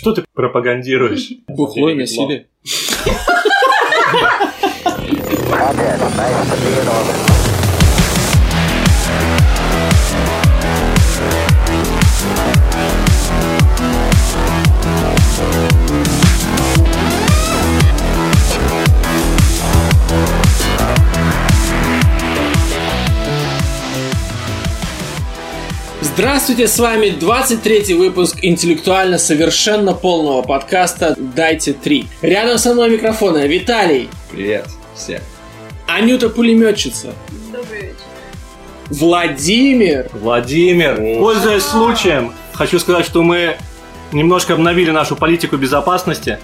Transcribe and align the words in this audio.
Что 0.00 0.14
ты 0.14 0.24
пропагандируешь? 0.32 1.30
Бухло 1.46 1.90
и 1.90 1.94
насилие. 1.94 2.46
Здравствуйте, 26.24 26.68
с 26.68 26.78
вами 26.78 27.08
23 27.08 27.94
выпуск 27.94 28.40
интеллектуально 28.42 29.16
совершенно 29.16 29.94
полного 29.94 30.42
подкаста 30.42 31.14
«Дайте 31.16 31.72
три». 31.72 32.08
Рядом 32.20 32.58
со 32.58 32.74
мной 32.74 32.90
микрофона 32.90 33.46
Виталий, 33.46 34.10
Привет 34.30 34.68
всем. 34.94 35.22
Анюта 35.86 36.28
Пулеметчица, 36.28 37.14
Добрый 37.50 37.80
вечер. 37.80 37.94
Владимир, 38.90 40.10
Владимир, 40.12 40.96
пользуясь 41.18 41.62
случаем, 41.62 42.34
хочу 42.52 42.78
сказать, 42.78 43.06
что 43.06 43.22
мы 43.22 43.56
немножко 44.12 44.52
обновили 44.52 44.90
нашу 44.90 45.16
политику 45.16 45.56
безопасности. 45.56 46.38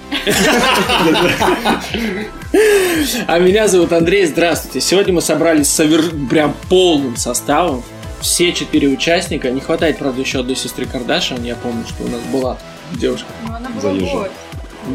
а 3.26 3.38
меня 3.38 3.68
зовут 3.68 3.92
Андрей. 3.92 4.24
Здравствуйте. 4.24 4.80
Сегодня 4.80 5.12
мы 5.12 5.20
собрались 5.20 5.66
совер- 5.66 6.28
прям 6.28 6.54
полным 6.70 7.16
составом. 7.16 7.82
Все 8.26 8.52
четыре 8.52 8.88
участника. 8.88 9.52
Не 9.52 9.60
хватает, 9.60 9.98
правда, 9.98 10.20
еще 10.20 10.40
одной 10.40 10.56
сестры 10.56 10.84
Кардашин. 10.84 11.44
Я 11.44 11.54
помню, 11.54 11.84
что 11.86 12.02
у 12.02 12.08
нас 12.08 12.20
была 12.32 12.58
девушка. 12.90 13.28
Ну, 13.46 13.54
она 13.54 13.70
была 13.70 13.80
Заезжай. 13.80 14.14
гость. 14.14 14.30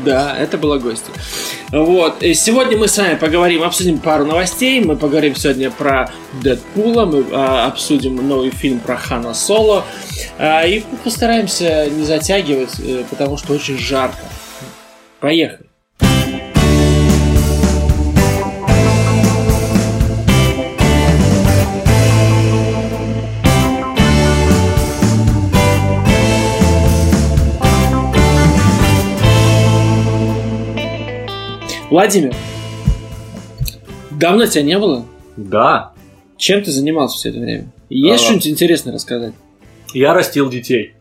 Да, 0.03 0.35
это 0.37 0.57
была 0.57 0.79
гостья. 0.79 1.13
Вот. 1.71 2.21
И 2.21 2.33
сегодня 2.33 2.77
мы 2.77 2.89
с 2.89 2.97
вами 2.97 3.15
поговорим, 3.15 3.63
обсудим 3.63 3.99
пару 3.99 4.25
новостей. 4.25 4.83
Мы 4.83 4.97
поговорим 4.97 5.37
сегодня 5.37 5.71
про 5.71 6.11
Дэдпула, 6.43 7.05
мы 7.05 7.25
а, 7.31 7.67
обсудим 7.67 8.17
новый 8.27 8.49
фильм 8.49 8.79
про 8.79 8.97
Хана 8.97 9.33
Соло. 9.33 9.85
А, 10.37 10.67
и 10.67 10.83
постараемся 11.05 11.89
не 11.89 12.03
затягивать, 12.03 12.79
э, 12.79 13.05
потому 13.09 13.37
что 13.37 13.53
очень 13.53 13.77
жарко. 13.77 14.19
Поехали. 15.21 15.70
Владимир, 31.91 32.33
давно 34.11 34.45
тебя 34.45 34.63
не 34.63 34.79
было? 34.79 35.05
Да, 35.35 35.91
Чем 36.37 36.63
ты 36.63 36.71
занимался 36.71 37.17
все 37.17 37.29
это 37.29 37.39
время? 37.39 37.67
Есть 37.89 38.23
А. 38.23 38.25
что-нибудь 38.25 38.47
интересное 38.47 38.93
рассказать? 38.93 39.33
я 39.93 40.13
растил 40.13 40.49
детей. 40.49 40.93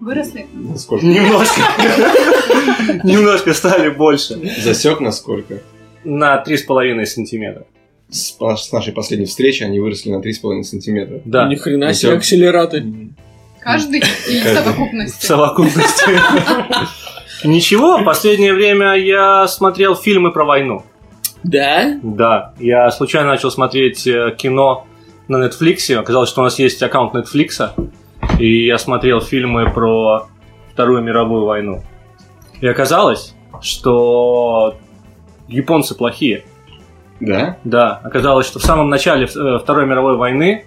Выросли? 0.00 0.46
Насколько? 0.52 1.06
Немножко. 1.06 1.60
Немножко 3.04 3.54
стали 3.54 3.88
больше. 3.88 4.38
Засек 4.62 4.98
насколько? 4.98 5.62
На 6.02 6.42
3,5 6.44 7.06
сантиметра. 7.06 7.66
С, 8.10 8.36
с 8.36 8.72
нашей 8.72 8.92
последней 8.92 9.26
встречи 9.26 9.62
они 9.62 9.78
выросли 9.78 10.10
на 10.10 10.16
3,5 10.16 10.64
сантиметра. 10.64 11.22
Да, 11.24 11.48
Ни 11.48 11.54
хрена 11.54 11.94
себе 11.94 12.14
акселераты. 12.14 12.84
Каждый 13.60 14.00
или 14.28 14.40
в 14.40 14.44
Каждый. 14.44 15.06
в 15.06 15.22
совокупности? 15.22 16.04
Ничего, 17.44 17.98
в 17.98 18.04
последнее 18.04 18.54
время 18.54 18.94
я 18.94 19.46
смотрел 19.46 19.94
фильмы 19.94 20.32
про 20.32 20.44
войну. 20.44 20.84
Да? 21.42 21.98
Да, 22.02 22.54
я 22.58 22.90
случайно 22.90 23.28
начал 23.30 23.50
смотреть 23.50 24.06
э, 24.06 24.34
кино 24.36 24.86
на 25.28 25.46
Netflix. 25.46 25.94
Оказалось, 25.94 26.28
что 26.30 26.40
у 26.40 26.44
нас 26.44 26.58
есть 26.58 26.82
аккаунт 26.82 27.14
Netflix. 27.14 27.70
И 28.38 28.66
я 28.66 28.78
смотрел 28.78 29.20
фильмы 29.20 29.70
про 29.70 30.28
Вторую 30.72 31.02
мировую 31.02 31.44
войну. 31.44 31.82
И 32.60 32.66
оказалось, 32.66 33.34
что 33.60 34.74
японцы 35.46 35.94
плохие. 35.94 36.44
Да? 37.20 37.58
Да, 37.64 38.00
оказалось, 38.02 38.46
что 38.46 38.58
в 38.58 38.62
самом 38.62 38.88
начале 38.88 39.26
э, 39.26 39.58
Второй 39.62 39.86
мировой 39.86 40.16
войны 40.16 40.64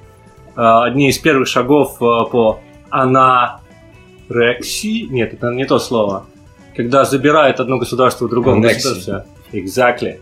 э, 0.56 0.62
одни 0.62 1.10
из 1.10 1.18
первых 1.18 1.48
шагов 1.48 1.98
по 2.00 2.60
анарексии... 2.90 3.62
Нет, 5.10 5.34
это 5.34 5.52
не 5.52 5.66
то 5.66 5.78
слово. 5.78 6.26
Когда 6.80 7.04
забирает 7.04 7.60
одно 7.60 7.78
государство 7.78 8.24
у 8.24 8.30
другого 8.30 8.56
Аннексия. 8.56 8.94
государства. 8.94 9.26
Exactly. 9.52 10.20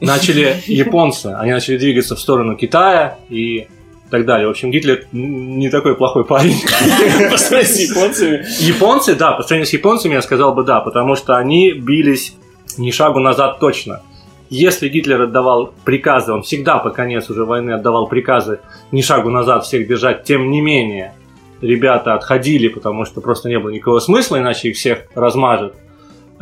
Начали 0.00 0.56
японцы, 0.66 1.26
они 1.26 1.52
начали 1.52 1.78
двигаться 1.78 2.16
в 2.16 2.18
сторону 2.18 2.56
Китая 2.56 3.18
и 3.28 3.68
так 4.10 4.26
далее. 4.26 4.48
В 4.48 4.50
общем, 4.50 4.72
Гитлер 4.72 5.06
не 5.12 5.70
такой 5.70 5.94
плохой 5.94 6.24
парень. 6.24 6.56
По 7.30 7.36
сравнению 7.36 7.76
с 7.76 7.78
японцами. 7.78 8.44
Японцы, 8.58 9.14
да, 9.14 9.30
по 9.30 9.44
сравнению 9.44 9.68
с 9.68 9.72
японцами 9.74 10.14
я 10.14 10.22
сказал 10.22 10.52
бы 10.54 10.64
да, 10.64 10.80
потому 10.80 11.14
что 11.14 11.36
они 11.36 11.70
бились 11.70 12.34
ни 12.78 12.90
шагу 12.90 13.20
назад 13.20 13.60
точно. 13.60 14.02
Если 14.50 14.88
Гитлер 14.88 15.22
отдавал 15.22 15.72
приказы, 15.84 16.32
он 16.32 16.42
всегда 16.42 16.78
по 16.78 16.90
конец 16.90 17.30
уже 17.30 17.44
войны 17.44 17.70
отдавал 17.70 18.08
приказы 18.08 18.58
ни 18.90 19.02
шагу 19.02 19.30
назад 19.30 19.66
всех 19.66 19.86
держать, 19.86 20.24
тем 20.24 20.50
не 20.50 20.62
менее 20.62 21.14
ребята 21.60 22.14
отходили, 22.14 22.66
потому 22.66 23.04
что 23.04 23.20
просто 23.20 23.48
не 23.48 23.60
было 23.60 23.70
никакого 23.70 24.00
смысла, 24.00 24.40
иначе 24.40 24.70
их 24.70 24.76
всех 24.76 25.04
размажет. 25.14 25.74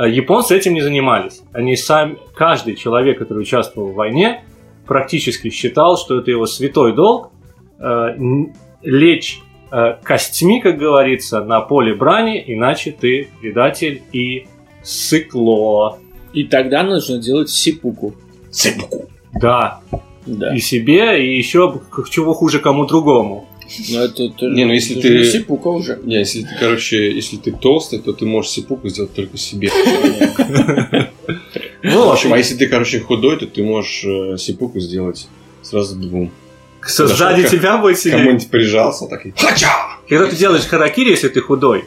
А 0.01 0.09
Японцы 0.09 0.57
этим 0.57 0.73
не 0.73 0.81
занимались. 0.81 1.43
Они 1.53 1.77
сами, 1.77 2.17
каждый 2.35 2.75
человек, 2.75 3.19
который 3.19 3.41
участвовал 3.41 3.89
в 3.89 3.97
войне, 3.97 4.43
практически 4.87 5.51
считал, 5.51 5.99
что 5.99 6.21
это 6.21 6.31
его 6.31 6.47
святой 6.47 6.95
долг 6.95 7.33
э, 7.79 8.17
лечь 8.81 9.43
э, 9.71 9.97
костьми, 10.03 10.63
как 10.63 10.79
говорится, 10.79 11.45
на 11.45 11.61
поле 11.61 11.95
брани, 11.95 12.43
иначе 12.47 12.97
ты 12.99 13.29
предатель 13.43 14.01
и 14.11 14.47
сыкло. 14.83 15.99
И 16.33 16.45
тогда 16.45 16.83
нужно 16.83 17.19
делать 17.19 17.51
сипуку. 17.51 18.15
Да, 19.35 19.81
Да. 20.25 20.57
и 20.57 20.61
себе, 20.61 21.23
и 21.23 21.37
еще 21.37 21.79
чего 22.11 22.33
хуже 22.33 22.59
кому 22.59 22.87
другому. 22.87 23.50
Но 23.91 24.01
это, 24.05 24.23
это- 24.25 24.47
Не, 24.47 24.65
ну 24.65 24.73
если 24.73 24.97
это 24.99 25.09
ты- 25.09 25.25
сипука 25.31 25.69
уже. 25.69 25.99
Не, 26.05 26.19
если 26.19 26.43
ты, 26.43 26.49
короче, 26.59 27.13
если 27.13 27.37
ты 27.37 27.53
толстый, 27.53 27.99
то 27.99 28.13
ты 28.13 28.27
можешь 28.27 28.51
сипуку 28.53 28.89
сделать 28.89 29.15
только 29.15 29.37
себе. 29.39 29.71
В 31.83 31.95
Вот, 31.95 32.13
общем, 32.13 32.33
а 32.35 32.39
если 32.39 32.57
ты, 32.57 32.67
короче, 32.67 33.01
худой, 33.01 33.39
то 33.39 33.47
ты 33.47 33.63
можешь 33.63 34.05
э, 34.05 34.37
сипуку 34.39 34.81
сделать 34.81 35.29
сразу 35.63 35.97
двум. 35.97 36.31
кто 36.81 37.07
сзади 37.07 37.49
тебя 37.49 37.79
будет 37.79 37.99
сидеть. 37.99 38.19
Кому-нибудь 38.19 38.49
прижался, 38.51 39.07
так 39.07 39.25
и... 39.27 39.31
Хача! 39.37 39.69
Когда 40.09 40.27
ты 40.27 40.37
делаешь 40.37 40.65
харакири, 40.67 41.11
если 41.11 41.29
ты 41.29 41.41
худой, 41.41 41.85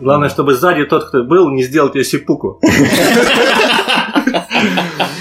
главное, 0.00 0.28
чтобы 0.28 0.54
сзади 0.54 0.84
тот, 0.84 1.08
кто 1.08 1.24
был, 1.24 1.50
не 1.50 1.62
сделал 1.64 1.88
тебе 1.90 2.04
сипуку. 2.04 2.60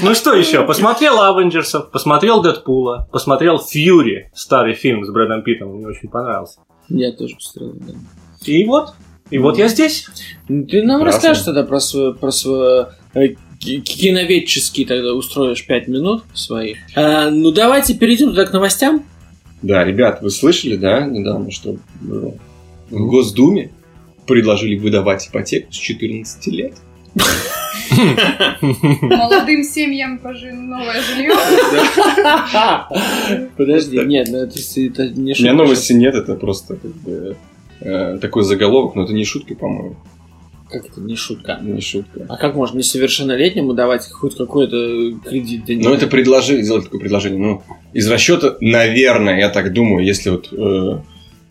Ну 0.04 0.14
что 0.16 0.34
еще? 0.34 0.66
Посмотрел 0.66 1.22
Авенджерсов, 1.22 1.92
посмотрел 1.92 2.42
Дэдпула, 2.42 3.08
посмотрел 3.12 3.60
Фьюри, 3.60 4.30
старый 4.34 4.74
фильм 4.74 5.06
с 5.06 5.10
Брэдом 5.10 5.44
Питтом, 5.44 5.76
мне 5.76 5.88
очень 5.88 6.10
понравился. 6.10 6.60
Я 6.90 7.12
тоже 7.12 7.36
посмотрел, 7.36 7.74
да. 7.76 7.94
И 8.46 8.64
вот, 8.66 8.94
и 9.30 9.38
вот 9.38 9.58
я 9.58 9.68
здесь. 9.68 10.08
Ну, 10.50 10.66
Ты 10.66 10.84
нам 10.84 11.04
расскажешь 11.04 11.44
тогда 11.44 11.64
про 11.64 11.80
свой, 11.80 12.14
про 12.16 12.32
свой 12.32 12.86
э, 13.14 13.28
ки- 13.60 13.80
киноведческий 13.80 14.86
тогда 14.86 15.14
устроишь 15.14 15.66
5 15.66 15.88
минут 15.88 16.24
своих. 16.34 16.78
А, 16.96 17.30
ну 17.30 17.52
давайте 17.52 17.94
перейдем 17.94 18.28
тогда 18.30 18.46
к 18.46 18.54
новостям. 18.54 19.06
Да, 19.62 19.84
ребят, 19.84 20.22
вы 20.22 20.32
слышали, 20.32 20.76
да, 20.76 21.02
недавно, 21.06 21.52
что 21.52 21.78
в 22.02 22.36
Госдуме 22.90 23.72
предложили 24.26 24.76
выдавать 24.78 25.28
ипотеку 25.28 25.72
с 25.72 25.76
14 25.78 26.48
лет? 26.48 26.74
Молодым 29.02 29.64
семьям 29.64 30.20
пожи 30.20 30.52
новое 30.52 31.02
жилье. 31.02 31.34
Подожди, 33.58 34.00
нет, 34.06 34.28
ну 34.32 34.38
это, 34.38 34.58
это 34.58 35.10
не 35.10 35.16
У 35.16 35.24
меня 35.24 35.36
шутка. 35.36 35.54
новости 35.54 35.94
нет, 35.94 36.16
это 36.16 36.36
просто 36.36 36.76
как 36.78 36.92
бы, 36.98 37.36
э, 37.82 38.18
такой 38.20 38.44
заголовок, 38.44 38.96
но 38.96 39.04
это 39.04 39.14
не 39.14 39.26
шутка, 39.26 39.56
по-моему. 39.56 39.96
Как 40.70 40.86
это 40.86 41.02
не 41.02 41.18
шутка? 41.18 41.60
Не 41.62 41.82
шутка. 41.82 42.26
А 42.30 42.38
как 42.38 42.56
можно 42.56 42.78
несовершеннолетнему 42.78 43.74
давать 43.74 44.10
хоть 44.10 44.38
какой-то 44.38 45.12
кредит? 45.28 45.66
денег? 45.66 45.84
Ну, 45.84 45.94
это 45.94 46.08
предложение, 46.08 46.64
сделать 46.64 46.86
такое 46.86 47.02
предложение. 47.02 47.40
Ну, 47.40 47.62
из 47.92 48.10
расчета, 48.10 48.56
наверное, 48.62 49.38
я 49.38 49.50
так 49.50 49.74
думаю, 49.74 50.06
если 50.06 50.30
вот 50.30 50.48
э, 50.54 51.02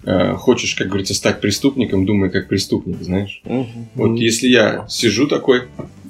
э, 0.05 0.35
хочешь, 0.35 0.75
как 0.75 0.89
говорится, 0.89 1.15
стать 1.15 1.41
преступником, 1.41 2.07
думай 2.07 2.31
как 2.31 2.49
преступник, 2.49 3.03
знаешь. 3.03 3.41
Мгм. 3.45 3.89
Вот 3.95 4.17
если 4.19 4.49
я 4.49 4.87
сижу 4.89 5.27
такой 5.27 5.63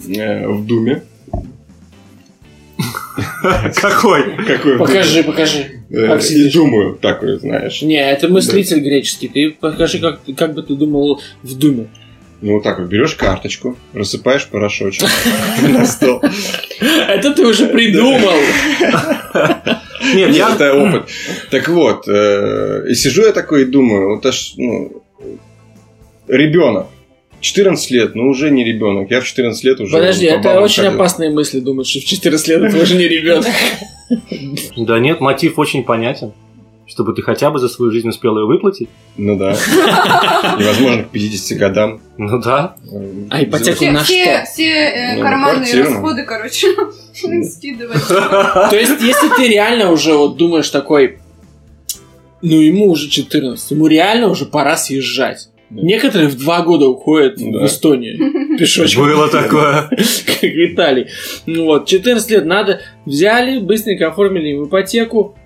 э, 0.08 0.46
в 0.46 0.66
Думе. 0.66 1.02
Какой? 3.76 4.36
Какой 4.46 4.78
Покажи, 4.78 5.22
покажи. 5.22 5.82
Э, 5.90 6.18
и 6.18 6.50
думаю, 6.50 6.94
такой, 7.00 7.38
знаешь. 7.38 7.82
Не, 7.82 8.00
это 8.00 8.28
мыслитель 8.28 8.80
греческий. 8.80 9.28
Ты 9.28 9.50
покажи, 9.50 9.98
как, 9.98 10.20
как 10.36 10.54
бы 10.54 10.62
ты 10.62 10.74
думал 10.74 11.20
в 11.42 11.58
Думе. 11.58 11.88
Ну, 12.42 12.54
вот 12.54 12.62
так 12.62 12.78
вот, 12.78 12.88
берешь 12.88 13.14
карточку, 13.16 13.76
рассыпаешь 13.92 14.46
порошочек 14.46 15.08
на 15.62 15.84
стол. 15.84 16.22
Это 16.80 17.34
ты 17.34 17.46
уже 17.46 17.66
придумал. 17.66 18.38
Нет, 20.14 20.28
Нет, 20.28 20.36
я... 20.36 20.54
это 20.54 20.74
опыт. 20.74 21.08
Так 21.50 21.68
вот, 21.68 22.08
э, 22.08 22.86
и 22.88 22.94
сижу 22.94 23.22
я 23.22 23.32
такой 23.32 23.62
и 23.62 23.64
думаю, 23.64 24.14
вот 24.16 24.26
аж, 24.26 24.54
ну, 24.56 25.02
ребенок. 26.28 26.86
14 27.40 27.90
лет, 27.90 28.14
ну 28.14 28.28
уже 28.28 28.50
не 28.50 28.64
ребенок. 28.64 29.10
Я 29.10 29.20
в 29.20 29.24
14 29.24 29.64
лет 29.64 29.80
уже... 29.80 29.96
Подожди, 29.96 30.28
по 30.28 30.32
это 30.32 30.60
очень 30.60 30.82
ходил. 30.82 30.94
опасные 30.96 31.30
мысли, 31.30 31.60
думать, 31.60 31.86
что 31.86 32.00
в 32.00 32.04
14 32.04 32.48
лет 32.48 32.62
это 32.62 32.82
уже 32.82 32.96
не 32.96 33.08
ребенок. 33.08 33.46
Да 34.76 34.98
нет, 34.98 35.20
мотив 35.20 35.58
очень 35.58 35.84
понятен. 35.84 36.32
Чтобы 36.90 37.12
ты 37.14 37.22
хотя 37.22 37.50
бы 37.50 37.60
за 37.60 37.68
свою 37.68 37.92
жизнь 37.92 38.08
успел 38.08 38.36
ее 38.36 38.46
выплатить. 38.46 38.88
Ну 39.16 39.38
да. 39.38 39.52
Невозможно 40.58 41.04
к 41.04 41.10
50 41.10 41.56
годам. 41.58 42.00
Ну 42.18 42.40
да. 42.40 42.74
э, 42.92 43.12
А 43.30 43.44
ипотеку 43.44 43.84
на 43.86 44.02
все, 44.02 44.24
что? 44.38 44.44
все, 44.52 44.64
э, 44.68 45.14
Ну, 45.16 45.22
карманные 45.22 45.82
расходы, 45.84 46.24
короче, 46.24 46.66
скидывать. 47.44 48.06
То 48.08 48.70
есть, 48.76 49.00
если 49.00 49.28
ты 49.36 49.48
реально 49.48 49.92
уже 49.92 50.14
вот 50.14 50.36
думаешь 50.36 50.68
такой, 50.68 51.18
ну 52.42 52.56
ему 52.60 52.90
уже 52.90 53.08
14, 53.08 53.70
ему 53.70 53.86
реально 53.86 54.28
уже 54.28 54.46
пора 54.46 54.76
съезжать. 54.76 55.48
Да. 55.70 55.82
Некоторые 55.82 56.28
в 56.28 56.36
два 56.36 56.62
года 56.62 56.88
уходят 56.88 57.36
Да. 57.36 57.60
в 57.60 57.66
Эстонию 57.66 58.58
пешочком. 58.58 59.04
Было 59.04 59.28
такое. 59.28 59.88
как 59.88 60.42
Виталий. 60.42 61.06
Ну 61.46 61.66
вот, 61.66 61.86
14 61.86 62.28
лет 62.30 62.44
надо, 62.46 62.80
взяли, 63.06 63.60
быстренько 63.60 64.08
оформили 64.08 64.48
им 64.48 64.64
ипотеку, 64.66 65.36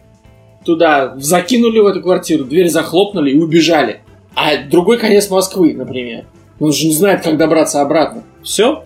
туда 0.65 1.15
закинули 1.17 1.79
в 1.79 1.87
эту 1.87 2.03
квартиру, 2.03 2.45
дверь 2.45 2.69
захлопнули 2.69 3.31
и 3.31 3.39
убежали. 3.39 4.01
А 4.35 4.57
другой 4.57 4.99
конец 4.99 5.31
Москвы, 5.31 5.75
например. 5.75 6.25
Он 6.61 6.73
же 6.73 6.87
не 6.87 6.95
знает, 6.95 7.23
как 7.23 7.37
добраться 7.37 7.81
обратно. 7.81 8.25
Все? 8.43 8.85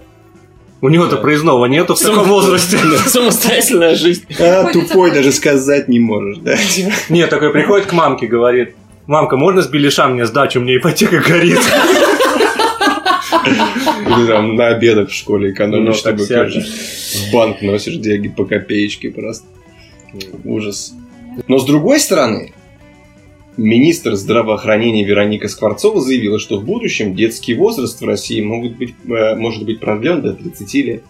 У 0.80 0.88
него-то 0.88 1.16
проездного 1.16 1.66
нету 1.66 1.94
в 1.94 2.00
таком 2.00 2.28
возрасте. 2.28 2.78
Самостоятельная 3.06 3.94
жизнь. 3.94 4.25
А, 4.40 4.70
тупой 4.72 5.10
даже 5.10 5.32
сказать 5.32 5.88
не 5.88 5.98
можешь, 5.98 6.38
да? 6.38 6.56
Нет, 7.08 7.30
такой 7.30 7.52
приходит 7.52 7.86
к 7.86 7.92
мамке, 7.92 8.26
говорит, 8.26 8.75
мамка, 9.06 9.36
можно 9.36 9.62
с 9.62 9.66
беляша 9.66 10.08
мне 10.08 10.26
сдачу, 10.26 10.60
мне 10.60 10.76
ипотека 10.76 11.19
горит. 11.20 11.58
Или 13.44 14.26
там 14.26 14.54
на 14.54 14.69
обедах 14.69 15.10
в 15.10 15.14
школе 15.14 15.48
Ну, 15.48 15.54
экономишь, 15.54 16.00
так 16.02 16.19
чтобы 16.19 16.48
в 16.50 17.32
банк 17.32 17.60
носишь 17.62 17.96
деньги 17.96 18.28
по 18.28 18.44
копеечке 18.44 19.10
просто. 19.10 19.46
Ужас. 20.44 20.94
Но 21.46 21.58
с 21.58 21.64
другой 21.64 22.00
стороны, 22.00 22.52
министр 23.56 24.14
здравоохранения 24.17 25.05
Вероника 25.05 25.49
Скворцова 25.49 26.00
заявила, 26.00 26.38
что 26.38 26.58
в 26.58 26.64
будущем 26.64 27.14
детский 27.14 27.55
возраст 27.55 28.00
в 28.00 28.05
России 28.05 28.40
могут 28.43 28.76
быть, 28.76 28.94
э, 29.08 29.35
может 29.35 29.64
быть 29.64 29.81
продлен 29.81 30.23
до 30.23 30.35
30 30.35 30.82
лет. 30.82 31.02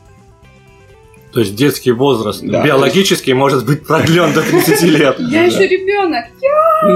То 1.33 1.41
есть 1.41 1.55
детский 1.55 1.93
возраст 1.93 2.43
Да. 2.43 2.65
биологически 2.65 3.33
может 3.33 3.67
быть 3.67 3.87
продлен 3.87 4.33
до 4.33 4.43
30 4.43 4.83
лет. 4.83 5.17
Я 5.19 5.45
еще 5.45 5.67
ребенок, 5.67 6.25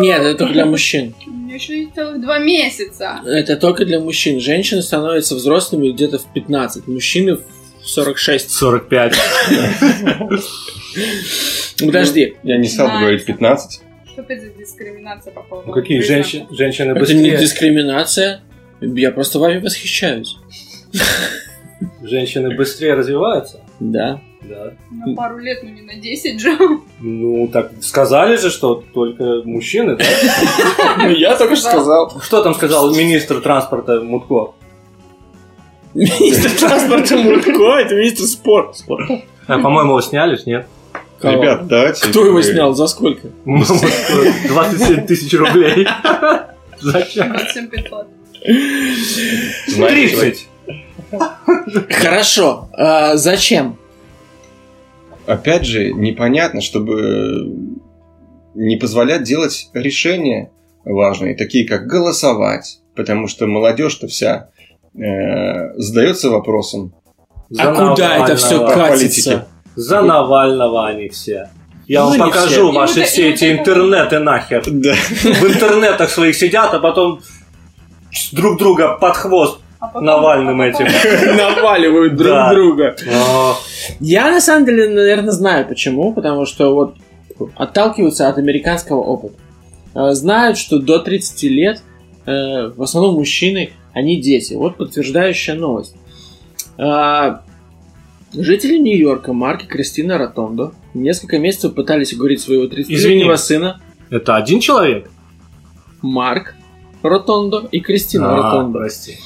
Нет, 0.03 0.23
это 0.23 0.39
только 0.39 0.55
для 0.55 0.67
мужчин. 0.67 1.15
мне 1.27 1.55
еще 1.57 1.81
есть 1.83 1.95
целых 1.95 2.21
два 2.23 2.39
месяца. 2.39 3.21
Это 3.27 3.57
только 3.57 3.85
для 3.85 4.01
мужчин. 4.01 4.41
Женщины 4.41 4.81
становятся 4.83 5.35
взрослыми 5.35 5.91
где-то 5.91 6.19
в 6.19 6.25
15, 6.33 6.87
мужчины 6.89 7.37
в 7.37 7.41
46. 7.85 8.51
45. 8.51 9.15
Подожди, 11.87 12.37
Я 12.43 12.59
не 12.59 12.69
стал 12.69 12.89
бы 12.89 12.99
говорить 13.01 13.25
15. 13.25 13.83
Что 14.07 14.21
опять 14.23 14.43
за 14.43 14.49
дискриминация 14.51 15.33
по 15.33 15.43
поводу 15.43 15.69
Ну 15.69 15.75
какие 15.75 16.01
женщины, 16.01 16.47
женщины 16.51 16.91
это 16.91 17.15
не 17.15 17.31
быстрее, 17.31 17.39
дискриминация. 17.39 18.41
Я 18.81 19.11
просто 19.11 19.39
вами 19.39 19.59
восхищаюсь. 19.59 20.37
женщины 22.03 22.55
быстрее 22.55 22.95
развиваются? 22.95 23.61
Да. 23.81 24.21
Да. 24.43 24.73
На 24.91 25.15
пару 25.15 25.39
лет, 25.39 25.63
ну 25.63 25.71
не 25.71 25.83
на 25.83 25.95
10 25.95 26.41
же. 26.41 26.59
Ну, 27.01 27.49
так 27.49 27.73
сказали 27.81 28.37
же, 28.37 28.51
что 28.51 28.83
только 28.93 29.43
мужчины, 29.45 29.97
да? 29.97 30.05
Ну, 30.99 31.11
я 31.11 31.37
только 31.37 31.57
что 31.57 31.71
сказал. 31.71 32.21
Что 32.21 32.43
там 32.43 32.55
сказал 32.55 32.93
министр 32.95 33.41
транспорта 33.41 34.01
Мутко? 34.01 34.55
Министр 35.95 36.51
транспорта 36.59 37.17
Мурко, 37.17 37.79
это 37.79 37.95
министр 37.95 38.25
спорта. 38.25 39.23
А, 39.47 39.59
по-моему, 39.59 39.91
его 39.91 40.01
сняли, 40.01 40.39
нет? 40.47 40.67
Кого? 41.23 41.43
Ребят, 41.43 41.67
давайте... 41.67 42.09
Кто 42.09 42.27
его 42.27 42.43
снял? 42.43 42.75
За 42.75 42.87
сколько? 42.87 43.29
27 43.45 45.07
тысяч 45.07 45.33
рублей. 45.33 45.87
Зачем? 46.81 47.29
27 47.33 47.69
500. 47.69 48.07
Знаете, 49.69 50.17
30. 50.17 50.49
Хорошо. 51.91 52.69
А 52.73 53.17
зачем? 53.17 53.79
опять 55.27 55.65
же, 55.65 55.93
непонятно, 55.93 56.61
чтобы 56.61 57.53
не 58.55 58.77
позволять 58.77 59.23
делать 59.23 59.71
решения 59.73 60.51
важные, 60.85 61.35
такие 61.35 61.67
как 61.67 61.87
голосовать, 61.87 62.81
потому 62.95 63.29
что 63.29 63.47
молодежь-то 63.47 64.09
вся 64.09 64.51
э, 64.95 65.75
задается 65.77 66.31
вопросом. 66.31 66.93
За 67.49 67.71
А 67.71 67.91
куда 67.91 68.25
это 68.25 68.37
все 68.37 68.67
катится? 68.67 69.49
За 69.75 70.03
Навального 70.03 70.87
они 70.87 71.09
все. 71.09 71.51
Я 71.89 72.05
Ну, 72.05 72.11
вам 72.11 72.19
покажу 72.31 72.49
все. 72.49 72.73
ваши 72.73 73.01
И 73.01 73.05
все 73.05 73.23
это- 73.23 73.35
эти 73.35 73.45
и 73.45 73.49
это- 73.49 73.61
интернеты 73.61 74.19
нахер. 74.19 74.63
Да. 74.67 74.93
В 74.95 75.45
интернетах 75.45 76.11
своих 76.11 76.37
сидят, 76.37 76.73
а 76.75 76.79
потом 76.79 77.21
друг 78.33 78.59
друга 78.59 78.97
под 79.01 79.17
хвост 79.17 79.59
А 79.81 79.87
потом- 79.89 80.05
Навальным 80.05 80.61
а 80.61 80.71
потом- 80.71 80.87
этим. 80.87 81.37
Наваливают 81.37 82.15
друг 82.17 82.29
Да. 82.33 82.53
друга. 82.55 82.97
О, 83.13 83.57
Я 84.01 84.31
на 84.31 84.41
самом 84.41 84.65
деле, 84.67 84.89
наверное, 84.89 85.33
знаю 85.33 85.67
почему. 85.67 86.13
Потому 86.13 86.47
что 86.47 86.75
вот 86.75 86.97
отталкиваются 87.57 88.29
от 88.29 88.39
американского 88.39 89.01
опыта. 89.01 89.35
Э, 89.95 90.13
Знают, 90.13 90.57
что 90.59 90.79
до 90.79 90.99
30 91.01 91.49
лет 91.49 91.83
э, 92.27 92.69
в 92.77 92.81
основном 92.83 93.15
мужчины, 93.17 93.71
они 93.93 94.21
дети. 94.21 94.55
Вот 94.55 94.77
подтверждающая 94.77 95.55
новость. 95.55 95.97
Жители 98.35 98.79
Нью-Йорка 98.79 99.33
Марк 99.33 99.65
и 99.65 99.67
Кристина 99.67 100.17
Ротондо 100.19 100.73
несколько 100.95 101.39
месяцев 101.39 101.75
пытались 101.75 102.13
уговорить 102.15 102.41
своего 102.41 102.65
30-летнего 102.65 103.35
Извини. 103.35 103.37
сына 103.37 103.81
Это 104.11 104.37
один 104.37 104.61
человек? 104.61 105.11
Марк 106.01 106.55
Ротондо 107.03 107.69
и 107.71 107.81
Кристина 107.81 108.33
А, 108.33 108.37
Ротондо. 108.37 108.79
прости. 108.79 109.17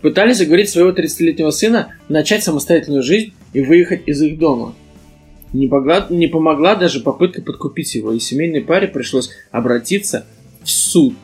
Пытались 0.00 0.40
уговорить 0.40 0.68
своего 0.70 0.90
30-летнего 0.90 1.50
сына 1.50 1.88
начать 2.08 2.42
самостоятельную 2.42 3.02
жизнь 3.02 3.32
и 3.52 3.60
выехать 3.60 4.02
из 4.06 4.20
их 4.22 4.38
дома. 4.38 4.74
Не, 5.52 5.68
погла- 5.68 6.06
не 6.10 6.26
помогла 6.26 6.74
даже 6.74 7.00
попытка 7.00 7.42
подкупить 7.42 7.94
его, 7.94 8.12
и 8.12 8.18
семейной 8.18 8.60
паре 8.62 8.88
пришлось 8.88 9.30
обратиться 9.52 10.26
в 10.62 10.70
суд. 10.70 11.14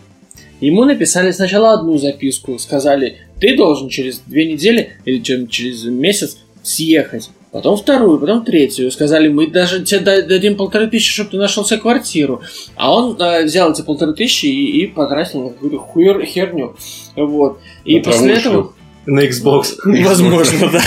Ему 0.61 0.85
написали 0.85 1.31
сначала 1.33 1.73
одну 1.73 1.97
записку, 1.99 2.59
сказали, 2.59 3.17
ты 3.41 3.57
должен 3.57 3.89
через 3.89 4.19
две 4.21 4.51
недели 4.53 4.91
или 5.07 5.21
чем- 5.21 5.49
через 5.49 5.85
месяц 5.85 6.39
съехать. 6.63 7.31
Потом 7.53 7.77
вторую, 7.77 8.21
потом 8.21 8.45
третью. 8.45 8.91
Сказали, 8.93 9.27
мы 9.27 9.49
даже 9.49 9.83
тебе 9.85 10.01
да- 10.01 10.23
дадим 10.23 10.57
полторы 10.57 10.87
тысячи, 10.87 11.11
чтобы 11.13 11.31
ты 11.31 11.37
нашел 11.37 11.65
себе 11.65 11.81
квартиру. 11.81 12.43
А 12.77 12.95
он 12.95 13.21
э, 13.21 13.45
взял 13.45 13.73
эти 13.73 13.83
полторы 13.83 14.13
тысячи 14.15 14.47
и, 14.47 14.83
и 14.83 14.87
потратил 14.87 15.43
на 15.45 15.49
какую-то 15.51 15.79
хуер- 15.79 16.25
херню. 16.25 16.77
Вот. 17.17 17.59
И 17.85 17.97
На 17.99 18.05
после 18.05 18.21
травушку. 18.37 18.49
этого... 18.49 18.73
На 19.11 19.27
Xbox. 19.27 19.75
Возможно, 19.85 20.71
да. 20.71 20.81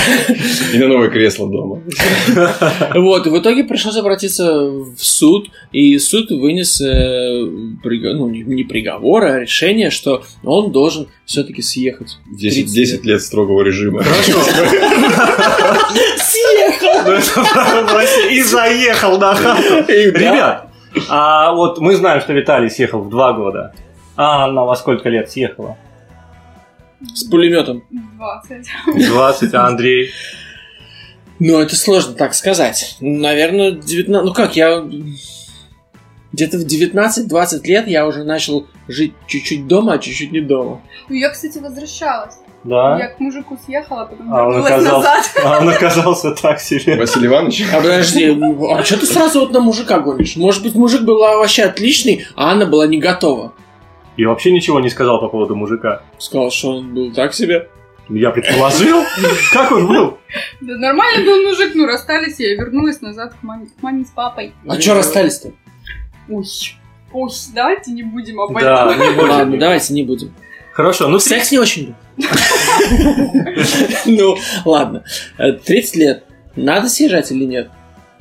И 0.73 0.77
на 0.77 0.87
новое 0.87 1.09
кресло 1.09 1.49
дома. 1.49 1.81
Вот, 2.95 3.27
и 3.27 3.29
в 3.29 3.37
итоге 3.37 3.65
пришлось 3.65 3.97
обратиться 3.97 4.63
в 4.63 4.97
суд, 4.97 5.49
и 5.73 5.97
суд 5.99 6.31
вынес, 6.31 6.79
э, 6.79 7.43
ну, 7.83 8.29
не, 8.29 8.63
приговор, 8.63 9.25
а 9.25 9.39
решение, 9.41 9.89
что 9.89 10.23
он 10.43 10.71
должен 10.71 11.07
все-таки 11.25 11.61
съехать. 11.61 12.17
10, 12.31 12.55
30 12.65 12.73
10 12.73 13.05
лет 13.05 13.21
строгого 13.21 13.61
режима. 13.61 14.03
Съехал! 16.17 17.11
И 18.31 18.41
заехал 18.41 19.17
на 19.17 19.35
хату. 19.35 19.85
Ребят, 19.87 20.69
а 21.09 21.53
вот 21.53 21.79
мы 21.79 21.95
знаем, 21.95 22.21
что 22.21 22.31
Виталий 22.31 22.69
съехал 22.69 23.01
в 23.01 23.09
два 23.09 23.33
года. 23.33 23.73
А 24.15 24.45
Анна 24.45 24.63
во 24.63 24.75
сколько 24.75 25.09
лет 25.09 25.29
съехала? 25.29 25.77
С 27.13 27.23
пулеметом. 27.25 27.83
20. 28.17 29.07
20, 29.07 29.53
а 29.53 29.67
Андрей? 29.67 30.11
Ну, 31.39 31.59
это 31.59 31.75
сложно 31.75 32.13
так 32.13 32.33
сказать. 32.33 32.97
Наверное, 33.01 33.71
19... 33.71 34.25
Ну 34.25 34.33
как, 34.33 34.55
я... 34.55 34.83
Где-то 36.31 36.57
в 36.57 36.65
19-20 36.65 37.63
лет 37.65 37.87
я 37.87 38.07
уже 38.07 38.23
начал 38.23 38.65
жить 38.87 39.13
чуть-чуть 39.27 39.67
дома, 39.67 39.93
а 39.93 39.97
чуть-чуть 39.99 40.31
не 40.31 40.41
дома. 40.41 40.81
Ну, 41.09 41.15
я, 41.15 41.29
кстати, 41.29 41.59
возвращалась. 41.59 42.35
Да? 42.63 42.97
Я 42.97 43.07
к 43.09 43.19
мужику 43.19 43.59
съехала, 43.63 44.05
потом 44.05 44.33
А 44.33 44.47
он 44.47 44.53
вернулась 44.53 44.71
оказался, 44.71 45.09
назад. 45.09 45.31
а 45.43 45.59
он 45.59 45.69
оказался 45.69 46.31
так 46.31 46.59
себе. 46.59 46.95
Василий 46.95 47.27
Иванович? 47.27 47.63
А 47.71 47.81
подожди, 47.81 48.39
а 48.71 48.83
что 48.83 48.99
ты 48.99 49.05
сразу 49.05 49.41
вот 49.41 49.51
на 49.51 49.59
мужика 49.59 49.99
гонишь? 49.99 50.35
Может 50.37 50.63
быть, 50.63 50.73
мужик 50.75 51.01
был 51.01 51.19
вообще 51.19 51.63
отличный, 51.63 52.25
а 52.35 52.51
Анна 52.51 52.65
была 52.65 52.87
не 52.87 52.99
готова. 52.99 53.53
И 54.17 54.25
вообще 54.25 54.51
ничего 54.51 54.79
не 54.79 54.89
сказал 54.89 55.19
по 55.19 55.27
поводу 55.27 55.55
мужика. 55.55 56.03
Сказал, 56.19 56.51
что 56.51 56.77
он 56.77 56.93
был 56.93 57.11
так 57.13 57.33
себе. 57.33 57.69
Я 58.09 58.31
предположил. 58.31 59.03
Как 59.53 59.71
он 59.71 59.87
был? 59.87 60.17
Да 60.61 60.75
нормальный 60.77 61.25
был 61.25 61.41
мужик, 61.49 61.71
ну 61.73 61.85
расстались, 61.85 62.39
я 62.39 62.55
вернулась 62.55 63.01
назад 63.01 63.33
к 63.33 63.43
маме, 63.43 63.67
к 63.67 63.81
маме 63.81 64.03
с 64.05 64.09
папой. 64.09 64.53
А 64.67 64.79
что 64.79 64.95
расстались-то? 64.95 65.51
Ой, 66.29 66.43
ой, 67.13 67.29
давайте 67.53 67.91
не 67.91 68.03
будем 68.03 68.39
об 68.41 68.53
Да, 68.59 68.91
этом. 68.91 69.01
не 69.01 69.13
будем. 69.15 69.29
Ладно, 69.29 69.57
давайте 69.57 69.93
не 69.93 70.03
будем. 70.03 70.33
Хорошо, 70.73 71.07
ну 71.07 71.19
Секс 71.19 71.51
не 71.51 71.59
очень 71.59 71.87
был. 71.87 71.95
Ну, 74.05 74.37
ладно. 74.65 75.03
Э, 75.37 75.53
30 75.53 75.95
лет. 75.95 76.23
Надо 76.55 76.89
съезжать 76.89 77.31
или 77.31 77.45
нет? 77.45 77.69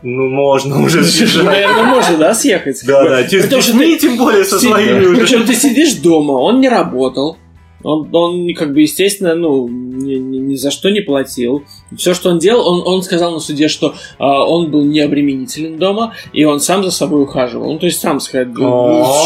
Ну, 0.02 0.28
можно 0.28 0.82
уже 0.82 1.04
съезжать. 1.04 1.44
Наверное, 1.44 1.84
можно, 1.84 2.16
да, 2.16 2.34
съехать? 2.34 2.80
Да, 2.84 3.04
да, 3.04 3.22
с 3.22 3.30
детьми, 3.30 3.98
тем 3.98 4.16
более 4.16 4.44
со 4.44 4.58
своими 4.58 5.06
уже. 5.06 5.20
Причем 5.20 5.46
ты 5.46 5.54
сидишь 5.54 5.94
дома, 5.94 6.32
он 6.32 6.60
не 6.60 6.68
работал. 6.68 7.36
Он, 7.84 8.08
он 8.12 8.54
как 8.54 8.72
бы, 8.72 8.82
естественно, 8.82 9.34
ну, 9.34 9.66
ни, 9.68 10.14
ни- 10.14 10.38
ни 10.38 10.54
за 10.54 10.70
что 10.70 10.88
не 10.90 11.00
платил. 11.00 11.64
Все, 11.96 12.14
что 12.14 12.30
он 12.30 12.38
делал, 12.38 12.68
он, 12.68 12.82
он 12.86 13.02
сказал 13.02 13.32
на 13.32 13.40
суде, 13.40 13.66
что 13.66 13.94
а, 14.18 14.44
он 14.46 14.70
был 14.70 14.84
необременителен 14.84 15.78
дома, 15.78 16.14
и 16.32 16.44
он 16.44 16.60
сам 16.60 16.84
за 16.84 16.92
собой 16.92 17.22
ухаживал. 17.22 17.72
Ну, 17.72 17.78
то 17.80 17.86
есть 17.86 18.00
сам 18.00 18.20
сходил, 18.20 18.54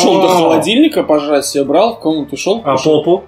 шел 0.01 0.23
до 0.23 0.29
холодильника, 0.29 1.03
пожрать 1.03 1.45
себе 1.45 1.65
брал, 1.65 1.97
в 1.97 2.01
комнату 2.01 2.39
шел. 2.39 2.63
А 2.65 2.77
попу? 2.79 3.25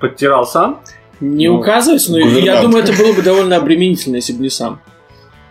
Подтирал 0.00 0.46
сам? 0.46 0.80
Не 1.20 1.48
Ну, 1.48 1.58
указывать, 1.58 2.06
но 2.08 2.18
я 2.18 2.60
думаю, 2.62 2.84
это 2.84 2.92
было 2.92 3.12
бы 3.12 3.22
довольно 3.22 3.56
обременительно, 3.56 4.16
если 4.16 4.32
бы 4.32 4.42
не 4.42 4.50
сам. 4.50 4.80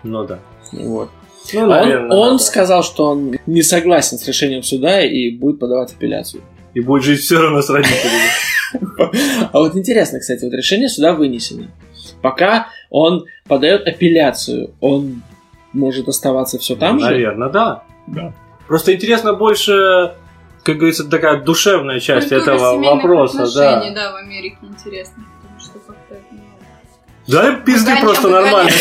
Ну 0.03 0.25
да. 0.25 0.39
Вот. 0.71 1.09
Ну, 1.53 1.59
А 1.59 1.63
он, 1.63 1.69
наверное, 1.69 2.17
он 2.17 2.37
да. 2.37 2.43
сказал, 2.43 2.83
что 2.83 3.07
он 3.07 3.35
не 3.45 3.61
согласен 3.61 4.17
с 4.17 4.27
решением 4.27 4.63
суда 4.63 5.01
и 5.01 5.29
будет 5.29 5.59
подавать 5.59 5.91
апелляцию. 5.93 6.43
И 6.73 6.79
будет 6.79 7.03
жить 7.03 7.19
все 7.19 7.39
равно 7.39 7.61
с 7.61 7.69
родителями. 7.69 8.29
А 9.51 9.59
вот 9.59 9.75
интересно, 9.75 10.19
кстати, 10.19 10.43
вот 10.43 10.53
решение 10.53 10.89
суда 10.89 11.13
вынесено. 11.13 11.67
Пока 12.23 12.69
он 12.89 13.25
подает 13.47 13.87
апелляцию, 13.87 14.73
он 14.79 15.21
может 15.73 16.07
оставаться 16.07 16.57
все 16.57 16.75
там 16.75 16.99
же? 16.99 17.05
Наверное, 17.05 17.49
да. 17.49 17.83
Да. 18.07 18.33
Просто 18.67 18.95
интересно 18.95 19.33
больше, 19.33 20.15
как 20.63 20.77
говорится, 20.77 21.07
такая 21.07 21.41
душевная 21.41 21.99
часть 21.99 22.29
Культура 22.29 22.55
этого 22.55 22.83
вопроса, 22.83 23.45
да. 23.53 23.91
да, 23.93 24.11
в 24.13 24.15
Америке 24.15 24.57
интересно, 24.63 25.23
потому 25.41 25.59
что 25.59 25.92
Да, 27.27 27.51
пизды 27.65 27.91
просто 28.01 28.27
обгоня- 28.27 28.41
нормально. 28.41 28.71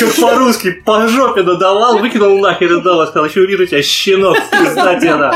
Как 0.00 0.14
по-русски, 0.16 0.72
по 0.84 1.06
жопе 1.08 1.42
надавал, 1.42 1.98
выкинул 1.98 2.38
нахер 2.38 2.78
и 2.78 2.82
дал, 2.82 3.06
сказал, 3.06 3.26
еще 3.28 3.46
вижу 3.46 3.66
тебя, 3.66 3.82
щенок, 3.82 4.36
пизда 4.50 4.98
тебе. 4.98 5.30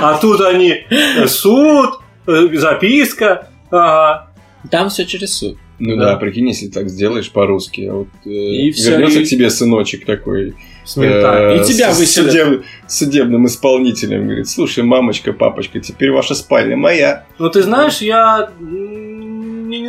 А 0.00 0.18
тут 0.20 0.40
они, 0.40 0.84
э, 0.88 1.26
суд, 1.26 1.98
э, 2.26 2.48
записка, 2.54 3.48
ага. 3.70 4.30
Там 4.70 4.88
все 4.88 5.04
через 5.04 5.36
суд. 5.36 5.58
Ну 5.80 5.96
Да. 5.96 6.12
да, 6.12 6.16
прикинь, 6.16 6.48
если 6.48 6.68
так 6.68 6.88
сделаешь 6.88 7.30
по-русски, 7.30 7.88
а 7.90 7.94
вот 7.94 8.08
э, 8.24 8.30
И 8.30 8.70
вернется 8.70 9.18
и- 9.20 9.24
к 9.24 9.28
тебе 9.28 9.50
сыночек 9.50 10.06
такой 10.06 10.54
С 10.84 10.96
э, 10.96 11.56
И 11.60 11.64
тебя 11.64 11.92
с 11.92 11.98
выселят. 11.98 12.32
судеб- 12.32 12.62
судебным 12.86 13.46
исполнителем, 13.46 14.26
говорит, 14.26 14.48
слушай, 14.48 14.84
мамочка, 14.84 15.32
папочка, 15.32 15.80
теперь 15.80 16.12
ваша 16.12 16.34
спальня 16.34 16.76
моя. 16.76 17.24
Ну, 17.38 17.50
ты 17.50 17.62
знаешь, 17.62 17.98
я... 17.98 18.50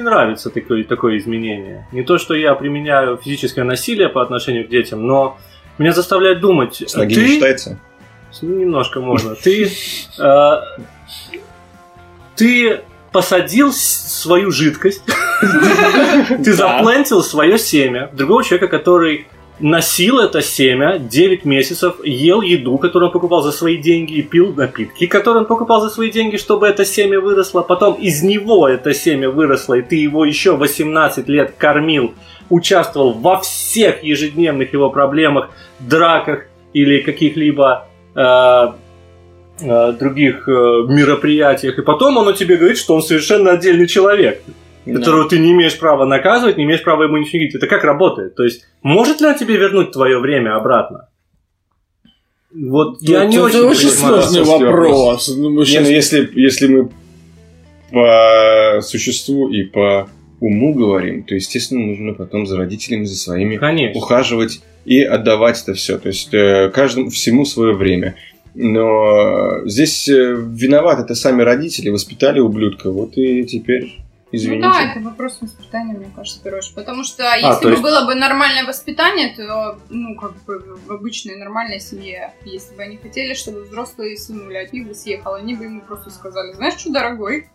нравится 0.05 0.49
такое, 0.49 0.83
такое 0.83 1.17
изменение. 1.17 1.87
Не 1.91 2.03
то, 2.03 2.17
что 2.17 2.33
я 2.33 2.55
применяю 2.55 3.17
физическое 3.17 3.63
насилие 3.63 4.07
по 4.09 4.21
отношению 4.21 4.65
к 4.65 4.69
детям, 4.69 5.05
но 5.05 5.37
меня 5.77 5.91
заставляет 5.91 6.39
думать. 6.39 6.81
С 6.87 6.95
ноги 6.95 7.15
ты... 7.15 7.21
не 7.21 7.27
считается? 7.27 7.79
Немножко 8.41 9.01
можно. 9.01 9.35
Ты... 9.43 9.69
э, 10.19 10.55
Ты 12.35 12.81
посадил 13.11 13.71
свою 13.71 14.51
жидкость, 14.51 15.03
ты 16.43 16.51
заплантил 16.53 17.23
свое 17.23 17.57
семя 17.57 18.09
другого 18.11 18.43
человека, 18.43 18.67
который 18.67 19.27
носил 19.59 20.19
это 20.19 20.41
семя 20.41 20.97
9 20.97 21.45
месяцев, 21.45 21.95
ел 22.03 22.41
еду, 22.41 22.77
которую 22.77 23.09
он 23.09 23.13
покупал 23.13 23.41
за 23.41 23.51
свои 23.51 23.77
деньги, 23.77 24.13
и 24.13 24.21
пил 24.21 24.53
напитки, 24.53 25.07
которые 25.07 25.41
он 25.41 25.47
покупал 25.47 25.81
за 25.81 25.89
свои 25.89 26.11
деньги, 26.11 26.37
чтобы 26.37 26.67
это 26.67 26.85
семя 26.85 27.19
выросло. 27.19 27.61
Потом 27.61 27.95
из 27.95 28.23
него 28.23 28.67
это 28.67 28.93
семя 28.93 29.29
выросло, 29.29 29.75
и 29.75 29.81
ты 29.81 29.95
его 29.95 30.25
еще 30.25 30.55
18 30.55 31.27
лет 31.27 31.55
кормил, 31.57 32.13
участвовал 32.49 33.13
во 33.13 33.39
всех 33.39 34.03
ежедневных 34.03 34.73
его 34.73 34.89
проблемах, 34.89 35.49
драках 35.79 36.45
или 36.73 36.99
каких-либо 36.99 37.87
э, 38.13 38.67
э, 39.61 39.91
других 39.93 40.47
э, 40.47 40.51
мероприятиях. 40.51 41.79
И 41.79 41.81
потом 41.81 42.17
он 42.17 42.27
о 42.27 42.33
тебе 42.33 42.57
говорит, 42.57 42.77
что 42.77 42.95
он 42.95 43.01
совершенно 43.01 43.51
отдельный 43.51 43.87
человек 43.87 44.41
которого 44.85 45.27
ты 45.27 45.39
не 45.39 45.51
имеешь 45.51 45.77
права 45.77 46.05
наказывать, 46.05 46.57
не 46.57 46.63
имеешь 46.63 46.83
права 46.83 47.03
ему 47.03 47.17
ничего 47.17 47.39
говорить. 47.39 47.55
Это 47.55 47.67
как 47.67 47.83
работает? 47.83 48.35
То 48.35 48.43
есть, 48.43 48.65
может 48.83 49.21
ли 49.21 49.27
он 49.27 49.35
тебе 49.35 49.57
вернуть 49.57 49.91
твое 49.91 50.19
время 50.19 50.55
обратно? 50.55 51.09
Вот 52.53 53.01
я 53.01 53.21
Тут- 53.21 53.29
не 53.29 53.37
тут 53.37 53.55
очень, 53.55 53.89
сложный 53.89 54.43
вопрос. 54.43 55.35
Ну, 55.35 55.49
мы 55.49 55.59
Не, 55.61 55.65
щас- 55.65 55.83
ну 55.83 55.89
если, 55.89 56.29
если 56.35 56.67
мы 56.67 56.89
по 57.91 58.79
существу 58.81 59.49
и 59.49 59.63
по 59.63 60.09
уму 60.39 60.73
говорим, 60.73 61.23
то, 61.23 61.35
естественно, 61.35 61.85
нужно 61.85 62.13
потом 62.13 62.45
за 62.45 62.57
родителями, 62.57 63.05
за 63.05 63.15
своими 63.15 63.57
Конечно. 63.57 63.99
ухаживать 63.99 64.61
и 64.85 65.01
отдавать 65.01 65.61
это 65.63 65.73
все. 65.73 65.97
То 65.97 66.07
есть 66.09 66.33
э, 66.33 66.69
каждому 66.73 67.09
всему 67.09 67.45
свое 67.45 67.73
время. 67.73 68.15
Но 68.53 69.65
здесь 69.65 70.07
э, 70.07 70.35
виноваты 70.35 71.01
это 71.03 71.15
сами 71.15 71.41
родители, 71.41 71.89
воспитали 71.89 72.39
ублюдка, 72.39 72.89
вот 72.89 73.17
и 73.17 73.43
теперь 73.43 73.97
извините. 74.35 74.67
Ну 74.67 74.73
да, 74.73 74.91
это 74.91 74.99
вопрос 75.01 75.37
воспитания, 75.41 75.93
мне 75.93 76.11
кажется, 76.15 76.39
очередь. 76.47 76.75
Потому 76.75 77.03
что 77.03 77.23
если 77.23 77.45
А, 77.47 77.55
то 77.55 77.63
бы 77.63 77.69
есть- 77.71 77.81
было 77.83 78.05
бы 78.05 78.15
нормальное 78.15 78.65
воспитание, 78.65 79.33
то, 79.35 79.79
ну, 79.89 80.15
как 80.15 80.33
бы 80.45 80.77
в 80.87 80.91
обычной 80.91 81.35
нормальной 81.35 81.79
семье, 81.79 82.33
если 82.43 82.75
бы 82.75 82.83
они 82.83 82.97
хотели, 82.97 83.33
чтобы 83.33 83.63
взрослые 83.63 84.17
сынули 84.17 84.57
от 84.57 84.73
них 84.73 84.87
бы 84.87 84.93
съехал, 84.93 85.33
они 85.35 85.55
бы 85.55 85.65
ему 85.65 85.81
просто 85.81 86.09
сказали, 86.09 86.53
знаешь 86.53 86.75
что, 86.79 86.91
дорогой, 86.91 87.47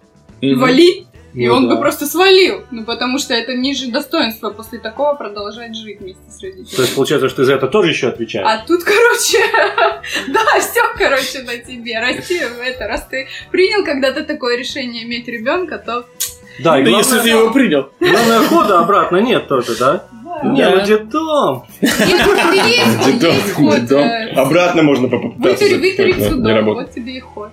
Мгм. 0.43 0.59
вали, 0.61 1.07
и 1.35 1.47
Ну 1.47 1.55
он 1.55 1.69
да. 1.69 1.75
бы 1.77 1.81
просто 1.81 2.07
свалил. 2.07 2.65
Ну, 2.73 2.85
потому 2.85 3.19
что 3.19 3.35
это 3.35 3.55
ниже 3.55 3.91
достоинства 3.93 4.51
после 4.51 4.79
такого 4.81 5.15
продолжать 5.15 5.77
жить 5.77 6.01
вместе 6.01 6.23
с 6.29 6.39
То 6.39 6.47
родителями. 6.47 6.81
есть, 6.81 6.95
получается, 6.97 7.29
что 7.29 7.37
ты 7.37 7.45
за 7.45 7.55
это 7.55 7.69
тоже 7.69 7.91
еще 7.91 8.09
отвечаешь? 8.09 8.47
А 8.49 8.67
тут, 8.67 8.83
короче, 8.83 9.39
да, 10.29 10.41
все, 10.61 10.81
короче, 10.97 11.43
на 11.43 11.57
тебе. 11.59 12.01
Расти 12.01 12.35
это, 12.65 12.89
раз 12.89 13.07
ты 13.07 13.29
принял 13.53 13.85
когда-то 13.85 14.25
такое 14.25 14.57
решение 14.57 15.05
иметь 15.05 15.29
ребенка, 15.29 15.79
то 15.79 16.07
да, 16.59 16.79
и 16.79 16.83
главное, 16.83 16.99
если 16.99 17.19
ты 17.21 17.29
его 17.29 17.51
принял. 17.53 17.89
главное, 18.01 18.41
хода 18.49 18.81
обратно 18.81 19.17
нет 19.19 19.49
тоже, 19.49 19.77
да? 19.79 20.05
Не, 20.43 20.69
ну 20.71 20.85
детдом. 20.85 21.65
Дедом. 23.21 23.99
э, 23.99 24.33
Обратно 24.35 24.83
можно 24.83 25.09
попытаться. 25.09 25.65
Не 25.65 26.13
судом, 26.29 26.55
работает. 26.55 26.87
вот 26.89 26.95
тебе 26.95 27.13
и 27.17 27.21
ход. 27.21 27.51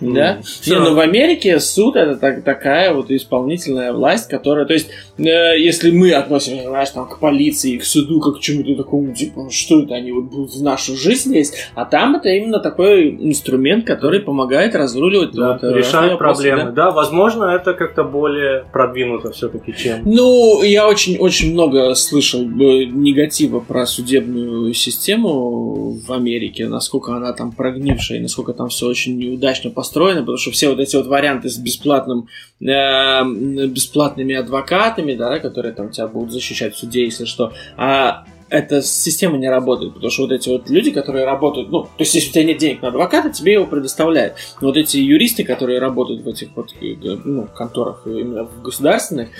Да? 0.00 0.38
Всё. 0.42 0.74
Не, 0.74 0.80
ну 0.80 0.94
в 0.94 0.98
Америке 1.00 1.58
суд 1.60 1.96
это 1.96 2.16
так- 2.16 2.42
такая 2.44 2.92
вот 2.92 3.10
исполнительная 3.10 3.92
власть, 3.92 4.28
которая, 4.28 4.66
то 4.66 4.74
есть, 4.74 4.88
э, 5.18 5.22
если 5.58 5.90
мы 5.90 6.12
относимся, 6.12 6.64
знаешь, 6.68 6.90
там, 6.90 7.08
к 7.08 7.18
полиции, 7.18 7.78
к 7.78 7.84
суду, 7.84 8.20
как 8.20 8.36
к 8.36 8.40
чему-то 8.40 8.74
такому, 8.74 9.12
типа, 9.14 9.44
ну, 9.44 9.50
что 9.50 9.82
это 9.82 9.94
они 9.94 10.12
вот 10.12 10.24
будут 10.24 10.54
в 10.54 10.62
нашу 10.62 10.96
жизнь 10.96 11.32
лезть, 11.34 11.54
а 11.74 11.84
там 11.84 12.16
это 12.16 12.28
именно 12.28 12.58
такой 12.58 13.10
инструмент, 13.10 13.86
который 13.86 14.20
помогает 14.20 14.74
разруливать 14.74 15.32
Да, 15.32 15.52
вот, 15.52 15.64
э, 15.64 15.72
вопросы, 15.82 16.16
проблемы. 16.16 16.64
да. 16.72 16.86
Да, 16.86 16.90
возможно, 16.90 17.44
это 17.44 17.72
как-то 17.74 18.04
более 18.04 18.64
продвинуто 18.72 19.32
все-таки, 19.32 19.74
чем... 19.76 20.02
Ну, 20.04 20.62
я 20.62 20.86
очень, 20.88 21.16
очень 21.18 21.52
много 21.52 21.94
слышал 21.94 22.40
э, 22.42 22.84
негатива 22.84 23.60
про 23.60 23.86
судебную 23.86 24.72
систему 24.74 25.92
в 26.06 26.12
Америке, 26.12 26.68
насколько 26.68 27.14
она 27.16 27.32
там 27.32 27.52
прогнившая, 27.52 28.20
насколько 28.20 28.52
там 28.52 28.68
все 28.68 28.86
очень 28.86 29.16
неудачно 29.18 29.70
построено, 29.70 29.85
потому 30.20 30.38
что 30.38 30.50
все 30.50 30.68
вот 30.68 30.80
эти 30.80 30.96
вот 30.96 31.06
варианты 31.06 31.48
с 31.48 31.58
бесплатным, 31.58 32.28
э, 32.60 33.24
бесплатными 33.66 34.34
адвокатами, 34.34 35.14
да, 35.14 35.38
которые 35.38 35.74
там 35.74 35.90
тебя 35.90 36.08
будут 36.08 36.32
защищать 36.32 36.74
в 36.74 36.78
суде, 36.78 37.04
если 37.04 37.24
что, 37.24 37.52
а 37.76 38.24
эта 38.48 38.80
система 38.82 39.38
не 39.38 39.48
работает, 39.48 39.94
потому 39.94 40.10
что 40.10 40.22
вот 40.22 40.32
эти 40.32 40.48
вот 40.48 40.70
люди, 40.70 40.90
которые 40.90 41.24
работают, 41.24 41.70
ну, 41.70 41.82
то 41.82 41.88
есть 41.98 42.14
если 42.14 42.30
у 42.30 42.32
тебя 42.32 42.44
нет 42.44 42.58
денег 42.58 42.82
на 42.82 42.88
адвоката, 42.88 43.30
тебе 43.30 43.54
его 43.54 43.66
предоставляют. 43.66 44.34
Но 44.60 44.68
вот 44.68 44.76
эти 44.76 44.98
юристы, 44.98 45.44
которые 45.44 45.80
работают 45.80 46.22
в 46.22 46.28
этих 46.28 46.48
вот 46.54 46.72
э, 46.80 46.94
ну, 47.02 47.48
конторах 47.54 48.02
э, 48.06 48.10
именно 48.10 48.44
в 48.44 48.62
государственных, 48.62 49.30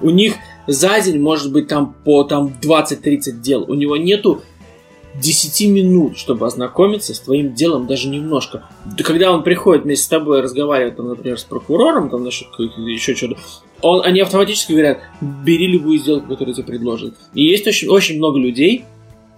у 0.00 0.10
них 0.10 0.34
за 0.66 1.00
день 1.00 1.20
может 1.20 1.52
быть 1.52 1.68
там 1.68 1.94
по 2.04 2.22
там 2.22 2.52
20-30 2.62 3.40
дел. 3.40 3.64
У 3.68 3.74
него 3.74 3.96
нету 3.96 4.42
10 5.14 5.68
минут, 5.68 6.16
чтобы 6.16 6.46
ознакомиться 6.46 7.14
с 7.14 7.20
твоим 7.20 7.54
делом 7.54 7.86
даже 7.86 8.08
немножко. 8.08 8.68
Да 8.84 9.04
когда 9.04 9.32
он 9.32 9.42
приходит 9.42 9.84
вместе 9.84 10.04
с 10.04 10.08
тобой 10.08 10.40
разговаривать, 10.40 10.96
там, 10.96 11.08
например, 11.08 11.38
с 11.38 11.44
прокурором, 11.44 12.08
там, 12.10 12.24
насчет 12.24 12.48
еще 12.58 13.14
что-то, 13.14 13.36
он, 13.82 14.04
они 14.04 14.20
автоматически 14.20 14.72
говорят, 14.72 15.00
бери 15.20 15.66
любую 15.66 15.98
сделку, 15.98 16.28
которую 16.28 16.54
тебе 16.54 16.66
предложат. 16.66 17.14
И 17.34 17.44
есть 17.44 17.66
очень, 17.66 17.88
очень 17.88 18.16
много 18.16 18.38
людей 18.38 18.84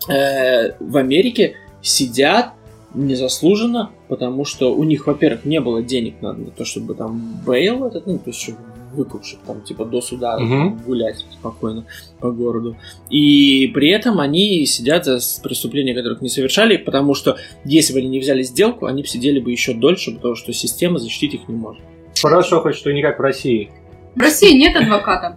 э, 0.08 0.72
в 0.78 0.96
Америке 0.96 1.56
сидят 1.82 2.52
незаслуженно, 2.94 3.90
потому 4.08 4.44
что 4.44 4.74
у 4.74 4.84
них, 4.84 5.06
во-первых, 5.06 5.44
не 5.44 5.60
было 5.60 5.82
денег 5.82 6.22
на 6.22 6.34
то, 6.34 6.64
чтобы 6.64 6.94
там 6.94 7.40
бейл 7.44 7.84
этот, 7.84 8.06
ну, 8.06 8.18
то 8.18 8.30
есть, 8.30 8.50
выкупших, 8.94 9.40
там, 9.46 9.60
типа, 9.62 9.84
до 9.84 10.00
суда 10.00 10.38
Мгм. 10.38 10.78
гулять 10.86 11.24
спокойно 11.32 11.84
по 12.20 12.30
городу. 12.30 12.76
И 13.10 13.70
при 13.74 13.90
этом 13.90 14.20
они 14.20 14.64
сидят 14.66 15.04
за 15.04 15.20
с- 15.20 15.38
преступления, 15.40 15.94
которых 15.94 16.22
не 16.22 16.28
совершали, 16.28 16.76
потому 16.76 17.14
что 17.14 17.36
если 17.64 17.92
бы 17.92 17.98
они 17.98 18.08
не 18.08 18.20
взяли 18.20 18.42
сделку, 18.42 18.86
они 18.86 19.02
бы 19.02 19.08
сидели 19.08 19.40
бы 19.40 19.50
еще 19.50 19.74
дольше, 19.74 20.12
потому 20.12 20.34
что 20.34 20.52
система 20.52 20.98
защитить 20.98 21.34
их 21.34 21.48
не 21.48 21.54
может. 21.56 21.82
Хорошо, 22.22 22.60
хоть 22.60 22.76
что 22.76 22.92
не 22.92 23.02
как 23.02 23.18
в 23.18 23.22
России. 23.22 23.70
В 24.14 24.20
России 24.20 24.56
нет 24.56 24.76
адвоката. 24.76 25.36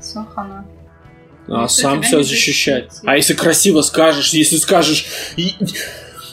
Сахана. 0.00 0.66
А 1.48 1.52
Никто 1.62 1.68
сам 1.68 2.00
не 2.00 2.22
защищать. 2.22 2.90
А 3.04 3.16
если 3.16 3.34
красиво 3.34 3.82
скажешь, 3.82 4.32
если 4.32 4.56
скажешь 4.56 5.06
«И- 5.36 5.54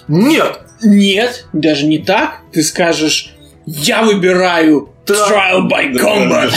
Нет! 0.07 0.61
нет, 0.83 1.45
даже 1.51 1.85
не 1.87 1.99
так, 1.99 2.41
ты 2.51 2.63
скажешь 2.63 3.33
я 3.65 4.03
выбираю 4.03 4.89
trial 5.05 5.67
by 5.67 5.93
combat. 5.93 6.51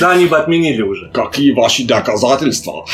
Да, 0.00 0.10
они 0.12 0.26
бы 0.26 0.36
отменили 0.36 0.82
уже. 0.82 1.10
Какие 1.12 1.52
ваши 1.52 1.86
доказательства? 1.86 2.84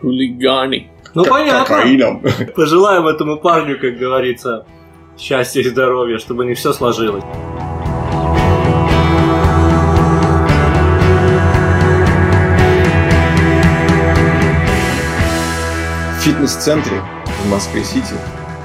Хулиганы. 0.00 0.90
Ну, 1.14 1.24
понятно. 1.24 1.64
Кокаином. 1.64 2.22
Пожелаем 2.54 3.06
этому 3.06 3.38
парню, 3.38 3.78
как 3.80 3.96
говорится, 3.96 4.66
счастья 5.18 5.60
и 5.60 5.64
здоровья, 5.64 6.18
чтобы 6.18 6.44
не 6.44 6.54
все 6.54 6.72
сложилось. 6.72 7.24
В 16.18 16.28
фитнес-центре 16.28 17.00
в 17.44 17.50
Москве-Сити 17.50 18.14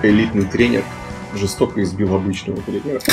элитный 0.03 0.45
тренер 0.45 0.83
жестоко 1.35 1.81
избил 1.81 2.15
обычного 2.15 2.61
тренера. 2.61 2.99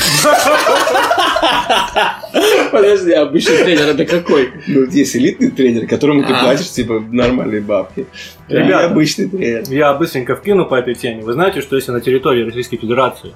Подожди, 2.73 3.12
обычный 3.12 3.59
тренер 3.59 3.88
это 3.88 4.04
какой? 4.04 4.52
Ну, 4.66 4.85
есть 4.87 5.16
элитный 5.16 5.50
тренер, 5.50 5.87
которому 5.87 6.25
ты 6.25 6.33
А. 6.33 6.42
платишь, 6.42 6.71
типа, 6.71 7.00
нормальные 7.00 7.61
бабки. 7.61 8.07
Ребята. 8.49 8.87
обычный 8.87 9.28
тренер. 9.28 9.64
Я 9.68 9.95
быстренько 9.95 10.37
вкину 10.37 10.66
по 10.66 10.75
этой 10.75 10.95
теме. 10.95 11.23
Вы 11.23 11.33
знаете, 11.33 11.61
что 11.61 11.76
если 11.76 11.92
на 11.92 12.00
территории 12.00 12.45
Российской 12.45 12.76
Федерации 12.76 13.35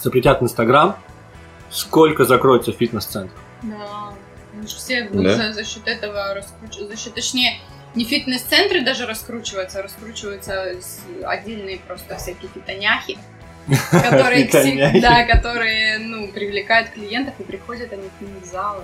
запретят 0.00 0.42
Инстаграм, 0.42 0.96
сколько 1.70 2.24
закроется 2.24 2.72
фитнес-центр? 2.72 3.32
Да. 3.62 4.10
Все 4.66 5.08
Да. 5.12 5.52
за, 5.52 5.64
счет 5.64 5.86
этого 5.86 6.42
счет, 6.96 7.14
точнее, 7.14 7.58
не 7.98 8.04
фитнес-центры 8.04 8.80
даже 8.82 9.06
раскручиваются, 9.06 9.80
а 9.80 9.82
раскручиваются 9.82 10.76
отдельные 11.24 11.78
просто 11.86 12.16
всякие 12.16 12.48
фитоняхи. 12.54 13.18
Которые, 13.90 14.46
Фитоняхи. 14.46 15.00
да, 15.00 15.24
которые, 15.24 15.98
ну, 15.98 16.28
привлекают 16.28 16.88
клиентов 16.88 17.34
и 17.38 17.42
приходят 17.42 17.92
они 17.92 18.08
к 18.18 18.20
ним 18.22 18.30
в 18.42 18.46
зал. 18.46 18.82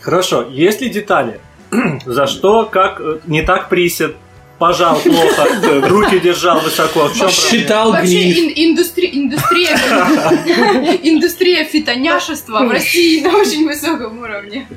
Хорошо, 0.00 0.46
есть 0.48 0.80
ли 0.80 0.90
детали? 0.90 1.40
За 2.06 2.28
что, 2.28 2.66
как, 2.66 3.00
э, 3.00 3.18
не 3.26 3.42
так 3.42 3.68
присед, 3.68 4.14
пожал 4.60 5.00
плохо, 5.00 5.48
руки 5.88 6.20
держал 6.20 6.60
высоко, 6.60 7.08
в 7.08 7.16
чем? 7.18 7.30
Считал 7.30 7.90
Вообще 7.90 8.30
ин- 8.30 8.52
индустри- 8.76 9.10
индустрия, 9.12 9.76
индустрия 11.02 11.64
фитоняшества 11.64 12.60
в 12.64 12.70
России 12.70 13.22
на 13.22 13.36
очень 13.36 13.66
высоком 13.66 14.18
уровне. 14.20 14.68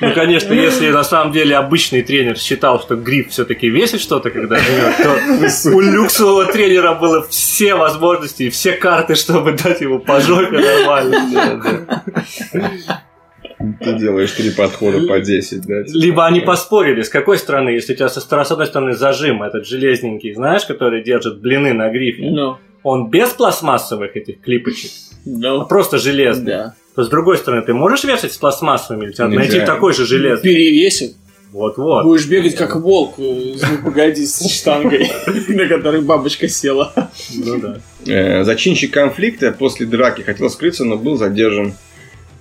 Ну, 0.00 0.14
конечно, 0.14 0.52
если 0.52 0.90
на 0.90 1.04
самом 1.04 1.32
деле 1.32 1.56
обычный 1.56 2.02
тренер 2.02 2.38
считал, 2.38 2.80
что 2.80 2.96
гриф 2.96 3.30
все-таки 3.30 3.68
весит 3.68 4.00
что-то, 4.00 4.30
когда 4.30 4.56
жмет, 4.56 4.96
то 4.96 5.70
у 5.74 5.80
люксового 5.80 6.46
тренера 6.46 6.94
было 6.94 7.26
все 7.28 7.74
возможности 7.74 8.44
и 8.44 8.50
все 8.50 8.72
карты, 8.72 9.14
чтобы 9.14 9.52
дать 9.52 9.80
ему 9.80 9.98
по 9.98 10.20
жопе 10.20 10.58
нормально. 10.58 11.86
Ты 13.80 13.92
делаешь 13.98 14.32
три 14.32 14.50
подхода 14.50 15.06
по 15.06 15.20
10, 15.20 15.66
да? 15.66 15.82
Либо 15.86 16.24
они 16.26 16.40
поспорили, 16.40 17.02
с 17.02 17.10
какой 17.10 17.36
стороны, 17.36 17.70
если 17.70 17.92
у 17.92 17.96
тебя 17.96 18.08
со 18.08 18.20
стороны, 18.20 18.46
с 18.46 18.50
одной 18.50 18.66
стороны 18.66 18.94
зажим 18.94 19.42
этот 19.42 19.66
железненький, 19.66 20.32
знаешь, 20.32 20.64
который 20.64 21.02
держит 21.04 21.40
блины 21.40 21.74
на 21.74 21.90
грифе, 21.90 22.30
Ну, 22.30 22.56
он 22.82 23.10
без 23.10 23.30
пластмассовых 23.30 24.16
этих 24.16 24.40
клипочек, 24.40 24.90
а 25.26 25.28
ну, 25.28 25.66
просто 25.66 25.98
железный. 25.98 26.46
да. 26.52 26.74
То 26.94 27.04
с 27.04 27.08
другой 27.08 27.38
стороны, 27.38 27.62
ты 27.62 27.72
можешь 27.72 28.04
вешать 28.04 28.32
с 28.32 28.36
пластмассовыми, 28.36 29.04
или 29.04 29.10
Нельзя. 29.10 29.28
найти 29.28 29.60
такой 29.60 29.92
же 29.94 30.06
железный? 30.06 30.42
Перевесит. 30.42 31.14
Вот-вот. 31.52 32.04
Будешь 32.04 32.26
бегать 32.26 32.54
как 32.54 32.76
волк, 32.76 33.14
э, 33.18 33.54
погоди, 33.84 34.24
с 34.24 34.48
штангой, 34.48 35.10
на 35.48 35.66
которой 35.66 36.00
бабочка 36.00 36.48
села. 36.48 37.10
Ну 37.34 37.58
да. 37.60 37.80
Э, 38.06 38.44
Зачинщик 38.44 38.92
конфликта 38.92 39.50
после 39.50 39.86
драки 39.86 40.22
хотел 40.22 40.48
скрыться, 40.48 40.84
но 40.84 40.96
был 40.96 41.16
задержан. 41.16 41.74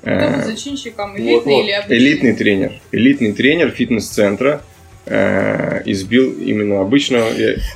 Э, 0.04 0.44
зачинщиком? 0.46 1.18
Элитный 1.18 1.64
или 1.64 1.72
обычный? 1.72 1.98
Элитный 1.98 2.36
тренер. 2.36 2.72
Элитный 2.92 3.34
тренер 3.34 3.72
фитнес-центра 3.72 4.62
э, 5.06 5.82
избил 5.86 6.32
именно 6.34 6.82
обычного. 6.82 7.30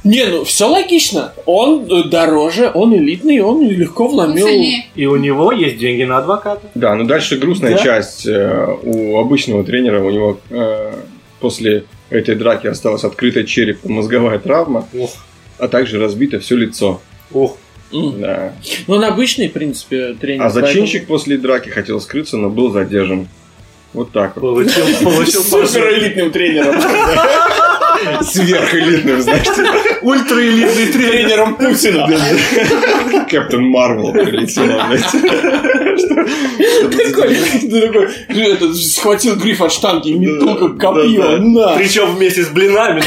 Не, 0.03 0.25
ну 0.25 0.43
все 0.43 0.67
логично. 0.67 1.33
Он 1.45 1.85
э, 1.89 2.03
дороже, 2.09 2.69
он 2.73 2.95
элитный, 2.95 3.39
он 3.39 3.67
легко 3.67 4.07
вломил. 4.07 4.47
И 4.95 5.05
у 5.05 5.15
него 5.15 5.51
есть 5.51 5.77
деньги 5.77 6.03
на 6.03 6.17
адвоката. 6.19 6.61
Да, 6.75 6.95
но 6.95 7.03
дальше 7.05 7.37
грустная 7.37 7.75
Да? 7.75 7.83
часть. 7.83 8.25
э, 8.25 8.67
У 8.83 9.17
обычного 9.17 9.63
тренера 9.63 10.01
у 10.03 10.09
него 10.11 10.39
э, 10.49 10.93
после 11.39 11.85
этой 12.09 12.35
драки 12.35 12.67
осталась 12.67 13.03
открытая 13.03 13.43
черепно-мозговая 13.43 14.37
травма, 14.39 14.87
Ух, 14.93 15.11
а 15.57 15.67
также 15.67 15.99
разбито 15.99 16.39
все 16.39 16.55
лицо. 16.55 17.01
М. 17.33 18.21
Да. 18.21 18.53
Ну, 18.87 18.95
он 18.95 19.03
обычный, 19.03 19.49
в 19.49 19.53
принципе, 19.53 20.13
тренер. 20.19 20.43
А 20.43 20.49
зачинщик 20.49 21.05
после 21.07 21.37
драки 21.37 21.69
хотел 21.69 21.99
скрыться, 22.01 22.37
но 22.37 22.49
был 22.49 22.71
задержан. 22.71 23.27
Вот 23.93 24.11
так 24.11 24.35
вот. 24.35 24.41
Получил, 24.41 24.83
получил 25.03 25.43
по 25.43 25.57
жопе. 25.59 25.67
суперэлитным 25.67 26.31
тренером. 26.31 26.75
Сверхэлитным, 28.21 29.21
знаешь, 29.21 29.47
Ультраэлитный 30.01 30.87
тренер. 30.87 31.11
Тренером 31.11 31.55
Путина. 31.55 32.07
Капитан 33.29 33.63
Марвел 33.65 34.11
прилетела, 34.11 34.87
блядь. 34.87 35.82
Такой, 36.91 38.73
схватил 38.75 39.35
гриф 39.35 39.61
от 39.61 39.71
штанги 39.71 40.09
и 40.09 40.13
метнул 40.13 40.55
как 40.55 40.77
копье. 40.77 41.75
Причем 41.77 42.15
вместе 42.15 42.43
с 42.43 42.49
блинами. 42.49 43.01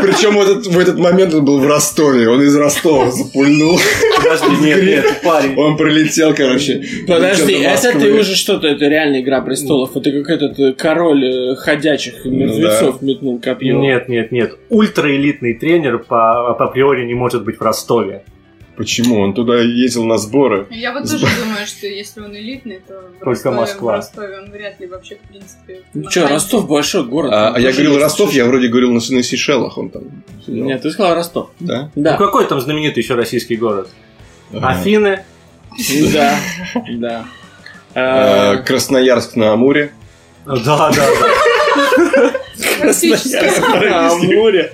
Причем 0.00 0.36
в 0.36 0.40
этот, 0.40 0.66
в 0.66 0.78
этот 0.78 0.98
момент 0.98 1.34
он 1.34 1.44
был 1.44 1.60
в 1.60 1.66
Ростове. 1.66 2.28
Он 2.28 2.42
из 2.42 2.54
Ростова 2.56 3.10
запульнул. 3.10 3.78
Подожди, 4.16 4.64
нет, 4.64 4.82
нет, 4.82 5.20
парень. 5.22 5.56
Он 5.56 5.76
прилетел, 5.76 6.34
короче. 6.34 6.82
Подожди, 7.06 7.54
это 7.54 7.98
ты 7.98 8.12
уже 8.12 8.34
что-то, 8.34 8.66
это 8.68 8.86
реальная 8.86 9.20
игра 9.20 9.40
престолов. 9.40 9.96
Это 9.96 10.10
как 10.10 10.30
этот 10.30 10.58
э, 10.58 10.72
король 10.72 11.24
э, 11.24 11.56
ходячих 11.56 12.24
мертвецов 12.24 13.02
метнул 13.02 13.38
копье. 13.38 13.78
Нет, 13.78 14.08
нет, 14.08 14.32
нет. 14.32 14.54
Ультраэлитный 14.68 15.54
тренер 15.54 15.98
по, 15.98 16.54
по 16.58 16.64
априори 16.64 17.06
не 17.06 17.14
может 17.14 17.44
быть 17.44 17.58
в 17.58 17.62
Ростове. 17.62 18.24
Почему? 18.76 19.20
Он 19.20 19.34
туда 19.34 19.60
ездил 19.60 20.04
на 20.04 20.18
сборы. 20.18 20.66
Я 20.70 20.92
вот 20.92 21.08
тоже 21.08 21.26
думаю, 21.26 21.66
что 21.66 21.86
если 21.86 22.20
он 22.20 22.34
элитный, 22.36 22.80
то 22.86 22.94
в 22.94 23.24
Только 23.24 23.30
Ростове, 23.30 23.56
Москва. 23.56 23.92
в 23.92 23.96
Ростове 23.96 24.38
он 24.40 24.50
вряд 24.50 24.80
ли 24.80 24.86
вообще, 24.88 25.16
в 25.16 25.28
принципе... 25.28 25.82
Ну 25.94 26.10
что, 26.10 26.26
Ростов 26.28 26.66
большой 26.66 27.04
город. 27.04 27.32
А, 27.32 27.52
а 27.54 27.60
я 27.60 27.70
говорил 27.72 27.98
Ростов, 27.98 28.32
я 28.32 28.44
вроде 28.46 28.68
говорил 28.68 28.88
на, 28.90 29.00
на 29.00 29.22
Сейшелах 29.22 29.78
он 29.78 29.90
там 29.90 30.02
сидел. 30.44 30.64
Нет, 30.64 30.82
ты 30.82 30.90
сказал 30.90 31.14
Ростов. 31.14 31.50
Да? 31.60 31.90
Ну 31.94 32.02
Да. 32.02 32.16
какой 32.16 32.46
там 32.46 32.60
знаменитый 32.60 33.02
еще 33.02 33.14
российский 33.14 33.56
город? 33.56 33.88
Ага. 34.52 34.68
Афины. 34.68 35.24
Да. 36.12 36.36
Да. 36.92 37.24
Э, 37.94 38.56
Красноярск 38.58 39.36
на 39.36 39.52
Амуре. 39.52 39.92
Да, 40.46 40.56
да, 40.56 40.90
да. 40.90 42.32
Практически. 42.80 43.36
А, 43.90 44.14
море. 44.16 44.70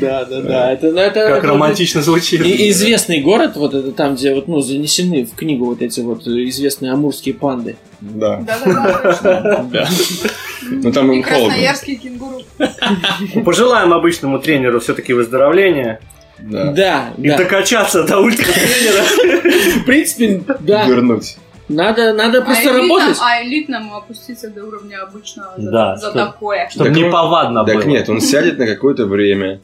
Да, 0.00 0.24
да, 0.24 0.40
да. 0.40 0.72
Это, 0.72 0.90
ну, 0.90 0.98
это, 0.98 1.20
Как 1.28 1.38
это 1.38 1.46
романтично 1.48 2.02
звучит. 2.02 2.44
и- 2.44 2.70
известный 2.70 3.20
город, 3.20 3.52
вот 3.56 3.74
это 3.74 3.92
там, 3.92 4.14
где 4.16 4.34
вот, 4.34 4.48
ну, 4.48 4.60
занесены 4.60 5.24
в 5.24 5.34
книгу 5.34 5.66
вот 5.66 5.82
эти 5.82 6.00
вот 6.00 6.26
известные 6.26 6.92
амурские 6.92 7.34
панды. 7.34 7.76
Да. 8.00 8.40
Да. 8.40 9.88
Но 10.70 10.92
там 10.92 11.12
им 11.12 11.22
холодно. 11.22 11.48
красноярский 11.48 11.96
кенгуру. 11.96 12.42
Пожелаем 13.44 13.92
обычному 13.92 14.38
тренеру 14.38 14.80
все-таки 14.80 15.12
выздоровления 15.12 16.00
Да. 16.38 16.72
Да, 16.72 17.10
и 17.18 17.28
да. 17.28 17.36
докачаться 17.36 18.04
до 18.04 18.18
ультратренера. 18.20 19.04
В 19.80 19.84
принципе, 19.84 20.42
да. 20.60 20.86
Вернуть. 20.86 21.36
Надо, 21.68 22.12
надо 22.12 22.42
просто 22.42 22.70
а, 22.70 22.74
работать. 22.78 23.16
а 23.20 23.42
элитному 23.42 23.96
опуститься 23.96 24.50
до 24.50 24.64
уровня 24.64 25.02
обычного 25.02 25.52
за, 25.56 25.70
Да, 25.70 25.96
за 25.96 26.10
что- 26.10 26.26
такое. 26.26 26.68
Чтобы 26.70 26.90
Так 26.90 26.96
он- 26.98 27.02
неповадно 27.04 27.64
было. 27.64 27.74
Так 27.74 27.86
нет, 27.86 28.08
он 28.08 28.20
сядет 28.20 28.58
на 28.58 28.66
какое-то 28.66 29.06
время. 29.06 29.60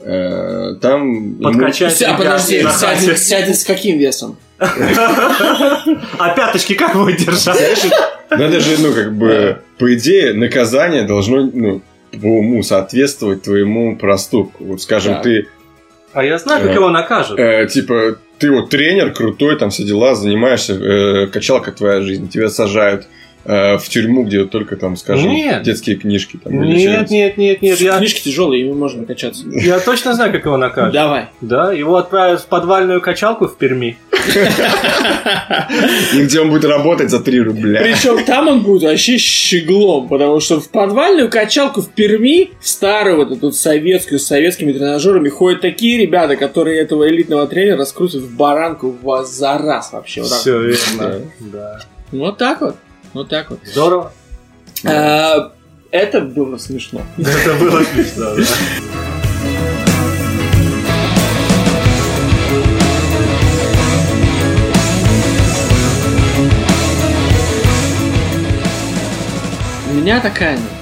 Э, 0.00 0.74
Там 0.80 1.34
ему- 1.38 1.42
Подкачать 1.42 2.02
А 2.02 2.14
подожди, 2.14 2.62
сядет, 2.62 3.18
сядет 3.18 3.56
с 3.56 3.64
каким 3.64 3.98
весом? 3.98 4.36
А 6.18 6.34
пяточки 6.34 6.74
как 6.74 6.94
будет 6.94 7.18
держать? 7.18 7.86
Надо 8.30 8.60
же, 8.60 8.80
ну, 8.80 8.92
как 8.92 9.14
бы, 9.14 9.60
по 9.78 9.94
идее, 9.94 10.34
наказание 10.34 11.02
должно, 11.04 11.48
ну, 11.52 11.82
по 12.20 12.26
уму 12.26 12.62
соответствовать 12.62 13.42
твоему 13.42 13.96
проступку. 13.96 14.64
Вот, 14.64 14.82
скажем, 14.82 15.20
ты 15.22 15.48
А 16.14 16.24
я 16.24 16.38
знаю, 16.38 16.62
как 16.62 16.70
Э, 16.70 16.74
его 16.74 16.90
накажут. 16.90 17.38
Э, 17.38 17.66
типа, 17.66 18.16
ты 18.38 18.50
вот 18.50 18.70
тренер 18.70 19.12
крутой, 19.12 19.58
там 19.58 19.70
все 19.70 19.84
дела, 19.84 20.14
занимаешься, 20.14 20.74
э, 20.74 21.26
качалка 21.26 21.72
твоя 21.72 22.00
жизнь, 22.00 22.28
тебя 22.28 22.48
сажают 22.48 23.06
э, 23.44 23.78
в 23.78 23.88
тюрьму, 23.88 24.24
где 24.24 24.44
только 24.44 24.76
там, 24.76 24.96
скажем, 24.96 25.30
Нет. 25.30 25.62
детские 25.62 25.96
книжки. 25.96 26.38
Там, 26.42 26.52
Нет, 26.62 27.10
нет, 27.10 27.36
нет, 27.36 27.62
нет, 27.62 27.80
я, 27.80 27.98
Книжки 27.98 28.22
тяжелые, 28.24 28.64
ими 28.64 28.72
можно 28.72 29.04
качаться. 29.04 29.44
я 29.48 29.78
точно 29.80 30.14
знаю, 30.14 30.32
как 30.32 30.44
его 30.44 30.56
накажут. 30.56 30.92
Давай. 30.94 31.26
Да, 31.40 31.72
его 31.72 31.96
отправят 31.96 32.40
в 32.40 32.46
подвальную 32.46 33.00
качалку 33.00 33.46
в 33.46 33.56
Перми. 33.56 33.96
И 36.14 36.22
где 36.22 36.40
он 36.40 36.50
будет 36.50 36.64
работать 36.64 37.10
за 37.10 37.20
3 37.20 37.40
рубля. 37.40 37.80
Причем 37.82 38.24
там 38.24 38.48
он 38.48 38.62
будет 38.62 38.82
вообще 38.82 39.18
щеглом, 39.18 40.08
потому 40.08 40.40
что 40.40 40.60
в 40.60 40.68
подвальную 40.70 41.28
качалку 41.28 41.82
в 41.82 41.90
Перми, 41.90 42.50
в 42.60 42.68
старую 42.68 43.16
вот 43.16 43.32
эту 43.32 43.52
советскую, 43.52 44.18
с 44.18 44.26
советскими 44.26 44.72
тренажерами, 44.72 45.28
ходят 45.28 45.60
такие 45.60 45.98
ребята, 46.00 46.36
которые 46.36 46.80
этого 46.80 47.08
элитного 47.08 47.46
тренера 47.46 47.78
раскрутят 47.78 48.22
в 48.22 48.36
баранку 48.36 48.94
в- 49.02 49.24
за 49.24 49.58
раз 49.58 49.92
вообще. 49.92 50.22
Вот. 50.22 50.30
Все 50.30 50.60
верно. 50.60 51.20
Да. 51.40 51.80
Вот 52.12 52.38
так 52.38 52.60
вот. 52.60 52.76
Вот 53.14 53.28
так 53.28 53.50
вот. 53.50 53.60
Здорово. 53.64 54.12
А, 54.84 55.52
Это 55.92 56.20
было 56.20 56.58
смешно. 56.58 57.00
Это 57.16 57.54
было 57.54 57.82
смешно, 57.84 58.34
да. 58.36 58.44
У 69.90 69.94
меня 69.94 70.20
такая 70.20 70.56
новость. 70.56 70.74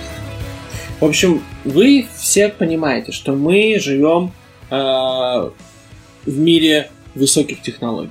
В 1.01 1.05
общем, 1.05 1.42
вы 1.64 2.07
все 2.16 2.49
понимаете, 2.49 3.12
что 3.12 3.33
мы 3.33 3.79
живем 3.79 4.33
э, 4.71 4.75
в 4.75 6.38
мире 6.38 6.90
высоких 7.14 7.61
технологий. 7.61 8.11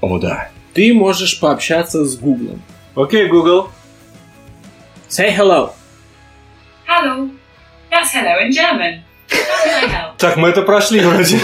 О, 0.00 0.18
да. 0.18 0.50
Ты 0.74 0.94
можешь 0.94 1.40
пообщаться 1.40 2.04
с 2.04 2.16
Гуглом. 2.16 2.62
Окей, 2.98 3.28
Google. 3.28 3.68
Say 5.08 5.30
hello. 5.30 5.70
Hello. 6.84 7.30
That's 7.90 8.12
hello 8.12 8.40
in 8.44 8.50
German. 8.50 9.04
How 9.30 9.64
can 9.64 9.84
I 9.84 9.88
help? 9.88 10.16
Так, 10.18 10.36
мы 10.36 10.48
это 10.48 10.62
прошли 10.62 10.98
вроде. 10.98 11.38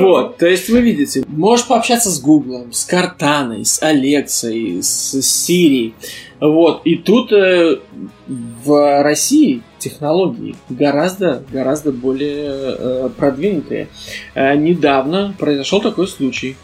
Вот, 0.00 0.38
то 0.38 0.46
есть 0.46 0.68
вы 0.70 0.80
видите, 0.80 1.24
можешь 1.26 1.66
пообщаться 1.66 2.10
с 2.10 2.20
Гуглом, 2.20 2.72
с 2.72 2.84
Картаной, 2.84 3.64
с 3.64 3.82
Алексой, 3.82 4.80
с 4.80 5.14
Siri. 5.16 5.92
Вот, 6.40 6.82
и 6.84 6.96
тут 6.96 7.32
э, 7.32 7.78
в 8.28 9.02
России 9.02 9.62
технологии 9.78 10.54
гораздо, 10.68 11.42
гораздо 11.50 11.90
более 11.90 12.76
э, 12.78 13.10
продвинутые. 13.16 13.88
Э, 14.34 14.54
недавно 14.54 15.34
произошел 15.36 15.80
такой 15.80 16.06
случай. 16.06 16.56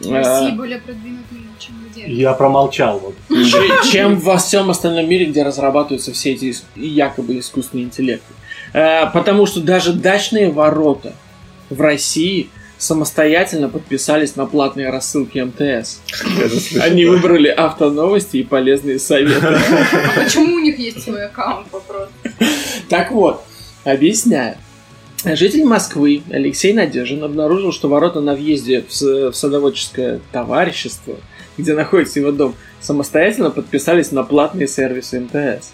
В 0.00 0.12
Э, 0.12 0.16
России 0.16 0.56
более 0.56 0.78
продвинутые, 0.78 1.42
чем. 1.60 1.74
Я 2.06 2.32
промолчал. 2.32 2.98
Вот. 2.98 3.14
Че- 3.28 3.90
чем 3.92 4.18
во 4.18 4.36
всем 4.38 4.70
остальном 4.70 5.08
мире, 5.08 5.26
где 5.26 5.42
разрабатываются 5.42 6.12
все 6.12 6.32
эти 6.32 6.54
якобы 6.76 7.38
искусственные 7.38 7.84
интеллекты. 7.86 8.32
Э, 8.72 9.10
Потому 9.12 9.46
что 9.46 9.60
даже 9.60 9.92
дачные 9.92 10.50
ворота 10.50 11.12
в 11.68 11.80
России 11.80 12.48
самостоятельно 12.78 13.68
подписались 13.68 14.36
на 14.36 14.46
платные 14.46 14.88
рассылки 14.90 15.38
МТС. 15.38 16.00
Они 16.80 17.04
выбрали 17.04 17.48
автоновости 17.48 18.38
и 18.38 18.42
полезные 18.42 18.98
советы. 18.98 19.46
А 19.46 20.24
почему 20.24 20.54
у 20.56 20.58
них 20.60 20.78
есть 20.78 21.02
свой 21.04 21.26
аккаунт, 21.26 21.66
вопрос? 21.70 22.08
Так 22.88 23.10
вот, 23.12 23.42
объясняю. 23.84 24.56
Житель 25.22 25.64
Москвы 25.64 26.22
Алексей 26.30 26.72
Надежин 26.72 27.22
обнаружил, 27.22 27.72
что 27.72 27.88
ворота 27.88 28.22
на 28.22 28.34
въезде 28.34 28.82
в 28.88 29.32
садоводческое 29.34 30.20
товарищество, 30.32 31.16
где 31.60 31.74
находится 31.74 32.20
его 32.20 32.32
дом, 32.32 32.54
самостоятельно 32.80 33.50
подписались 33.50 34.12
на 34.12 34.22
платные 34.24 34.68
сервисы 34.68 35.20
МТС. 35.20 35.72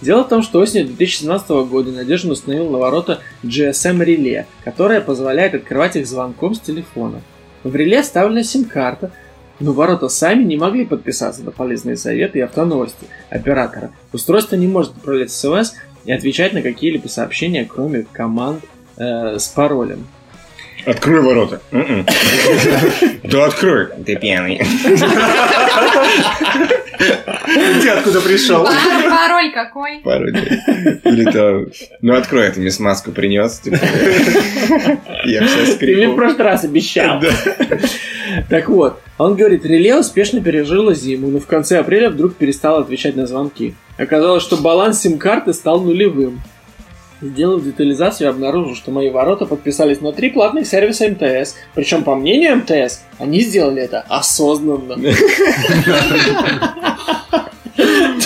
Дело 0.00 0.24
в 0.24 0.28
том, 0.28 0.42
что 0.42 0.60
осенью 0.60 0.86
2017 0.86 1.48
года 1.68 1.90
Надежин 1.90 2.30
установил 2.30 2.68
на 2.70 2.78
ворота 2.78 3.20
GSM-реле, 3.42 4.46
которое 4.64 5.00
позволяет 5.00 5.54
открывать 5.54 5.96
их 5.96 6.06
звонком 6.06 6.54
с 6.54 6.60
телефона. 6.60 7.22
В 7.62 7.74
реле 7.74 8.02
вставлена 8.02 8.42
сим-карта, 8.42 9.12
но 9.60 9.72
ворота 9.72 10.08
сами 10.08 10.42
не 10.42 10.56
могли 10.56 10.84
подписаться 10.84 11.42
на 11.42 11.50
полезные 11.50 11.96
советы 11.96 12.38
и 12.38 12.42
автоновости 12.42 13.06
оператора. 13.30 13.92
Устройство 14.12 14.56
не 14.56 14.66
может 14.66 14.92
отправлять 14.92 15.30
смс 15.30 15.74
и 16.04 16.12
отвечать 16.12 16.52
на 16.52 16.60
какие-либо 16.60 17.08
сообщения, 17.08 17.64
кроме 17.64 18.04
команд 18.12 18.64
э, 18.96 19.38
с 19.38 19.48
паролем. 19.48 20.06
Открой 20.86 21.20
ворота. 21.22 21.60
М-м. 21.72 22.06
Да 23.24 23.46
открой. 23.46 23.88
Ты 24.04 24.16
пьяный. 24.16 24.60
Ты 27.80 27.88
откуда 27.88 28.20
пришел? 28.20 28.64
Пароль, 28.64 29.10
пароль 29.10 29.52
какой? 29.52 30.00
Дней. 30.02 30.60
Или 31.04 31.24
там, 31.30 31.66
ну 32.02 32.14
открой, 32.14 32.50
ты 32.50 32.60
мне 32.60 32.70
смазку 32.70 33.12
принес. 33.12 33.58
типа. 33.60 33.78
Я 35.24 35.46
все 35.46 35.56
Ты 35.56 35.62
мне 35.62 35.64
в 35.64 35.74
скрипу. 35.76 36.14
прошлый 36.16 36.44
раз 36.44 36.64
обещал. 36.64 37.20
Так 38.48 38.68
вот, 38.68 39.00
он 39.18 39.36
говорит, 39.36 39.64
реле 39.64 39.96
успешно 39.96 40.40
пережило 40.40 40.94
зиму, 40.94 41.28
но 41.28 41.40
в 41.40 41.46
конце 41.46 41.78
апреля 41.78 42.10
вдруг 42.10 42.34
перестал 42.36 42.78
отвечать 42.80 43.16
на 43.16 43.26
звонки. 43.26 43.74
Оказалось, 43.98 44.42
что 44.42 44.56
баланс 44.56 45.00
сим-карты 45.00 45.52
стал 45.52 45.80
нулевым. 45.80 46.40
Сделав 47.24 47.64
детализацию, 47.64 48.26
я 48.26 48.30
обнаружил, 48.30 48.74
что 48.74 48.90
мои 48.90 49.08
ворота 49.08 49.46
подписались 49.46 50.02
на 50.02 50.12
три 50.12 50.28
платных 50.28 50.66
сервиса 50.66 51.08
МТС. 51.08 51.56
Причем, 51.74 52.04
по 52.04 52.14
мнению 52.14 52.56
МТС, 52.56 53.00
они 53.18 53.40
сделали 53.40 53.82
это 53.82 54.04
осознанно. 54.08 54.96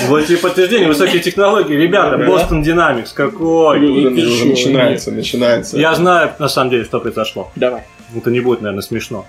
Вот 0.09 0.27
тебе 0.27 0.39
подтверждение 0.39 0.89
высокие 0.89 1.21
технологии. 1.21 1.75
Ребята. 1.75 2.17
Boston 2.17 2.63
Dynamics, 2.63 3.09
какой? 3.15 3.81
Чё, 3.81 4.47
начинается, 4.47 5.11
начинается. 5.11 5.79
Я 5.79 5.95
знаю, 5.95 6.33
на 6.39 6.49
самом 6.49 6.71
деле, 6.71 6.85
что 6.85 7.01
произошло. 7.01 7.51
Давай. 7.57 7.83
Это 8.15 8.31
не 8.31 8.41
будет, 8.41 8.61
наверное, 8.63 8.83
смешно. 8.83 9.27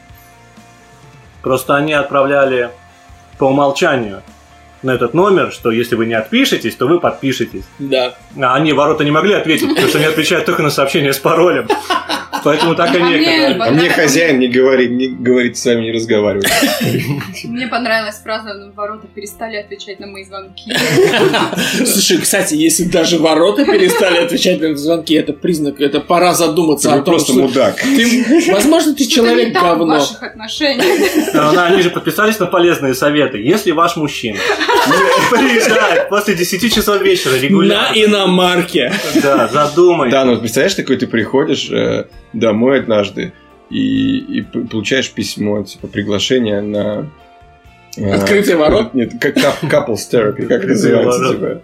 Просто 1.41 1.75
они 1.75 1.93
отправляли 1.93 2.69
по 3.38 3.45
умолчанию 3.45 4.21
на 4.84 4.92
этот 4.92 5.13
номер, 5.13 5.52
что 5.52 5.72
если 5.72 5.96
вы 5.96 6.06
не 6.06 6.13
отпишетесь, 6.13 6.76
то 6.76 6.88
вы 6.88 7.00
подпишетесь. 7.00 7.63
Да. 7.80 8.15
А 8.42 8.56
они 8.56 8.74
ворота 8.74 9.04
не 9.04 9.12
могли 9.12 9.34
ответить, 9.34 9.70
потому 9.70 9.88
что 9.88 9.98
они 9.98 10.08
отвечают 10.08 10.46
только 10.46 10.63
на 10.63 10.70
сообщения 10.70 11.13
с 11.13 11.18
паролем. 11.20 11.68
Поэтому 12.42 12.74
так 12.74 12.89
А 12.96 13.00
мне- 13.00 13.22
экономят. 13.22 13.68
А 13.68 13.72
мне 13.72 13.89
хозяин 13.89 14.39
не 14.39 14.48
говорит, 14.48 14.92
не 14.92 15.10
говорит, 15.10 15.58
с 15.58 15.65
вами 15.65 15.82
не 15.82 15.92
разговаривает. 15.92 16.50
Мне 17.44 17.68
понравилась 17.68 18.15
фраза 18.24 18.54
«Ну, 18.54 18.72
«Ворота 18.72 19.08
перестали 19.13 19.58
отвечать 19.58 20.00
на 20.00 20.08
мои 20.08 20.24
звонки». 20.24 20.63
Слушай, 21.86 22.20
кстати, 22.20 22.54
если 22.56 22.84
даже 22.86 23.18
ворота 23.20 23.65
перестали 23.65 24.20
отвечать 24.20 24.62
на 24.62 24.76
звонки, 24.78 25.15
это 25.15 25.34
признак, 25.34 25.82
это 25.82 26.00
пора 26.00 26.34
задуматься 26.34 26.94
о 26.94 27.02
том, 27.02 27.15
просто 27.15 27.34
что 27.34 27.42
мудак. 27.42 27.76
ты, 27.82 28.52
возможно, 28.54 28.94
ты 28.96 29.06
человек 29.06 29.54
говно. 29.54 29.86
ваших 29.96 30.24
отношениях. 30.24 31.34
Но 31.34 31.50
она- 31.50 31.65
Они 31.65 31.82
же 31.82 31.89
подписались 31.89 32.39
на 32.39 32.46
полезные 32.46 32.94
советы. 32.96 33.38
Если 33.38 33.72
ваш 33.72 33.96
мужчина 33.98 34.38
приезжает 35.32 36.10
после 36.10 36.36
10 36.36 36.73
часов 36.73 37.02
вечера 37.02 37.34
На 37.34 37.38
регулярно, 37.41 37.95
иномарке. 38.04 38.93
да, 39.21 39.47
задумай. 39.47 40.10
Да, 40.10 40.25
ну 40.25 40.38
представляешь, 40.38 40.75
такой 40.75 40.97
ты 40.97 41.08
приходишь 41.08 41.69
э, 41.71 42.06
домой 42.34 42.80
однажды 42.80 43.34
и, 43.69 44.17
и 44.17 44.41
получаешь 44.41 45.10
письмо, 45.12 45.63
типа 45.63 45.88
приглашение 45.88 46.62
на... 46.62 47.10
э, 47.97 48.12
Открытие 48.13 48.56
ворот? 48.58 48.93
Нет, 48.93 49.13
как 49.19 49.38
couples 49.38 49.99
therapy, 50.12 50.43
как 50.47 50.60
это 50.63 50.67
называется, 50.69 51.19
ворот. 51.19 51.36
типа. 51.36 51.62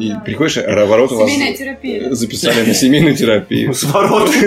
И 0.00 0.08
Да. 0.12 0.20
приходишь, 0.24 0.56
а 0.56 0.86
ворота 0.86 1.14
вас 1.14 1.28
Семейная 1.30 1.54
терапия. 1.56 2.10
записали 2.14 2.64
на 2.66 2.72
семейную 2.72 3.14
терапию. 3.14 3.74
С 3.74 3.82
ворот. 3.84 4.30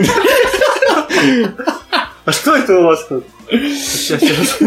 А 2.25 2.32
что 2.32 2.56
это 2.56 2.80
у 2.80 2.84
вас 2.84 3.06
тут? 3.08 3.25
Сейчас, 3.49 4.19
сейчас. 4.21 4.62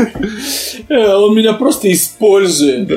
Э, 0.89 1.15
Он 1.15 1.35
меня 1.35 1.53
просто 1.53 1.93
использует. 1.93 2.89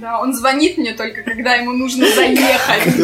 Да, 0.00 0.20
он 0.20 0.34
звонит 0.34 0.78
мне 0.78 0.92
только, 0.94 1.22
когда 1.22 1.54
ему 1.54 1.72
нужно 1.72 2.06
заехать. 2.08 2.94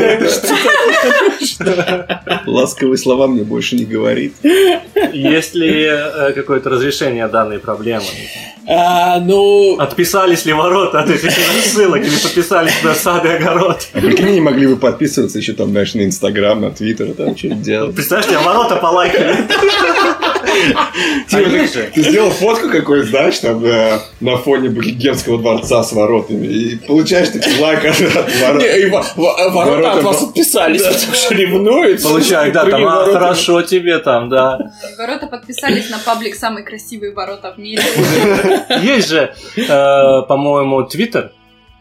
Ласковые 2.46 2.96
слова 2.98 3.26
мне 3.26 3.42
больше 3.42 3.76
не 3.76 3.85
говорит. 3.85 4.35
Есть 5.12 5.55
ли 5.55 5.85
э, 5.85 6.33
какое-то 6.33 6.70
разрешение 6.70 7.29
данной 7.29 7.59
проблемы? 7.59 8.05
А, 8.68 9.20
ну, 9.20 9.76
Отписались 9.79 10.44
ли 10.44 10.52
ворота 10.52 11.00
от 11.00 11.11
этих 11.11 11.26
рассылок 11.26 12.00
или 12.00 12.16
подписались 12.16 12.83
на 12.83 12.94
сад 12.94 13.24
и 13.24 13.29
огород? 13.29 13.87
А 13.92 14.00
прикинь, 14.00 14.26
они 14.26 14.40
могли 14.40 14.66
бы 14.66 14.76
подписываться 14.76 15.38
еще 15.38 15.52
там, 15.52 15.70
знаешь, 15.70 15.94
на 15.94 16.05
Инстаграм, 16.05 16.61
на 16.61 16.70
Твиттер, 16.70 17.12
там 17.12 17.37
что-нибудь 17.37 17.62
делать. 17.62 17.94
Представляешь, 17.94 18.29
тебя 18.29 18.40
ворота 18.40 18.76
полайкали. 18.76 19.37
А 21.33 21.40
есть 21.40 21.75
же. 21.75 21.90
Ты 21.95 22.03
сделал 22.03 22.31
фотку 22.31 22.69
какой-то, 22.69 23.07
знаешь, 23.07 23.38
там 23.38 23.64
э, 23.64 23.99
на 24.21 24.37
фоне 24.37 24.69
Букингемского 24.71 25.38
дворца 25.38 25.83
с 25.83 25.92
воротами. 25.92 26.47
И 26.47 26.77
получаешь 26.77 27.29
такой 27.29 27.59
лайк 27.59 27.85
от 27.85 29.16
во- 29.16 29.51
Ворота 29.51 29.92
от 29.92 30.03
вас 30.03 30.23
отписались, 30.23 30.83
потому 30.83 31.14
что 31.14 31.35
ревнуют. 31.35 32.03
Получай, 32.03 32.51
да, 32.53 32.64
там, 32.66 32.85
а, 32.85 33.05
хорошо 33.07 33.62
тебе 33.62 33.99
там, 33.99 34.29
да. 34.29 34.59
Ворота 34.99 35.27
подписались 35.27 35.90
на 35.90 35.99
паблик 35.99 36.35
«Самые 36.35 36.64
красивые 36.64 37.12
ворота 37.12 37.53
в 37.55 37.59
мире». 37.59 37.83
Есть 38.83 39.09
же, 39.09 39.35
э, 39.57 40.23
по-моему, 40.29 40.83
твиттер 40.85 41.33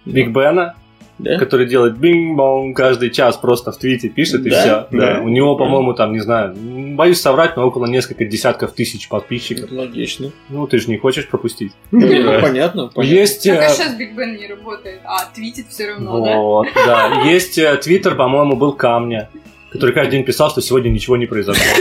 Биг 0.05 0.29
Бена, 0.29 0.75
Да? 1.17 1.37
который 1.37 1.65
делает 1.65 1.97
bing-bong 1.97 2.75
каждый 2.75 3.09
час 3.09 3.37
просто 3.37 3.71
в 3.71 3.77
твите 3.77 4.09
пишет 4.09 4.45
и 4.45 4.49
Да? 4.49 4.59
все. 4.59 4.97
Да. 4.97 5.21
У 5.21 5.29
него, 5.29 5.55
по-моему, 5.55 5.93
там, 5.93 6.11
не 6.11 6.19
знаю, 6.19 6.53
боюсь 6.95 7.21
соврать, 7.21 7.55
но 7.55 7.65
около 7.65 7.85
несколько 7.85 8.25
десятков 8.25 8.73
тысяч 8.73 9.07
подписчиков. 9.07 9.65
Это 9.65 9.75
Логично. 9.75 10.31
Ну, 10.49 10.67
ты 10.67 10.77
же 10.77 10.89
не 10.89 10.97
хочешь 10.97 11.27
пропустить. 11.27 11.71
Ну, 11.91 12.01
понятно, 12.41 12.87
понятно. 12.93 13.01
Есть... 13.01 13.47
Э, 13.47 13.69
сейчас 13.69 13.95
Биг 13.95 14.13
Бен 14.15 14.35
не 14.35 14.47
работает, 14.47 14.99
а 15.05 15.25
твитит 15.33 15.67
все 15.69 15.91
равно, 15.91 16.19
да? 16.19 16.37
Вот, 16.37 16.67
да. 16.85 17.21
Есть 17.25 17.57
э, 17.57 17.77
твиттер, 17.77 18.15
по-моему, 18.15 18.55
был 18.57 18.73
Камня, 18.73 19.29
который 19.75 19.93
каждый 19.93 20.11
день 20.11 20.23
писал, 20.25 20.49
что 20.49 20.61
сегодня 20.61 20.89
ничего 20.89 21.17
не 21.17 21.25
произошло. 21.25 21.63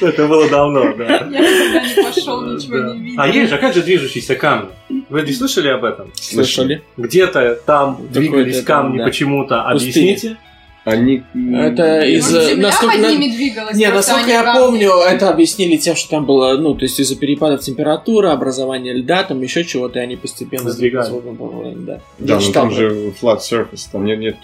Это 0.00 0.26
было 0.26 0.48
давно, 0.48 0.94
да. 0.96 1.04
Я 1.04 1.26
никогда 1.26 1.86
не 1.86 2.02
пошел, 2.02 2.42
ничего 2.42 2.92
не 2.94 3.00
видел. 3.00 3.20
А 3.20 3.28
есть 3.28 3.50
же, 3.50 3.56
а 3.56 3.58
как 3.58 3.74
же 3.74 3.82
движущиеся 3.82 4.34
камни? 4.34 4.70
Вы 5.08 5.22
не 5.22 5.32
слышали 5.32 5.68
об 5.68 5.84
этом? 5.84 6.10
Слышали? 6.14 6.82
Где-то 6.96 7.58
там 7.66 8.00
двигались 8.10 8.62
камни 8.62 9.02
почему-то. 9.02 9.62
Объясните? 9.62 10.36
Они... 10.84 11.22
Это 11.54 12.00
из- 12.00 12.32
Может, 12.32 12.48
земля 12.48 12.62
насколько 12.68 12.94
под 12.94 13.02
на- 13.02 13.12
ними 13.12 13.36
двигалась? 13.36 13.76
Не, 13.76 13.90
просто 13.90 14.12
насколько 14.12 14.30
я 14.32 14.42
равные? 14.42 14.64
помню, 14.88 14.90
это 15.06 15.28
объяснили 15.28 15.76
тем, 15.76 15.94
что 15.94 16.08
там 16.08 16.24
было, 16.24 16.56
ну, 16.56 16.74
то 16.74 16.84
есть 16.86 16.98
из-за 16.98 17.16
перепадов 17.16 17.60
температуры, 17.60 18.28
образования 18.30 18.94
льда, 18.94 19.22
там 19.24 19.42
еще 19.42 19.62
чего-то, 19.64 19.98
и 19.98 20.02
они 20.02 20.16
постепенно 20.16 20.70
Сдвигали. 20.70 21.04
свободно 21.06 21.34
плавали, 21.34 21.74
да. 21.76 22.00
Да, 22.18 22.34
Я 22.36 22.40
ну 22.40 22.52
там 22.52 22.70
же 22.70 23.12
flat 23.20 23.40
surface, 23.40 23.88
там 23.92 24.06
нет, 24.06 24.20
нет 24.20 24.36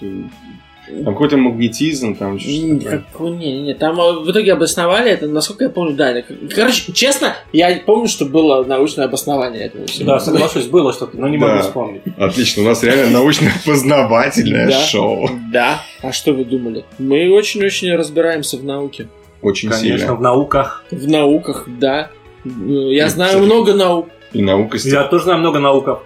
там 0.86 1.04
какой-то 1.14 1.36
магнетизм, 1.36 2.14
там 2.16 2.38
что-то 2.38 3.02
такое. 3.12 3.30
Не, 3.32 3.60
не, 3.62 3.74
там 3.74 3.98
э, 4.00 4.20
в 4.20 4.30
итоге 4.30 4.52
обосновали 4.52 5.10
это, 5.10 5.26
насколько 5.26 5.64
я 5.64 5.70
помню, 5.70 5.94
да. 5.94 6.14
Короче, 6.54 6.92
честно, 6.92 7.34
я 7.52 7.80
помню, 7.84 8.08
что 8.08 8.24
было 8.24 8.64
научное 8.64 9.06
обоснование 9.06 9.64
этого 9.66 9.86
всего. 9.86 10.12
Да, 10.12 10.20
соглашусь, 10.20 10.66
было 10.66 10.92
что-то, 10.92 11.16
но 11.16 11.28
не 11.28 11.36
могу 11.38 11.60
вспомнить. 11.60 12.02
Отлично, 12.18 12.62
у 12.62 12.66
нас 12.66 12.82
реально 12.82 13.10
научно-познавательное 13.10 14.66
Да. 14.70 14.80
шоу. 14.80 15.28
Да. 15.52 15.82
А 16.02 16.12
что 16.12 16.32
вы 16.32 16.44
думали? 16.44 16.84
Мы 16.98 17.30
очень-очень 17.30 17.94
разбираемся 17.96 18.56
в 18.56 18.64
науке. 18.64 19.08
Очень 19.42 19.68
Конечно, 19.70 19.98
сильно. 19.98 20.14
в 20.14 20.20
науках. 20.22 20.84
В 20.90 21.08
науках, 21.08 21.68
да. 21.78 22.10
Э, 22.44 22.48
Я 22.48 23.08
знаю 23.08 23.40
много 23.40 23.74
наук. 23.74 24.08
И 24.32 24.42
наука 24.42 24.78
Я 24.82 25.04
тоже 25.04 25.24
знаю 25.24 25.40
много 25.40 25.58
науков. 25.58 26.02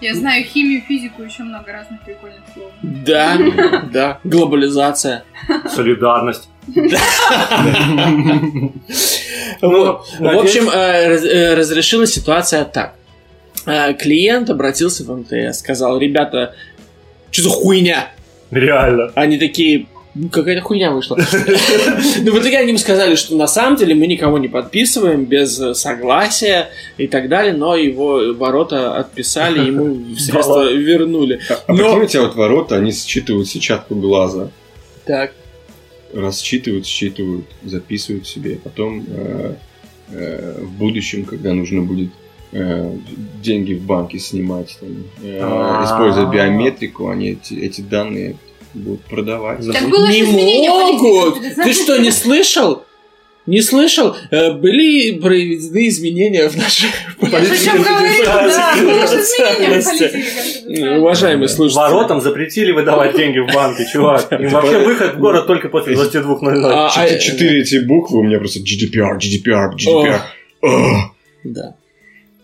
Я 0.00 0.14
знаю 0.14 0.44
химию, 0.44 0.82
физику, 0.86 1.22
еще 1.22 1.42
много 1.42 1.72
разных 1.72 2.02
прикольных 2.04 2.40
слов. 2.52 2.70
Да, 2.82 3.38
да. 3.92 4.18
Глобализация. 4.24 5.24
Солидарность. 5.74 6.48
Вот. 9.60 10.06
В 10.08 10.20
надеюсь- 10.20 10.56
общем, 10.56 10.68
э, 10.70 11.16
э, 11.16 11.54
разрешилась 11.54 12.12
ситуация 12.12 12.64
так. 12.64 12.94
Э, 13.66 13.92
Клиент 13.94 14.50
обратился 14.50 15.04
в 15.04 15.10
МТС, 15.10 15.58
сказал, 15.58 15.98
ребята, 15.98 16.54
что 17.30 17.42
за 17.42 17.50
хуйня? 17.50 18.10
Реально. 18.50 19.12
Они 19.14 19.38
такие, 19.38 19.80
«Ну, 19.80 19.86
какая-то 20.32 20.62
хуйня 20.62 20.90
вышла. 20.90 21.16
Ну, 22.20 22.32
в 22.32 22.40
итоге 22.40 22.58
они 22.58 22.70
им 22.72 22.78
сказали, 22.78 23.14
что 23.14 23.36
на 23.36 23.46
самом 23.46 23.76
деле 23.76 23.94
мы 23.94 24.06
никого 24.06 24.38
не 24.38 24.48
подписываем 24.48 25.24
без 25.24 25.58
э, 25.60 25.74
согласия 25.74 26.68
и 26.96 27.06
так 27.06 27.28
далее, 27.28 27.52
но 27.52 27.76
его 27.76 28.34
ворота 28.34 28.96
отписали, 28.96 29.66
ему 29.66 30.14
средства 30.18 30.70
вернули. 30.72 31.40
А, 31.48 31.54
а 31.66 31.72
Но- 31.72 31.76
прикинь, 31.76 32.02
у 32.02 32.06
тебя 32.06 32.22
вот 32.22 32.34
ворота, 32.36 32.76
они 32.76 32.92
считывают 32.92 33.48
сетчатку 33.48 33.94
глаза. 33.94 34.50
Так. 35.04 35.32
Раз 36.12 36.40
считывают, 36.40 36.86
записывают 37.62 38.26
себе. 38.26 38.58
Потом 38.62 39.04
э, 39.08 39.54
э, 40.10 40.60
в 40.62 40.72
будущем, 40.72 41.24
когда 41.24 41.52
нужно 41.52 41.82
будет 41.82 42.10
деньги 43.42 43.74
в 43.74 43.82
банке 43.82 44.18
снимать, 44.18 44.78
там, 44.80 44.88
используя 45.84 46.30
биометрику, 46.30 47.10
они 47.10 47.32
эти, 47.32 47.52
эти 47.52 47.82
данные 47.82 48.36
будут 48.74 49.04
продавать. 49.04 49.66
Да. 49.66 49.72
Так 49.72 49.88
было 49.88 50.06
Не 50.06 50.22
могут! 50.68 51.42
Ты 51.56 51.72
что, 51.72 51.98
не 51.98 52.10
слышал? 52.10 52.84
Не 53.48 53.62
слышал? 53.62 54.14
Э, 54.30 54.52
Были 54.52 55.18
проведены 55.18 55.88
изменения 55.88 56.50
в 56.50 56.56
нашей 56.56 56.90
да, 57.18 57.28
политике. 57.30 57.70
Э, 60.68 60.98
Уважаемые 60.98 61.48
слушатели. 61.48 61.80
Воротам 61.80 62.20
запретили 62.20 62.72
выдавать 62.72 63.16
деньги 63.16 63.38
в 63.38 63.46
банке, 63.54 63.86
чувак. 63.92 64.30
Им 64.32 64.50
вообще 64.50 64.80
выход 64.80 65.14
в 65.14 65.18
город 65.18 65.46
только 65.46 65.70
после 65.70 65.94
22.00. 65.94 66.60
А, 66.64 66.88
а, 66.94 67.08
Четыре, 67.08 67.20
четыре 67.20 67.60
эти 67.62 67.76
буквы 67.86 68.18
у 68.18 68.22
меня 68.22 68.38
просто 68.38 68.60
GDPR, 68.60 69.16
GDPR, 69.18 69.70
GDPR. 69.76 70.20
Ugh. 70.60 71.12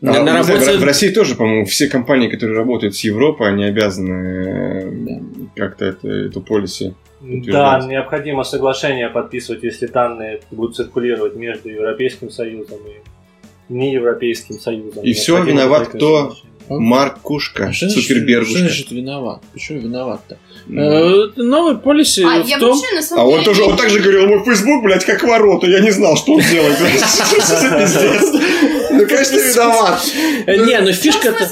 А, 0.06 0.12
На, 0.12 0.22
на 0.22 0.42
знаю, 0.42 0.60
работе... 0.60 0.78
в, 0.78 0.84
России 0.84 1.08
тоже, 1.08 1.34
по-моему, 1.34 1.64
все 1.64 1.88
компании, 1.88 2.28
которые 2.28 2.58
работают 2.58 2.94
с 2.94 3.00
Европой, 3.04 3.48
они 3.48 3.64
обязаны 3.64 5.22
как-то 5.56 5.86
это, 5.86 6.08
эту 6.08 6.40
полиси. 6.42 6.94
Да, 7.22 7.80
необходимо 7.86 8.44
соглашение 8.44 9.08
подписывать, 9.08 9.62
если 9.62 9.86
данные 9.86 10.40
будут 10.50 10.76
циркулировать 10.76 11.36
между 11.36 11.70
Европейским 11.70 12.28
Союзом 12.30 12.78
и 12.86 13.72
неевропейским 13.72 14.58
Союзом. 14.60 15.04
И 15.04 15.14
Необходимо 15.14 15.44
виноват 15.44 15.88
кто? 15.88 16.36
Маркушка, 16.68 17.66
А 17.66 17.72
что 17.72 17.86
значит- 17.86 18.02
Что 18.04 18.14
Супербергушка. 18.14 18.58
значит 18.58 18.90
виноват? 18.90 19.42
Почему 19.52 19.80
виноват-то? 19.80 20.38
Ну. 20.66 20.80
Э, 20.80 21.30
Новый 21.36 21.76
полиси 21.76 22.22
А, 22.22 22.42
в 22.42 22.46
я 22.46 22.58
том... 22.58 22.70
вообще 22.70 23.14
на 23.14 23.22
А 23.22 23.26
он 23.26 23.44
тоже, 23.44 23.64
он 23.64 23.76
также 23.76 24.00
говорил, 24.00 24.26
мой 24.26 24.42
Facebook, 24.44 24.82
блядь, 24.82 25.04
как 25.04 25.22
ворота, 25.24 25.66
я 25.66 25.80
не 25.80 25.90
знал, 25.90 26.16
что 26.16 26.32
он 26.34 26.40
делает. 26.50 26.76
Что 26.76 26.86
пиздец? 27.78 28.83
Ну, 28.94 29.06
конечно, 29.06 29.36
виноват. 29.36 30.00
Э, 30.46 30.56
Не, 30.56 30.80
ну 30.80 30.92
фишка-то... 30.92 31.44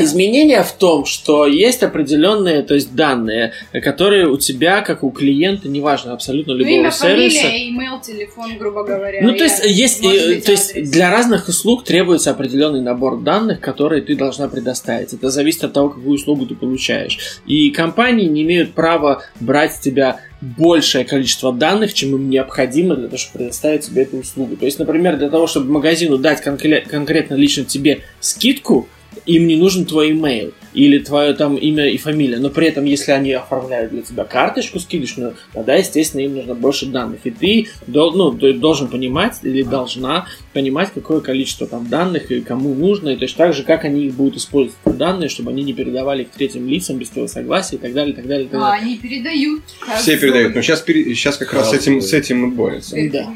изменения? 0.00 0.04
Изменение 0.32 0.62
в 0.62 0.72
том, 0.72 1.04
что 1.04 1.46
есть 1.46 1.82
определенные, 1.82 2.62
то 2.62 2.74
есть 2.74 2.94
данные, 2.94 3.52
которые 3.72 4.28
у 4.28 4.36
тебя, 4.38 4.80
как 4.82 5.02
у 5.02 5.10
клиента, 5.10 5.68
неважно, 5.68 6.12
абсолютно 6.12 6.52
Ну, 6.54 6.58
любого 6.60 6.74
имя, 6.74 6.90
сервиса. 6.90 7.40
фамилия, 7.42 7.68
имейл, 7.70 8.00
телефон, 8.00 8.56
грубо 8.58 8.84
говоря. 8.84 9.20
Ну, 9.22 9.34
то 9.36 9.44
есть, 9.44 9.64
есть, 9.64 10.04
э, 10.04 10.08
быть, 10.34 10.44
то 10.44 10.52
есть 10.52 10.90
для 10.90 11.10
разных 11.10 11.48
услуг 11.48 11.84
требуется 11.84 12.30
определенный 12.30 12.80
набор 12.80 13.20
данных, 13.20 13.60
которые 13.60 14.02
ты 14.02 14.16
должна 14.16 14.48
предоставить. 14.48 15.12
Это 15.12 15.30
зависит 15.30 15.64
от 15.64 15.72
того, 15.72 15.90
какую 15.90 16.14
услугу 16.14 16.46
ты 16.46 16.54
получаешь. 16.54 17.18
И 17.46 17.70
компании 17.70 18.26
не 18.26 18.42
имеют 18.42 18.74
права 18.74 19.22
брать 19.40 19.74
с 19.74 19.78
тебя 19.78 20.20
большее 20.40 21.04
количество 21.04 21.52
данных, 21.52 21.94
чем 21.94 22.16
им 22.16 22.28
необходимо 22.28 22.96
для 22.96 23.06
того, 23.06 23.18
чтобы 23.18 23.38
предоставить 23.38 23.86
тебе 23.86 24.02
эту 24.02 24.16
услугу. 24.18 24.56
То 24.56 24.64
есть, 24.64 24.78
например, 24.78 25.16
для 25.16 25.30
того, 25.30 25.46
чтобы 25.46 25.70
магазину 25.70 26.18
дать 26.18 26.44
конкре- 26.44 26.86
конкретно 26.88 27.34
лично 27.34 27.64
тебе 27.64 28.00
скидку, 28.20 28.88
им 29.26 29.46
не 29.46 29.56
нужен 29.56 29.84
твой 29.84 30.10
имейл 30.12 30.52
или 30.74 30.98
твое 30.98 31.34
там 31.34 31.56
имя 31.56 31.88
и 31.88 31.98
фамилия. 31.98 32.38
Но 32.38 32.48
при 32.48 32.68
этом, 32.68 32.84
если 32.86 33.12
они 33.12 33.32
оформляют 33.32 33.92
для 33.92 34.02
тебя 34.02 34.24
карточку 34.24 34.78
скидочную, 34.80 35.34
тогда, 35.52 35.74
естественно, 35.74 36.22
им 36.22 36.34
нужно 36.34 36.54
больше 36.54 36.86
данных. 36.86 37.20
И 37.24 37.30
ты, 37.30 37.68
дол- 37.86 38.12
ну, 38.14 38.32
ты 38.32 38.54
должен 38.54 38.88
понимать 38.88 39.38
или 39.42 39.62
должна 39.62 40.26
понимать, 40.54 40.90
какое 40.94 41.20
количество 41.20 41.66
там 41.66 41.88
данных 41.88 42.30
и 42.30 42.40
кому 42.40 42.74
нужно, 42.74 43.10
и 43.10 43.16
точно 43.16 43.38
так 43.46 43.54
же, 43.54 43.64
как 43.64 43.84
они 43.84 44.06
их 44.06 44.14
будут 44.14 44.36
использовать, 44.36 44.76
эти 44.86 44.94
данные, 44.96 45.28
чтобы 45.28 45.50
они 45.50 45.62
не 45.62 45.72
передавали 45.74 46.22
их 46.22 46.30
третьим 46.30 46.66
лицам 46.68 46.96
без 46.96 47.10
твоего 47.10 47.28
согласия 47.28 47.76
и 47.76 47.78
так 47.78 47.92
далее, 47.92 48.12
и 48.12 48.16
так 48.16 48.26
далее, 48.26 48.46
и 48.46 48.48
так 48.48 48.60
А, 48.62 48.70
далее. 48.72 48.82
они 48.86 48.96
передают. 48.98 49.62
Все 49.98 50.16
передают. 50.16 50.54
Но 50.54 50.62
сейчас, 50.62 50.82
сейчас 50.86 51.36
как 51.36 51.52
раз 51.52 51.70
с 51.70 51.74
этим, 51.74 52.00
с 52.00 52.12
этим 52.12 52.50
и 52.50 52.54
борются. 52.54 52.96
Да. 53.12 53.34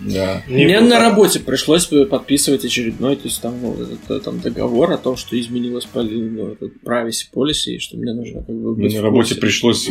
Да. 0.00 0.42
Не 0.48 0.64
Мне 0.64 0.80
было. 0.80 0.88
на 0.88 1.00
работе 1.00 1.40
пришлось 1.40 1.86
подписывать 1.86 2.64
очередной, 2.64 3.16
то 3.16 3.24
есть 3.24 3.40
там, 3.40 3.60
ну, 3.60 3.74
это- 3.74 4.20
там 4.20 4.40
договор 4.40 4.92
о 4.92 4.98
том, 4.98 5.16
что 5.16 5.38
изменилось 5.38 5.86
поли- 5.92 6.20
ну, 6.20 6.56
privacy 6.84 7.26
policy, 7.34 7.76
и 7.76 7.78
что 7.78 7.96
мне 7.96 8.12
нужно 8.12 8.42
как 8.44 8.54
бы 8.54 8.76
Мне 8.76 8.96
на 8.96 9.02
работе 9.02 9.34
пришлось 9.34 9.88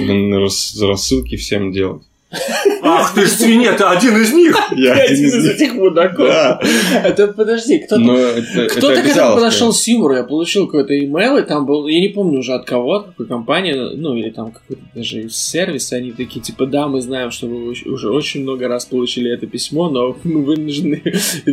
рассылки 0.81 1.35
всем 1.35 1.71
делать. 1.71 2.03
Ах 2.29 3.13
ты 3.15 3.25
ж 3.25 3.29
свинья, 3.29 3.73
ты 3.73 3.85
один 3.85 4.17
из 4.17 4.33
них! 4.33 4.57
Я 4.75 4.93
Один 4.95 5.27
из 5.27 5.45
этих 5.45 5.73
мудаков. 5.75 6.27
Да. 6.27 6.59
Это 7.03 7.27
подожди, 7.29 7.79
кто-то 7.79 8.41
Кто-то 8.69 9.01
к 9.01 9.05
этому 9.05 9.35
подошел 9.35 9.71
с 9.71 9.87
юмором, 9.87 10.17
я 10.17 10.23
получил 10.23 10.65
какой-то 10.65 10.97
имейл, 10.99 11.37
и 11.37 11.43
там 11.43 11.65
был, 11.65 11.87
я 11.87 12.01
не 12.01 12.09
помню 12.09 12.39
уже 12.39 12.53
от 12.53 12.65
кого, 12.65 12.95
от 12.95 13.05
какой 13.07 13.27
компании, 13.27 13.95
ну 13.95 14.15
или 14.15 14.29
там 14.29 14.51
какой-то 14.51 14.81
даже 14.93 15.21
из 15.21 15.37
сервиса, 15.37 15.95
они 15.95 16.11
такие, 16.11 16.41
типа, 16.41 16.65
да, 16.65 16.87
мы 16.87 17.01
знаем, 17.01 17.31
что 17.31 17.47
вы 17.47 17.69
уже 17.69 18.09
очень 18.09 18.43
много 18.43 18.67
раз 18.67 18.85
получили 18.85 19.31
это 19.31 19.47
письмо, 19.47 19.89
но 19.89 20.17
мы 20.23 20.43
вынуждены 20.43 21.01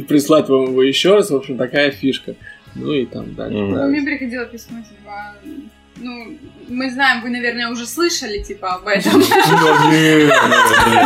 прислать 0.08 0.48
вам 0.48 0.64
его 0.64 0.82
еще 0.82 1.14
раз, 1.14 1.30
в 1.30 1.36
общем, 1.36 1.56
такая 1.56 1.92
фишка. 1.92 2.34
Ну 2.74 2.92
и 2.92 3.06
там 3.06 3.34
дальше. 3.36 3.56
Ну. 3.56 3.88
Мне 3.88 4.02
приходило 4.02 4.44
письмо, 4.46 4.78
типа, 4.78 5.36
ну, 5.96 6.36
мы 6.68 6.90
знаем, 6.90 7.22
вы, 7.22 7.30
наверное, 7.30 7.70
уже 7.70 7.86
слышали, 7.86 8.42
типа, 8.42 8.74
об 8.74 8.86
этом. 8.86 9.20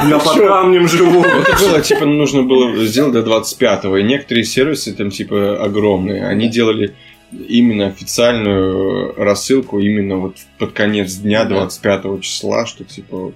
Я 0.08 0.18
под 0.18 0.36
камнем 0.36 0.88
живу. 0.88 1.22
Это 1.22 1.56
было, 1.58 1.80
типа, 1.80 2.04
нужно 2.04 2.42
было 2.42 2.84
сделать 2.86 3.12
до 3.12 3.20
25-го. 3.20 3.96
И 3.98 4.02
некоторые 4.02 4.44
сервисы 4.44 4.94
там, 4.94 5.10
типа, 5.10 5.62
огромные. 5.62 6.26
Они 6.26 6.48
делали 6.48 6.94
именно 7.32 7.86
официальную 7.86 9.14
рассылку 9.16 9.78
именно 9.80 10.16
вот 10.16 10.36
под 10.58 10.72
конец 10.72 11.14
дня, 11.14 11.44
25 11.44 12.22
числа, 12.22 12.64
что, 12.66 12.84
типа, 12.84 13.32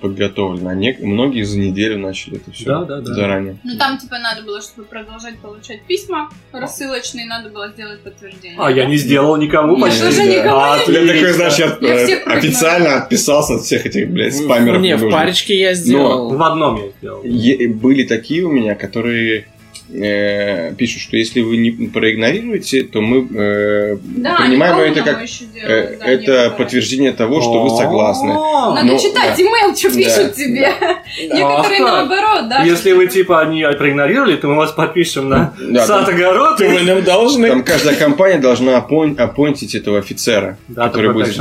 подготовлено. 0.00 0.70
А 0.70 0.74
не- 0.74 0.96
многие 1.00 1.42
за 1.42 1.58
неделю 1.58 1.98
начали 1.98 2.36
это 2.36 2.50
все 2.52 2.64
Да, 2.66 2.84
да, 2.84 3.00
да. 3.00 3.14
заранее. 3.14 3.56
Ну, 3.64 3.76
там, 3.78 3.98
типа, 3.98 4.18
надо 4.18 4.42
было, 4.42 4.60
чтобы 4.62 4.86
продолжать 4.86 5.38
получать 5.38 5.82
письма 5.82 6.30
рассылочные, 6.52 7.26
надо 7.26 7.50
было 7.50 7.68
сделать 7.70 8.00
подтверждение. 8.00 8.56
А 8.58 8.70
я 8.70 8.84
не 8.86 8.96
сделал 8.96 9.36
никому 9.36 9.76
Я 9.76 9.82
почти. 9.84 10.00
тоже 10.02 10.22
никому 10.24 10.56
А, 10.56 10.78
не. 10.86 10.92
Я 10.94 11.14
такой, 11.14 11.32
знаешь, 11.32 11.56
я, 11.58 11.78
Я 11.80 11.94
э, 11.94 12.04
всех 12.04 12.26
официально 12.26 12.96
отписался 12.96 13.54
от 13.54 13.62
всех 13.62 13.86
этих, 13.86 14.10
блядь, 14.10 14.34
спамеров. 14.36 14.80
Не, 14.80 14.94
в 14.96 14.98
ненужных. 15.00 15.12
парочке 15.12 15.58
я 15.58 15.74
сделал. 15.74 16.30
В 16.36 16.42
одном 16.42 16.76
я 16.76 16.90
сделал. 16.98 17.22
Е- 17.24 17.68
были 17.68 18.04
такие 18.04 18.44
у 18.44 18.50
меня, 18.52 18.74
которые 18.74 19.46
э, 19.92 20.74
пишут, 20.74 21.02
что 21.02 21.16
если 21.16 21.40
вы 21.40 21.56
не 21.56 21.70
проигнорируете, 21.88 22.82
то 22.82 23.00
мы 23.00 23.26
э, 23.38 23.96
Да, 24.16 24.36
принимаем 24.36 24.78
это 24.78 25.02
как 25.02 25.22
э, 25.22 25.26
делают, 25.54 25.98
да, 25.98 26.04
это 26.06 26.20
некоторые. 26.20 26.50
подтверждение 26.50 27.12
того, 27.12 27.40
что 27.40 27.62
вы 27.62 27.70
согласны. 27.76 28.32
Надо 28.34 28.84
Ну, 28.84 28.98
читать 28.98 29.34
да. 29.36 29.42
имейл, 29.42 29.76
что 29.76 29.90
Да. 29.90 29.96
пишут 29.96 30.34
тебе. 30.34 30.72
Некоторые 31.34 31.80
наоборот, 31.80 32.48
да. 32.48 32.62
Если 32.64 32.92
вы 32.92 33.06
типа- 33.06 33.40
они 33.40 33.62
проигнорировали, 33.78 34.36
то 34.36 34.48
мы 34.48 34.56
вас 34.56 34.72
подпишем 34.72 35.28
на 35.28 35.54
Да, 35.58 35.86
сад 35.86 36.08
огород. 36.08 36.58
Вы 36.60 36.82
нам 36.82 37.02
должны. 37.02 37.48
там 37.48 37.62
каждая 37.62 37.94
компания 37.96 38.38
должна 38.38 38.76
аппон- 38.76 39.18
аппонтить 39.18 39.74
этого 39.74 39.98
офицера, 39.98 40.58
Да, 40.68 40.88
который 40.88 41.12
будет... 41.12 41.36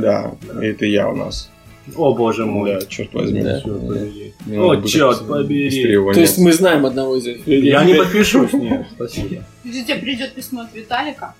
Да, 0.00 0.32
это 0.60 0.86
я 0.86 1.08
у 1.08 1.16
нас. 1.16 1.50
О 1.96 2.14
боже 2.14 2.44
мой. 2.46 2.74
Да, 2.74 2.86
черт 2.86 3.14
возьми. 3.14 3.42
Да. 3.42 3.60
Чёрт 3.60 3.86
побери. 3.86 4.25
О, 4.48 4.76
черт 4.82 5.26
побери. 5.26 5.94
То 6.14 6.20
есть 6.20 6.38
мы 6.38 6.52
знаем 6.52 6.86
одного 6.86 7.16
из 7.16 7.26
этих 7.26 7.46
людей. 7.46 7.70
Я 7.70 7.84
не 7.84 7.94
подпишусь, 7.94 8.52
нет, 8.52 8.86
спасибо. 8.94 9.44
Если 9.64 9.82
тебе 9.82 9.96
придет 9.96 10.34
письмо 10.34 10.62
от 10.62 10.74
Виталика. 10.74 11.34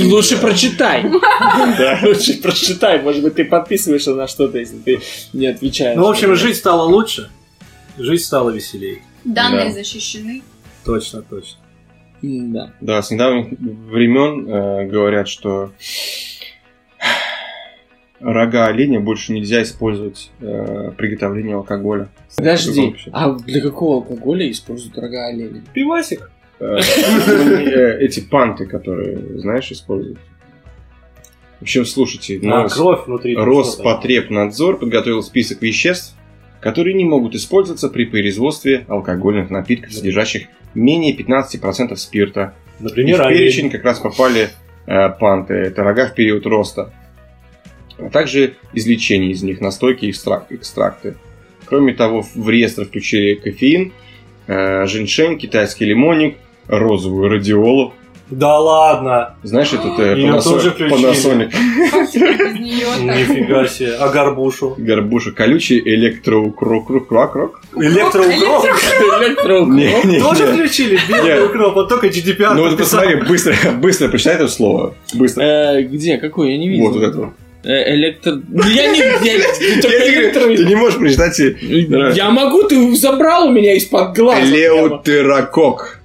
Лучше 0.00 0.38
прочитай. 0.38 1.04
Да. 1.78 2.00
Лучше 2.02 2.40
прочитай. 2.40 3.00
Может 3.02 3.22
быть, 3.22 3.34
ты 3.34 3.44
подписываешься 3.44 4.14
на 4.14 4.26
что-то, 4.26 4.58
если 4.58 4.78
ты 4.78 5.00
не 5.32 5.46
отвечаешь. 5.46 5.96
Ну, 5.96 6.06
в 6.06 6.10
общем, 6.10 6.34
жить 6.34 6.56
стало 6.56 6.82
лучше. 6.88 7.30
Жизнь 7.98 8.24
стала 8.24 8.50
веселее. 8.50 9.02
Данные 9.24 9.66
Да. 9.66 9.72
защищены. 9.72 10.42
Точно, 10.84 11.22
точно. 11.22 11.58
Да. 12.22 12.72
Да, 12.80 13.02
с 13.02 13.10
недавних 13.10 13.58
времен 13.58 14.48
э, 14.48 14.86
говорят, 14.88 15.28
что 15.28 15.72
рога 18.20 18.66
оленя 18.66 19.00
больше 19.00 19.32
нельзя 19.32 19.62
использовать 19.62 20.30
э, 20.40 20.90
при 20.96 21.08
приготовлении 21.08 21.54
алкоголя. 21.54 22.08
Подожди, 22.36 22.94
а 23.12 23.32
для 23.34 23.60
какого 23.60 23.96
алкоголя 23.96 24.50
используют 24.50 24.96
рога 24.98 25.26
оленя? 25.26 25.62
Пивасик. 25.72 26.30
Э, 26.60 26.76
э, 26.76 27.98
Эти 28.00 28.20
панты, 28.20 28.66
которые, 28.66 29.38
знаешь, 29.38 29.70
используют. 29.72 30.18
В 31.58 31.62
общем, 31.62 31.84
слушайте, 31.84 32.38
А, 32.42 32.46
новость. 32.46 32.74
кровь 32.74 33.06
внутри. 33.06 33.36
Роспотребнадзор 33.36 34.78
подготовил 34.78 35.22
список 35.22 35.60
веществ, 35.62 36.14
которые 36.60 36.94
не 36.94 37.04
могут 37.04 37.34
использоваться 37.34 37.88
при 37.88 38.04
производстве 38.04 38.84
алкогольных 38.88 39.50
напитков, 39.50 39.92
содержащих 39.92 40.48
менее 40.74 41.14
15% 41.14 41.96
спирта. 41.96 42.54
И 42.78 42.84
Например, 42.84 43.18
в 43.18 43.26
олень. 43.26 43.38
перечень 43.38 43.70
как 43.70 43.84
раз 43.84 43.98
попали 43.98 44.50
э, 44.86 45.08
панты, 45.18 45.54
это 45.54 45.82
рога 45.82 46.06
в 46.06 46.14
период 46.14 46.46
роста, 46.46 46.92
а 48.00 48.08
также 48.10 48.54
извлечение 48.72 49.30
из 49.32 49.42
них, 49.42 49.60
настойки 49.60 50.06
и 50.06 50.10
экстрак- 50.10 50.46
экстракты. 50.50 51.14
Кроме 51.66 51.92
того, 51.94 52.24
в 52.34 52.48
реестр 52.48 52.84
включили 52.86 53.34
кофеин, 53.34 53.92
э, 54.46 54.86
женьшень, 54.86 55.38
китайский 55.38 55.84
лимонник, 55.84 56.36
розовую 56.66 57.28
радиолу. 57.28 57.92
Да 58.30 58.58
ладно. 58.60 59.34
Знаешь, 59.42 59.72
этот 59.72 59.98
э, 59.98 60.16
Её 60.16 60.36
Panasonic- 60.36 61.50
нее 62.60 62.86
Нифига 63.02 63.66
себе. 63.66 63.94
А 63.96 64.08
горбушу? 64.08 64.74
горбуша, 64.78 65.32
колючий 65.32 65.80
электроукрок. 65.80 66.90
Электроукроп? 66.90 67.56
Электроукроп. 67.76 68.62
Тоже 70.22 70.46
включили 70.52 70.98
Нет. 71.08 71.42
укроп, 71.44 71.74
вот 71.74 71.88
только 71.88 72.06
GDPR 72.08 72.54
Ну 72.54 72.68
вот 72.68 72.78
посмотри, 72.78 73.16
быстро, 73.16 73.54
быстро 73.80 74.08
прочитай 74.08 74.34
это 74.36 74.48
слово. 74.48 74.94
Быстро. 75.14 75.42
Э, 75.42 75.82
Где? 75.82 76.18
Какой? 76.18 76.52
Я 76.52 76.58
не 76.58 76.68
видел. 76.68 76.86
Вот 76.86 76.94
вот 76.94 77.02
это. 77.02 77.32
Э, 77.62 77.94
Электро... 77.94 78.40
Ну, 78.48 78.62
Я 78.68 78.86
не... 78.90 78.98
я- 78.98 79.80
только 79.82 79.98
говорю, 79.98 80.32
Ты 80.32 80.38
электро- 80.40 80.64
не 80.68 80.74
можешь 80.76 80.98
прочитать 80.98 81.38
Я 82.16 82.30
могу, 82.30 82.62
ты 82.64 82.94
забрал 82.96 83.48
у 83.48 83.52
меня 83.52 83.74
из-под 83.74 84.16
глаза. 84.16 84.40
прямо. 84.40 84.56
Элеутерокок. 84.56 86.00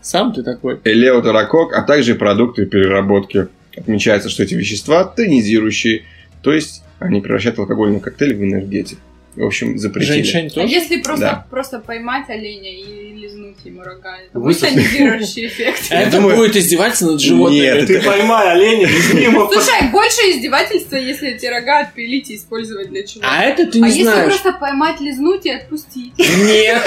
Сам 0.00 0.32
ты 0.32 0.42
такой. 0.42 0.78
элеутерокок, 0.84 1.72
а 1.74 1.82
также 1.82 2.14
продукты 2.14 2.64
переработки. 2.66 3.48
Отмечается, 3.76 4.28
что 4.28 4.42
эти 4.42 4.54
вещества 4.54 5.04
тонизирующие, 5.04 6.02
то 6.42 6.52
есть 6.52 6.82
они 6.98 7.20
превращают 7.20 7.58
алкогольный 7.58 8.00
коктейль 8.00 8.34
в 8.34 8.42
энергетик. 8.42 8.98
В 9.38 9.44
общем, 9.46 9.78
запретили. 9.78 10.22
Женьшень 10.22 10.46
А 10.48 10.50
тоже? 10.50 10.66
если 10.66 10.96
просто, 11.00 11.20
Да. 11.24 11.46
просто 11.48 11.78
поймать 11.78 12.28
оленя 12.28 12.70
и 12.72 13.12
лизнуть 13.14 13.56
ему 13.64 13.82
рога, 13.84 14.16
это 14.18 14.36
будет 14.40 14.58
тонизирующий 14.58 15.46
эффект. 15.46 15.78
Это 15.90 16.10
думаю- 16.16 16.36
будет 16.36 16.56
издевательство 16.56 17.12
над 17.12 17.20
животными. 17.20 17.60
Нет, 17.62 17.86
Ты 17.86 18.00
поймай 18.02 18.50
оленя, 18.52 18.86
лизни 18.86 19.20
ему 19.20 19.46
Слушай, 19.52 19.90
больше 19.92 20.22
издевательства, 20.32 20.96
если 20.96 21.30
эти 21.36 21.46
рога 21.46 21.82
отпилить 21.82 22.30
и 22.30 22.34
использовать 22.34 22.88
для 22.90 23.06
чего. 23.06 23.22
А 23.24 23.44
это 23.44 23.64
ты 23.66 23.78
А 23.78 23.82
не 23.82 23.88
если 23.90 24.02
знаешь. 24.02 24.26
просто 24.26 24.52
поймать, 24.58 25.00
лизнуть 25.00 25.46
и 25.46 25.50
отпустить? 25.50 26.12
Нет, 26.18 26.82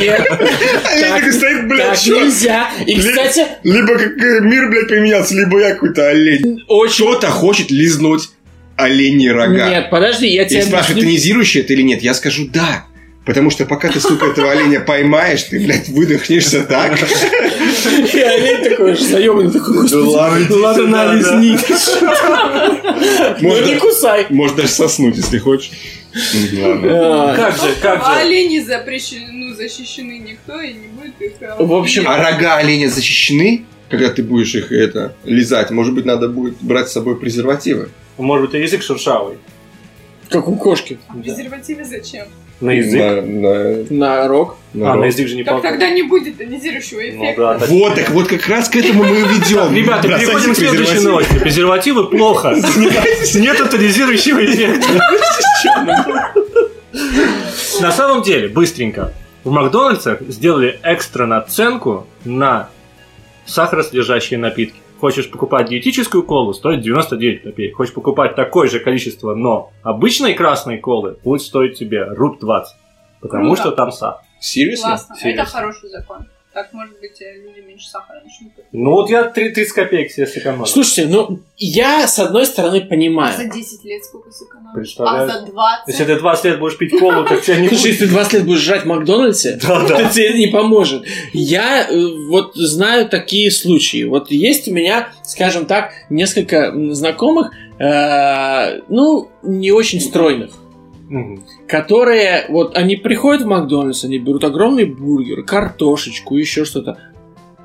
нет. 0.00 0.26
Так, 0.28 1.32
стоит, 1.32 1.68
так 1.68 2.06
нельзя. 2.06 2.68
И, 2.84 2.98
кстати, 2.98 3.46
Либо 3.62 3.96
как 3.96 4.18
э, 4.18 4.40
мир, 4.40 4.68
блядь, 4.70 4.88
поменялся, 4.88 5.34
либо 5.36 5.60
я 5.60 5.74
какой-то 5.74 6.08
олень. 6.08 6.64
Кто-то 6.66 7.30
хочет 7.30 7.70
лизнуть 7.70 8.30
оленьи 8.76 9.28
рога. 9.28 9.68
Нет, 9.68 9.90
подожди, 9.90 10.28
я 10.28 10.42
И 10.44 10.48
тебе 10.48 10.62
спрашивают, 10.62 10.98
объясню. 10.98 11.10
тонизирующее 11.10 11.62
это 11.64 11.72
или 11.72 11.82
нет? 11.82 12.02
Я 12.02 12.14
скажу 12.14 12.46
да. 12.52 12.84
Потому 13.24 13.50
что 13.50 13.66
пока 13.66 13.88
ты, 13.88 14.00
сука, 14.00 14.26
этого 14.26 14.50
оленя 14.50 14.80
поймаешь, 14.80 15.44
ты, 15.44 15.60
блядь, 15.60 15.88
выдохнешься 15.90 16.64
так. 16.64 16.98
И 16.98 18.18
олень 18.18 18.68
такой 18.68 18.96
же 18.96 19.04
заебанный, 19.04 19.52
такой, 19.52 19.74
господи, 19.74 19.94
ладно, 20.08 20.56
ладно, 20.56 20.86
на, 20.88 21.04
да, 21.06 21.14
лизни. 21.14 21.56
Ну 23.40 23.64
не 23.64 23.76
кусай. 23.76 24.26
Можешь 24.30 24.56
даже 24.56 24.68
соснуть, 24.68 25.16
если 25.16 25.38
хочешь. 25.38 25.70
А, 26.14 27.34
Как 27.36 27.56
же, 27.56 27.74
как 27.80 28.02
А 28.04 28.14
же. 28.14 28.20
олени 28.22 28.58
запрещены, 28.60 29.28
ну, 29.32 29.54
защищены 29.54 30.18
никто 30.18 30.60
и 30.60 30.72
не 30.74 30.88
будет 30.88 31.20
их... 31.20 31.32
а, 31.48 31.62
В 31.62 31.72
общем, 31.72 32.04
А 32.06 32.16
рога 32.18 32.56
оленя 32.56 32.88
защищены, 32.88 33.64
когда 33.92 34.10
ты 34.10 34.22
будешь 34.22 34.54
их 34.54 34.72
это 34.72 35.14
лизать? 35.24 35.70
Может 35.70 35.94
быть, 35.94 36.04
надо 36.04 36.28
будет 36.28 36.54
брать 36.60 36.88
с 36.88 36.92
собой 36.92 37.16
презервативы? 37.16 37.88
Может 38.18 38.46
быть, 38.50 38.54
и 38.60 38.62
язык 38.62 38.82
шершавый. 38.82 39.36
Как 40.28 40.48
у 40.48 40.56
кошки. 40.56 40.98
а 41.08 41.14
презервативы 41.14 41.84
зачем? 41.84 42.26
На 42.60 42.70
язык. 42.70 43.00
На- 43.00 43.22
на- 43.22 43.84
На 43.90 44.28
рог. 44.28 44.56
на 44.72 44.92
А, 44.92 44.94
на 44.94 44.96
рог. 45.02 45.06
язык 45.06 45.28
же 45.28 45.34
не 45.36 45.44
Так 45.44 45.60
тогда 45.62 45.90
не 45.90 46.02
будет 46.04 46.38
тонизирующего 46.38 47.00
Ну 47.00 47.08
эффекта. 47.24 47.42
да, 47.42 47.58
так- 47.58 47.68
Вот, 47.68 47.94
так 47.96 48.10
вот 48.10 48.28
как 48.28 48.46
раз 48.48 48.68
к 48.68 48.76
этому 48.76 49.02
мы 49.04 49.16
и 49.18 49.22
ведем. 49.34 49.74
Ребята, 49.74 50.08
переходим 50.08 50.52
к 50.54 50.56
следующей 50.56 51.00
новости. 51.04 51.38
Презервативы 51.38 52.08
плохо. 52.08 52.54
Нет 53.34 53.70
тонизирующего 53.70 54.44
эффекта. 54.44 54.88
На 57.80 57.90
самом 57.92 58.22
деле, 58.22 58.48
быстренько, 58.48 59.12
в 59.44 59.50
Макдональдсах 59.50 60.20
сделали 60.28 60.78
экстра 60.82 61.26
наценку 61.26 62.06
на 62.24 62.68
сахаросодержащие 63.46 64.38
напитки. 64.38 64.78
Хочешь 65.00 65.28
покупать 65.30 65.68
диетическую 65.68 66.22
колу, 66.22 66.52
стоит 66.54 66.80
99 66.80 67.42
копеек. 67.42 67.76
Хочешь 67.76 67.92
покупать 67.92 68.36
такое 68.36 68.68
же 68.68 68.78
количество, 68.78 69.34
но 69.34 69.72
обычной 69.82 70.34
красной 70.34 70.78
колы, 70.78 71.18
будет 71.24 71.42
стоить 71.42 71.76
тебе 71.76 72.04
руб 72.04 72.38
20. 72.38 72.76
Потому 73.20 73.46
Круто. 73.46 73.60
что 73.62 73.70
там 73.72 73.90
сахар. 73.90 74.22
Серьезно? 74.40 74.88
Классно. 74.90 75.16
Это 75.22 75.44
хороший 75.44 75.88
закон. 75.88 76.26
Так, 76.54 76.70
может 76.74 77.00
быть, 77.00 77.20
э, 77.22 77.34
люди 77.36 77.66
меньше 77.66 77.88
сахара 77.88 78.20
начнут. 78.22 78.52
Ну 78.72 78.90
вот 78.90 79.08
я 79.08 79.24
три- 79.24 79.50
30 79.50 79.72
копеек 79.72 80.10
себе 80.10 80.26
сэкономил. 80.26 80.66
Слушайте, 80.66 81.06
ну, 81.10 81.40
я, 81.56 82.06
с 82.06 82.18
одной 82.18 82.44
стороны, 82.44 82.76
А 82.76 82.80
за 82.80 82.86
понимаю. 82.86 83.50
10 83.50 83.84
лет 83.84 84.04
сколько 84.04 84.30
сэкономишь? 84.30 84.74
Представляю. 84.74 85.22
А 85.24 85.28
за 85.40 85.46
20? 85.46 85.88
Если 85.88 86.04
ты 86.04 86.18
20 86.18 86.44
лет 86.44 86.58
будешь 86.58 86.76
пить 86.76 86.90
колу, 86.98 87.24
так 87.24 87.40
тебя 87.42 87.56
не 87.58 87.68
Слушай, 87.68 87.86
если 87.92 88.04
ты 88.04 88.10
20 88.10 88.32
лет 88.34 88.44
будешь 88.44 88.60
жрать 88.60 88.82
в 88.82 88.86
Макдональдсе, 88.86 89.58
Да, 89.66 89.80
да. 89.88 89.96
то 89.96 90.12
тебе 90.12 90.26
это 90.28 90.38
не 90.38 90.48
поможет. 90.48 91.04
Я 91.32 91.88
э, 91.88 92.06
вот 92.28 92.54
знаю 92.54 93.08
такие 93.08 93.50
случаи. 93.50 94.04
Вот 94.04 94.30
есть 94.30 94.68
у 94.68 94.72
меня, 94.74 95.08
скажем 95.24 95.64
так, 95.64 95.92
несколько 96.10 96.70
знакомых, 96.94 97.50
э, 97.78 98.80
ну, 98.88 99.30
не 99.42 99.72
очень 99.72 100.00
стройных. 100.02 100.52
Мгм. 101.12 101.42
которые, 101.68 102.46
вот, 102.48 102.74
они 102.74 102.96
приходят 102.96 103.42
в 103.42 103.46
Макдональдс, 103.46 104.04
они 104.04 104.18
берут 104.18 104.44
огромный 104.44 104.86
бургер, 104.86 105.42
картошечку, 105.42 106.36
еще 106.36 106.64
что-то, 106.64 106.98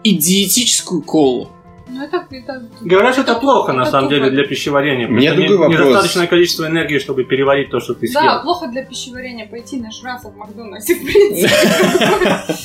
и 0.03 0.17
диетическую 0.17 1.01
колу. 1.01 1.49
Ну 1.89 2.03
это, 2.03 2.25
это... 2.29 2.63
Говорят, 2.81 3.13
что 3.13 3.21
это 3.21 3.35
плохо, 3.35 3.71
на 3.71 3.83
это 3.83 3.91
самом 3.91 4.09
тупо. 4.09 4.19
деле, 4.19 4.31
для 4.31 4.43
пищеварения. 4.43 5.07
Что 5.07 5.35
другой 5.35 5.57
вопрос. 5.57 5.79
Недостаточное 5.79 6.27
количество 6.27 6.65
энергии, 6.65 6.99
чтобы 6.99 7.23
переварить 7.23 7.69
то, 7.69 7.79
что 7.79 7.93
ты 7.93 8.07
съел. 8.07 8.21
Да, 8.21 8.39
плохо 8.39 8.67
для 8.67 8.83
пищеварения 8.83 9.47
пойти 9.47 9.77
нажраться 9.79 10.29
в 10.29 10.37
Макдональдсе, 10.37 10.95
в 10.95 11.05
принципе. 11.05 11.49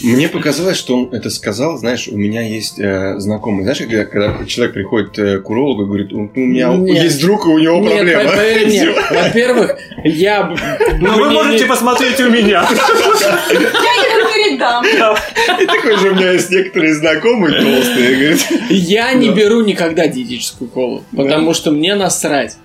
Мне 0.03 0.29
показалось, 0.29 0.77
что 0.77 0.97
он 0.97 1.09
это 1.13 1.31
сказал, 1.31 1.79
знаешь, 1.79 2.09
у 2.09 2.17
меня 2.17 2.43
есть 2.43 2.79
э, 2.79 3.19
знакомый. 3.19 3.63
Знаешь, 3.63 3.79
когда, 3.79 4.45
человек 4.45 4.75
приходит 4.75 5.19
э, 5.19 5.39
к 5.39 5.49
урологу 5.49 5.83
и 5.83 5.87
говорит, 5.87 6.13
у, 6.13 6.31
меня 6.35 6.73
есть 6.73 7.21
друг, 7.21 7.47
и 7.47 7.51
у 7.51 7.59
него 7.59 7.83
проблема. 7.83 8.23
мне, 8.33 8.93
во-первых, 9.11 9.77
я... 10.05 10.55
Но 11.01 11.13
вы 11.13 11.27
мне 11.27 11.35
можете 11.35 11.65
не- 11.65 11.69
посмотреть 11.69 12.21
у 12.21 12.29
меня. 12.29 12.67
Я 12.71 14.17
ему 14.17 14.32
передам. 14.63 15.17
И 15.61 15.67
такой 15.67 15.97
же 15.99 16.11
у 16.11 16.15
меня 16.15 16.33
есть 16.33 16.51
некоторые 16.51 16.95
знакомые 16.95 17.61
толстые, 17.61 18.17
говорит. 18.17 18.71
Я 18.71 19.13
не 19.15 19.31
беру 19.31 19.63
никогда 19.63 20.07
диетическую 20.07 20.71
колу, 20.71 21.05
потому 21.17 21.55
что 21.55 21.71
мне 21.71 21.95
насрать. 21.95 22.57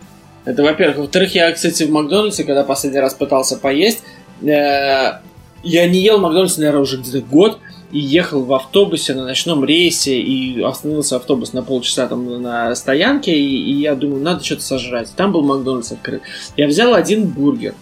Это, 0.46 0.64
во-первых. 0.64 0.98
Во-вторых, 0.98 1.36
я, 1.36 1.52
кстати, 1.52 1.84
в 1.84 1.92
Макдональдсе, 1.92 2.46
когда 2.46 2.64
последний 2.64 3.02
раз 3.02 3.14
пытался 3.14 3.58
поесть, 3.58 4.04
э, 4.42 5.20
я 5.64 5.88
не 5.88 6.00
ел 6.00 6.20
в 6.20 6.22
Макдональдсе, 6.22 6.62
наверное, 6.62 6.84
уже 6.84 6.98
где-то 6.98 7.20
год, 7.20 7.60
и 7.92 8.00
ехал 8.00 8.44
в 8.44 8.54
автобусе 8.54 9.14
на 9.14 9.26
ночном 9.26 9.66
рейсе, 9.66 10.18
и 10.18 10.62
остановился 10.62 11.18
автобус 11.18 11.52
на 11.52 11.64
полчаса 11.64 12.08
там 12.08 12.42
на 12.42 12.74
стоянке, 12.76 13.38
и, 13.38 13.44
и 13.44 13.74
я 13.74 13.96
думаю, 13.96 14.22
надо 14.22 14.42
что-то 14.42 14.62
сожрать. 14.62 15.12
Там 15.18 15.34
был 15.34 15.44
Макдональдс 15.44 15.92
открыт. 15.92 16.22
Я 16.56 16.68
взял 16.68 16.94
один 16.94 17.26
бургер. 17.28 17.74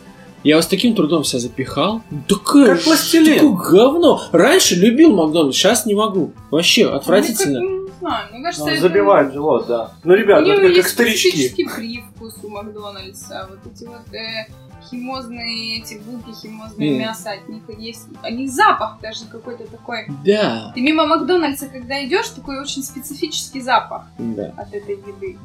Я 0.46 0.52
его 0.52 0.62
с 0.62 0.68
таким 0.68 0.96
трудом 0.96 1.24
себя 1.26 1.40
запихал. 1.40 2.02
Такое, 2.30 2.76
Как 2.76 2.84
пластилин. 2.84 3.36
такое 3.40 3.72
говно. 3.72 4.22
Раньше 4.32 4.76
любил 4.76 5.12
Макдональдс, 5.14 5.58
сейчас 5.58 5.86
не 5.86 5.96
могу. 5.96 6.32
Вообще, 6.52 6.88
отвратительно. 6.90 7.60
Ну, 7.62 7.82
Не 7.86 7.92
знаю, 8.00 8.28
мне 8.32 8.44
кажется, 8.44 8.64
Он 8.64 8.70
это- 8.70 8.82
забивает 8.82 9.34
живот, 9.34 9.66
да. 9.68 9.92
Ну, 10.04 10.14
У 10.14 10.16
ребят, 10.16 10.44
него 10.46 10.54
это 10.54 10.68
как 10.68 10.76
есть 10.78 10.90
старички. 10.90 11.30
специфический 11.30 11.66
привкус 11.76 12.36
у 12.44 12.50
Макдональдса. 12.50 13.50
Вот 13.50 13.74
эти 13.74 13.86
вот 13.86 14.14
э, 14.14 14.46
химозные, 14.90 15.80
эти 15.80 15.96
булки, 16.06 16.32
химозное 16.42 16.90
Мгм. 16.92 17.00
мясо 17.00 17.32
от 17.32 17.48
них 17.50 17.62
есть. 17.80 18.04
У 18.24 18.34
них 18.34 18.50
запах 18.52 18.98
даже 19.02 19.26
какой-то 19.32 19.66
такой. 19.70 20.08
Да. 20.26 20.72
Ты 20.76 20.82
мимо 20.82 21.06
Макдональдса, 21.06 21.68
когда 21.68 22.04
идешь, 22.06 22.28
такой 22.30 22.60
очень 22.62 22.84
специфический 22.84 23.62
запах 23.62 24.04
Да. 24.18 24.54
от 24.58 24.74
этой 24.74 24.96
еды. 24.96 25.38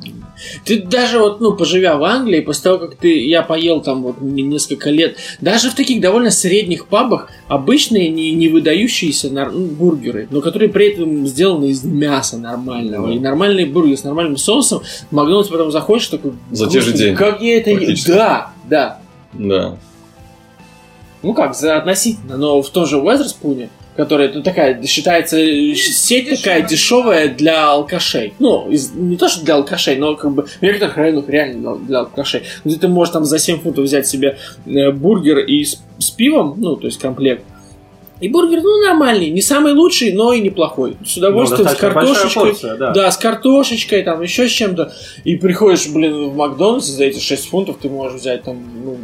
Ты 0.64 0.82
даже 0.82 1.18
вот, 1.18 1.40
ну, 1.40 1.54
поживя 1.54 1.96
в 1.96 2.04
Англии, 2.04 2.40
после 2.40 2.62
того, 2.64 2.78
как 2.78 2.96
ты, 2.96 3.24
я 3.26 3.42
поел 3.42 3.80
там 3.80 4.02
вот 4.02 4.20
не- 4.20 4.42
несколько 4.42 4.90
лет, 4.90 5.16
даже 5.40 5.70
в 5.70 5.74
таких 5.74 6.00
довольно 6.00 6.30
средних 6.30 6.86
пабах 6.86 7.30
обычные 7.48 8.08
не, 8.10 8.32
не 8.32 8.48
выдающиеся 8.48 9.30
нар- 9.30 9.52
ну, 9.52 9.66
бургеры, 9.66 10.28
но 10.30 10.40
которые 10.40 10.68
при 10.70 10.92
этом 10.92 11.26
сделаны 11.26 11.66
из 11.66 11.82
мяса 11.84 12.38
нормального. 12.38 13.08
Да. 13.08 13.14
И 13.14 13.18
нормальные 13.18 13.66
бургеры 13.66 13.96
с 13.96 14.04
нормальным 14.04 14.36
соусом, 14.36 14.82
Макдональдс 15.10 15.48
потом 15.48 15.70
заходишь 15.70 16.08
такой... 16.08 16.32
За 16.50 16.66
те 16.68 16.80
же 16.80 16.86
«Господи, 16.86 17.04
деньги». 17.04 17.16
Как 17.16 17.40
я 17.42 17.58
это... 17.58 17.70
е-» 17.70 17.76
Практически. 17.76 18.08
Да, 18.10 18.52
да. 18.68 19.00
Да. 19.32 19.76
Ну 21.22 21.34
как, 21.34 21.54
за 21.54 21.76
относительно, 21.76 22.36
но 22.38 22.62
в 22.62 22.70
том 22.70 22.86
же 22.86 22.96
Уэзерспуне, 22.98 23.68
которая 23.94 24.32
ну, 24.32 24.42
такая, 24.42 24.82
считается, 24.86 25.36
э, 25.38 25.74
сеть 25.74 26.30
такая 26.30 26.62
дешевая 26.62 27.28
для 27.28 27.68
алкашей. 27.68 28.32
Ну, 28.38 28.70
из- 28.70 28.92
не 28.94 29.16
то, 29.18 29.28
что 29.28 29.44
для 29.44 29.56
алкашей, 29.56 29.96
но 29.96 30.16
как 30.16 30.32
бы 30.32 30.44
в 30.46 30.62
некоторых 30.62 30.96
районах 30.96 31.28
реально 31.28 31.76
для, 31.76 31.86
для 31.86 31.98
алкашей. 32.00 32.44
Где 32.64 32.76
ты 32.76 32.88
можешь 32.88 33.12
там 33.12 33.26
за 33.26 33.38
7 33.38 33.60
фунтов 33.60 33.84
взять 33.84 34.06
себе 34.06 34.38
э, 34.64 34.90
бургер 34.92 35.40
и 35.40 35.62
с, 35.62 35.82
с 35.98 36.10
пивом, 36.10 36.54
ну, 36.56 36.76
то 36.76 36.86
есть 36.86 36.98
комплект. 36.98 37.44
И 38.22 38.28
бургер, 38.28 38.62
ну, 38.62 38.82
нормальный, 38.86 39.30
не 39.30 39.42
самый 39.42 39.72
лучший, 39.74 40.12
но 40.12 40.32
и 40.32 40.40
неплохой. 40.40 40.96
С 41.04 41.16
Ну, 41.16 41.20
удовольствием, 41.28 41.62
с 41.68 41.70
достаточно 41.72 41.90
большая 41.94 42.14
картошечкой. 42.14 42.50
порция, 42.52 42.76
да. 42.76 42.90
Да, 42.92 43.10
с 43.10 43.16
картошечкой, 43.18 44.02
там, 44.04 44.22
еще 44.22 44.48
с 44.48 44.52
чем-то. 44.52 44.92
И 45.24 45.36
приходишь, 45.36 45.88
блин, 45.88 46.28
в 46.30 46.36
Макдональдс, 46.36 46.86
за 46.86 47.04
эти 47.04 47.18
6 47.18 47.48
фунтов 47.48 47.76
ты 47.82 47.88
можешь 47.90 48.20
взять 48.20 48.42
там, 48.44 48.56
ну, 48.84 48.98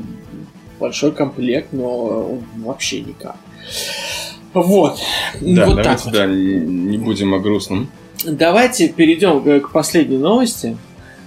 большой 0.79 1.13
комплект, 1.13 1.69
но 1.73 2.07
он 2.33 2.45
вообще 2.57 3.01
никак. 3.01 3.37
Вот. 4.55 4.99
Да, 5.41 5.67
вот 5.67 5.77
давайте, 5.77 5.83
так 5.83 6.05
вот. 6.05 6.13
да, 6.15 6.27
не 6.27 6.99
будем 6.99 7.35
о 7.35 7.39
грустном. 7.39 7.89
Давайте 8.25 8.89
перейдем 8.89 9.61
к, 9.61 9.71
последней 9.71 10.17
новости. 10.19 10.79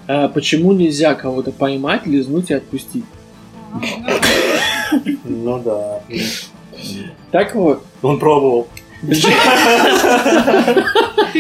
Э, 0.08 0.28
Почему 0.34 0.74
нельзя 0.74 1.14
кого-то 1.14 1.52
поймать, 1.52 2.08
лизнуть 2.08 2.50
и 2.50 2.56
отпустить? 2.56 3.06
А, 3.72 3.82
ну, 5.06 5.18
Ну 5.24 5.60
да. 5.60 6.02
Так 7.32 7.54
вот. 7.56 7.86
Он 8.02 8.18
пробовал. 8.18 8.68
Ты 9.02 9.16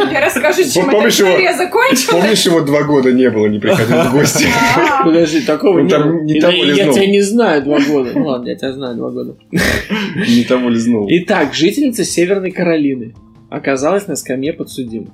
мне 0.05 0.20
расскажешь, 0.20 0.72
чем 0.72 0.89
его? 0.89 1.07
история 1.07 1.53
закончилась? 1.55 2.05
Помнишь, 2.05 2.45
его 2.45 2.62
два 2.62 2.84
года 2.84 3.12
не 3.12 3.30
было, 3.30 3.47
не 3.47 3.60
приходил 3.60 4.03
в 4.03 4.14
гости? 4.14 4.47
А, 4.78 5.03
Подожди, 5.03 5.41
такого 5.41 5.80
не 5.80 5.89
там 5.89 6.28
того 6.41 6.53
Я 6.53 6.91
тебя 6.91 7.07
не 7.07 7.22
знаю 7.22 7.64
два 7.64 7.80
года. 7.80 8.12
Ну 8.16 8.28
ладно, 8.28 8.49
я 8.49 8.55
тебя 8.55 8.74
знаю 8.74 8.95
два 8.95 9.10
года. 9.10 9.36
Не 9.51 10.43
того 10.43 10.70
лизнул. 10.70 11.07
Итак, 11.10 11.53
жительница 11.53 12.05
Северной 12.05 12.51
Каролины 12.51 13.14
оказалась 13.49 14.07
на 14.07 14.16
скамье 14.16 14.53
подсудимых. 14.53 15.10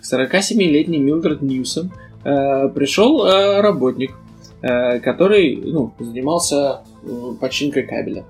К 0.00 0.04
47-летний 0.04 0.98
Милдред 0.98 1.42
Ньюсон 1.42 1.92
э, 2.24 2.68
пришел 2.70 3.24
э, 3.24 3.60
работник, 3.60 4.12
э, 4.62 4.98
который 4.98 5.56
ну, 5.56 5.92
занимался 6.00 6.80
э, 7.04 7.34
починкой 7.40 7.84
кабеля. 7.84 8.24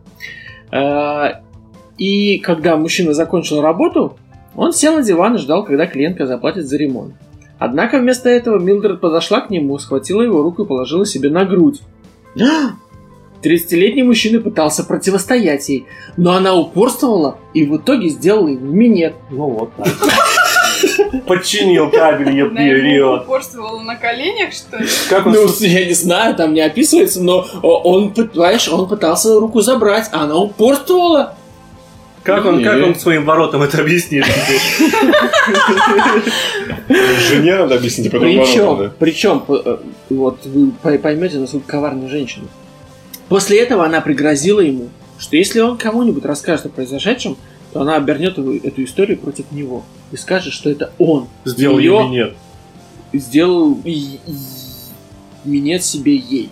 Э, 0.71 1.41
и 1.99 2.39
когда 2.39 2.77
мужчина 2.77 3.13
закончил 3.15 3.61
работу, 3.61 4.17
он 4.55 4.73
сел 4.73 4.95
на 4.95 5.03
диван 5.03 5.37
и 5.37 5.39
ждал, 5.39 5.65
когда 5.65 5.87
клиентка 5.87 6.27
заплатит 6.27 6.67
за 6.67 6.77
ремонт. 6.77 7.15
Однако 7.59 7.99
вместо 7.99 8.29
этого 8.29 8.59
Милдред 8.59 9.01
подошла 9.01 9.41
к 9.41 9.51
нему, 9.51 9.79
схватила 9.79 10.23
его 10.23 10.43
руку 10.43 10.65
и 10.65 10.67
положила 10.67 11.07
себе 11.07 11.31
на 11.31 11.45
грудь. 11.45 11.81
30-летний 13.43 14.03
мужчина 14.03 14.41
пытался 14.41 14.85
противостоять 14.85 15.69
ей, 15.69 15.87
но 16.17 16.33
она 16.33 16.55
упорствовала 16.55 17.39
и 17.55 17.65
в 17.65 17.77
итоге 17.77 18.09
сделала 18.09 18.49
ему 18.49 18.73
минет. 18.73 19.15
Ну 19.31 19.49
вот 19.49 19.71
так. 19.77 19.89
Подчинил 21.27 21.91
кабель, 21.91 22.37
его 22.37 22.51
период. 22.51 23.23
упорствовала 23.23 23.81
на 23.83 23.97
коленях, 23.97 24.53
что 24.53 24.79
ли? 24.79 24.87
Как 25.09 25.27
он 25.27 25.33
Ну, 25.33 25.47
я 25.61 25.87
не 25.87 25.95
знаю, 25.95 26.35
там 26.35 26.55
не 26.55 26.61
описывается, 26.61 27.23
но 27.23 27.47
он, 27.63 28.13
понимаешь, 28.13 28.69
он 28.69 28.89
пытался 28.89 29.39
руку 29.39 29.61
забрать, 29.61 30.09
а 30.13 30.25
она 30.25 30.37
упорствовала. 30.37 31.37
Как 32.23 32.45
он, 32.47 32.63
как 32.63 32.83
он 32.83 32.95
своим 32.95 33.25
воротам 33.25 33.63
это 33.63 33.81
объяснит? 33.81 34.25
Жене 37.29 37.57
надо 37.57 37.77
объяснить, 37.77 38.09
а 38.09 38.11
потом 38.11 38.29
Причем, 38.29 38.93
причем, 38.99 39.45
э, 39.49 39.79
вот 40.11 40.45
вы 40.47 40.71
пой- 40.83 40.99
поймете, 40.99 41.39
насколько 41.39 41.67
коварная 41.67 42.09
женщина. 42.09 42.47
После 43.29 43.59
этого 43.61 43.85
она 43.85 44.01
пригрозила 44.01 44.61
ему, 44.61 44.89
что 45.19 45.37
если 45.37 45.61
он 45.61 45.79
кому-нибудь 45.79 46.25
расскажет 46.25 46.67
о 46.67 46.69
произошедшем, 46.69 47.37
то 47.73 47.81
она 47.81 47.97
обернет 47.97 48.39
эту 48.39 48.85
историю 48.85 49.19
против 49.19 49.51
него 49.51 49.83
и 50.11 50.17
скажет, 50.17 50.53
что 50.53 50.69
это 50.71 50.93
он 50.99 51.29
Сделал 51.45 51.79
ей 51.79 51.89
минет. 51.91 52.35
сделал 53.13 53.79
и- 53.85 54.19
и- 54.27 54.39
минет 55.45 55.83
себе 55.85 56.15
ей. 56.15 56.51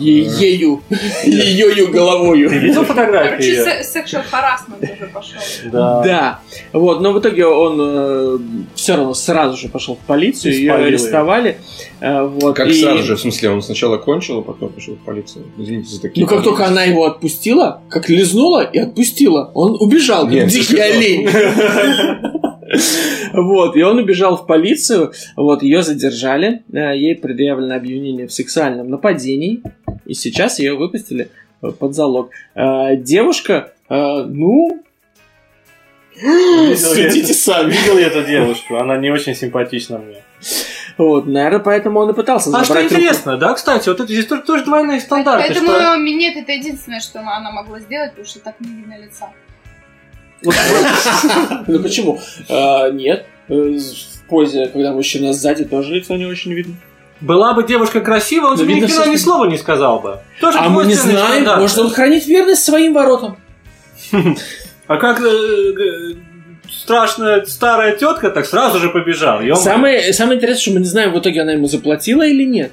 Ею. 0.00 0.82
Ею 1.24 1.74
Ты 1.74 1.86
головою. 1.86 2.48
видел 2.50 2.84
Короче, 2.84 2.88
фотографии? 2.94 3.54
се- 3.54 3.82
sexual 4.00 4.22
harassment 4.30 4.92
уже 4.92 5.06
пошел. 5.12 5.38
Да. 5.72 6.02
Да. 6.02 6.38
Вот, 6.72 7.00
но 7.00 7.12
в 7.12 7.18
итоге 7.20 7.46
он 7.46 8.66
все 8.74 8.96
равно 8.96 9.14
сразу 9.14 9.56
же 9.56 9.68
пошел 9.68 9.94
в 9.96 10.06
полицию, 10.06 10.54
ее 10.54 10.72
арестовали. 10.74 11.58
Э, 12.00 12.22
вот, 12.24 12.56
Как 12.56 12.68
и- 12.68 12.72
сразу 12.80 13.02
же, 13.04 13.14
в 13.16 13.20
смысле, 13.20 13.50
он 13.50 13.62
сначала 13.62 13.98
кончил, 13.98 14.38
а 14.38 14.42
потом 14.42 14.70
пошел 14.70 14.94
в 14.94 15.04
полицию. 15.04 15.44
Извините 15.58 15.90
за 15.90 16.00
такие... 16.00 16.22
Ну, 16.24 16.28
как 16.28 16.42
только 16.42 16.66
она 16.66 16.82
его 16.84 17.04
отпустила, 17.04 17.82
как 17.88 18.08
лизнула 18.08 18.62
и 18.62 18.78
отпустила, 18.78 19.50
он 19.54 19.76
убежал, 19.80 20.24
как 20.24 20.32
Нет, 20.32 20.48
дикий 20.48 20.74
ты 20.74 20.80
олень. 20.80 21.28
Вот, 23.32 23.76
и 23.76 23.82
он 23.82 23.98
убежал 23.98 24.36
в 24.36 24.46
полицию, 24.46 25.12
вот, 25.36 25.62
ее 25.62 25.82
задержали, 25.82 26.62
э, 26.72 26.96
ей 26.96 27.14
предъявлено 27.16 27.74
обвинение 27.76 28.26
в 28.26 28.32
сексуальном 28.32 28.88
нападении, 28.90 29.62
и 30.06 30.14
сейчас 30.14 30.58
ее 30.58 30.74
выпустили 30.76 31.30
э, 31.62 31.70
под 31.70 31.94
залог. 31.94 32.30
Э, 32.54 32.96
Девушка, 32.96 33.72
ну, 33.88 34.82
судите 36.16 37.32
сами. 37.34 37.72
Видел 37.72 37.98
я 37.98 38.06
эту 38.08 38.22
девушку, 38.24 38.76
она 38.76 38.96
не 38.96 39.10
очень 39.10 39.34
симпатична 39.34 39.98
мне. 39.98 40.22
Вот, 40.98 41.26
наверное, 41.26 41.60
поэтому 41.60 42.00
он 42.00 42.10
и 42.10 42.14
пытался 42.14 42.50
А 42.50 42.64
что 42.64 42.74
забрать 42.74 42.84
руку. 42.90 42.94
интересно, 42.96 43.36
да, 43.38 43.54
кстати, 43.54 43.88
вот 43.88 44.00
это 44.00 44.12
здесь 44.12 44.26
тоже, 44.26 44.42
тоже 44.42 44.64
двойные 44.64 45.00
стандарты. 45.00 45.46
Поэтому 45.48 45.70
что- 45.70 45.96
минет 45.96 46.36
это 46.36 46.52
единственное, 46.52 47.00
что 47.00 47.20
она 47.20 47.50
могла 47.50 47.80
сделать, 47.80 48.10
потому 48.10 48.26
что 48.26 48.40
так 48.40 48.60
не 48.60 48.68
видно 48.68 48.98
лица. 48.98 49.30
Ну 50.42 51.78
почему? 51.82 52.20
А, 52.48 52.90
Нет. 52.90 53.26
Э, 53.48 53.54
В 53.54 54.28
позе, 54.28 54.66
когда 54.68 54.92
мужчина 54.92 55.32
сзади, 55.32 55.64
тоже 55.64 55.94
лицо 55.94 56.16
не 56.16 56.26
очень 56.26 56.52
видно. 56.52 56.74
Была 57.20 57.52
бы 57.52 57.64
девушка 57.64 58.00
красивая, 58.00 58.52
он 58.52 58.56
тебе 58.56 58.74
ни 58.74 58.80
хрена 58.80 59.10
ни 59.10 59.16
слова 59.16 59.44
не 59.44 59.58
сказал 59.58 60.00
бы. 60.00 60.20
Тоже 60.40 60.58
А 60.58 60.68
мы 60.70 60.84
не 60.86 60.94
знаем, 60.94 61.44
может 61.60 61.76
он 61.78 61.90
хранит 61.90 62.26
верность 62.26 62.64
своим 62.64 62.94
воротам. 62.94 63.36
А 64.86 64.96
как... 64.96 65.20
э, 65.20 66.14
страшная 66.68 67.44
старая 67.44 67.94
тетка, 67.96 68.30
так 68.30 68.44
сразу 68.46 68.80
же 68.80 68.88
побежал. 68.90 69.40
Ё-моё. 69.40 69.54
Самое, 69.54 70.12
самое 70.12 70.38
интересное, 70.38 70.62
что 70.62 70.70
мы 70.72 70.80
не 70.80 70.86
знаем, 70.86 71.12
в 71.12 71.18
итоге 71.20 71.42
она 71.42 71.52
ему 71.52 71.66
заплатила 71.68 72.26
или 72.26 72.44
нет. 72.44 72.72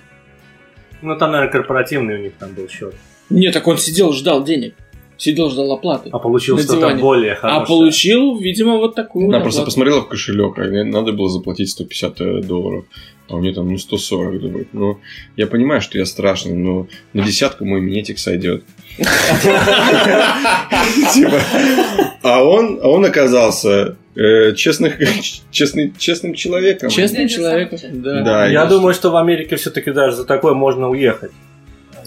Ну, 1.03 1.15
там, 1.15 1.32
наверное, 1.32 1.51
корпоративный 1.51 2.15
у 2.15 2.18
них 2.20 2.34
там 2.39 2.53
был 2.53 2.68
счет. 2.70 2.95
Нет, 3.30 3.53
так 3.53 3.68
он 3.68 3.78
сидел, 3.78 4.13
ждал 4.13 4.43
денег. 4.43 4.74
Сидел, 5.18 5.49
ждал 5.49 5.72
оплаты. 5.72 6.09
А 6.11 6.20
получил 6.20 6.59
что-то 6.59 6.95
более 6.95 7.34
А 7.34 7.36
хорошее. 7.36 7.65
получил, 7.68 8.38
видимо, 8.38 8.78
вот 8.78 8.95
такую. 8.95 9.28
Она 9.28 9.39
просто 9.39 9.63
посмотрела 9.63 10.01
в 10.01 10.07
кошелек, 10.07 10.57
а 10.59 10.63
мне 10.63 10.84
надо 10.84 11.11
было 11.11 11.30
заплатить 11.30 11.70
150 11.72 12.45
долларов. 12.45 12.86
А 13.30 13.36
у 13.36 13.39
меня 13.41 13.53
там, 13.53 13.68
ну, 13.70 13.78
140, 13.78 14.39
думает. 14.39 14.68
Ну, 14.72 14.99
я 15.36 15.47
понимаю, 15.47 15.82
что 15.82 15.97
я 15.97 16.05
страшный, 16.05 16.53
но 16.53 16.88
на 17.11 17.24
десятку 17.24 17.65
мой 17.65 17.82
минетик 17.82 18.20
сойдет. 18.20 18.63
Типа, 21.13 21.41
А 22.24 22.43
он, 22.43 22.80
а 22.82 22.88
он 22.88 23.05
оказался 23.05 23.97
э, 24.15 24.53
честных, 24.55 24.97
честный, 25.51 25.93
честным 25.97 26.34
человеком. 26.36 26.89
Честным 26.89 27.28
человеком. 27.28 27.80
Да. 28.01 28.22
Да, 28.22 28.47
Я 28.47 28.65
думаю, 28.65 28.93
что 28.93 29.09
в 29.11 29.15
Америке 29.18 29.55
все-таки 29.57 29.91
даже 29.91 30.15
за 30.18 30.26
такое 30.26 30.53
можно 30.53 30.89
уехать. 30.89 31.32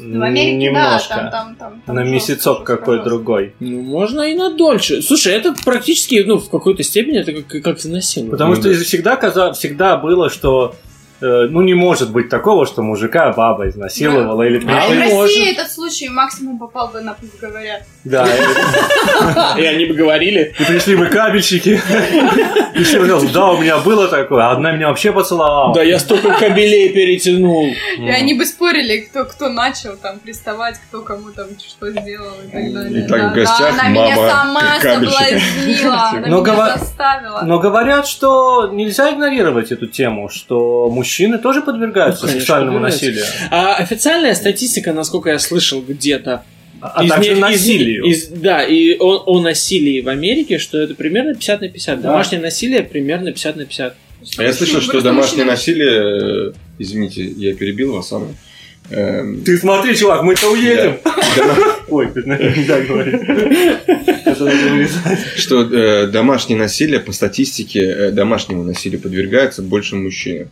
Ну, 0.00 0.20
в 0.20 0.22
Америке, 0.22 0.56
Немножко. 0.56 1.14
да, 1.14 1.16
там, 1.16 1.30
там, 1.30 1.56
там. 1.56 1.82
там 1.86 1.94
На 1.96 2.02
жестко, 2.02 2.14
месяцок 2.14 2.58
жестко, 2.58 2.76
какой 2.76 2.96
жестко. 2.96 3.10
другой. 3.10 3.54
Ну, 3.60 3.80
можно 3.82 4.20
и 4.22 4.34
на 4.34 4.50
дольше. 4.56 5.02
Слушай, 5.02 5.34
это 5.34 5.54
практически, 5.64 6.22
ну, 6.26 6.38
в 6.38 6.48
какой-то 6.50 6.82
степени 6.82 7.18
это 7.20 7.32
как, 7.32 7.62
как 7.62 7.84
насилие. 7.84 8.30
Потому 8.30 8.54
Ну, 8.54 8.60
что 8.60 8.72
да. 8.72 8.78
всегда, 8.84 9.16
каза- 9.16 9.52
всегда 9.52 9.96
было, 9.96 10.30
что 10.30 10.74
ну 11.20 11.60
не 11.62 11.74
может 11.74 12.10
быть 12.12 12.28
такого, 12.28 12.66
что 12.66 12.82
мужика 12.82 13.32
баба 13.32 13.68
изнасиловала 13.68 14.42
или 14.42 14.58
А 14.68 14.84
А 14.84 14.88
в 14.88 14.90
России 14.98 15.12
может. 15.14 15.58
этот 15.58 15.70
случай 15.70 16.08
максимум 16.08 16.58
попал 16.58 16.88
бы 16.88 17.00
на 17.00 17.14
пусть 17.14 17.38
говорят. 17.40 17.82
Да, 18.04 18.26
и- 19.58 19.64
они 19.64 19.86
бы 19.86 19.94
говорили. 19.94 20.54
и 20.58 20.64
пришли 20.64 20.96
бы 20.96 21.06
кабельщики. 21.06 21.80
И 22.74 22.82
все 22.82 23.00
да, 23.32 23.50
у 23.50 23.58
меня 23.58 23.78
было 23.78 24.08
такое, 24.08 24.50
одна 24.50 24.72
меня 24.72 24.88
вообще 24.88 25.12
поцеловала. 25.12 25.74
Да, 25.74 25.82
я 25.82 25.98
столько 25.98 26.32
кабелей 26.32 26.88
перетянул. 26.90 27.66
И 27.98 28.08
они 28.08 28.34
бы 28.34 28.44
спорили, 28.46 29.00
кто 29.00 29.24
кто 29.24 29.48
начал 29.48 29.96
там 29.96 30.18
приставать, 30.18 30.76
кто 30.88 31.02
кому 31.02 31.30
там 31.30 31.48
что 31.58 31.90
сделал 31.90 32.32
и 32.46 32.50
так 32.50 32.72
далее. 32.72 33.04
И 33.04 33.08
так 33.08 33.20
в 33.20 33.22
Да, 33.22 33.34
гостях 33.34 33.76
да, 33.76 33.80
она 33.82 33.88
меня 33.88 34.16
сама 34.16 34.80
соблазнила, 34.80 36.10
она 36.10 36.28
меня 36.28 36.78
заставила. 36.78 37.42
Но 37.44 37.58
говорят, 37.58 38.06
что 38.06 38.68
нельзя 38.72 39.10
игнорировать 39.12 39.72
эту 39.72 39.86
тему, 39.86 40.28
что 40.28 40.88
мужчины 41.10 41.38
тоже 41.38 41.60
подвергаются 41.62 42.26
Ну, 42.26 42.32
сексуальному 42.32 42.78
насилию. 42.78 43.24
А 43.50 43.74
официальная 43.76 44.34
статистика, 44.34 44.92
насколько 44.92 45.30
я 45.30 45.38
слышал 45.40 45.82
где-то, 45.82 46.44
А 46.80 47.04
из 47.04 47.10
также 47.10 47.30
не- 47.30 47.34
из- 47.36 47.40
насилию. 47.40 48.04
из- 48.04 48.26
да, 48.28 48.62
и 48.64 48.96
о, 48.98 49.16
о 49.26 49.40
насилии 49.42 50.00
в 50.00 50.08
Америке, 50.08 50.58
что 50.58 50.78
это 50.78 50.94
примерно 50.94 51.34
50 51.34 51.60
на 51.62 51.68
50. 51.68 52.00
Да. 52.00 52.08
Домашнее 52.10 52.40
насилие 52.40 52.82
примерно 52.84 53.32
50 53.32 53.56
на 53.56 53.64
50. 53.66 53.94
А 54.38 54.42
я 54.42 54.52
слышал, 54.52 54.80
что 54.80 55.00
домашнее 55.00 55.44
насилие... 55.44 56.50
э, 56.50 56.52
Извините, 56.78 57.24
я 57.24 57.54
перебил 57.54 57.92
вас, 57.94 58.12
Анна. 58.12 58.28
Эм, 58.90 59.42
Ты 59.42 59.58
смотри, 59.58 59.96
чувак, 59.96 60.22
мы-то 60.22 60.50
уедем. 60.52 60.98
Ой, 61.88 62.08
надо 62.24 62.44
вырезать. 62.88 63.30
Что 65.36 65.62
э, 65.62 66.06
домашнее 66.06 66.58
насилие, 66.58 67.00
по 67.00 67.12
статистике, 67.12 67.80
э, 67.80 68.10
домашнему 68.10 68.62
насилию 68.64 69.00
подвергается 69.00 69.62
больше 69.62 69.96
мужчин. 69.96 70.48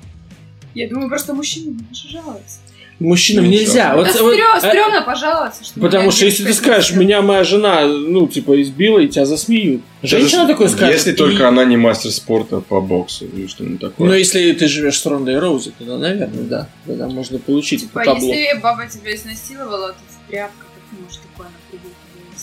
Я 0.75 0.89
думаю, 0.89 1.09
просто 1.09 1.35
мужчине 1.35 1.67
не 1.73 1.83
можешь 1.89 2.11
жаловаться. 2.11 2.59
Мужчинам 3.01 3.45
Ну, 3.45 3.51
нельзя. 3.53 3.91
всё. 3.93 3.97
Вот, 3.97 4.07
вот, 4.21 4.35
стрё- 4.35 4.57
э, 4.57 4.59
стрёмно 4.59 5.03
пожаловаться, 5.03 5.63
что 5.65 5.79
Потому 5.79 6.11
что 6.11 6.25
если 6.25 6.45
ты 6.45 6.53
скажешь, 6.53 6.91
меня 6.97 7.23
моя 7.23 7.45
жена, 7.45 7.87
ну, 7.87 8.27
типа, 8.27 8.61
избила, 8.61 8.99
и 8.99 9.07
тебя 9.07 9.25
засмеют. 9.25 9.83
Женщина 10.03 10.43
Даже 10.43 10.53
такое 10.55 10.69
скажет. 10.69 10.95
Если 10.97 11.13
и- 11.13 11.15
только 11.15 11.47
она 11.47 11.65
не 11.65 11.77
мастер 11.77 12.11
спорта 12.11 12.59
по 12.61 12.81
боксу 12.81 13.27
или 13.27 13.47
что-нибудь 13.47 13.81
такое. 13.81 14.09
Ну, 14.09 14.15
если 14.15 14.51
ты 14.53 14.67
живешь 14.67 14.99
с 14.99 15.07
Рондой 15.07 15.39
Роузи, 15.39 15.73
тогда, 15.79 15.97
наверное, 15.97 16.43
да. 16.43 16.69
Тогда 16.87 17.07
можно 17.07 17.39
получить 17.39 17.83
Типа, 17.83 18.03
табло. 18.05 18.35
если 18.35 18.59
баба 18.61 18.87
тебя 18.89 19.15
изнасиловала, 19.15 19.89
то 19.93 19.95
ты 19.95 20.33
тряпка, 20.33 20.57
как 20.59 20.83
ты 20.91 21.01
можешь 21.05 21.21
такое 21.31 21.47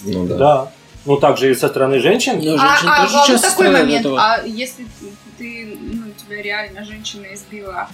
на 0.06 0.14
Ну 0.14 0.28
да. 0.28 0.38
Да. 0.38 0.72
Ну, 1.06 1.18
так 1.18 1.38
же 1.38 1.52
и 1.52 1.56
со 1.56 1.68
стороны 1.68 2.00
женщин. 2.00 2.40
Но 2.42 2.56
А, 2.56 2.58
женщины 2.58 2.90
а, 2.92 3.02
тоже 3.04 3.16
а 3.16 3.20
вот 3.20 3.28
часто 3.28 3.50
такой 3.50 3.66
страдают 3.68 3.76
от 3.78 3.88
момент, 3.88 4.06
этого. 4.06 4.22
а 4.22 4.42
если 4.46 4.86
ты, 5.38 5.78
ну, 5.82 6.04
тебя 6.18 6.42
реально 6.42 6.86
женщина 6.86 7.26
избила, 7.34 7.90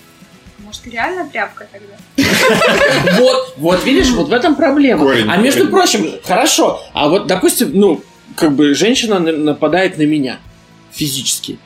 может, 0.64 0.86
реально 0.88 1.30
тряпка 1.30 1.68
тогда? 1.72 3.18
Вот, 3.20 3.54
вот 3.58 3.86
видишь, 3.86 4.10
вот 4.12 4.30
в 4.30 4.34
этом 4.34 4.56
проблема. 4.56 5.04
А 5.30 5.38
между 5.38 5.68
прочим, 5.70 6.08
хорошо, 6.24 6.82
а 6.94 7.10
вот, 7.10 7.28
допустим, 7.28 7.72
ну, 7.74 8.04
как 8.36 8.54
бы 8.56 8.74
женщина 8.74 9.20
на- 9.20 9.32
нападает 9.32 9.98
на 9.98 10.04
меня 10.04 10.40
физически. 10.92 11.58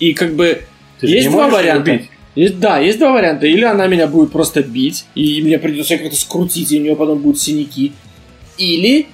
И 0.00 0.12
как 0.14 0.34
бы 0.34 0.64
есть 1.02 1.28
два 1.30 1.48
варианта. 1.48 1.90
Есть- 2.34 2.60
да, 2.60 2.78
есть 2.78 2.98
два 2.98 3.12
варианта. 3.12 3.46
Или 3.46 3.64
она 3.64 3.86
меня 3.88 4.06
будет 4.06 4.30
просто 4.32 4.62
бить, 4.62 5.06
и 5.14 5.42
мне 5.42 5.58
придется 5.58 5.98
как-то 5.98 6.16
скрутить, 6.16 6.70
и 6.72 6.78
у 6.78 6.82
нее 6.82 6.94
потом 6.96 7.18
будут 7.18 7.40
синяки. 7.40 7.92
Или 8.58 9.08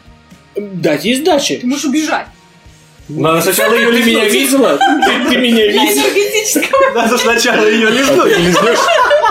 дать 0.56 1.04
ей 1.04 1.14
сдачи. 1.16 1.56
Ты 1.56 1.66
можешь 1.66 1.84
убежать. 1.86 2.26
Надо 3.08 3.42
сначала 3.42 3.74
ее 3.74 3.90
Ты 3.92 4.02
меня 4.04 4.28
видела? 4.28 4.78
Ты, 4.78 5.30
ты 5.30 5.36
меня 5.36 5.66
видела? 5.66 6.94
Надо 6.94 7.18
сначала 7.18 7.66
ее 7.68 7.90
Не 7.90 7.98
лизнуть. 7.98 8.38
лизнешь, 8.38 8.78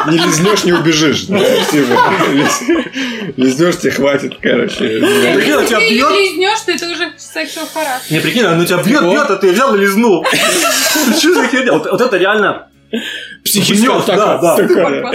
не 0.10 0.18
лизнешь, 0.18 0.64
не 0.64 0.74
убежишь. 0.74 1.24
Да, 1.24 1.38
лиз- 1.40 3.34
Лизнешь, 3.36 3.78
тебе 3.80 3.92
хватит, 3.92 4.34
короче. 4.42 4.78
Прикинь, 4.78 5.54
он 5.54 5.66
тебя 5.66 5.80
Ты 5.80 5.90
бьет. 5.90 6.10
лизнешь, 6.12 6.60
то 6.66 6.72
это 6.72 6.86
уже 6.92 7.04
sexual 7.18 7.68
harassment. 7.74 8.12
Не, 8.12 8.20
прикинь, 8.20 8.46
он 8.46 8.64
тебя 8.66 8.78
бьет, 8.84 9.02
бьет, 9.04 9.30
а 9.32 9.36
ты 9.38 9.52
взял 9.52 9.76
и 9.76 9.80
лизнул. 9.80 10.24
Что 11.18 11.34
за 11.34 11.48
херня? 11.48 11.74
Вот, 11.74 11.90
вот 11.92 12.02
это 12.02 12.18
реально... 12.18 12.68
Психическая 13.44 13.98
атака. 13.98 14.40
да, 14.40 14.58
да. 14.68 15.12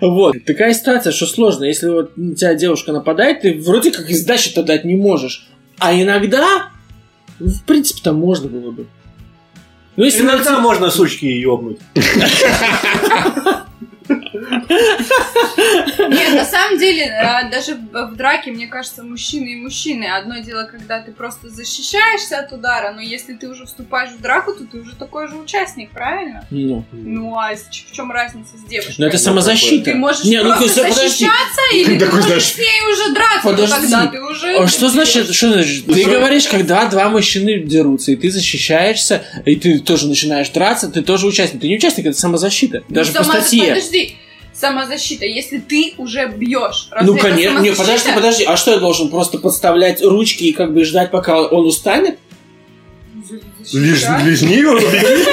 Вот. 0.00 0.34
Такая 0.46 0.72
ситуация, 0.74 1.12
что 1.12 1.26
сложно. 1.26 1.64
Если 1.64 1.88
вот 1.88 2.16
на 2.16 2.34
тебя 2.34 2.54
девушка 2.54 2.92
нападает, 2.92 3.42
ты 3.42 3.60
вроде 3.64 3.90
как 3.92 4.08
и 4.10 4.14
сдачи-то 4.14 4.62
дать 4.62 4.84
не 4.84 4.96
можешь. 4.96 5.46
А 5.82 5.92
иногда, 5.92 6.68
в 7.40 7.64
принципе-то 7.64 8.12
можно 8.12 8.48
было 8.48 8.70
бы. 8.70 8.86
Ну, 9.96 10.04
если 10.04 10.22
Иногда 10.22 10.60
можно 10.60 10.90
сучки 10.90 11.24
ёбнуть. 11.24 11.80
Нет, 16.08 16.34
на 16.34 16.44
самом 16.44 16.78
деле, 16.78 17.04
а, 17.12 17.48
даже 17.50 17.74
в 17.92 18.14
драке, 18.16 18.50
мне 18.50 18.66
кажется, 18.66 19.02
мужчины 19.02 19.52
и 19.52 19.56
мужчины. 19.56 20.04
Одно 20.04 20.38
дело, 20.38 20.64
когда 20.64 21.00
ты 21.00 21.12
просто 21.12 21.48
защищаешься 21.48 22.38
от 22.38 22.52
удара, 22.52 22.92
но 22.92 23.00
если 23.00 23.34
ты 23.34 23.48
уже 23.48 23.66
вступаешь 23.66 24.10
в 24.10 24.20
драку, 24.20 24.52
то 24.52 24.64
ты 24.64 24.78
уже 24.78 24.94
такой 24.96 25.28
же 25.28 25.36
участник, 25.36 25.90
правильно? 25.90 26.46
Ну, 26.50 26.84
Ну, 26.92 27.38
а 27.38 27.52
в 27.54 27.92
чем 27.92 28.10
разница 28.10 28.56
с 28.56 28.68
девушкой? 28.68 28.94
но 28.98 29.06
это 29.06 29.18
самозащита. 29.18 29.84
Ты 29.92 29.94
можешь 29.94 30.24
Не, 30.24 30.42
ну, 30.42 30.54
просто 30.56 30.82
подожди. 30.82 31.08
защищаться, 31.08 31.60
или 31.74 31.98
ты 31.98 32.06
можешь 32.06 32.44
с 32.44 32.58
ней 32.58 32.92
уже 32.92 33.14
драться, 33.14 33.40
Подожди. 33.42 33.74
тогда 33.74 34.06
ты 34.06 34.22
уже... 34.22 34.56
А 34.58 34.66
что 34.68 34.88
значит, 34.88 35.32
что 35.34 35.52
значит? 35.52 35.86
Ты 35.86 36.04
говоришь, 36.04 36.46
когда 36.46 36.86
два 36.86 37.08
мужчины 37.08 37.60
дерутся, 37.60 38.12
и 38.12 38.16
ты 38.16 38.30
защищаешься, 38.30 39.24
и 39.44 39.56
ты 39.56 39.78
тоже 39.80 40.08
начинаешь 40.08 40.48
драться, 40.50 40.88
ты 40.88 41.02
тоже 41.02 41.26
участник. 41.26 41.60
Ты 41.60 41.68
не 41.68 41.76
участник, 41.76 42.06
это 42.06 42.18
самозащита. 42.18 42.82
Ну, 42.88 42.94
Даже 42.94 43.12
по 43.12 43.24
статье. 43.24 43.68
Подожди, 43.68 44.16
самозащита, 44.62 45.26
если 45.26 45.58
ты 45.58 45.94
уже 45.98 46.28
бьешь. 46.28 46.88
разве 46.90 47.12
Ну, 47.12 47.18
конечно. 47.18 47.58
Не, 47.58 47.72
подожди, 47.72 48.10
подожди. 48.14 48.44
А 48.44 48.56
что 48.56 48.70
я 48.70 48.78
должен 48.78 49.08
просто 49.08 49.38
подставлять 49.38 50.02
ручки 50.02 50.44
и 50.44 50.52
как 50.52 50.72
бы 50.72 50.84
ждать, 50.84 51.10
пока 51.10 51.42
он 51.42 51.66
устанет? 51.66 52.18
Защищать? 53.64 54.24
Лизни 54.24 54.54
его, 54.54 54.78
беги. 54.78 55.24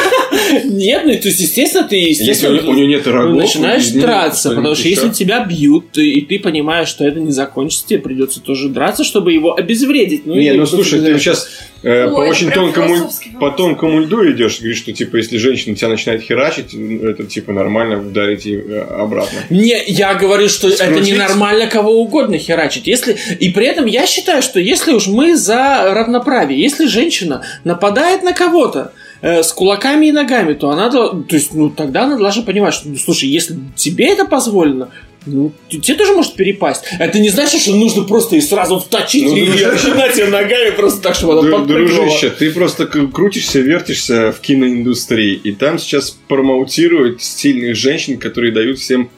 Нет, 0.64 1.04
ну, 1.06 1.12
то 1.14 1.28
есть, 1.28 1.40
естественно, 1.40 1.88
ты, 1.88 1.96
Если 1.96 2.24
естественно, 2.24 2.62
у, 2.62 2.72
у 2.72 2.74
нее 2.74 2.88
нет 2.88 3.08
рогов, 3.08 3.36
начинаешь 3.36 3.86
лизни, 3.86 4.02
драться, 4.02 4.50
потому 4.50 4.76
что 4.76 4.88
если 4.88 5.10
тебя 5.10 5.44
бьют, 5.44 5.98
и 5.98 6.22
ты 6.22 6.40
понимаешь, 6.40 6.88
что 6.88 7.06
это 7.06 7.20
не 7.20 7.32
закончится, 7.32 7.88
тебе 7.88 8.00
придется 8.00 8.42
тоже 8.42 8.70
драться, 8.70 9.04
чтобы 9.04 9.34
его 9.34 9.56
обезвредить. 9.56 10.26
Ну, 10.26 10.36
Не, 10.36 10.54
ну 10.54 10.66
слушай, 10.66 11.00
ты 11.00 11.18
сейчас 11.18 11.50
э, 11.84 12.08
по 12.08 12.20
очень 12.20 12.52
тонкому, 12.52 13.10
по 13.40 13.52
тонкому 13.52 14.02
льду 14.02 14.30
идешь, 14.32 14.58
и 14.58 14.62
говоришь, 14.62 14.80
что 14.80 14.92
типа 14.92 15.18
если 15.18 15.38
женщина 15.38 15.76
тебя 15.76 15.90
начинает 15.90 16.22
херачить, 16.22 16.74
ну, 16.74 17.08
это 17.08 17.24
типа 17.26 17.54
нормально 17.54 18.00
ударить 18.00 18.46
ей 18.46 18.58
э, 18.58 18.82
обратно. 18.82 19.40
Не, 19.50 19.82
я 19.88 20.14
говорю, 20.16 20.50
что 20.50 20.70
это 20.70 21.00
ненормально 21.00 21.68
кого 21.68 22.02
угодно 22.02 22.38
херачить. 22.38 22.88
Если... 22.88 23.18
И 23.40 23.50
при 23.50 23.66
этом 23.66 23.86
я 23.86 24.06
считаю, 24.06 24.42
что 24.42 24.60
если 24.60 24.94
уж 24.94 25.08
мы 25.08 25.36
за 25.36 25.94
равноправие, 25.94 26.60
если 26.60 26.88
женщина 26.88 27.44
нападает 27.64 28.24
на 28.24 28.34
кого-то 28.34 28.94
э, 29.22 29.44
с 29.44 29.52
кулаками 29.52 30.08
и 30.08 30.12
ногами, 30.12 30.54
то 30.54 30.70
она, 30.70 30.90
то 30.90 31.26
есть, 31.30 31.54
ну, 31.54 31.70
тогда 31.70 32.04
она 32.04 32.18
должна 32.18 32.44
понимать, 32.44 32.74
что, 32.74 32.90
ну, 32.90 32.98
слушай, 32.98 33.28
если 33.30 33.58
тебе 33.76 34.12
это 34.12 34.26
позволено, 34.26 34.90
ну, 35.26 35.52
тебе 35.68 35.96
тоже 35.96 36.14
может 36.14 36.36
перепасть. 36.36 36.86
Это 36.98 37.20
не 37.20 37.30
значит, 37.30 37.62
что 37.62 37.76
нужно 37.76 38.04
просто 38.04 38.38
и 38.38 38.42
сразу 38.42 38.80
вточить 38.80 39.26
Ну, 39.26 39.36
и 39.36 39.50
начинать 39.66 40.18
ее 40.18 40.28
ногами 40.28 40.72
просто 40.72 41.02
так, 41.02 41.16
чтобы 41.16 41.40
она 41.40 41.58
подпрыгивала. 41.58 42.06
Дружище, 42.06 42.30
ты 42.30 42.52
просто 42.52 42.88
крутишься, 42.88 43.60
вертишься 43.60 44.32
в 44.32 44.40
киноиндустрии, 44.40 45.34
и 45.36 45.52
там 45.52 45.78
сейчас 45.78 46.18
промоутируют 46.28 47.22
стильных 47.22 47.76
женщин, 47.76 48.18
которые 48.18 48.54
дают 48.54 48.80
всем 48.80 49.10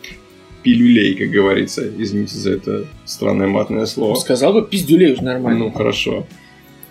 пилюлей, 0.64 1.16
как 1.16 1.30
говорится. 1.30 1.88
Извините 1.98 2.36
за 2.36 2.54
это 2.54 2.86
странное 3.06 3.48
матное 3.48 3.86
слово. 3.86 4.16
Сказал 4.16 4.54
бы, 4.54 4.66
пиздюлей 4.66 5.14
уже 5.14 5.24
нормально. 5.24 5.66
Ну, 5.66 5.72
хорошо. 5.72 6.26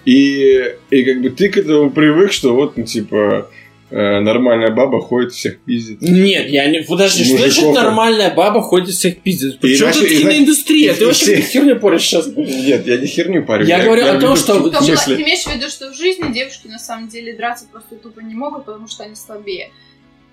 И, 0.04 0.74
и 0.90 1.04
как 1.04 1.20
бы 1.22 1.30
ты 1.30 1.48
к 1.48 1.56
этому 1.58 1.90
привык, 1.90 2.32
что 2.32 2.54
вот, 2.54 2.76
ну, 2.76 2.84
типа, 2.84 3.50
э, 3.90 4.20
нормальная 4.20 4.70
баба 4.70 5.00
ходит, 5.00 5.32
всех 5.32 5.58
пиздит. 5.60 6.00
Нет, 6.00 6.48
я 6.48 6.66
не... 6.70 6.80
Подожди, 6.82 7.24
что 7.24 7.32
Мужиков 7.34 7.54
значит 7.54 7.74
нормальная 7.74 8.34
баба 8.34 8.62
ходит 8.62 8.90
всех 8.94 9.18
пиздец? 9.18 9.54
Причем 9.60 9.84
иначе- 9.86 10.00
тут 10.00 10.08
киноиндустрия? 10.08 10.94
Ты 10.94 11.06
вообще 11.06 11.24
все- 11.24 11.42
херню 11.42 11.78
порешь 11.78 12.02
сейчас? 12.02 12.28
Нет, 12.34 12.86
я 12.86 12.96
не 12.96 13.06
херню 13.06 13.44
парю. 13.44 13.66
Я 13.66 13.82
говорю 13.84 14.06
о 14.06 14.18
том, 14.20 14.36
что- 14.36 14.58
Только 14.60 14.82
смысле- 14.84 15.16
ты 15.16 15.22
имеешь 15.22 15.44
в 15.44 15.54
виду, 15.54 15.68
что 15.68 15.90
в 15.90 15.96
жизни 15.96 16.32
девушки 16.32 16.66
на 16.68 16.78
самом 16.78 17.08
деле 17.08 17.34
драться 17.34 17.66
просто 17.70 17.96
тупо 17.96 18.20
не 18.20 18.34
могут, 18.34 18.64
потому 18.64 18.88
что 18.88 19.04
они 19.04 19.14
слабее. 19.14 19.70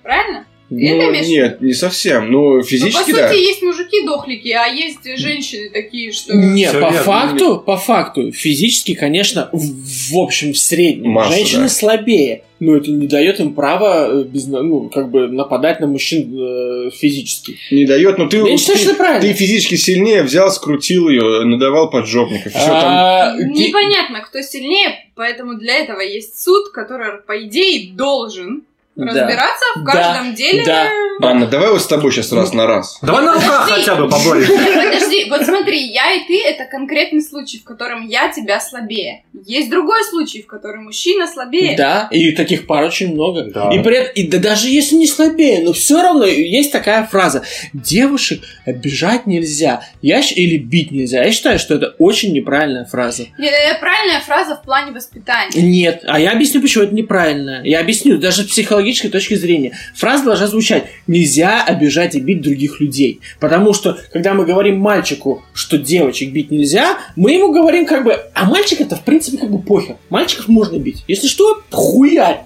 Правильно? 0.03 0.45
Ты 0.69 0.85
это 0.89 1.05
Ну, 1.05 1.11
в 1.23 1.27
нет, 1.27 1.61
не 1.61 1.73
совсем. 1.73 2.31
Ну, 2.31 2.55
Ну, 2.57 2.61
по 2.61 2.67
физически, 2.67 3.11
сути, 3.11 3.15
да. 3.15 3.31
есть 3.31 3.61
мужики-дохлики, 3.61 4.49
а 4.49 4.65
есть 4.67 4.99
женщины 5.17 5.69
такие, 5.69 6.11
что... 6.11 6.35
Не, 6.35 6.67
Всё 6.67 6.73
по 6.81 6.91
верно. 6.91 7.03
факту, 7.03 7.63
по 7.65 7.77
факту, 7.77 8.31
физически, 8.33 8.93
конечно, 8.93 9.49
в, 9.53 10.11
в 10.11 10.17
общем, 10.17 10.53
в 10.53 10.57
среднем, 10.57 11.11
Масса, 11.11 11.35
женщины 11.35 11.63
да. 11.63 11.69
слабее. 11.69 12.43
Но 12.59 12.75
это 12.75 12.89
не 12.89 13.05
дает 13.05 13.39
им 13.39 13.53
права 13.53 14.07
э, 14.09 14.23
без, 14.23 14.47
ну, 14.47 14.89
как 14.89 15.11
бы 15.11 15.27
нападать 15.27 15.79
на 15.79 15.85
мужчин 15.85 16.35
э, 16.35 16.89
физически. 16.89 17.55
Не 17.69 17.85
дает, 17.85 18.17
но 18.17 18.27
ты, 18.27 18.37
Я 18.37 18.57
считаю, 18.57 18.79
что 18.79 18.87
ты, 18.87 18.93
это 18.93 18.97
правильно. 18.97 19.21
ты 19.21 19.33
физически 19.33 19.75
сильнее 19.75 20.23
взял, 20.23 20.51
скрутил 20.51 21.07
ее, 21.07 21.45
надавал 21.45 21.91
поджопников. 21.91 22.51
Все 22.51 22.65
там. 22.65 22.83
А, 22.83 23.35
ты- 23.37 23.45
Непонятно, 23.45 24.21
кто 24.21 24.41
сильнее, 24.41 25.05
поэтому 25.15 25.53
для 25.59 25.75
этого 25.75 25.99
есть 26.01 26.43
суд, 26.43 26.71
который, 26.73 27.21
по 27.21 27.41
идее, 27.43 27.93
должен 27.93 28.63
Да. 28.97 29.05
разбираться 29.05 29.65
в 29.75 29.83
Да, 29.83 29.91
каждом 29.91 30.33
деле. 30.35 30.65
да. 30.65 30.87
Анна, 31.21 31.47
давай 31.47 31.71
вот 31.71 31.81
с 31.81 31.87
тобой 31.87 32.11
сейчас 32.11 32.31
раз 32.31 32.53
на 32.53 32.67
раз. 32.67 32.99
Давай 33.01 33.23
на 33.23 33.33
руках 33.33 33.69
хотя 33.69 33.95
бы 33.95 34.07
поборемся. 34.07 34.51
Подожди, 34.57 35.25
вот 35.29 35.43
смотри, 35.45 35.91
я 35.91 36.13
и 36.13 36.27
ты 36.27 36.43
это 36.43 36.65
конкретный 36.65 37.21
случай, 37.23 37.57
в 37.59 37.63
котором 37.63 38.05
я 38.05 38.31
тебя 38.31 38.59
слабее. 38.59 39.23
Есть 39.45 39.69
другой 39.71 40.03
случай, 40.03 40.41
в 40.43 40.47
котором 40.47 40.85
мужчина 40.85 41.27
слабее. 41.27 41.75
Да, 41.75 42.07
и 42.11 42.31
таких 42.33 42.67
пар 42.67 42.83
очень 42.83 43.13
много. 43.13 43.43
Да. 43.45 43.69
И, 43.73 43.79
при 43.81 43.97
этом, 43.97 44.11
и 44.13 44.27
да 44.27 44.37
даже 44.37 44.69
если 44.69 44.95
не 44.95 45.07
слабее, 45.07 45.63
но 45.63 45.73
все 45.73 46.01
равно 46.01 46.25
есть 46.25 46.71
такая 46.71 47.05
фраза. 47.05 47.43
Девушек 47.73 48.41
обижать 48.65 49.25
нельзя. 49.27 49.83
Я, 50.01 50.19
или 50.19 50.57
бить 50.57 50.91
нельзя. 50.91 51.23
Я 51.23 51.31
считаю, 51.31 51.57
что 51.59 51.75
это 51.75 51.95
очень 51.99 52.33
неправильная 52.33 52.85
фраза. 52.85 53.25
Нет, 53.37 53.53
это 53.53 53.79
правильная 53.79 54.19
фраза 54.21 54.55
в 54.55 54.61
плане 54.63 54.91
воспитания. 54.91 55.61
Нет, 55.61 56.03
а 56.07 56.19
я 56.19 56.31
объясню, 56.31 56.61
почему 56.61 56.83
это 56.83 56.93
неправильно. 56.93 57.61
Я 57.63 57.79
объясню, 57.79 58.17
даже 58.17 58.43
с 58.43 58.47
психологической 58.87 59.09
точки 59.09 59.35
зрения. 59.35 59.77
Фраза 59.95 60.25
должна 60.25 60.47
звучать 60.47 60.85
«нельзя 61.07 61.63
обижать 61.63 62.15
и 62.15 62.19
бить 62.19 62.41
других 62.41 62.79
людей». 62.79 63.21
Потому 63.39 63.73
что, 63.73 63.97
когда 64.11 64.33
мы 64.33 64.45
говорим 64.45 64.79
мальчику, 64.79 65.43
что 65.53 65.77
девочек 65.77 66.31
бить 66.31 66.51
нельзя, 66.51 66.97
мы 67.15 67.33
ему 67.33 67.51
говорим 67.51 67.85
как 67.85 68.03
бы, 68.03 68.19
а 68.33 68.45
мальчик 68.45 68.81
это 68.81 68.95
в 68.95 69.03
принципе 69.03 69.37
как 69.37 69.51
бы 69.51 69.59
похер. 69.59 69.97
Мальчиков 70.09 70.47
можно 70.47 70.77
бить. 70.77 71.03
Если 71.07 71.27
что, 71.27 71.61
хуярь. 71.71 72.41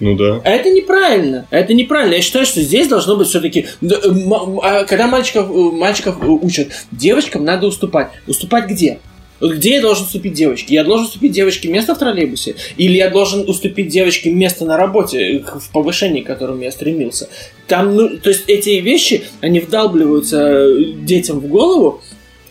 Ну 0.00 0.16
да. 0.16 0.40
А 0.44 0.48
это 0.48 0.70
неправильно. 0.70 1.46
Это 1.50 1.74
неправильно. 1.74 2.14
Я 2.14 2.22
считаю, 2.22 2.46
что 2.46 2.62
здесь 2.62 2.88
должно 2.88 3.16
быть 3.16 3.28
все-таки... 3.28 3.66
Когда 3.80 5.06
мальчиков, 5.06 5.50
э, 5.50 5.52
мальчиков 5.52 6.22
э, 6.22 6.26
учат, 6.26 6.68
девочкам 6.90 7.44
надо 7.44 7.66
уступать. 7.66 8.08
Уступать 8.26 8.66
где? 8.66 8.98
Вот 9.40 9.52
Где 9.54 9.76
я 9.76 9.80
должен 9.80 10.04
уступить 10.04 10.34
девочке? 10.34 10.74
Я 10.74 10.84
должен 10.84 11.06
уступить 11.06 11.32
девочке 11.32 11.68
место 11.68 11.94
в 11.94 11.98
троллейбусе? 11.98 12.56
Или 12.76 12.96
я 12.96 13.08
должен 13.10 13.48
уступить 13.48 13.88
девочке 13.88 14.30
место 14.30 14.64
на 14.64 14.76
работе, 14.76 15.44
в 15.54 15.70
повышении, 15.72 16.20
к 16.20 16.26
которому 16.26 16.62
я 16.62 16.70
стремился? 16.70 17.28
Там, 17.66 17.94
ну, 17.94 18.18
то 18.18 18.30
есть 18.30 18.44
эти 18.48 18.70
вещи, 18.80 19.24
они 19.40 19.60
вдалбливаются 19.60 20.40
э, 20.40 20.84
детям 21.02 21.40
в 21.40 21.46
голову, 21.46 22.02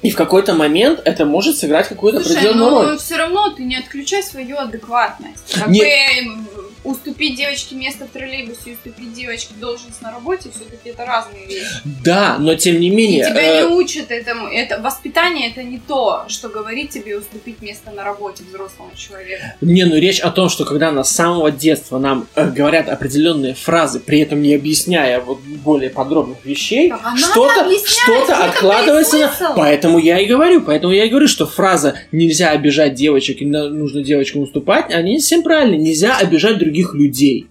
и 0.01 0.11
в 0.11 0.15
какой-то 0.15 0.53
момент 0.53 1.01
это 1.03 1.25
может 1.25 1.57
сыграть 1.57 1.89
какую-то 1.89 2.21
Слушай, 2.21 2.37
определенную 2.37 2.69
роль. 2.69 2.87
но 2.87 2.97
все 2.97 3.17
равно 3.17 3.49
ты 3.49 3.63
не 3.63 3.75
отключай 3.75 4.23
свою 4.23 4.57
адекватность. 4.57 5.53
Как 5.53 5.67
Нет. 5.67 5.85
бы 6.25 6.59
уступить 6.84 7.36
девочке 7.36 7.75
место 7.75 8.05
в 8.05 8.09
троллейбусе 8.09 8.71
и 8.71 8.73
уступить 8.73 9.13
девочке 9.13 9.53
должность 9.59 10.01
на 10.01 10.11
работе, 10.11 10.49
все-таки 10.53 10.89
это 10.89 11.05
разные 11.05 11.45
вещи. 11.45 11.82
Да, 12.03 12.38
но 12.39 12.55
тем 12.55 12.80
не 12.80 12.88
И 12.88 12.89
менее... 12.89 13.25
тебя 13.25 13.41
э, 13.41 13.61
не 13.61 13.75
учат 13.75 14.11
этому. 14.11 14.47
Это 14.47 14.82
воспитание 14.82 15.49
это 15.49 15.63
не 15.63 15.80
то, 15.80 16.25
что 16.27 16.49
говорит 16.49 16.89
тебе 16.89 17.17
уступить 17.17 17.61
место 17.61 17.91
на 17.91 18.03
работе 18.03 18.43
взрослому 18.43 18.91
человеку. 18.95 19.43
Не, 19.61 19.86
ну 19.86 19.95
речь 19.95 20.19
о 20.19 20.32
том, 20.32 20.49
что 20.49 20.65
когда 20.65 20.91
нас 20.91 21.11
с 21.11 21.15
самого 21.15 21.51
детства 21.51 21.99
нам 21.99 22.27
э, 22.36 22.49
говорят 22.49 22.89
определенные 22.89 23.53
фразы, 23.53 23.99
при 23.99 24.19
этом 24.19 24.41
не 24.41 24.53
объясняя 24.53 25.19
вот 25.19 25.39
более 25.39 25.89
подробных 25.89 26.45
вещей, 26.45 26.91
что-то 27.17 27.69
и 27.69 28.32
откладывается 28.32 29.17
на... 29.17 29.53
Поэтому 29.55 29.99
я 29.99 30.19
и 30.19 30.25
говорю, 30.25 30.61
поэтому 30.61 30.93
я 30.93 31.05
и 31.05 31.09
говорю, 31.09 31.27
что 31.27 31.45
фраза 31.45 31.95
«нельзя 32.11 32.51
обижать 32.51 32.93
девочек 32.93 33.41
и 33.41 33.45
нужно 33.45 34.01
девочкам 34.03 34.43
уступать», 34.43 34.93
они 34.93 35.13
не 35.13 35.19
совсем 35.19 35.43
правильно. 35.43 35.75
Нельзя 35.75 36.17
обижать 36.17 36.57
других 36.57 36.68
людей. 36.93 37.47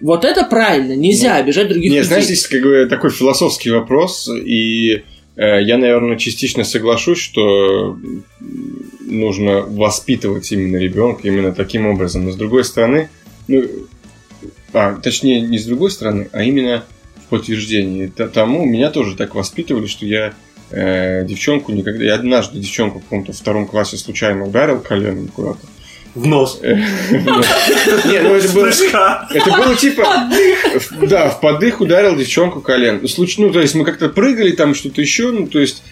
Вот 0.00 0.24
это 0.24 0.44
правильно, 0.44 0.96
нельзя 0.96 1.34
Ну, 1.34 1.40
обижать 1.40 1.68
других 1.68 1.90
Нет, 1.90 1.98
людей. 1.98 2.08
знаешь, 2.08 2.24
здесь 2.24 2.46
как 2.46 2.62
бы 2.62 2.86
такой 2.88 3.10
философский 3.10 3.70
вопрос, 3.70 4.28
и 4.28 5.02
э, 5.36 5.62
я, 5.62 5.76
наверное, 5.76 6.16
частично 6.16 6.64
соглашусь, 6.64 7.18
что 7.18 7.98
нужно 9.00 9.60
воспитывать 9.60 10.50
именно 10.52 10.76
ребенка 10.76 11.28
именно 11.28 11.52
таким 11.52 11.86
образом. 11.86 12.24
Но 12.24 12.30
с 12.32 12.36
другой 12.36 12.64
стороны, 12.64 13.10
ну, 13.48 13.64
а, 14.72 14.94
точнее, 14.96 15.40
не 15.40 15.58
с 15.58 15.66
другой 15.66 15.90
стороны, 15.90 16.28
а 16.32 16.42
именно 16.42 16.84
в 17.24 17.28
подтверждении 17.28 18.06
тому, 18.06 18.64
меня 18.64 18.90
тоже 18.90 19.16
так 19.16 19.34
воспитывали, 19.34 19.86
что 19.86 20.06
я 20.06 20.32
э, 20.70 21.24
девчонку 21.26 21.72
никогда... 21.72 22.04
Я 22.04 22.14
однажды 22.14 22.58
девчонку 22.58 23.00
в 23.00 23.02
каком-то 23.02 23.32
втором 23.32 23.66
классе 23.66 23.96
случайно 23.96 24.46
ударил 24.46 24.80
коленом 24.80 25.28
куда-то. 25.28 25.66
В 26.14 26.26
нос. 26.26 26.60
Не, 26.62 28.20
ну 28.20 28.34
это 28.34 28.48
было... 28.52 28.68
Это 29.32 29.50
было 29.50 29.76
типа... 29.76 30.04
в- 30.74 31.06
Да, 31.06 31.28
в 31.30 31.40
подых 31.40 31.80
ударил 31.80 32.16
девчонку 32.16 32.60
колен. 32.60 33.00
Ну, 33.02 33.26
Ну, 33.38 33.50
то 33.52 33.60
есть 33.60 33.74
мы 33.74 33.84
как-то 33.84 34.08
прыгали, 34.08 34.52
там 34.52 34.74
что-то 34.74 35.00
еще, 35.00 35.30
ну, 35.30 35.46
то 35.46 35.58
есть... 35.60 35.82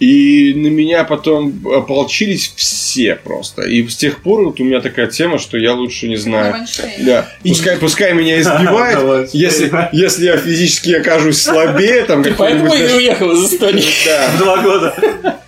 И 0.00 0.52
на 0.56 0.66
меня 0.66 1.04
потом 1.04 1.54
ополчились 1.64 2.52
все 2.56 3.14
просто. 3.14 3.62
И 3.62 3.86
с 3.86 3.96
тех 3.96 4.22
пор 4.22 4.44
вот 4.44 4.58
у 4.58 4.64
меня 4.64 4.80
такая 4.80 5.06
тема, 5.06 5.38
что 5.38 5.56
я 5.56 5.72
лучше 5.72 6.08
не 6.08 6.16
знаю. 6.16 6.66
Да, 6.98 7.28
пускай, 7.44 7.76
пускай 7.76 8.12
меня 8.12 8.40
избивают, 8.40 9.30
если, 9.32 9.70
если 9.92 10.24
я 10.26 10.36
физически 10.36 10.90
окажусь 10.94 11.40
слабее, 11.40 12.02
там 12.04 12.24
Ты 12.24 12.34
поэтому 12.34 12.74
и 12.74 12.92
уехал 12.92 13.30
из 13.32 13.52
Эстонии. 13.52 13.84
Да. 14.04 14.30
Два 14.38 14.56
года. 14.58 15.38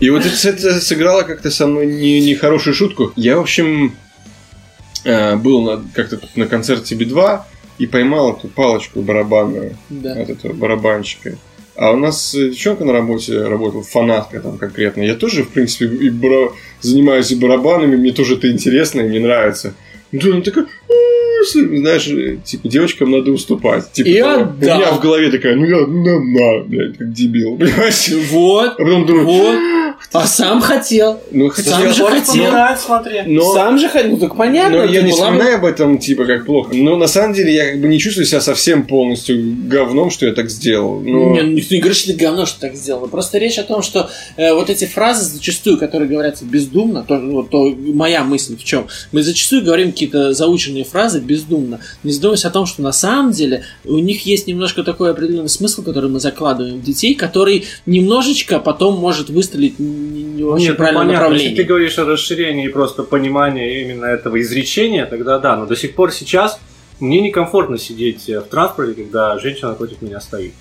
И 0.00 0.10
вот 0.10 0.24
это, 0.24 0.48
это 0.48 0.80
сыграло 0.80 1.22
как-то 1.22 1.50
со 1.50 1.66
мной 1.66 1.86
не- 1.86 2.20
нехорошую 2.20 2.74
шутку. 2.74 3.12
Я, 3.16 3.36
в 3.36 3.40
общем, 3.40 3.94
э, 5.04 5.36
был 5.36 5.82
как-то 5.94 6.18
на 6.36 6.46
концерте 6.46 6.94
Би-2 6.94 7.40
и 7.78 7.86
поймал 7.86 8.32
эту 8.36 8.48
палочку 8.48 9.02
барабанную 9.02 9.76
Да. 9.90 10.12
от 10.14 10.30
этого 10.30 10.52
барабанщика. 10.54 11.36
А 11.76 11.92
у 11.92 11.96
нас 11.96 12.34
э, 12.34 12.48
девчонка 12.50 12.84
на 12.84 12.92
работе 12.92 13.42
работала, 13.42 13.82
фанатка 13.82 14.40
там 14.40 14.58
конкретно. 14.58 15.02
Я 15.02 15.14
тоже, 15.14 15.44
в 15.44 15.48
принципе, 15.50 15.86
и 15.86 16.10
бара- 16.10 16.52
занимаюсь 16.80 17.30
и 17.30 17.36
барабанами, 17.36 17.96
мне 17.96 18.12
тоже 18.12 18.36
это 18.36 18.50
интересно, 18.50 19.00
и 19.00 19.08
мне 19.08 19.20
нравится. 19.20 19.74
Ну, 20.12 20.18
тут 20.20 20.32
она 20.34 20.42
такая, 20.42 20.66
«М, 21.54 21.78
знаешь, 21.78 22.08
типа, 22.44 22.68
девочкам 22.68 23.10
надо 23.10 23.30
уступать. 23.30 23.90
Типа, 23.92 24.08
И 24.08 24.20
того. 24.20 24.42
отдал. 24.42 24.76
У 24.76 24.80
меня 24.80 24.92
в 24.92 25.00
голове 25.00 25.30
такая, 25.30 25.56
ну 25.56 25.64
я, 25.64 25.86
на, 25.86 26.18
на, 26.20 26.64
блядь, 26.64 26.98
как 26.98 27.12
дебил, 27.12 27.56
понимаешь? 27.58 28.08
Вот, 28.30 28.72
А 28.78 28.82
потом 28.82 29.06
думаю, 29.06 29.26
вот. 29.26 29.56
А 30.12 30.26
сам 30.26 30.60
хотел. 30.60 31.20
ну, 31.30 31.48
хотя 31.50 31.70
Сам 31.72 31.92
же 31.92 32.04
хотел. 32.04 32.52
смотри. 32.78 33.20
но, 33.26 33.52
Сам 33.52 33.78
же 33.78 33.88
хотел. 33.88 34.10
Ну 34.12 34.16
так 34.18 34.34
понятно. 34.36 34.78
но 34.78 34.84
я 34.84 35.02
не 35.02 35.12
вспоминаю 35.12 35.56
об 35.56 35.64
этом, 35.64 35.98
типа, 35.98 36.24
как 36.24 36.46
плохо. 36.46 36.74
Но 36.74 36.96
на 36.96 37.06
самом 37.06 37.34
деле 37.34 37.52
я 37.54 37.70
как 37.72 37.80
бы 37.80 37.88
не 37.88 37.98
чувствую 37.98 38.24
себя 38.26 38.40
совсем 38.40 38.86
полностью 38.86 39.36
говном, 39.68 40.10
что 40.10 40.26
я 40.26 40.32
так 40.32 40.50
сделал. 40.50 41.00
Но... 41.00 41.32
Не, 41.34 41.42
ну, 41.42 41.52
никто 41.52 41.74
не 41.74 41.80
говорит, 41.80 41.98
что 41.98 42.12
ты 42.12 42.18
говно, 42.18 42.46
что 42.46 42.60
так 42.60 42.74
сделал. 42.76 43.06
Просто 43.08 43.38
речь 43.38 43.58
о 43.58 43.62
том, 43.62 43.82
что 43.82 44.08
э, 44.36 44.52
вот 44.54 44.70
эти 44.70 44.86
фразы 44.86 45.24
зачастую, 45.24 45.76
которые 45.78 46.08
говорятся 46.08 46.44
бездумно, 46.44 47.04
то, 47.06 47.18
ну, 47.18 47.42
то 47.42 47.70
моя 47.70 48.24
мысль 48.24 48.56
в 48.56 48.64
чем? 48.64 48.86
Мы 49.12 49.22
зачастую 49.22 49.62
говорим 49.64 49.92
какие-то 49.92 50.32
заученные 50.32 50.84
фразы 50.84 51.20
бездумно, 51.30 51.78
не 52.02 52.12
задумываясь 52.12 52.44
о 52.44 52.50
том, 52.50 52.66
что 52.66 52.82
на 52.82 52.92
самом 52.92 53.30
деле 53.32 53.62
у 53.84 53.98
них 53.98 54.26
есть 54.26 54.46
немножко 54.48 54.82
такой 54.82 55.10
определенный 55.12 55.48
смысл, 55.48 55.82
который 55.84 56.10
мы 56.10 56.18
закладываем 56.20 56.78
в 56.80 56.82
детей, 56.82 57.14
который 57.14 57.66
немножечко 57.86 58.58
потом 58.58 58.98
может 58.98 59.30
выстрелить 59.30 59.78
не, 59.78 60.22
не 60.24 60.42
в 60.42 60.48
очень 60.48 60.64
Нет, 60.64 60.72
ну, 60.72 60.76
правильном 60.78 61.02
понятно, 61.06 61.22
направлении. 61.22 61.50
если 61.50 61.62
ты 61.62 61.68
говоришь 61.68 61.98
о 61.98 62.04
расширении 62.04 62.66
и 62.66 62.68
просто 62.68 63.02
понимании 63.04 63.82
именно 63.82 64.06
этого 64.06 64.40
изречения, 64.40 65.06
тогда 65.06 65.38
да, 65.38 65.56
но 65.56 65.66
до 65.66 65.76
сих 65.76 65.94
пор 65.94 66.10
сейчас 66.12 66.58
мне 66.98 67.20
некомфортно 67.20 67.78
сидеть 67.78 68.26
в 68.28 68.42
транспорте, 68.50 68.94
когда 69.02 69.38
женщина 69.38 69.72
против 69.74 70.02
меня 70.02 70.20
стоит. 70.20 70.52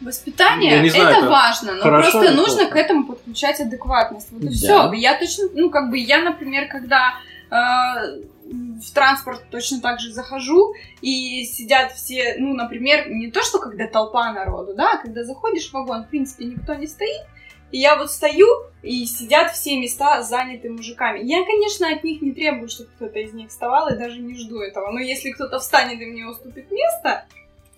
Воспитание 0.00 0.70
Я 0.76 0.82
не 0.82 0.90
знаю, 0.90 1.08
это 1.08 1.18
это 1.20 1.28
важно, 1.28 1.72
но 1.74 1.82
хорошо 1.82 2.10
просто 2.12 2.32
нужно 2.34 2.56
плохо? 2.58 2.70
к 2.72 2.76
этому 2.76 3.06
подключать 3.06 3.60
адекватность. 3.60 4.28
Вот 4.30 4.42
и 4.42 4.46
Да. 4.46 4.52
все. 4.52 4.92
Я 4.92 5.18
точно, 5.18 5.44
ну 5.54 5.70
как 5.70 5.90
бы 5.90 5.98
я, 5.98 6.22
например, 6.22 6.68
когда 6.68 7.14
э, 7.50 8.20
в 8.50 8.92
транспорт 8.92 9.44
точно 9.50 9.80
так 9.80 10.00
же 10.00 10.12
захожу 10.12 10.74
и 11.00 11.44
сидят 11.44 11.92
все, 11.92 12.36
ну, 12.38 12.54
например, 12.54 13.10
не 13.10 13.30
то, 13.30 13.42
что 13.42 13.58
когда 13.58 13.86
толпа 13.86 14.32
народу, 14.32 14.74
да, 14.74 14.92
а 14.94 14.98
когда 14.98 15.24
заходишь 15.24 15.68
в 15.68 15.72
вагон, 15.74 16.04
в 16.04 16.08
принципе, 16.08 16.44
никто 16.44 16.74
не 16.74 16.86
стоит, 16.86 17.26
и 17.70 17.78
я 17.78 17.96
вот 17.96 18.10
стою, 18.10 18.46
и 18.82 19.04
сидят 19.04 19.52
все 19.52 19.78
места 19.78 20.22
заняты 20.22 20.70
мужиками. 20.70 21.20
Я, 21.22 21.44
конечно, 21.44 21.92
от 21.92 22.02
них 22.02 22.22
не 22.22 22.32
требую, 22.32 22.68
чтобы 22.68 22.90
кто-то 22.96 23.18
из 23.18 23.34
них 23.34 23.50
вставал, 23.50 23.88
и 23.88 23.98
даже 23.98 24.20
не 24.20 24.34
жду 24.34 24.60
этого. 24.60 24.90
Но 24.90 25.00
если 25.00 25.32
кто-то 25.32 25.58
встанет 25.58 26.00
и 26.00 26.06
мне 26.06 26.26
уступит 26.26 26.70
место, 26.70 27.26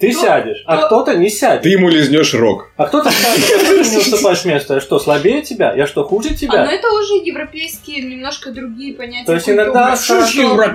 Ты 0.00 0.12
Ну, 0.14 0.20
сядешь, 0.22 0.62
а 0.64 0.78
то- 0.78 0.86
кто-то 0.86 1.16
не 1.16 1.28
сядет. 1.28 1.60
Ты 1.62 1.68
ему 1.68 1.90
лизнешь 1.90 2.32
рог. 2.32 2.70
А 2.78 2.86
кто-то 2.86 3.10
скажет, 3.10 3.44
что 3.44 3.58
ты 3.84 3.90
не 3.90 3.96
уступаешь 3.98 4.44
место. 4.46 4.74
Я 4.74 4.80
что, 4.80 4.98
слабее 4.98 5.42
тебя? 5.42 5.74
Я 5.74 5.86
что, 5.86 6.04
хуже 6.04 6.28
а, 6.28 6.32
но 6.32 6.36
тебя? 6.36 6.72
это 6.72 6.90
уже 6.90 7.14
европейские, 7.22 8.02
немножко 8.04 8.50
другие 8.50 8.94
понятия. 8.94 9.26
То 9.26 9.34
есть 9.34 9.48
иногда 9.50 9.94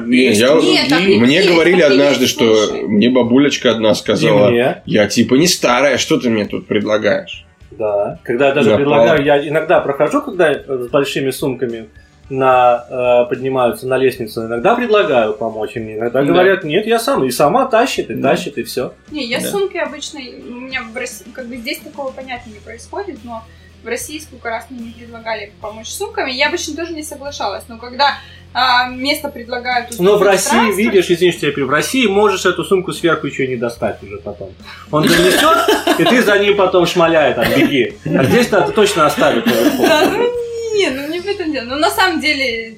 Не, 0.05 0.33
я- 0.33 0.53
Нет, 0.61 0.89
так 0.89 1.01
и 1.01 1.17
Мне 1.19 1.37
есть, 1.37 1.49
говорили 1.49 1.81
однажды, 1.81 2.27
что 2.27 2.55
слушай. 2.55 2.83
мне 2.83 3.09
бабулечка 3.09 3.71
одна 3.71 3.95
сказала, 3.95 4.49
я 4.85 5.07
типа 5.07 5.33
не 5.35 5.47
старая, 5.47 5.97
что 5.97 6.19
ты 6.19 6.29
мне 6.29 6.45
тут 6.45 6.67
предлагаешь? 6.67 7.45
Да. 7.71 8.19
Когда 8.23 8.49
я 8.49 8.53
даже 8.53 8.75
предлагаю, 8.75 9.23
я 9.25 9.47
иногда 9.47 9.79
прохожу, 9.81 10.21
когда 10.21 10.53
с 10.53 10.87
большими 10.89 11.31
сумками 11.31 11.89
на, 12.29 12.85
э, 12.89 13.29
поднимаются 13.29 13.87
на 13.87 13.97
лестницу, 13.97 14.45
иногда 14.45 14.75
предлагаю 14.75 15.33
помочь 15.33 15.75
им, 15.75 15.89
иногда 15.91 16.21
Да. 16.21 16.25
говорят, 16.27 16.63
нет, 16.63 16.87
я 16.87 16.97
сам, 16.99 17.23
и 17.23 17.29
сама 17.31 17.65
тащит, 17.65 18.09
и 18.09 18.15
Да. 18.15 18.31
тащит, 18.31 18.57
и 18.57 18.63
все. 18.63 18.93
Не, 19.11 19.25
я 19.25 19.39
Да. 19.39 19.47
с 19.47 19.51
сумкой 19.51 19.81
обычно, 19.81 20.19
у 20.19 20.59
меня 20.59 20.81
в 20.91 20.95
России, 20.97 21.25
как 21.33 21.47
бы 21.47 21.57
здесь 21.57 21.79
такого 21.79 22.11
понятия 22.11 22.49
не 22.49 22.59
происходит, 22.59 23.19
но 23.23 23.43
в 23.83 23.87
России 23.87 24.17
сколько 24.17 24.49
раз 24.49 24.65
мне 24.71 24.85
не 24.87 24.91
предлагали 24.91 25.51
помочь 25.61 25.87
с 25.87 25.97
сумками, 25.97 26.31
я 26.31 26.47
обычно 26.47 26.75
тоже 26.75 26.93
не 26.93 27.03
соглашалась, 27.03 27.63
но 27.67 27.77
когда 27.77 28.17
а, 28.57 28.87
место 28.87 29.27
предлагают... 29.27 29.99
Но 29.99 30.17
в 30.17 30.23
России, 30.23 30.49
транспорт, 30.51 30.77
видишь, 30.77 31.11
извини, 31.11 31.33
что 31.33 31.45
я 31.45 31.51
перебью, 31.51 31.67
в 31.67 31.71
России 31.71 32.07
можешь 32.07 32.45
эту 32.45 32.63
сумку 32.63 32.93
сверху 32.93 33.27
еще 33.27 33.47
не 33.47 33.57
достать 33.57 34.01
уже 34.01 34.17
потом. 34.17 34.53
Он 34.91 35.05
занесет, 35.07 35.99
и 35.99 36.03
ты 36.05 36.23
за 36.23 36.39
ним 36.39 36.55
потом 36.55 36.85
шмаляй, 36.85 37.33
там, 37.33 37.45
беги. 37.53 37.97
А 38.05 38.23
здесь 38.23 38.49
надо 38.51 38.71
точно 38.71 39.07
оставить 39.07 39.45
наверху. 39.45 39.83
Да, 39.85 40.09
ну 40.09 40.44
не, 40.75 40.89
ну 40.89 41.07
не 41.07 41.19
в 41.19 41.25
этом 41.25 41.51
дело. 41.51 41.65
Но 41.65 41.77
на 41.77 41.89
самом 41.89 42.19
деле 42.19 42.75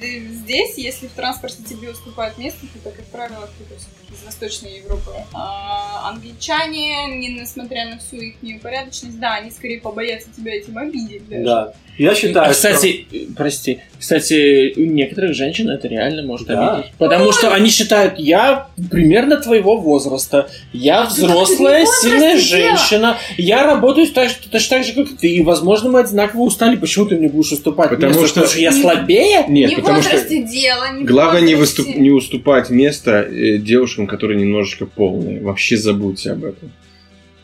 здесь, 0.48 0.78
если 0.78 1.08
в 1.08 1.12
транспорте 1.12 1.58
тебе 1.70 1.91
уступают 1.91 2.38
место, 2.38 2.60
то, 2.84 2.89
как 2.89 3.06
правило, 3.08 3.50
кто-то 3.56 3.82
из 4.14 4.24
Восточной 4.26 4.78
Европы. 4.78 5.12
А 5.34 6.10
англичане, 6.10 7.08
не 7.18 7.28
несмотря 7.28 7.89
на 7.89 7.98
всю 8.00 8.16
их 8.18 8.36
порядочность, 8.62 9.20
да, 9.20 9.36
они 9.36 9.52
скорее 9.52 9.82
побоятся 9.82 10.30
тебя 10.36 10.56
этим 10.56 10.78
обидеть 10.78 11.28
даже. 11.28 11.43
Да. 11.43 11.74
Я 11.98 12.14
считаю, 12.14 12.52
А, 12.52 12.54
что- 12.54 12.70
кстати, 12.70 13.08
э, 13.12 13.18
прости, 13.36 13.80
кстати, 14.00 14.74
у 14.78 14.82
некоторых 14.86 15.34
женщин 15.34 15.68
это 15.72 15.88
реально 15.88 16.22
может 16.22 16.48
Да. 16.48 16.76
обидеть. 16.76 16.91
Потому 17.00 17.32
что 17.32 17.52
они 17.52 17.70
считают, 17.72 18.20
я 18.20 18.68
примерно 18.91 19.38
твоего 19.38 19.78
возраста, 19.78 20.48
я 20.74 21.02
А 21.02 21.06
взрослая, 21.08 21.88
сильная 22.02 22.38
женщина, 22.38 23.18
я 23.38 23.66
работаю 23.66 24.06
же- 24.06 24.14
точно 24.14 24.78
так 24.78 24.84
же, 24.86 24.93
как 24.93 25.18
ты, 25.18 25.28
и, 25.28 25.41
возможно, 25.41 25.89
мы 25.89 26.02
одинаково 26.02 26.41
устали, 26.41 26.76
почему 26.76 27.08
ты 27.08 27.16
мне 27.16 27.30
будешь 27.30 27.52
уступать? 27.52 27.89
Потому 27.89 28.14
место, 28.14 28.28
что- 28.28 28.48
что 28.48 28.60
я 28.60 28.72
слабее? 28.72 29.45
Нет, 29.48 29.70
не 29.72 29.76
потому 29.78 30.02
что 30.04 30.18
возрасте 30.42 30.62
дело, 30.62 30.92
не 30.94 31.04
главное 31.06 31.42
не, 31.42 31.56
выступ- 31.56 31.96
не 31.96 32.12
уступать 32.12 32.70
место 32.70 33.22
э, 33.22 33.58
девушкам, 33.58 34.08
которые 34.08 34.40
немножечко 34.40 34.86
полные. 34.86 35.42
Вообще 35.42 35.78
забудьте 35.78 36.32
об 36.32 36.46
этом. 36.46 36.72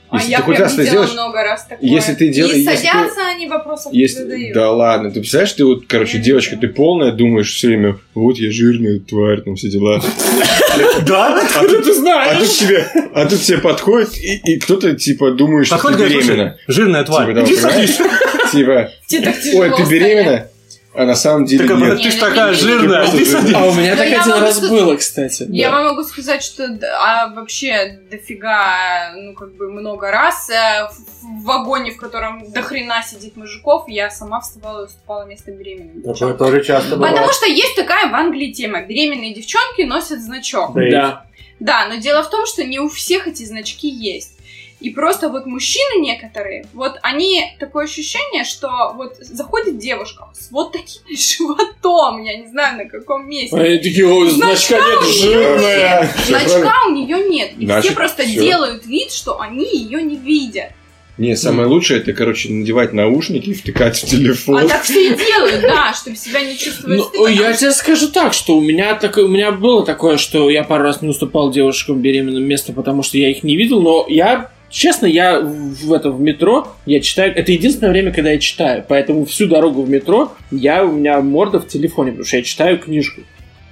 А 0.10 0.18
Если 0.18 0.32
я 0.32 0.38
ты 0.38 0.44
хоть 0.44 0.56
прям 0.58 0.68
раз 0.68 0.78
это 0.78 1.14
много 1.14 1.42
раз 1.44 1.66
такое. 1.66 1.90
если 1.90 2.14
ты 2.14 2.30
дел- 2.30 2.46
И 2.48 2.60
если 2.60 2.70
ты- 2.70 2.78
садятся 2.78 3.28
они, 3.36 3.48
вопросов 3.48 3.92
не 3.94 4.00
Если... 4.00 4.20
задают. 4.20 4.54
Да 4.54 4.72
ладно, 4.72 5.10
ты 5.10 5.22
представляешь, 5.22 5.54
ты 5.54 5.66
вот, 5.66 5.86
короче, 5.88 6.14
Я 6.14 6.20
не 6.20 6.26
девочка, 6.26 6.56
ты 6.56 6.68
полная, 6.68 7.12
думаешь 7.12 7.52
все 7.52 7.70
время, 7.70 7.98
вот 8.14 8.38
я 8.38 8.52
жирная 8.52 9.00
тварь, 9.00 9.42
там 9.42 9.56
все 9.56 9.70
дела. 9.70 10.00
Да? 11.08 11.40
А 11.56 11.60
тут, 11.66 11.86
а 12.08 12.36
тут 12.40 12.50
тебе, 12.50 12.86
а 13.14 13.26
тут 13.28 13.42
тебе 13.42 13.58
подходит, 13.60 14.10
и, 14.18 14.58
кто-то, 14.60 14.94
типа, 14.96 15.32
думает, 15.32 15.66
что 15.68 15.78
ты 15.78 15.98
беременна. 15.98 16.58
жирная 16.68 17.04
тварь. 17.04 17.34
Типа. 17.46 18.92
Типа, 19.08 19.34
ой, 19.56 19.72
ты 19.78 19.84
беременна? 19.90 20.48
А 20.96 21.06
на 21.06 21.16
самом 21.16 21.46
деле 21.46 21.68
Так, 21.68 21.78
а 21.78 21.80
нет. 21.80 22.02
ты 22.02 22.12
ж 22.12 22.16
такая 22.16 22.54
жирная. 22.54 23.08
А 23.56 23.66
у 23.66 23.74
меня 23.74 23.96
так 23.96 24.08
один 24.08 24.34
раз 24.34 24.60
было, 24.60 24.96
кстати. 24.96 25.46
Я 25.50 25.70
да. 25.70 25.78
вам 25.78 25.86
могу 25.90 26.04
сказать, 26.04 26.44
что 26.44 26.66
а 27.00 27.30
вообще 27.30 28.00
дофига, 28.12 29.14
ну, 29.16 29.34
как 29.34 29.56
бы 29.56 29.72
много 29.72 30.12
раз 30.12 30.50
э, 30.50 30.88
в 30.92 31.14
в 31.24 31.44
вагоне, 31.44 31.92
в 31.92 31.98
котором 31.98 32.52
до 32.52 32.62
хрена 32.62 33.02
сидит 33.04 33.36
мужиков, 33.36 33.88
я 33.88 34.10
сама 34.10 34.42
вставала 34.42 34.82
и 34.82 34.86
уступала 34.86 35.26
место 35.26 35.52
беременным 35.52 36.02
Такое 36.02 36.34
тоже 36.34 36.64
часто 36.64 36.96
бывает. 36.96 37.16
Потому 37.16 37.34
что 37.34 37.46
есть 37.48 37.76
такая 37.76 38.10
в 38.10 38.16
Англии 38.16 38.52
тема. 38.52 38.82
Беременные 38.82 39.34
девчонки 39.34 39.82
носят 39.84 40.22
значок. 40.22 40.74
Да. 40.74 41.26
Да, 41.60 41.88
но 41.88 41.96
дело 41.96 42.24
в 42.24 42.30
том, 42.30 42.46
что 42.46 42.64
не 42.64 42.80
у 42.80 42.90
всех 42.90 43.28
эти 43.28 43.44
значки 43.44 43.88
есть. 43.88 44.38
И 44.84 44.90
просто 44.90 45.30
вот 45.30 45.46
мужчины 45.46 46.02
некоторые, 46.02 46.66
вот 46.74 47.00
они, 47.04 47.56
такое 47.58 47.86
ощущение, 47.86 48.44
что 48.44 48.92
вот 48.98 49.16
заходит 49.22 49.78
девушка 49.78 50.26
с 50.34 50.52
вот 50.52 50.74
таким 50.74 51.02
животом, 51.18 52.22
я 52.22 52.38
не 52.38 52.48
знаю 52.48 52.78
на 52.80 52.90
каком 52.90 53.28
месте. 53.30 53.56
Они 53.56 53.78
такие, 53.78 54.06
о, 54.06 54.26
значка 54.30 54.76
нет, 54.76 55.04
жирная. 55.22 56.14
Значка 56.28 56.74
у 56.90 56.92
нее 56.92 57.18
нет. 57.30 57.52
И 57.58 57.66
Значит, 57.66 57.86
все 57.92 57.96
просто 57.96 58.24
всё. 58.24 58.42
делают 58.42 58.86
вид, 58.86 59.14
что 59.14 59.40
они 59.40 59.66
ее 59.66 60.02
не 60.04 60.18
видят. 60.18 60.72
Не, 61.18 61.36
самое 61.38 61.68
лучшее, 61.70 62.00
это, 62.02 62.12
короче, 62.12 62.50
надевать 62.50 62.92
наушники 62.92 63.52
и 63.52 63.54
втыкать 63.54 63.98
в 63.98 64.06
телефон. 64.06 64.58
А 64.66 64.68
так 64.68 64.82
все 64.84 65.14
и 65.14 65.16
делают, 65.16 65.62
да, 65.62 65.94
чтобы 65.94 66.18
себя 66.18 66.42
не 66.42 66.58
чувствовать 66.58 66.98
Ну, 66.98 67.04
стыдно. 67.06 67.28
я 67.30 67.54
тебе 67.54 67.72
скажу 67.72 68.10
так, 68.10 68.34
что 68.34 68.58
у 68.58 68.62
меня 68.62 68.96
такое, 68.96 69.26
у 69.26 69.28
меня 69.30 69.52
было 69.52 69.86
такое, 69.86 70.18
что 70.18 70.50
я 70.50 70.64
пару 70.64 70.84
раз 70.84 71.02
не 71.04 71.08
уступал 71.10 71.52
девушкам 71.52 72.02
беременным 72.02 72.44
место, 72.44 72.74
потому 72.74 73.04
что 73.04 73.18
я 73.18 73.30
их 73.30 73.44
не 73.44 73.56
видел, 73.56 73.80
но 73.82 74.06
я, 74.10 74.50
честно, 74.74 75.06
я 75.06 75.40
в, 75.40 75.94
это 75.94 76.10
в 76.10 76.20
метро, 76.20 76.76
я 76.86 77.00
читаю, 77.00 77.34
это 77.34 77.52
единственное 77.52 77.92
время, 77.92 78.12
когда 78.12 78.32
я 78.32 78.40
читаю, 78.40 78.84
поэтому 78.88 79.26
всю 79.26 79.48
дорогу 79.48 79.84
в 79.84 79.90
метро 79.90 80.34
я, 80.52 80.84
у 80.84 80.92
меня 80.92 81.22
морда 81.22 81.60
в 81.60 81.68
телефоне, 81.68 82.12
потому 82.12 82.26
что 82.26 82.38
я 82.38 82.44
читаю 82.44 82.80
книжку. 82.80 83.22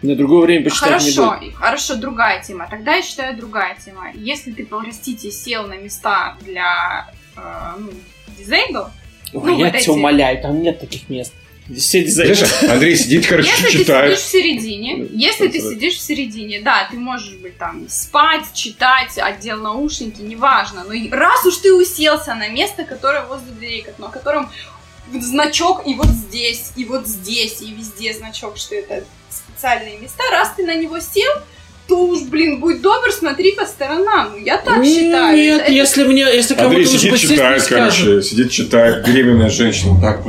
На 0.02 0.16
другое 0.16 0.46
время 0.46 0.64
почитать 0.64 1.04
не 1.04 1.12
Хорошо, 1.12 1.40
буду. 1.40 1.52
хорошо, 1.54 1.96
другая 1.96 2.42
тема. 2.42 2.68
Тогда 2.68 2.96
я 2.96 3.04
считаю 3.04 3.38
другая 3.38 3.78
тема. 3.86 4.06
Если 4.16 4.52
ты, 4.52 4.66
простите, 4.66 5.30
сел 5.30 5.68
на 5.68 5.78
места 5.78 6.38
для 6.44 7.08
э, 7.36 7.42
ну, 7.78 7.92
disabled, 8.40 8.90
Ой, 9.34 9.42
ну, 9.52 9.58
я 9.60 9.66
вот 9.66 9.70
тебя 9.70 9.80
эти- 9.80 9.90
умоляю, 9.90 10.42
там 10.42 10.60
нет 10.60 10.80
таких 10.80 11.08
мест. 11.08 11.34
Дизайнеры. 11.72 12.36
Знаешь, 12.36 12.64
Андрей 12.64 12.96
сидит, 12.96 13.28
короче, 13.28 13.50
если 13.50 13.66
ты 13.66 13.84
читает. 13.84 14.12
сидишь 14.12 14.26
в 14.26 14.32
середине, 14.32 15.08
если 15.12 15.48
ты 15.48 15.60
сидишь 15.60 15.96
в 15.96 16.02
середине, 16.02 16.62
да, 16.62 16.88
ты 16.92 16.98
можешь 16.98 17.36
быть 17.36 17.58
там 17.58 17.88
спать, 17.90 18.54
читать, 18.54 19.18
отдел 19.18 19.58
наушники, 19.58 20.22
неважно. 20.22 20.84
Но 20.84 20.94
раз 21.16 21.46
уж 21.46 21.58
ты 21.58 21.74
уселся 21.74 22.36
на 22.36 22.50
место, 22.50 22.84
которое 22.84 23.26
возле 23.26 23.52
дверей, 23.52 23.86
на 23.98 24.10
котором 24.10 24.50
значок 25.14 25.86
и 25.86 25.94
вот 25.96 26.08
здесь, 26.08 26.72
и 26.76 26.86
вот 26.86 27.08
здесь, 27.08 27.62
и 27.62 27.72
везде 27.74 28.14
значок, 28.14 28.58
что 28.58 28.76
это 28.76 29.04
специальные 29.30 29.98
места, 29.98 30.24
раз 30.32 30.54
ты 30.56 30.66
на 30.66 30.76
него 30.76 31.00
сел, 31.00 31.32
то 31.92 31.98
уж, 32.06 32.22
блин, 32.22 32.62
будь 32.62 32.82
добр, 32.82 33.12
смотри 33.12 33.52
по 33.52 33.66
сторонам. 33.66 34.30
Ну, 34.34 34.46
я 34.46 34.58
так 34.58 34.82
считаю. 34.86 35.36
Нет, 35.36 35.62
Это- 35.64 35.72
если 35.74 36.04
мне, 36.06 36.22
если 36.22 36.54
кому-то 36.54 36.78
Андрей 36.78 36.86
сидит, 36.86 37.18
читает, 37.18 37.64
короче, 37.68 38.22
сидит, 38.22 38.50
читает, 38.50 39.06
беременная 39.06 39.50
женщина 39.50 40.00
так 40.02 40.24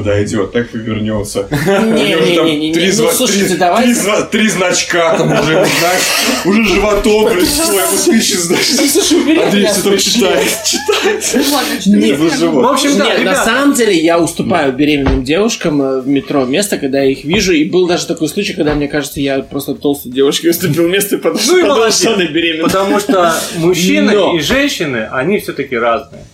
так 0.52 0.70
повернется. 0.70 1.46
У 1.50 1.92
нее 1.92 2.18
уже 2.18 2.34
там 2.34 2.46
Не-не-не, 2.46 2.74
три 2.74 2.92
ну 2.98 3.08
слушайте, 3.12 3.50
три- 3.50 3.56
давайте. 3.58 3.94
три 4.32 4.48
значка 4.48 5.16
там 5.16 5.30
уже, 5.30 5.52
знаешь, 5.52 6.02
уже 6.46 6.64
животом 6.64 7.32
пришло, 7.32 7.64
ему 7.74 7.96
тысячи 8.06 9.14
убери 9.14 9.38
от 9.38 9.44
Андрей 9.44 9.66
все 9.66 9.82
там 9.82 9.98
читает, 9.98 10.48
читает. 10.66 11.82
Ну. 11.86 12.60
В 12.60 12.66
общем, 12.66 12.98
да, 12.98 13.06
Нет, 13.06 13.24
на 13.24 13.44
самом 13.44 13.74
деле 13.74 13.96
я 13.96 14.18
уступаю 14.18 14.72
беременным 14.72 15.22
девушкам 15.22 15.80
э, 15.80 16.00
в 16.00 16.08
метро 16.08 16.44
место, 16.44 16.78
когда 16.78 17.02
я 17.02 17.12
их 17.12 17.24
вижу. 17.24 17.52
И 17.52 17.64
был 17.64 17.86
даже 17.86 18.08
такой 18.08 18.28
случай, 18.28 18.52
когда, 18.52 18.74
мне 18.74 18.88
кажется, 18.88 19.20
я 19.20 19.38
просто 19.40 19.74
толстой 19.74 20.10
девушке 20.10 20.50
уступил 20.50 20.88
место, 20.88 21.18
потому 21.18 21.38
Ну 21.52 21.58
и 21.58 21.62
молодец. 21.62 22.62
Потому 22.62 22.98
что 23.00 23.34
мужчины 23.56 24.12
Но. 24.12 24.36
и 24.36 24.40
женщины, 24.40 25.08
они 25.10 25.38
все-таки 25.38 25.76
разные. 25.76 26.24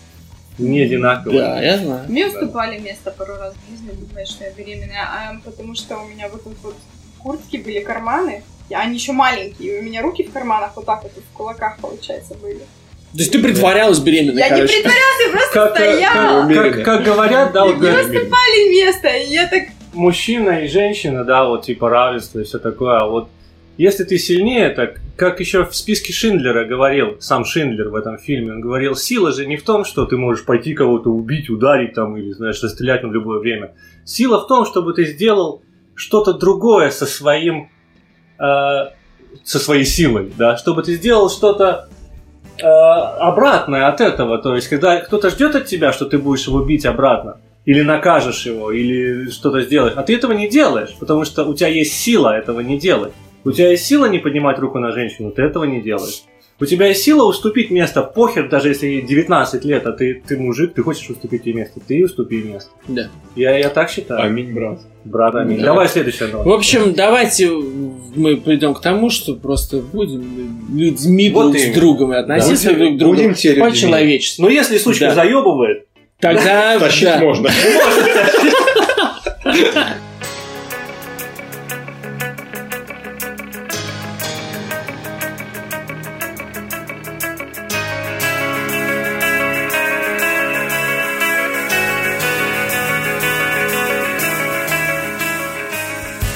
Не 0.59 0.81
одинаковые. 0.83 1.41
Да, 1.41 1.63
я 1.63 1.79
знаю. 1.79 2.05
Мне 2.09 2.27
уступали 2.27 2.79
место 2.79 3.13
пару 3.17 3.37
раз 3.37 3.55
в 3.55 3.71
жизни, 3.71 3.91
думая, 3.93 4.27
что 4.27 4.45
я 4.45 4.51
беременная, 4.51 5.03
а, 5.03 5.37
потому 5.45 5.77
что 5.77 5.99
у 5.99 6.09
меня 6.09 6.29
вот 6.29 6.43
тут 6.43 6.55
вот 6.65 6.75
в 7.17 7.23
куртке 7.23 7.59
были 7.59 7.79
карманы, 7.79 8.43
и 8.69 8.75
они 8.75 8.95
еще 8.95 9.13
маленькие, 9.13 9.77
и 9.77 9.81
у 9.81 9.83
меня 9.83 10.03
руки 10.03 10.25
в 10.25 10.33
карманах 10.33 10.73
вот 10.75 10.85
так 10.85 11.05
вот 11.05 11.13
в 11.13 11.37
кулаках, 11.37 11.79
получается, 11.81 12.35
были. 12.35 12.59
То 12.59 13.19
есть 13.19 13.31
ты 13.33 13.39
притворялась 13.41 14.01
беременной, 14.01 14.41
Я 14.41 14.49
не 14.49 14.55
короче. 14.57 14.75
притворялась, 14.75 15.21
я 15.27 15.31
просто 15.31 15.53
Как, 15.55 15.81
э, 15.81 15.93
стояла. 15.93 16.49
как, 16.53 16.75
как- 16.75 16.85
как 16.85 17.03
говорят, 17.05 17.53
да, 17.53 17.65
вот 17.65 17.77
говорят, 17.77 18.01
уступали 18.07 18.71
место, 18.71 19.09
и 19.09 19.27
я 19.33 19.47
так... 19.47 19.63
мужчина 19.95 20.65
и 20.65 20.69
женщина, 20.69 21.25
да, 21.25 21.45
вот 21.45 21.65
типа 21.65 21.89
равенство 21.89 22.41
и 22.41 22.45
все 22.45 22.59
такое. 22.59 22.99
А 22.99 23.07
вот 23.07 23.29
если 23.79 24.03
ты 24.03 24.19
сильнее, 24.19 24.71
так 24.71 25.01
как 25.17 25.39
еще 25.39 25.65
в 25.65 25.75
списке 25.75 26.13
Шиндлера 26.13 26.65
говорил, 26.65 27.17
сам 27.21 27.45
Шиндлер 27.45 27.91
в 27.91 27.95
этом 27.95 28.19
фильме, 28.19 28.53
он 28.53 28.61
говорил, 28.61 28.97
сила 28.97 29.33
же 29.33 29.47
не 29.47 29.57
в 29.57 29.63
том, 29.63 29.85
что 29.85 30.05
ты 30.05 30.17
можешь 30.17 30.45
пойти 30.45 30.75
кого-то 30.75 31.11
убить, 31.11 31.49
ударить 31.49 31.95
там 31.95 32.17
или, 32.17 32.33
знаешь, 32.33 32.61
расстрелять 32.61 33.05
в 33.05 33.13
любое 33.13 33.39
время. 33.39 33.75
Сила 34.05 34.41
в 34.41 34.49
том, 34.49 34.67
чтобы 34.67 34.95
ты 34.95 35.07
сделал 35.07 35.63
что-то 35.95 36.33
другое 36.33 36.91
со 36.91 37.07
своим, 37.07 37.71
э, 38.41 38.91
со 39.45 39.59
своей 39.61 39.85
силой, 39.85 40.33
да, 40.37 40.57
чтобы 40.57 40.83
ты 40.83 40.95
сделал 40.95 41.31
что-то 41.31 41.89
э, 42.61 42.67
обратное 42.67 43.87
от 43.87 44.01
этого. 44.01 44.39
То 44.39 44.57
есть, 44.57 44.67
когда 44.67 44.97
кто-то 45.01 45.31
ждет 45.31 45.55
от 45.55 45.67
тебя, 45.67 45.93
что 45.93 46.05
ты 46.05 46.19
будешь 46.19 46.49
его 46.49 46.65
бить 46.65 46.85
обратно, 46.85 47.41
или 47.65 47.83
накажешь 47.83 48.45
его, 48.45 48.73
или 48.73 49.31
что-то 49.31 49.61
сделаешь. 49.61 49.93
А 49.95 50.03
ты 50.03 50.17
этого 50.17 50.33
не 50.33 50.49
делаешь, 50.49 50.97
потому 50.99 51.25
что 51.25 51.45
у 51.45 51.55
тебя 51.55 51.69
есть 51.69 51.93
сила 51.93 52.37
этого 52.37 52.59
не 52.59 52.77
делать. 52.77 53.13
У 53.49 53.53
тебя 53.53 53.71
есть 53.71 53.87
сила 53.87 54.05
не 54.05 54.19
поднимать 54.19 54.59
руку 54.59 54.79
на 54.79 54.93
женщину, 54.93 55.31
ты 55.31 55.41
этого 55.41 55.65
не 55.65 55.81
делаешь. 55.81 56.25
У 56.61 56.67
тебя 56.67 56.89
есть 56.89 57.03
сила 57.03 57.25
уступить 57.25 57.71
место, 57.71 58.03
похер, 58.03 58.47
даже 58.51 58.69
если 58.69 58.89
ей 58.89 59.01
19 59.01 59.65
лет, 59.65 59.87
а 59.87 59.93
ты, 59.93 60.23
ты 60.27 60.37
мужик, 60.37 60.75
ты 60.75 60.83
хочешь 60.83 61.09
уступить 61.09 61.47
ей 61.47 61.55
место, 61.55 61.81
ты 61.81 62.05
уступи 62.05 62.43
место. 62.43 62.69
Да. 62.89 63.09
Я, 63.37 63.57
я 63.57 63.71
так 63.71 63.89
считаю. 63.89 64.23
Аминь, 64.23 64.53
брат. 64.53 64.81
Брат, 65.05 65.35
аминь. 65.37 65.61
Да. 65.61 65.67
Давай 65.67 65.89
следующая 65.89 66.27
новость. 66.27 66.47
В 66.47 66.53
общем, 66.53 66.93
давайте 66.93 67.49
мы 67.49 68.37
придем 68.37 68.75
к 68.75 68.83
тому, 68.83 69.09
что 69.09 69.35
просто 69.35 69.79
будем 69.79 70.69
людьми 70.77 71.31
Вот 71.31 71.53
друг 71.53 71.57
с 71.57 71.73
другом 71.75 72.13
и 72.13 72.17
относиться 72.17 72.75
друг 72.75 72.97
к 72.97 72.99
другу 72.99 73.15
будем 73.15 73.31
по-человечески. 73.31 74.43
Ну, 74.43 74.51
если 74.51 74.77
сучка 74.77 75.07
Да. 75.07 75.15
заебывает, 75.15 75.87
Тогда 76.21 76.79
Тащить 76.79 77.05
да. 77.05 77.19
можно. 77.21 77.49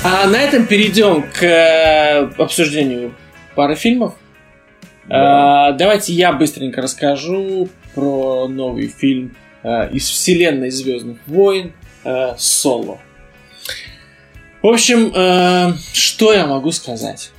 А 0.04 0.26
на 0.26 0.36
этом 0.36 0.66
перейдем 0.66 1.22
к 1.22 1.44
э, 1.44 2.28
обсуждению 2.36 3.14
пары 3.54 3.76
фильмов. 3.76 4.14
А, 5.08 5.70
давайте 5.72 6.12
я 6.12 6.32
быстренько 6.32 6.82
расскажу 6.82 7.68
про 7.94 8.48
новый 8.48 8.88
фильм 8.88 9.36
э, 9.62 9.90
из 9.92 10.08
вселенной 10.08 10.70
Звездных 10.70 11.18
войн 11.26 11.72
э, 12.02 12.34
Соло. 12.36 12.98
В 14.60 14.66
общем, 14.66 15.76
что 15.92 16.32
я 16.32 16.46
могу 16.46 16.70
сказать? 16.70 17.32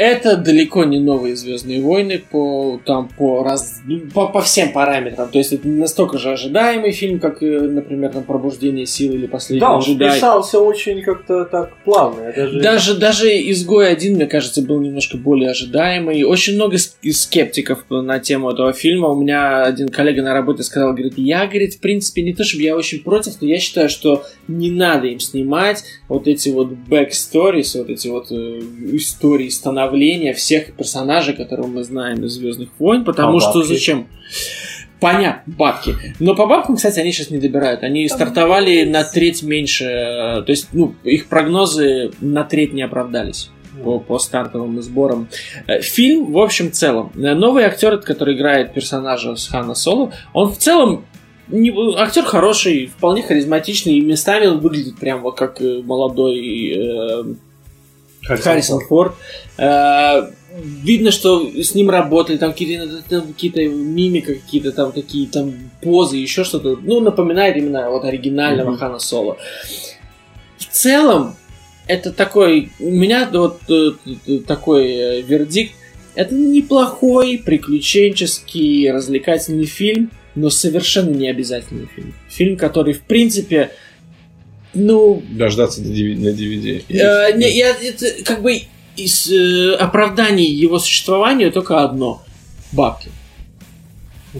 Это 0.00 0.38
далеко 0.38 0.84
не 0.84 0.98
новые 0.98 1.36
Звездные 1.36 1.82
войны 1.82 2.22
по, 2.30 2.80
там, 2.86 3.10
по, 3.18 3.44
раз, 3.44 3.82
по, 4.14 4.28
по 4.28 4.40
всем 4.40 4.72
параметрам. 4.72 5.28
То 5.28 5.36
есть 5.36 5.52
это 5.52 5.68
не 5.68 5.78
настолько 5.78 6.16
же 6.16 6.30
ожидаемый 6.30 6.92
фильм, 6.92 7.20
как, 7.20 7.42
э, 7.42 7.60
например, 7.60 8.10
там, 8.10 8.22
Пробуждение 8.22 8.86
силы 8.86 9.16
или 9.16 9.26
Последний 9.26 9.60
да, 9.60 9.74
он 9.74 9.82
джедай. 9.82 10.14
писался 10.14 10.58
очень 10.58 11.02
как-то 11.02 11.44
так 11.44 11.76
плавно. 11.84 12.22
Это 12.22 12.48
же... 12.48 12.60
Даже, 12.62 12.94
даже 12.94 13.28
изгой 13.50 13.92
один, 13.92 14.14
мне 14.14 14.26
кажется, 14.26 14.62
был 14.62 14.80
немножко 14.80 15.18
более 15.18 15.50
ожидаемый. 15.50 16.22
Очень 16.24 16.54
много 16.54 16.78
скептиков 16.78 17.84
на 17.90 18.18
тему 18.20 18.52
этого 18.52 18.72
фильма. 18.72 19.08
У 19.08 19.20
меня 19.20 19.64
один 19.64 19.90
коллега 19.90 20.22
на 20.22 20.32
работе 20.32 20.62
сказал, 20.62 20.92
говорит, 20.92 21.18
я, 21.18 21.46
говорит, 21.46 21.74
в 21.74 21.80
принципе, 21.80 22.22
не 22.22 22.32
то 22.32 22.42
чтобы 22.42 22.62
я 22.62 22.74
очень 22.74 23.02
против, 23.02 23.34
но 23.42 23.46
я 23.46 23.58
считаю, 23.58 23.90
что 23.90 24.24
не 24.48 24.70
надо 24.70 25.08
им 25.08 25.20
снимать 25.20 25.84
вот 26.08 26.26
эти 26.26 26.48
вот 26.48 26.68
backstories, 26.88 27.76
вот 27.76 27.90
эти 27.90 28.08
вот 28.08 28.28
э, 28.30 28.60
истории 28.92 29.50
становления 29.50 29.89
всех 30.34 30.72
персонажей, 30.74 31.34
которые 31.34 31.66
мы 31.68 31.82
знаем 31.84 32.24
из 32.24 32.32
Звездных 32.32 32.68
войн, 32.78 33.04
потому 33.04 33.36
А 33.38 33.40
что 33.40 33.54
бабки? 33.60 33.68
зачем? 33.68 34.06
Понятно, 35.00 35.52
бабки. 35.56 35.94
Но 36.18 36.34
по 36.34 36.46
бабкам, 36.46 36.76
кстати, 36.76 37.00
они 37.00 37.10
сейчас 37.12 37.30
не 37.30 37.38
добирают. 37.38 37.82
Они 37.82 38.06
стартовали 38.08 38.84
на 38.84 39.02
треть 39.02 39.42
меньше. 39.42 39.84
э, 39.84 40.42
То 40.42 40.50
есть, 40.50 40.68
ну, 40.72 40.94
их 41.04 41.28
прогнозы 41.28 42.10
на 42.20 42.44
треть 42.44 42.74
не 42.74 42.82
оправдались 42.82 43.50
по, 43.82 43.98
по 43.98 44.18
стартовым 44.18 44.82
сборам. 44.82 45.28
Э, 45.66 45.80
Фильм, 45.80 46.32
в 46.32 46.38
общем, 46.38 46.70
целом. 46.70 47.12
э, 47.16 47.32
Новый 47.34 47.64
актер, 47.64 47.96
который 47.98 48.34
играет 48.36 48.74
персонажа 48.74 49.36
с 49.36 49.48
Хана 49.48 49.74
Соло, 49.74 50.12
он 50.34 50.52
в 50.52 50.58
целом 50.58 51.06
не- 51.48 51.72
актер 51.98 52.24
хороший, 52.24 52.88
вполне 52.88 53.22
харизматичный, 53.22 53.94
и 53.94 54.00
местами 54.02 54.46
он 54.48 54.58
выглядит 54.60 54.98
прям 54.98 55.22
вот 55.22 55.38
как 55.38 55.60
молодой 55.60 56.74
э, 56.76 57.24
Харрисон 58.22 58.80
Форд. 58.86 59.14
Э, 59.58 60.30
Видно, 60.52 61.12
что 61.12 61.48
с 61.62 61.74
ним 61.74 61.90
работали, 61.90 62.36
там 62.36 62.50
какие-то, 62.50 63.02
там 63.08 63.32
какие-то 63.32 63.64
мимика, 63.68 64.34
какие-то 64.34 64.72
там 64.72 64.90
такие 64.90 65.28
там 65.28 65.54
позы, 65.80 66.16
еще 66.16 66.42
что-то. 66.42 66.76
Ну, 66.82 67.00
напоминает 67.00 67.56
именно 67.56 67.88
вот 67.88 68.04
оригинального 68.04 68.70
Мгм. 68.70 68.78
Хана 68.78 68.98
Соло. 68.98 69.38
В 70.58 70.66
целом, 70.66 71.36
это 71.86 72.12
такой... 72.12 72.70
У 72.80 72.90
меня 72.90 73.28
вот 73.32 73.60
э, 73.68 73.92
такой 74.46 74.88
э, 74.90 75.20
вердикт. 75.22 75.74
Это 76.16 76.34
неплохой, 76.34 77.40
приключенческий, 77.44 78.90
развлекательный 78.90 79.66
фильм, 79.66 80.10
но 80.34 80.50
совершенно 80.50 81.10
не 81.10 81.28
обязательный 81.28 81.86
фильм. 81.94 82.12
Фильм, 82.28 82.56
который, 82.56 82.94
в 82.94 83.02
принципе, 83.02 83.70
ну, 84.74 85.22
Дождаться 85.30 85.82
до 85.82 85.88
DVD 85.88 86.18
на 86.18 86.28
DVD. 86.28 86.84
Э, 86.88 87.36
не, 87.36 87.56
я, 87.56 87.70
это 87.70 88.24
как 88.24 88.42
бы 88.42 88.62
из 88.96 89.30
э, 89.30 89.74
оправданий 89.74 90.46
его 90.46 90.78
существования 90.78 91.50
только 91.50 91.82
одно. 91.82 92.22
Бабки. 92.72 93.08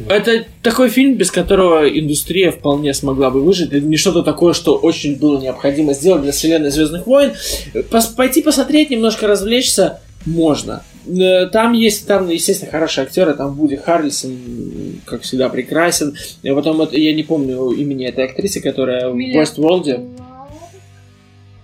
Это 0.09 0.45
такой 0.62 0.89
фильм, 0.89 1.14
без 1.16 1.33
которого 1.33 1.89
индустрия 1.89 2.53
вполне 2.53 2.95
смогла 2.95 3.31
бы 3.31 3.43
выжить. 3.43 3.72
Это 3.72 3.81
не 3.85 3.97
что-то 3.97 4.22
такое, 4.22 4.53
что 4.53 4.76
очень 4.76 5.16
было 5.16 5.41
необходимо 5.41 5.95
сделать 5.95 6.22
для 6.22 6.31
вселенной 6.31 6.70
Звездных 6.70 7.07
войн. 7.09 7.33
Пос- 7.74 8.14
пойти 8.14 8.41
посмотреть, 8.41 8.91
немножко 8.91 9.26
развлечься 9.26 10.01
можно. 10.27 10.83
Э, 11.07 11.47
Там 11.47 11.73
есть, 11.73 12.07
там, 12.07 12.29
естественно, 12.29 12.71
хорошие 12.71 13.05
актеры, 13.05 13.35
там 13.35 13.55
Вуди 13.55 13.77
Харрельсон, 13.77 14.31
м, 14.33 15.01
как 15.07 15.23
всегда, 15.23 15.49
прекрасен. 15.49 16.14
И 16.43 16.51
потом, 16.53 16.77
вот, 16.77 16.93
я 16.93 17.12
не 17.14 17.23
помню 17.23 17.71
имени 17.71 18.07
этой 18.07 18.25
актрисы, 18.27 18.61
которая 18.61 19.11
Эмилия 19.11 19.43
в 19.45 19.59
Westworld. 19.59 20.09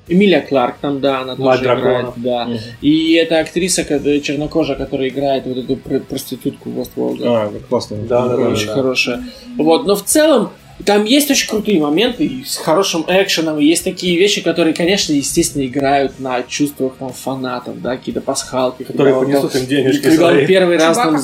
Эмилия 0.09 0.41
Кларк 0.41 0.77
там, 0.81 1.01
да, 1.01 1.21
она 1.23 1.35
Мать 1.35 1.59
тоже 1.61 1.65
играет, 1.65 1.83
драконов. 1.83 2.15
да. 2.19 2.45
Мгм. 2.47 2.59
И 2.81 3.13
это 3.15 3.41
актриса 3.41 3.83
ко- 3.85 4.21
чернокожая, 4.21 4.77
которая 4.77 5.09
играет 5.09 5.47
вот 5.47 5.57
эту 5.59 5.77
пр- 5.77 6.01
проститутку 6.01 6.71
в 6.71 6.79
Westworld. 6.79 7.21
А, 7.25 7.53
классно. 7.69 7.97
Да, 8.09 8.29
да, 8.29 8.37
да. 8.37 8.49
Очень 8.51 8.69
хорошая. 8.69 9.25
Вот, 9.59 9.85
но 9.85 9.97
в 9.97 10.05
целом 10.05 10.51
там 10.85 11.05
есть 11.05 11.31
очень 11.31 11.49
крутые 11.49 11.81
моменты 11.81 12.25
и 12.27 12.45
с 12.45 12.57
хорошим 12.57 13.05
экшеном, 13.09 13.59
и 13.59 13.65
есть 13.65 13.83
такие 13.85 14.17
вещи, 14.19 14.43
которые, 14.43 14.75
конечно, 14.75 15.13
естественно, 15.13 15.65
играют 15.65 16.19
на 16.21 16.43
чувствах 16.43 16.95
там, 16.99 17.13
фанатов, 17.13 17.81
да, 17.81 17.97
какие-то 17.97 18.21
пасхалки, 18.21 18.83
Которые 18.85 19.15
когда 19.15 19.19
он 19.19 19.27
понесут 19.27 19.53
там- 19.53 19.63
им 19.63 19.67
денежки 19.69 20.03
когда 20.03 20.27
он 20.27 20.33
свои. 20.35 20.47
первый 20.47 20.77
раз 20.77 20.97
там... 20.97 21.17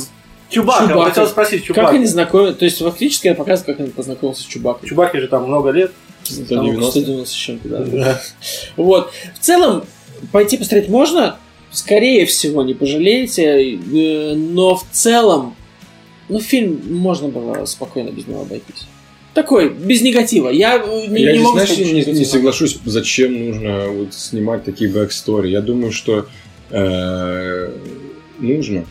Чубака. 0.48 0.80
Чубака, 0.80 0.88
Чубака. 0.92 1.08
хотел 1.10 1.26
спросить, 1.28 1.64
Чубака. 1.64 1.86
Как 1.86 1.94
они 1.94 2.06
знакомы? 2.06 2.52
То 2.52 2.64
есть, 2.66 2.78
фактически 2.78 3.28
это 3.28 3.38
показывает, 3.38 3.76
как 3.78 3.86
он 3.86 3.92
познакомился 3.92 4.42
с 4.42 4.44
Чубакой. 4.46 4.86
Чубаке 4.88 5.20
же 5.20 5.28
там 5.28 5.44
много 5.46 5.70
лет. 5.70 5.92
Там 6.28 6.44
190. 6.44 6.90
190 6.90 7.26
с 7.30 7.32
чем-то, 7.32 7.68
да. 7.68 8.20
Вот. 8.76 9.12
В 9.34 9.38
целом, 9.38 9.84
пойти 10.30 10.56
посмотреть 10.58 10.88
можно. 10.90 11.36
Скорее 11.70 12.26
всего, 12.26 12.62
не 12.62 12.74
пожалеете. 12.74 13.76
э, 13.76 14.34
Но 14.34 14.76
в 14.76 14.84
целом, 14.90 15.56
ну, 16.28 16.38
фильм 16.38 16.80
можно 16.86 17.28
было 17.28 17.64
спокойно 17.64 18.10
без 18.10 18.26
него 18.26 18.42
обойтись. 18.42 18.86
Такой, 19.34 19.70
без 19.70 20.02
негатива. 20.02 20.50
Я 20.50 20.76
э, 20.76 21.06
не, 21.08 21.22
я 21.22 21.32
не 21.32 21.38
могу 21.38 21.52
знаешь, 21.54 21.70
сказать, 21.70 21.92
не, 21.92 22.02
что 22.02 22.12
не 22.12 22.24
соглашусь, 22.24 22.78
зачем 22.84 23.46
нужно 23.48 23.88
вот 23.88 24.12
снимать 24.14 24.64
такие 24.64 24.90
backstory. 24.90 25.48
Я 25.48 25.62
думаю, 25.62 25.90
что 25.92 26.26
э, 26.70 27.70
нужно. 28.38 28.84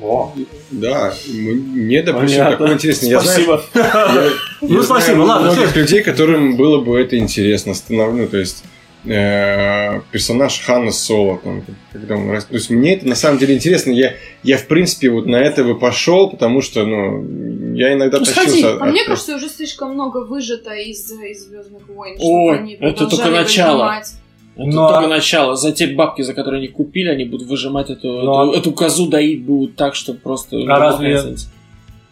О, 0.00 0.34
Да, 0.70 1.14
мне, 1.32 2.02
допустим, 2.02 2.28
понятно. 2.38 2.50
такое 2.56 2.74
интересно. 2.74 3.06
Я 3.06 3.20
знаю, 3.20 3.38
Спасибо. 3.38 3.64
я- 3.74 4.30
Ну, 4.60 4.76
я 4.78 4.82
спасибо, 4.82 5.14
знаю 5.14 5.22
ладно, 5.28 5.52
многих 5.52 5.76
людей, 5.76 6.02
которым 6.02 6.56
было 6.56 6.80
бы 6.80 6.98
это 7.00 7.16
интересно. 7.16 7.72
Ну, 7.88 8.26
то 8.26 8.36
есть 8.36 8.64
э, 9.06 10.00
персонаж 10.10 10.60
Ханна 10.60 10.90
Соло, 10.92 11.38
там, 11.42 11.62
когда 11.92 12.16
он 12.16 12.28
То 12.40 12.46
есть 12.54 12.70
мне 12.70 12.94
это 12.94 13.06
на 13.08 13.14
самом 13.14 13.38
деле 13.38 13.54
интересно. 13.54 13.90
Я, 13.90 14.14
я 14.42 14.56
в 14.58 14.66
принципе 14.66 15.10
вот 15.10 15.26
на 15.26 15.36
это 15.36 15.64
бы 15.64 15.78
пошел, 15.78 16.30
потому 16.30 16.60
что, 16.62 16.84
ну, 16.84 17.74
я 17.74 17.92
иногда 17.94 18.18
Ну, 18.18 18.24
сходи. 18.24 18.46
тащился. 18.62 18.78
А 18.80 18.86
мне 18.86 19.02
от- 19.02 19.06
кажется, 19.08 19.36
уже 19.36 19.48
слишком 19.48 19.94
много 19.94 20.24
выжато 20.24 20.72
из, 20.74 21.10
из 21.10 21.46
Звездных 21.48 21.88
войн. 21.88 22.16
Они 22.58 22.74
это 22.80 23.06
только 23.06 23.30
начало. 23.30 23.72
выжимать. 23.84 24.12
Это 24.56 24.66
Но- 24.68 24.88
только 24.92 25.08
начало. 25.08 25.56
За 25.56 25.72
те 25.72 25.88
бабки, 25.88 26.22
за 26.22 26.32
которые 26.32 26.58
они 26.60 26.68
купили, 26.68 27.08
они 27.08 27.24
будут 27.24 27.48
выжимать 27.48 27.90
эту, 27.90 28.06
Но- 28.08 28.52
эту, 28.52 28.58
эту 28.60 28.72
козу 28.72 29.08
доить 29.08 29.42
будут 29.42 29.74
так, 29.76 29.96
что 29.96 30.14
просто... 30.14 30.56
А 30.68 30.78
разве- 30.78 31.14
разница. 31.14 31.48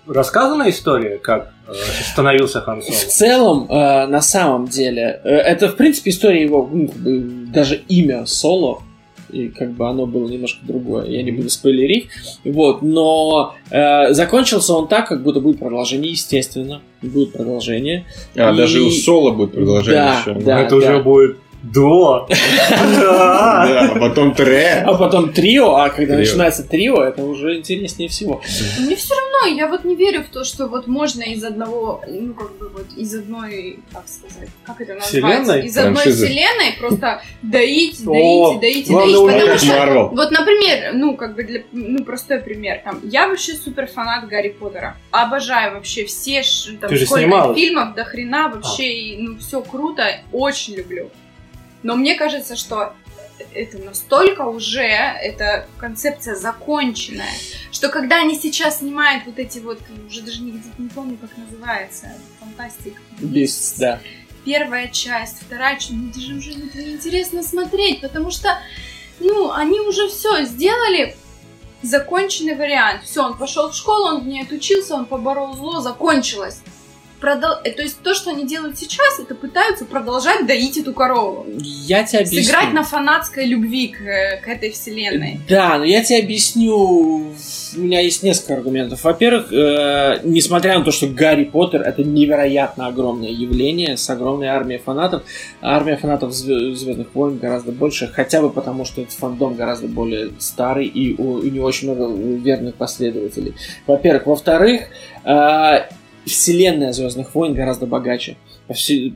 Рассказана 0.06 0.68
история, 0.68 1.18
как 1.18 1.52
э, 1.68 1.72
становился 2.12 2.60
Хан 2.60 2.80
В 2.80 2.84
Соло? 2.84 2.98
целом, 3.08 3.66
э, 3.70 4.06
на 4.06 4.20
самом 4.20 4.66
деле, 4.66 5.20
э, 5.22 5.28
это, 5.30 5.68
в 5.68 5.76
принципе, 5.76 6.10
история 6.10 6.42
его, 6.42 6.68
ну, 6.72 6.88
как 6.88 6.96
бы, 6.96 7.20
даже 7.52 7.76
имя 7.88 8.26
Соло, 8.26 8.82
и 9.30 9.48
как 9.48 9.70
бы 9.72 9.88
оно 9.88 10.06
было 10.06 10.28
немножко 10.28 10.58
другое, 10.66 11.06
я 11.06 11.22
не 11.22 11.30
буду 11.30 11.48
спойлерить, 11.50 12.08
вот, 12.44 12.82
но 12.82 13.54
э, 13.70 14.12
закончился 14.12 14.74
он 14.74 14.88
так, 14.88 15.06
как 15.08 15.22
будто 15.22 15.40
будет 15.40 15.60
продолжение, 15.60 16.10
естественно, 16.10 16.82
будет 17.00 17.32
продолжение. 17.32 18.04
А, 18.36 18.52
И- 18.52 18.56
даже 18.56 18.80
у 18.82 18.90
Соло 18.90 19.30
будет 19.30 19.52
продолжение 19.52 20.02
Да, 20.02 20.18
еще. 20.20 20.34
да. 20.34 20.60
Это 20.62 20.76
уже 20.76 20.98
будет 21.02 21.36
До. 21.62 22.26
Да. 22.28 23.90
А 23.92 23.98
потом 23.98 24.34
тре. 24.34 24.84
А 24.84 24.94
потом 24.94 25.32
трио, 25.32 25.76
а 25.76 25.90
когда 25.90 26.16
начинается 26.16 26.64
трио, 26.64 27.02
это 27.02 27.22
уже 27.22 27.58
интереснее 27.58 28.08
всего. 28.08 28.42
Мне 28.80 28.96
все 28.96 29.14
равно, 29.14 29.56
я 29.56 29.68
вот 29.68 29.84
не 29.84 29.94
верю 29.94 30.22
в 30.24 30.28
то, 30.28 30.44
что 30.44 30.66
вот 30.66 30.86
можно 30.86 31.22
из 31.22 31.44
одного, 31.44 32.02
ну 32.08 32.34
как 32.34 32.56
бы 32.58 32.68
вот 32.68 32.86
из 32.96 33.14
одной, 33.14 33.78
как 33.92 34.04
сказать, 34.08 34.48
как 34.64 34.80
это 34.80 34.94
называется, 34.94 35.58
из 35.58 35.76
одной 35.76 36.02
вселенной 36.02 36.72
просто 36.78 37.22
доить, 37.42 38.04
доить, 38.04 38.60
доить, 38.60 38.88
доить, 38.88 39.16
потому 39.16 39.58
что 39.58 40.10
вот, 40.12 40.30
например, 40.30 40.94
ну 40.94 41.16
как 41.16 41.34
бы 41.34 41.44
для, 41.44 41.62
ну 41.72 42.04
простой 42.04 42.40
пример, 42.40 42.80
там, 42.84 43.00
я 43.04 43.28
вообще 43.28 43.52
супер 43.54 43.86
фанат 43.86 44.28
Гарри 44.28 44.50
Поттера, 44.50 44.96
обожаю 45.10 45.74
вообще 45.74 46.04
все 46.06 46.42
там 46.80 46.96
сколько 46.96 47.54
фильмов 47.54 47.94
до 47.94 48.04
хрена 48.04 48.48
вообще, 48.48 48.92
и, 48.92 49.16
ну 49.22 49.38
все 49.38 49.60
круто, 49.62 50.04
очень 50.32 50.74
люблю. 50.74 51.10
Но 51.82 51.96
мне 51.96 52.14
кажется, 52.14 52.56
что 52.56 52.94
это 53.54 53.78
настолько 53.78 54.42
уже, 54.42 54.82
эта 54.82 55.66
концепция 55.78 56.34
законченная, 56.34 57.32
что 57.70 57.88
когда 57.88 58.20
они 58.20 58.38
сейчас 58.38 58.78
снимают 58.78 59.26
вот 59.26 59.38
эти 59.38 59.58
вот, 59.58 59.80
уже 60.06 60.22
даже 60.22 60.42
не, 60.42 60.62
не 60.78 60.88
помню, 60.88 61.18
как 61.18 61.30
называется, 61.36 62.08
фантастик. 62.40 63.00
Без, 63.18 63.74
да. 63.78 64.00
Первая 64.44 64.88
часть, 64.88 65.42
вторая 65.42 65.76
часть, 65.76 65.92
ну 65.92 66.10
даже 66.12 66.34
уже 66.34 66.52
это 66.52 66.78
неинтересно 66.78 67.42
смотреть, 67.42 68.00
потому 68.00 68.30
что, 68.30 68.58
ну, 69.20 69.52
они 69.52 69.80
уже 69.80 70.08
все 70.08 70.44
сделали, 70.44 71.16
законченный 71.82 72.54
вариант. 72.54 73.04
Все, 73.04 73.24
он 73.24 73.36
пошел 73.36 73.70
в 73.70 73.74
школу, 73.74 74.06
он 74.06 74.20
в 74.22 74.26
ней 74.26 74.42
отучился, 74.42 74.94
он 74.94 75.06
поборол 75.06 75.54
зло, 75.54 75.80
закончилось. 75.80 76.60
Продол- 77.22 77.60
э, 77.62 77.70
То 77.70 77.82
есть 77.82 77.98
то, 78.02 78.14
что 78.14 78.30
они 78.30 78.44
делают 78.44 78.76
сейчас, 78.76 79.20
это 79.20 79.34
пытаются 79.36 79.84
продолжать 79.84 80.46
доить 80.46 80.76
эту 80.76 80.92
корову. 80.92 81.46
Я 81.58 82.02
тебе 82.02 82.20
объясню. 82.20 82.42
Сыграть 82.42 82.72
на 82.72 82.82
фанатской 82.82 83.46
любви 83.46 83.88
к, 83.88 84.00
э, 84.00 84.40
к 84.42 84.48
этой 84.48 84.72
вселенной. 84.72 85.38
Да, 85.48 85.78
но 85.78 85.84
я 85.84 86.02
тебе 86.02 86.18
объясню. 86.18 86.74
У 86.74 87.80
меня 87.80 88.00
есть 88.00 88.22
несколько 88.22 88.54
аргументов. 88.54 89.04
Во-первых, 89.04 89.52
э, 89.52 90.20
несмотря 90.24 90.78
на 90.78 90.84
то, 90.84 90.90
что 90.90 91.06
Гарри 91.06 91.44
Поттер 91.44 91.82
это 91.82 92.02
невероятно 92.02 92.88
огромное 92.88 93.30
явление 93.30 93.96
с 93.96 94.10
огромной 94.10 94.48
армией 94.48 94.80
фанатов, 94.80 95.22
армия 95.60 95.96
фанатов 95.96 96.32
Звездных 96.32 97.14
войн 97.14 97.38
гораздо 97.38 97.70
больше, 97.70 98.08
хотя 98.08 98.42
бы 98.42 98.50
потому, 98.50 98.84
что 98.84 99.00
этот 99.00 99.14
фандом 99.14 99.54
гораздо 99.54 99.86
более 99.86 100.32
старый 100.38 100.86
и 100.86 101.14
у, 101.16 101.34
у 101.34 101.42
него 101.44 101.66
очень 101.66 101.92
много 101.92 102.12
верных 102.12 102.74
последователей. 102.74 103.54
Во-первых. 103.86 104.26
Во-вторых, 104.26 104.82
э, 105.24 105.82
вселенная 106.26 106.92
Звездных 106.92 107.34
войн 107.34 107.54
гораздо 107.54 107.86
богаче. 107.86 108.36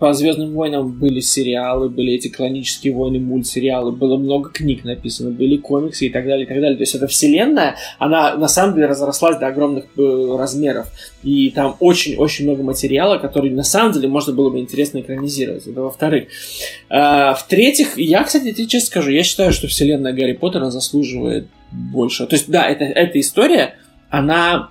По, 0.00 0.12
Звездным 0.12 0.52
войнам 0.52 0.92
были 0.92 1.20
сериалы, 1.20 1.88
были 1.88 2.12
эти 2.12 2.28
клонические 2.28 2.92
войны, 2.92 3.20
мультсериалы, 3.20 3.92
было 3.92 4.16
много 4.16 4.50
книг 4.50 4.84
написано, 4.84 5.30
были 5.30 5.56
комиксы 5.56 6.06
и 6.06 6.10
так 6.10 6.26
далее, 6.26 6.44
и 6.44 6.48
так 6.48 6.60
далее. 6.60 6.76
То 6.76 6.82
есть 6.82 6.94
эта 6.94 7.06
вселенная, 7.06 7.76
она 7.98 8.36
на 8.36 8.48
самом 8.48 8.74
деле 8.74 8.86
разрослась 8.86 9.38
до 9.38 9.46
огромных 9.46 9.84
э, 9.96 10.36
размеров. 10.36 10.88
И 11.22 11.50
там 11.50 11.76
очень-очень 11.80 12.44
много 12.44 12.62
материала, 12.62 13.18
который 13.18 13.50
на 13.50 13.64
самом 13.64 13.92
деле 13.92 14.08
можно 14.08 14.32
было 14.32 14.50
бы 14.50 14.58
интересно 14.58 15.00
экранизировать. 15.00 15.66
Это 15.66 15.80
во-вторых. 15.82 16.28
А, 16.88 17.34
в-третьих, 17.34 17.96
я, 17.98 18.24
кстати, 18.24 18.52
тебе 18.52 18.66
честно 18.66 18.86
скажу, 18.86 19.10
я 19.10 19.22
считаю, 19.22 19.52
что 19.52 19.68
вселенная 19.68 20.12
Гарри 20.12 20.32
Поттера 20.32 20.70
заслуживает 20.70 21.46
больше. 21.70 22.26
То 22.26 22.34
есть, 22.34 22.48
да, 22.48 22.66
это, 22.68 22.84
эта 22.84 23.20
история, 23.20 23.74
она 24.10 24.70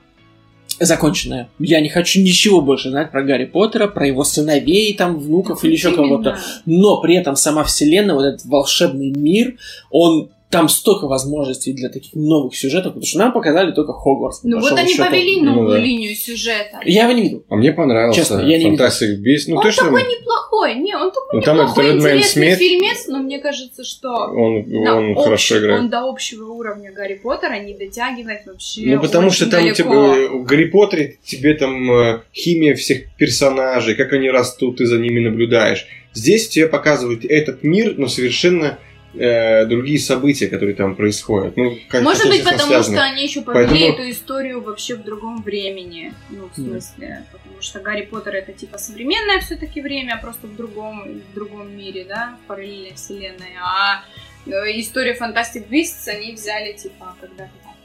законченная. 0.79 1.49
Я 1.59 1.79
не 1.81 1.89
хочу 1.89 2.21
ничего 2.21 2.61
больше 2.61 2.89
знать 2.89 3.11
про 3.11 3.23
Гарри 3.23 3.45
Поттера, 3.45 3.87
про 3.87 4.07
его 4.07 4.23
сыновей, 4.23 4.93
там, 4.95 5.19
внуков 5.19 5.63
или 5.63 5.73
еще 5.73 5.95
кого-то. 5.95 6.37
Но 6.65 7.01
при 7.01 7.15
этом 7.15 7.35
сама 7.35 7.63
вселенная, 7.63 8.15
вот 8.15 8.25
этот 8.25 8.45
волшебный 8.45 9.11
мир, 9.11 9.55
он 9.89 10.29
там 10.49 10.69
столько 10.69 11.07
возможностей 11.07 11.73
для 11.73 11.89
таких 11.89 12.13
новых 12.13 12.55
сюжетов, 12.55 12.93
потому 12.93 13.05
что 13.05 13.17
нам 13.19 13.33
показали 13.33 13.71
только 13.71 13.91
Хогвартс. 13.93 14.41
Ну 14.43 14.59
вот 14.61 14.71
они 14.73 14.93
счету. 14.93 15.03
повели 15.09 15.41
Ну 15.41 15.51
новую 15.53 15.69
да. 15.71 15.77
линию 15.79 16.15
сюжета. 16.15 16.79
Я 16.85 17.03
его 17.03 17.11
не 17.13 17.23
видел. 17.23 17.43
А 17.49 17.55
мне 17.55 17.73
понравился 17.73 18.21
Честно, 18.21 18.39
я 18.41 18.57
не 18.57 18.77
Fantastic 18.77 19.17
Beasts. 19.21 19.45
Ну, 19.47 19.57
он 19.57 19.63
то, 19.63 19.71
что 19.71 19.85
такой 19.85 20.03
неплохой, 20.03 20.75
не, 20.75 20.95
он 20.95 21.11
такой 21.11 21.29
Ну, 21.33 21.41
там 21.41 21.57
этот 21.57 21.69
неплохой, 21.71 21.85
Редмейн 21.93 22.17
интересный 22.17 22.47
Смит. 22.47 22.57
фильмец, 22.59 23.07
но 23.07 23.17
мне 23.19 23.39
кажется, 23.39 23.83
что 23.83 24.09
он, 24.11 24.63
на 24.69 24.97
он 24.97 25.11
общий- 25.11 25.23
хорошо 25.23 25.59
играет. 25.59 25.79
он 25.81 25.89
до 25.89 26.07
общего 26.09 26.51
уровня 26.51 26.91
Гарри 26.93 27.19
Поттера 27.21 27.59
не 27.59 27.73
дотягивает 27.73 28.45
вообще. 28.45 28.81
Ну, 28.85 29.01
потому 29.01 29.27
очень 29.27 29.35
что 29.37 29.49
там 29.49 29.61
далеко. 29.61 29.75
типа, 29.75 30.37
в 30.37 30.43
Гарри 30.45 30.65
Поттере 30.65 31.17
тебе 31.25 31.55
там 31.55 31.91
э, 31.91 32.21
химия 32.33 32.75
всех 32.75 33.13
персонажей, 33.17 33.95
как 33.95 34.13
они 34.13 34.29
растут, 34.29 34.77
ты 34.77 34.85
за 34.85 34.99
ними 34.99 35.19
наблюдаешь. 35.19 35.85
Здесь 36.13 36.47
тебе 36.47 36.67
показывают 36.67 37.25
этот 37.25 37.63
мир, 37.63 37.95
но 37.97 38.07
совершенно 38.07 38.77
э, 39.17 39.65
другие 39.65 39.99
события, 39.99 40.47
которые 40.47 40.75
там 40.75 40.95
происходят. 40.95 41.55
Ну, 41.57 41.77
как 41.89 42.01
Может 42.03 42.27
быть, 42.27 42.43
потому 42.43 42.67
связаны. 42.67 42.97
что 42.97 43.05
они 43.05 43.23
еще 43.23 43.41
повели 43.41 43.67
Поэтому- 43.67 43.93
эту 43.93 44.09
историю 44.09 44.61
вообще 44.61 44.95
в 44.95 45.03
другом 45.03 45.41
времени. 45.41 46.13
Ну, 46.29 46.49
в 46.51 46.55
смысле, 46.55 47.23
потому 47.31 47.61
что 47.61 47.79
Гарри 47.79 48.03
Поттер 48.03 48.35
это 48.35 48.51
типа 48.53 48.77
современное 48.77 49.39
все-таки 49.39 49.81
время, 49.81 50.17
просто 50.21 50.47
в 50.47 50.55
другом, 50.55 51.21
в 51.31 51.33
другом 51.33 51.75
мире, 51.75 52.05
да, 52.07 52.35
в 52.43 52.47
параллельной 52.47 52.93
вселенной. 52.95 53.53
А 53.61 54.03
э, 54.45 54.51
историю 54.79 55.15
Fantastic 55.15 55.67
Beasts 55.69 56.07
они 56.07 56.33
взяли 56.33 56.73
типа 56.73 57.15
когда-то 57.19 57.51
там 57.63 57.75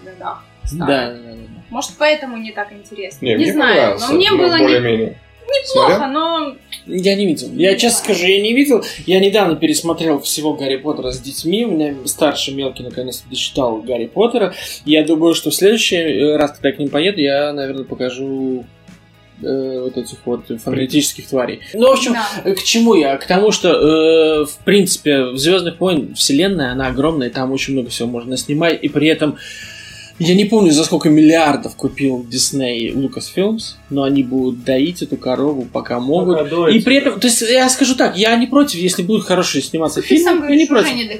в 0.00 0.04
годах. 0.04 0.44
Да, 0.72 0.86
да, 0.86 1.10
да, 1.12 1.32
да. 1.32 1.62
Может, 1.70 1.92
поэтому 1.98 2.36
не 2.36 2.52
так 2.52 2.72
интересно. 2.72 3.24
Не, 3.24 3.32
Не, 3.32 3.36
мне 3.36 3.52
знаю, 3.52 3.98
но 4.00 4.12
мне 4.14 4.30
было 4.32 4.58
не-. 4.58 5.16
Неплохо, 5.48 5.96
Смотрел? 5.96 6.08
но 6.10 6.56
Я 6.86 7.14
не 7.14 7.26
видел. 7.26 7.48
Я 7.54 7.76
честно 7.76 7.98
скажу, 8.04 8.26
я 8.26 8.40
не 8.40 8.54
видел. 8.54 8.84
Я 9.06 9.20
недавно 9.20 9.56
пересмотрел 9.56 10.20
всего 10.20 10.54
Гарри 10.54 10.76
Поттера 10.76 11.10
с 11.10 11.20
детьми. 11.20 11.64
У 11.64 11.72
меня 11.72 11.94
старший 12.06 12.54
мелкий 12.54 12.82
наконец-то 12.82 13.28
дочитал 13.28 13.78
Гарри 13.82 14.06
Поттера. 14.06 14.54
Я 14.84 15.04
думаю, 15.04 15.34
что 15.34 15.50
в 15.50 15.54
следующий 15.54 15.96
э, 15.96 16.36
раз, 16.36 16.52
когда 16.52 16.70
я 16.70 16.74
к 16.74 16.78
ним 16.78 16.88
поеду, 16.88 17.20
я, 17.20 17.52
наверное, 17.52 17.84
покажу 17.84 18.64
э, 19.42 19.80
вот 19.82 19.96
этих 19.96 20.18
вот 20.24 20.46
фантастических 20.46 21.26
тварей. 21.26 21.60
Ну, 21.74 21.88
в 21.88 21.92
общем, 21.92 22.14
да. 22.44 22.54
к 22.54 22.62
чему 22.62 22.94
я? 22.94 23.16
К 23.16 23.26
тому, 23.26 23.50
что, 23.50 23.68
э, 23.70 24.44
в 24.46 24.64
принципе, 24.64 25.24
в 25.24 25.38
Звездных 25.38 25.80
войн 25.80 26.14
вселенная, 26.14 26.72
она 26.72 26.88
огромная, 26.88 27.28
и 27.28 27.32
там 27.32 27.52
очень 27.52 27.74
много 27.74 27.90
всего 27.90 28.08
можно 28.08 28.36
снимать, 28.36 28.82
и 28.82 28.88
при 28.88 29.08
этом 29.08 29.38
я 30.18 30.34
не 30.34 30.44
помню, 30.44 30.72
за 30.72 30.84
сколько 30.84 31.08
миллиардов 31.08 31.76
купил 31.76 32.26
Disney 32.28 32.92
Lucasfilms, 32.92 33.76
но 33.90 34.02
они 34.02 34.24
будут 34.24 34.64
доить 34.64 35.02
эту 35.02 35.16
корову, 35.16 35.66
пока 35.72 36.00
могут. 36.00 36.38
Пока 36.38 36.50
доить. 36.50 36.76
И 36.76 36.84
при 36.84 36.96
этом, 36.96 37.20
то 37.20 37.28
есть 37.28 37.40
я 37.42 37.68
скажу 37.68 37.94
так, 37.94 38.18
я 38.18 38.34
не 38.36 38.46
против, 38.46 38.80
если 38.80 39.02
будут 39.02 39.24
хорошие 39.24 39.62
сниматься 39.62 40.02
Ты 40.02 40.18
сам 40.18 40.38
фильмы, 40.38 40.50
я 40.50 40.56
не 40.56 40.66
против. 40.66 40.94
не. 40.94 41.10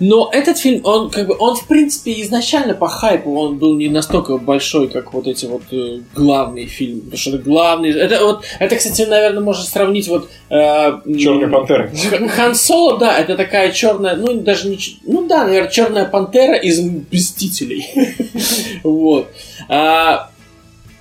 Но 0.00 0.30
этот 0.32 0.58
фильм, 0.58 0.82
он 0.84 1.10
как 1.10 1.26
бы, 1.26 1.36
он 1.38 1.56
в 1.56 1.66
принципе 1.66 2.20
изначально 2.22 2.74
по 2.74 2.88
хайпу, 2.88 3.34
он 3.34 3.58
был 3.58 3.76
не 3.76 3.88
настолько 3.88 4.36
большой, 4.36 4.88
как 4.88 5.14
вот 5.14 5.26
эти 5.26 5.46
вот 5.46 5.62
э, 5.72 6.00
главные 6.14 6.66
фильмы, 6.66 7.00
потому 7.00 7.18
что 7.18 7.30
это 7.30 7.38
главный, 7.38 7.90
это 7.90 8.24
вот, 8.24 8.44
это, 8.58 8.76
кстати, 8.76 9.02
наверное, 9.02 9.42
можно 9.42 9.64
сравнить 9.64 10.08
вот 10.08 10.28
э, 10.50 10.92
Черная 11.18 11.48
пантера. 11.48 11.90
Хан 12.28 12.54
Соло, 12.54 12.98
да, 12.98 13.18
это 13.18 13.36
такая 13.36 13.72
черная, 13.72 14.16
ну 14.16 14.34
даже 14.40 14.68
не, 14.68 14.78
ну 15.04 15.26
да, 15.26 15.44
наверное, 15.44 15.70
черная 15.70 16.04
пантера 16.04 16.56
из 16.56 16.80
Мстителей. 17.10 17.86
Вот. 18.82 19.28
А, 19.68 20.30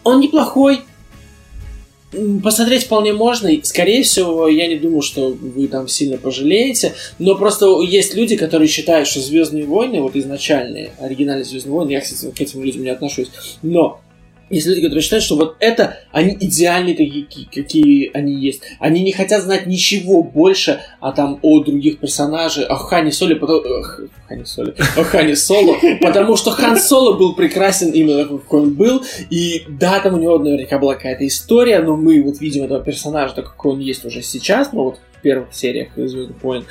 Он 0.04 0.20
неплохой. 0.20 0.82
Посмотреть 2.44 2.84
вполне 2.84 3.12
можно. 3.12 3.50
Скорее 3.64 4.04
всего, 4.04 4.48
я 4.48 4.68
не 4.68 4.76
думаю, 4.76 5.02
что 5.02 5.30
вы 5.30 5.68
там 5.68 5.88
сильно 5.88 6.18
пожалеете. 6.18 6.94
Но 7.18 7.36
просто 7.36 7.82
есть 7.82 8.14
люди, 8.14 8.38
которые 8.38 8.68
считают, 8.68 9.08
что 9.08 9.20
Звездные 9.20 9.66
войны, 9.66 10.00
вот 10.00 10.16
изначальные, 10.16 10.92
оригинальные 11.00 11.46
Звездные 11.46 11.74
войны, 11.74 11.92
я, 11.92 12.02
кстати, 12.02 12.32
к 12.32 12.40
этим 12.40 12.64
людям 12.64 12.84
не 12.84 12.90
отношусь. 12.90 13.30
Но 13.64 14.00
есть 14.56 14.68
люди, 14.68 14.82
которые 14.82 15.02
считают, 15.02 15.24
что 15.24 15.36
вот 15.36 15.56
это, 15.60 15.98
они 16.12 16.38
идеальные 16.40 16.96
такие, 16.96 17.26
какие- 17.52 18.12
они 18.14 18.34
есть. 18.34 18.62
Они 18.80 19.02
не 19.04 19.12
хотят 19.12 19.44
знать 19.44 19.66
ничего 19.68 20.24
больше 20.24 20.82
о 21.00 21.12
там, 21.12 21.40
о 21.42 21.60
других 21.64 22.00
персонажах, 22.00 22.70
о 22.70 22.76
Хане 22.76 23.12
Соле, 23.12 23.36
потому... 23.36 23.62
эх, 23.62 24.02
Хане 24.28 24.46
Соле, 24.46 24.74
о 24.98 25.04
Хане 25.04 25.36
Соло, 25.36 25.76
потому 26.02 26.36
что 26.36 26.52
Хан 26.52 26.78
Соло 26.78 27.18
был 27.18 27.36
прекрасен 27.36 27.92
именно 27.92 28.24
такой, 28.24 28.40
какой 28.40 28.62
он 28.62 28.74
был, 28.74 29.04
и 29.30 29.64
да, 29.68 30.00
там 30.00 30.16
у 30.16 30.18
него 30.18 30.38
наверняка 30.40 30.80
была 30.80 30.96
какая-то 30.96 31.26
история, 31.28 31.80
но 31.80 31.96
мы 31.96 32.22
вот 32.24 32.40
видим 32.40 32.64
этого 32.64 32.84
персонажа, 32.84 33.36
так 33.36 33.46
какой 33.46 33.74
он 33.74 33.80
есть 33.80 34.06
уже 34.06 34.22
сейчас, 34.22 34.72
ну 34.74 34.84
вот 34.84 35.00
в 35.18 35.22
первых 35.22 35.54
сериях 35.54 35.90
Звездных 35.96 36.42
войн, 36.44 36.66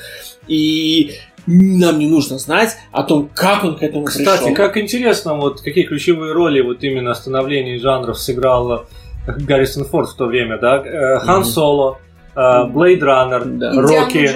и 0.47 1.13
нам 1.47 1.99
не 1.99 2.09
нужно 2.09 2.39
знать 2.39 2.77
о 2.93 3.03
том, 3.03 3.29
как 3.35 3.65
он 3.65 3.77
к 3.77 3.83
этому 3.83 4.05
Кстати, 4.05 4.43
пришел. 4.45 4.55
как 4.55 4.77
интересно, 4.77 5.35
вот 5.35 5.61
какие 5.61 5.85
ключевые 5.85 6.33
роли 6.33 6.61
вот 6.61 6.83
именно 6.85 7.15
становления 7.15 7.79
жанров 7.79 8.19
сыграл 8.19 8.73
э, 9.27 9.33
Гаррисон 9.39 9.85
Форд 9.85 10.11
в 10.11 10.17
то 10.17 10.27
время, 10.27 10.59
да? 10.59 10.77
Э, 10.85 11.19
Хан 11.21 11.41
Мгм. 11.41 11.45
Соло, 11.45 11.99
э, 12.35 12.65
Блейд 12.67 13.03
Раннер. 13.03 13.43
Рокки. 13.77 14.31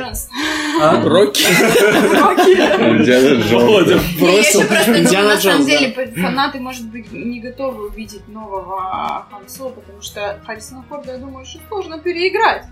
А? 0.78 1.00
Рокки. 1.02 1.42
Индиана 1.42 3.40
Джонс. 3.40 4.18
Бросил 4.20 4.60
Индиана 4.62 5.28
на 5.34 5.40
самом 5.40 5.64
деле, 5.66 5.94
фанаты, 6.16 6.60
может 6.60 6.86
быть, 6.90 7.10
не 7.12 7.40
готовы 7.40 7.86
увидеть 7.88 8.26
нового 8.28 9.24
Хан 9.30 9.48
Соло, 9.48 9.70
потому 9.70 10.02
что 10.02 10.38
Харрисона 10.44 10.84
Форда, 10.88 11.12
я 11.12 11.18
думаю, 11.18 11.42
очень 11.42 11.60
сложно 11.68 11.98
переиграть. 11.98 12.64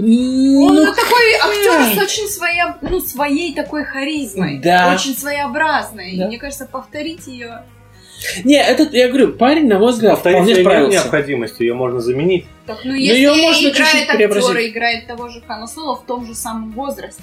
Он 0.00 0.74
Ну, 0.74 0.86
такой 0.86 1.34
актер 1.42 1.94
с 1.98 2.02
очень 2.02 2.26
своя, 2.28 2.78
ну, 2.80 3.00
своей 3.00 3.54
такой 3.54 3.84
харизмой. 3.84 4.58
Да. 4.58 4.92
Очень 4.94 5.16
своеобразной. 5.16 6.16
Да. 6.16 6.24
И 6.24 6.26
мне 6.28 6.38
кажется, 6.38 6.66
повторить 6.66 7.26
ее. 7.26 7.62
Не, 8.44 8.62
этот, 8.62 8.92
я 8.92 9.08
говорю, 9.08 9.32
парень, 9.32 9.66
на 9.66 9.78
мой 9.78 9.92
взгляд, 9.92 10.14
Повторить 10.14 10.36
вполне 10.36 10.52
ее 10.52 10.58
нет 10.58 10.66
справился. 10.66 10.98
необходимости, 10.98 11.62
ее 11.62 11.74
можно 11.74 12.00
заменить. 12.00 12.44
Так, 12.66 12.78
ну, 12.84 12.90
Ну, 12.90 12.96
если 12.96 13.18
её 13.18 13.34
можно 13.34 13.68
играет 13.68 13.76
чуть-чуть 13.76 14.08
актер, 14.10 14.16
преобразить. 14.16 14.70
играет 14.72 15.06
того 15.06 15.28
же 15.28 15.40
Хана 15.46 15.66
Соло 15.66 15.96
в 15.96 16.04
том 16.04 16.26
же 16.26 16.34
самом 16.34 16.70
возрасте. 16.72 17.22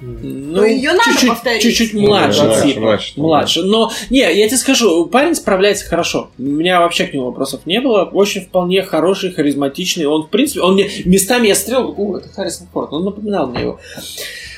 Ну, 0.00 0.62
её 0.62 0.92
надо 0.92 1.04
чуть-чуть, 1.04 1.28
повторить. 1.28 1.62
чуть-чуть 1.62 1.94
Ну, 1.94 2.02
младше, 2.02 2.44
младше, 2.44 2.62
типа. 2.62 2.80
младше, 2.80 3.12
Младше. 3.16 3.62
Но, 3.62 3.90
не, 4.10 4.18
я 4.18 4.46
тебе 4.46 4.58
скажу, 4.58 5.06
парень 5.06 5.34
справляется 5.34 5.86
хорошо. 5.86 6.30
У 6.38 6.42
меня 6.42 6.80
вообще 6.80 7.06
к 7.06 7.14
нему 7.14 7.26
вопросов 7.26 7.62
не 7.64 7.80
было. 7.80 8.04
Очень 8.04 8.42
вполне 8.42 8.82
хороший, 8.82 9.32
харизматичный. 9.32 10.04
Он, 10.06 10.24
в 10.24 10.28
принципе, 10.28 10.60
он 10.60 10.74
мне 10.74 10.90
местами 11.04 11.48
я 11.48 11.54
стрел, 11.54 11.94
о, 11.96 12.18
это 12.18 12.28
Харрисон 12.28 12.66
Форд. 12.72 12.92
Он 12.92 13.04
напоминал 13.04 13.46
мне 13.46 13.62
его. 13.62 13.80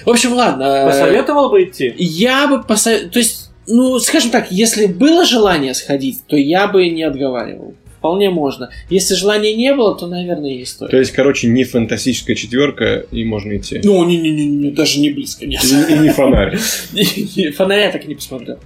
В 0.04 0.10
общем, 0.10 0.32
ладно. 0.32 0.64
э, 0.64 0.86
Посоветовал 0.86 1.50
бы 1.50 1.62
идти? 1.64 1.94
Я 1.96 2.48
бы 2.48 2.62
посоветовал... 2.62 3.12
То 3.12 3.18
есть, 3.20 3.50
ну, 3.66 3.98
скажем 4.00 4.30
так, 4.30 4.50
если 4.50 4.86
было 4.86 5.24
желание 5.24 5.74
сходить, 5.74 6.20
то 6.26 6.36
я 6.36 6.66
бы 6.66 6.88
не 6.88 7.02
отговаривал. 7.04 7.74
Вполне 7.98 8.30
можно. 8.30 8.70
Если 8.90 9.14
желания 9.14 9.54
не 9.56 9.74
было, 9.74 9.96
то, 9.96 10.06
наверное, 10.06 10.56
не 10.56 10.64
стоит. 10.64 10.90
То 10.90 10.98
есть, 10.98 11.10
короче, 11.10 11.48
не 11.48 11.64
фантастическая 11.64 12.36
четверка, 12.36 13.04
и 13.10 13.24
можно 13.24 13.56
идти. 13.56 13.80
Ну, 13.82 14.04
не-не-не, 14.04 14.70
даже 14.70 15.00
не 15.00 15.10
близко, 15.10 15.46
нет. 15.46 15.62
И, 15.64 15.92
и 15.94 15.98
не 15.98 16.10
фонарь. 16.10 16.56
Фонаря 17.56 17.86
я 17.86 17.90
так 17.90 18.04
и 18.04 18.08
не 18.08 18.14
посмотрел. 18.14 18.58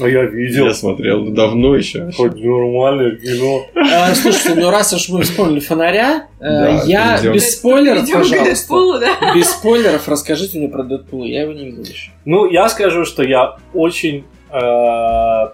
А 0.00 0.08
я 0.08 0.24
видел. 0.24 0.66
Я 0.66 0.74
смотрел 0.74 1.26
давно 1.30 1.76
еще. 1.76 2.10
Хоть 2.14 2.34
нормальное 2.34 3.16
кино. 3.16 3.66
А, 3.74 4.14
слушайте, 4.14 4.54
ну 4.54 4.70
раз 4.70 4.92
уж 4.92 5.08
мы 5.08 5.22
вспомнили 5.22 5.60
фонаря, 5.60 6.26
э, 6.40 6.80
я 6.86 7.20
без 7.32 7.56
спойлеров, 7.56 8.10
пожалуйста. 8.10 8.98
Без 9.34 9.50
спойлеров 9.50 10.08
расскажите 10.08 10.58
мне 10.58 10.68
про 10.68 10.82
Дэдпула. 10.82 11.24
Я 11.24 11.42
его 11.42 11.52
не 11.52 11.66
видел 11.66 11.82
еще. 11.82 12.10
Ну, 12.24 12.50
я 12.50 12.68
скажу, 12.68 13.04
что 13.04 13.22
я 13.22 13.56
очень 13.72 14.24
э, 14.50 15.48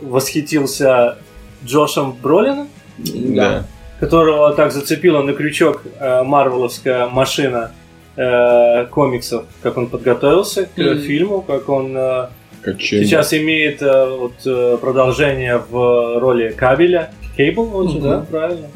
восхитился 0.00 1.18
Джошем 1.64 2.12
Бролином, 2.12 2.68
Да. 2.98 3.64
которого 4.00 4.52
так 4.54 4.72
зацепила 4.72 5.22
на 5.22 5.32
крючок 5.32 5.82
э, 6.00 6.22
марвеловская 6.22 7.06
машина 7.08 7.72
э, 8.16 8.86
комиксов, 8.86 9.44
как 9.62 9.76
он 9.76 9.86
подготовился 9.88 10.66
к 10.66 10.76
Мгм. 10.76 10.98
фильму, 11.00 11.40
как 11.42 11.68
он 11.68 11.96
э, 11.96 12.26
Как 12.62 12.78
чем? 12.78 13.04
сейчас 13.04 13.32
имеет 13.32 13.80
э, 13.82 14.16
вот, 14.18 14.34
э, 14.44 14.76
продолжение 14.80 15.58
в 15.70 16.18
роли 16.20 16.50
Кабеля. 16.50 17.10
Кейбл, 17.36 17.88
же, 17.88 17.98
Мгм. 17.98 18.02
да, 18.08 18.26
правильно. 18.30 18.66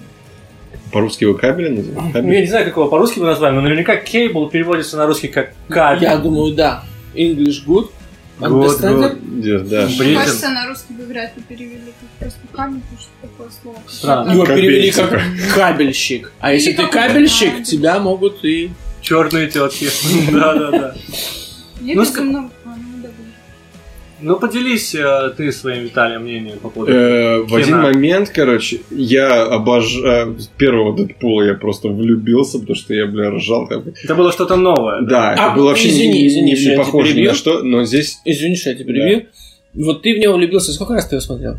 По-русски 0.93 1.25
его 1.25 1.35
кабеля 1.35 1.71
называют? 1.73 2.05
Ну, 2.07 2.13
Кабель? 2.13 2.35
я 2.35 2.41
не 2.41 2.47
знаю, 2.47 2.65
как 2.65 2.77
его 2.77 2.87
по-русски 2.89 3.19
бы 3.19 3.27
назвали, 3.27 3.55
но 3.55 3.61
наверняка 3.61 3.97
Кейбл 3.97 4.49
переводится 4.49 4.97
на 4.97 5.07
русский 5.07 5.29
как 5.29 5.51
кабель. 5.69 6.05
Я 6.05 6.17
думаю, 6.17 6.55
да. 6.55 6.85
English 7.15 7.67
good. 7.67 7.91
Understand? 8.39 9.69
Да. 9.69 9.89
Мне 9.99 10.15
кажется, 10.15 10.49
на 10.51 10.67
русский 10.67 10.93
бы 10.93 11.05
вряд 11.05 11.37
ли 11.37 11.43
перевели 11.43 11.93
как 12.01 12.09
просто 12.19 12.41
камень, 12.53 12.83
потому 12.83 13.01
что 13.01 13.11
такое 13.23 13.49
слово. 13.63 13.79
Странно. 13.89 14.33
Его 14.33 14.47
перевели 14.47 14.91
как 14.91 15.21
кабельщик. 15.55 16.33
А 16.41 16.53
если 16.53 16.73
ты 16.73 16.87
кабельщик, 16.87 17.63
тебя 17.65 17.99
могут 17.99 18.45
и... 18.45 18.71
Черные 19.01 19.49
тетки. 19.49 19.89
Да, 20.33 20.55
да, 20.55 20.71
да. 20.71 20.95
Я 21.81 21.95
Ну, 21.95 22.03
безумно... 22.03 22.51
Ну, 24.21 24.35
да, 24.35 24.41
да. 24.41 24.47
Поделись 24.47 24.95
э, 24.95 25.33
ты 25.37 25.53
своим, 25.53 25.85
Виталием, 25.85 26.23
мнением 26.23 26.59
по 26.59 26.71
поводу. 26.71 26.93
Э, 26.93 27.43
В 27.43 27.55
один 27.55 27.83
момент, 27.83 28.31
короче, 28.31 28.81
я 28.91 29.45
обожаю... 29.45 30.39
С 30.39 30.47
первого 30.47 30.97
Дэдпула 30.97 31.43
я 31.43 31.55
просто 31.55 31.89
влюбился, 31.89 32.59
потому 32.59 32.77
что 32.77 32.95
я, 32.95 33.07
бля, 33.07 33.31
ржал. 33.31 33.67
как 33.67 33.85
бы. 33.85 33.95
Это 34.03 34.15
было 34.15 34.33
что-то 34.33 34.57
новое. 34.57 35.03
Да, 35.03 35.33
это 35.35 35.53
А, 35.53 35.55
было 35.55 35.69
вообще 35.69 35.89
извини, 35.89 36.13
не- 36.23 36.27
извини, 36.29 36.51
не, 36.53 36.57
что 36.57 36.71
не 36.71 36.77
похоже 36.77 37.15
ни 37.15 37.27
на 37.27 37.35
что, 37.35 37.63
но 37.63 37.85
здесь 37.85 38.19
Извини, 38.25 38.57
что 38.57 38.71
я 38.71 38.77
тебя 38.77 38.87
перебью. 38.93 39.27
Вот 39.75 40.03
ты 40.03 40.15
в 40.15 40.19
него 40.19 40.35
влюбился. 40.35 40.73
Сколько 40.73 40.95
раз 40.95 41.07
ты 41.07 41.17
его 41.17 41.21
смотрел? 41.21 41.57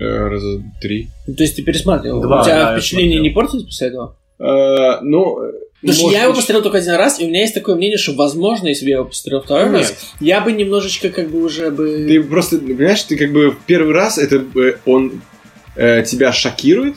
э, 0.00 0.04
раза 0.28 0.62
три. 0.80 1.08
Ну, 1.26 1.34
То 1.34 1.42
есть 1.42 1.56
ты 1.56 1.62
пересматривал? 1.62 2.20
Два, 2.20 2.42
У 2.42 2.44
тебя 2.44 2.54
да, 2.72 2.78
впечатление 2.78 3.20
не 3.20 3.30
портилось 3.30 3.64
после 3.64 3.88
этого? 3.88 4.16
Э, 4.38 5.00
Ну, 5.02 5.38
Потому 5.80 5.98
что 5.98 6.10
я 6.10 6.24
его 6.24 6.34
посмотрел 6.34 6.62
только 6.62 6.78
один 6.78 6.94
раз, 6.94 7.20
и 7.20 7.24
у 7.24 7.28
меня 7.28 7.42
есть 7.42 7.54
такое 7.54 7.76
мнение, 7.76 7.98
что, 7.98 8.12
возможно, 8.12 8.66
если 8.66 8.84
бы 8.84 8.90
я 8.90 8.96
его 8.96 9.06
посмотрел 9.06 9.42
второй 9.42 9.70
Нет. 9.70 9.74
раз, 9.74 9.94
я 10.18 10.40
бы 10.40 10.50
немножечко 10.50 11.10
как 11.10 11.30
бы 11.30 11.40
уже 11.40 11.70
бы... 11.70 12.06
Ты 12.08 12.20
просто, 12.22 12.58
понимаешь, 12.58 13.02
ты 13.04 13.16
как 13.16 13.32
бы 13.32 13.52
в 13.52 13.58
первый 13.64 13.94
раз 13.94 14.18
это 14.18 14.44
э, 14.56 14.74
он 14.86 15.20
э, 15.76 16.02
тебя 16.02 16.32
шокирует 16.32 16.96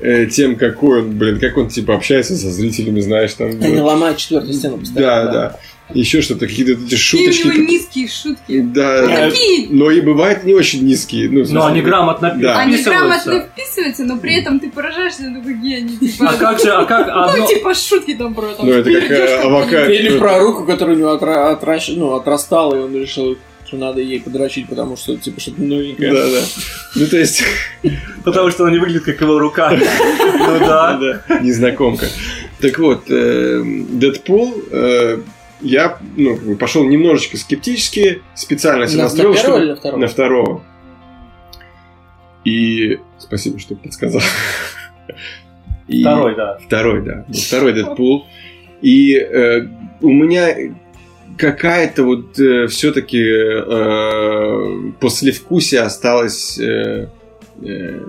э, 0.00 0.26
тем, 0.26 0.54
какой 0.54 1.00
он, 1.00 1.18
блин, 1.18 1.40
как 1.40 1.56
он 1.56 1.68
типа 1.68 1.96
общается 1.96 2.36
со 2.36 2.50
зрителями, 2.50 3.00
знаешь, 3.00 3.32
там. 3.34 3.48
Они 3.48 3.76
вот. 3.76 3.86
ломают 3.86 4.18
четвертую 4.18 4.54
стену 4.54 4.76
Да, 4.76 4.80
постоянно. 4.82 5.32
да. 5.32 5.58
Еще 5.94 6.22
что-то, 6.22 6.46
какие-то 6.46 6.72
эти 6.72 6.92
И 6.92 6.94
у 6.94 6.98
шуточки. 6.98 7.46
него 7.48 7.56
низкие 7.70 8.08
шутки. 8.08 8.60
Да, 8.60 9.06
Да. 9.06 9.30
Такие 9.30 9.66
но 9.68 9.90
и 9.90 10.00
бывают 10.00 10.44
не 10.44 10.54
очень 10.54 10.86
низкие. 10.86 11.28
Ну, 11.28 11.44
Но 11.50 11.66
они 11.66 11.82
грамотно 11.82 12.34
Да. 12.40 12.58
Они 12.60 12.78
грамотно 12.82 13.40
вписываются, 13.40 14.04
но 14.04 14.16
при 14.16 14.36
этом 14.36 14.58
ты 14.58 14.70
поражаешься, 14.70 15.24
ну 15.24 15.42
какие 15.42 15.78
они 15.78 15.98
типа. 15.98 16.30
А 16.30 16.36
как 16.36 16.60
же, 16.60 16.70
а 16.70 16.84
как 16.84 17.36
Ну, 17.36 17.46
типа 17.46 17.74
шутки 17.74 18.14
там 18.14 18.34
про 18.34 18.54
там. 18.54 18.66
Ну, 18.66 18.72
это 18.72 18.90
как, 19.06 19.44
авокадо. 19.44 19.90
Или 19.92 20.18
про 20.18 20.38
руку, 20.38 20.64
которая 20.64 20.96
у 20.96 20.98
него 20.98 21.10
отра- 21.14 21.60
отращ- 21.60 21.94
ну, 21.94 22.14
отрастала, 22.14 22.74
и 22.74 22.78
он 22.78 22.94
решил, 22.96 23.36
что 23.66 23.76
надо 23.76 24.00
ей 24.00 24.20
подрочить, 24.20 24.68
потому 24.68 24.96
что, 24.96 25.16
типа, 25.16 25.40
что-то 25.40 25.62
новенькое. 25.62 26.12
Да, 26.12 26.24
да. 26.30 26.40
Ну, 26.94 27.06
то 27.06 27.16
есть, 27.18 27.42
Потому 28.24 28.50
что 28.50 28.64
он 28.64 28.72
не 28.72 28.78
выглядит 28.78 29.04
как 29.04 29.20
его 29.20 29.38
рука. 29.38 29.70
Ну 30.38 30.58
да. 30.58 31.22
незнакомка. 31.42 32.06
Так 32.60 32.78
вот, 32.78 33.04
э, 33.10 33.62
Дэдпул, 33.90 34.54
э, 34.70 35.18
я 35.62 35.98
ну, 36.16 36.56
пошел 36.56 36.84
немножечко 36.84 37.36
скептически, 37.36 38.22
специально 38.34 38.86
себя 38.86 38.98
На- 38.98 39.02
на 39.04 39.08
настроил, 39.10 39.34
первого 39.34 39.52
чтобы- 39.52 39.64
или 39.64 39.70
на 39.70 39.76
второго? 39.76 40.00
На 40.00 40.06
второго. 40.08 40.64
И 42.44 42.98
спасибо, 43.18 43.58
что 43.58 43.74
подсказал. 43.76 44.22
И- 45.88 46.00
Второй, 46.02 46.36
да. 46.36 46.58
Второй, 46.58 47.02
да. 47.02 47.24
был 47.28 47.34
Второй 47.34 47.72
Дэдпул. 47.72 48.26
И 48.80 49.14
э, 49.16 49.66
у 50.00 50.10
меня 50.10 50.48
какая-то 51.38 52.02
вот 52.04 52.32
все-таки 52.68 53.18
послевкусие 55.00 55.80
осталось 55.82 56.58
э, 56.58 57.08
э, 57.64 58.00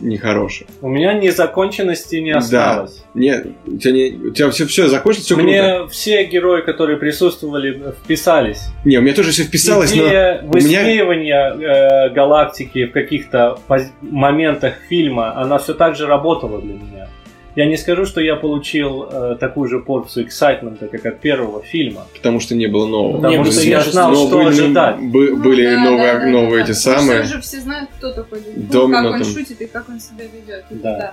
нехорошее. 0.00 0.66
У 0.80 0.88
меня 0.88 1.12
незаконченности 1.14 2.16
не 2.16 2.32
Да. 2.32 2.38
осталось. 2.38 3.04
Нет, 3.14 3.46
у 3.66 3.76
тебя, 3.76 3.92
не, 3.92 4.10
у 4.28 4.30
тебя 4.32 4.50
все, 4.50 4.66
все 4.66 4.88
закончилось, 4.88 5.26
все 5.26 5.34
круто. 5.34 5.48
Мне 5.48 5.86
все 5.90 6.24
герои, 6.24 6.62
которые 6.62 6.98
присутствовали, 6.98 7.92
вписались. 8.04 8.62
Не, 8.84 8.98
у 8.98 9.02
меня 9.02 9.14
тоже 9.14 9.30
все 9.30 9.44
вписалось, 9.44 9.94
но 9.94 10.06
Идея 10.08 10.40
меня- 10.42 10.50
высмеивания 10.50 11.54
э, 11.54 12.10
галактики 12.10 12.86
в 12.86 12.92
каких-то 12.92 13.58
моментах 14.00 14.74
фильма, 14.88 15.36
она 15.40 15.58
все 15.58 15.74
так 15.74 15.96
же 15.96 16.06
работала 16.06 16.60
для 16.60 16.74
меня. 16.74 17.08
Я 17.54 17.66
не 17.66 17.76
скажу, 17.76 18.06
что 18.06 18.20
я 18.22 18.36
получил 18.36 19.06
э, 19.10 19.36
такую 19.38 19.68
же 19.68 19.78
порцию 19.80 20.24
эксайтмента, 20.26 20.86
как 20.88 21.04
от 21.04 21.20
первого 21.20 21.62
фильма. 21.62 22.06
потому 22.14 22.40
что 22.40 22.54
не 22.54 22.66
было 22.66 22.86
нового. 22.86 23.16
Потому 23.20 23.44
Не, 23.44 23.50
что 23.50 23.60
ну, 23.60 23.66
я 23.66 23.80
знал, 23.82 24.10
Но 24.10 24.26
что 24.26 24.38
были, 24.38 24.48
ожидать. 24.48 24.98
бы- 25.00 25.30
Ну, 25.30 25.36
были 25.36 25.64
да, 25.66 25.84
новые, 25.84 26.12
да, 26.14 26.18
да, 26.20 26.26
новые 26.26 26.58
да, 26.64 26.64
эти 26.64 26.68
да. 26.68 26.74
самые. 26.74 27.22
Все 27.24 27.34
же 27.34 27.40
все 27.42 27.60
знают, 27.60 27.90
кто 27.98 28.12
такой 28.12 28.40
Дэдпул, 28.40 28.62
Домино 28.88 29.02
как 29.02 29.12
он 29.12 29.22
там. 29.22 29.32
шутит 29.34 29.60
и 29.60 29.66
как 29.66 29.88
он 29.88 30.00
себя 30.00 30.24
ведет. 30.24 30.64
Да. 30.70 31.12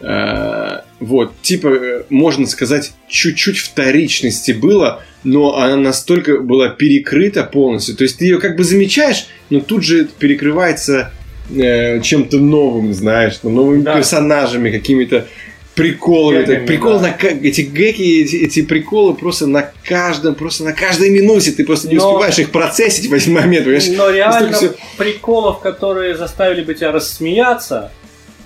Э, 0.00 0.80
вот, 1.00 1.32
типа, 1.42 1.68
э, 1.68 2.02
можно 2.10 2.46
сказать, 2.46 2.92
чуть-чуть 3.08 3.58
вторичности 3.58 4.52
было, 4.52 5.02
но 5.22 5.56
она 5.58 5.76
настолько 5.76 6.40
была 6.40 6.68
перекрыта 6.70 7.44
полностью. 7.44 7.96
То 7.96 8.04
есть 8.04 8.18
ты 8.18 8.24
ее 8.24 8.38
как 8.40 8.56
бы 8.56 8.64
замечаешь, 8.64 9.26
но 9.50 9.60
тут 9.60 9.82
же 9.84 10.06
перекрывается 10.18 11.12
э, 11.54 12.00
чем-то 12.00 12.38
новым, 12.38 12.94
знаешь, 12.94 13.38
ну, 13.42 13.50
новыми 13.50 13.82
Да. 13.82 13.96
персонажами, 13.96 14.70
какими-то 14.70 15.26
приколами. 15.74 16.38
Гэгами, 16.42 16.56
Это 16.58 16.66
прикол 16.66 16.92
да. 16.94 17.00
на 17.00 17.26
эти 17.26 17.60
гэги, 17.62 18.22
эти, 18.22 18.36
эти 18.36 18.62
приколы 18.62 19.14
просто 19.14 19.46
на 19.46 19.70
каждом, 19.84 20.34
просто 20.34 20.64
на 20.64 20.72
каждой 20.72 21.10
минуте. 21.10 21.50
Ты 21.52 21.64
просто 21.64 21.88
не 21.88 21.96
Но- 21.96 22.10
успеваешь 22.12 22.38
их 22.38 22.50
процессить 22.50 23.08
в 23.10 23.14
один 23.14 23.34
момент. 23.34 23.64
понимаешь? 23.64 23.88
Но 23.88 24.10
реально 24.10 24.50
Настолько 24.50 24.78
приколов, 24.96 25.60
которые 25.60 26.16
заставили 26.16 26.62
бы 26.62 26.74
тебя 26.74 26.92
рассмеяться, 26.92 27.90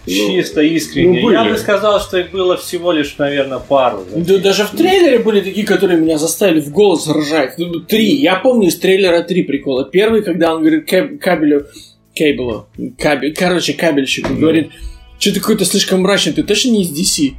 Ну, 0.07 0.13
чисто 0.13 0.63
искренне, 0.63 1.21
ну, 1.21 1.31
я 1.31 1.45
бы 1.45 1.59
сказал, 1.59 2.01
что 2.01 2.19
их 2.19 2.31
было 2.31 2.57
всего 2.57 2.93
лишь, 2.93 3.17
наверное, 3.19 3.59
пару. 3.59 4.07
Да 4.17 4.39
даже 4.39 4.65
в 4.65 4.71
трейлере 4.71 5.19
были 5.19 5.43
такие, 5.43 5.67
которые 5.67 6.01
меня 6.01 6.17
заставили 6.17 6.61
в 6.61 6.71
голос 6.71 7.07
ржать. 7.09 7.55
Ну, 7.59 7.81
три. 7.81 8.15
Я 8.17 8.37
помню 8.37 8.69
из 8.69 8.79
трейлера 8.79 9.23
три 9.23 9.43
прикола. 9.43 9.85
Первый, 9.85 10.23
когда 10.23 10.55
он 10.55 10.63
говорит 10.63 10.89
каб- 10.89 11.19
кабелю... 11.21 11.67
Кейблу. 12.15 12.67
Кабель, 12.99 13.33
короче, 13.33 13.75
кабельщику 13.75 14.35
говорит, 14.35 14.71
что 15.19 15.35
ты 15.35 15.41
какой-то 15.41 15.65
слишком 15.65 16.03
мрачный, 16.03 16.33
ты 16.33 16.43
точно 16.45 16.71
не 16.71 16.83
из 16.83 16.93
DC? 16.93 17.35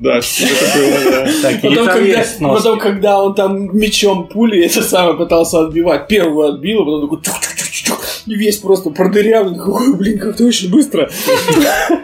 Да, 0.00 0.18
это 0.18 0.78
было, 0.78 1.26
да. 1.42 1.58
Потом 1.62 1.86
когда, 1.86 2.24
потом, 2.40 2.78
когда 2.78 3.22
он 3.22 3.34
там 3.34 3.78
мечом 3.78 4.26
пули 4.26 4.64
это 4.66 4.82
самое 4.82 5.16
пытался 5.16 5.60
отбивать. 5.60 6.08
Первую 6.08 6.54
отбил, 6.54 6.82
а 6.82 6.84
потом 6.84 7.18
такой... 7.20 7.30
И 8.26 8.34
весь 8.34 8.58
просто 8.58 8.90
продырявлен. 8.90 9.60
Ой, 9.60 9.96
блин, 9.96 10.18
как-то 10.18 10.44
очень 10.44 10.70
быстро. 10.70 11.10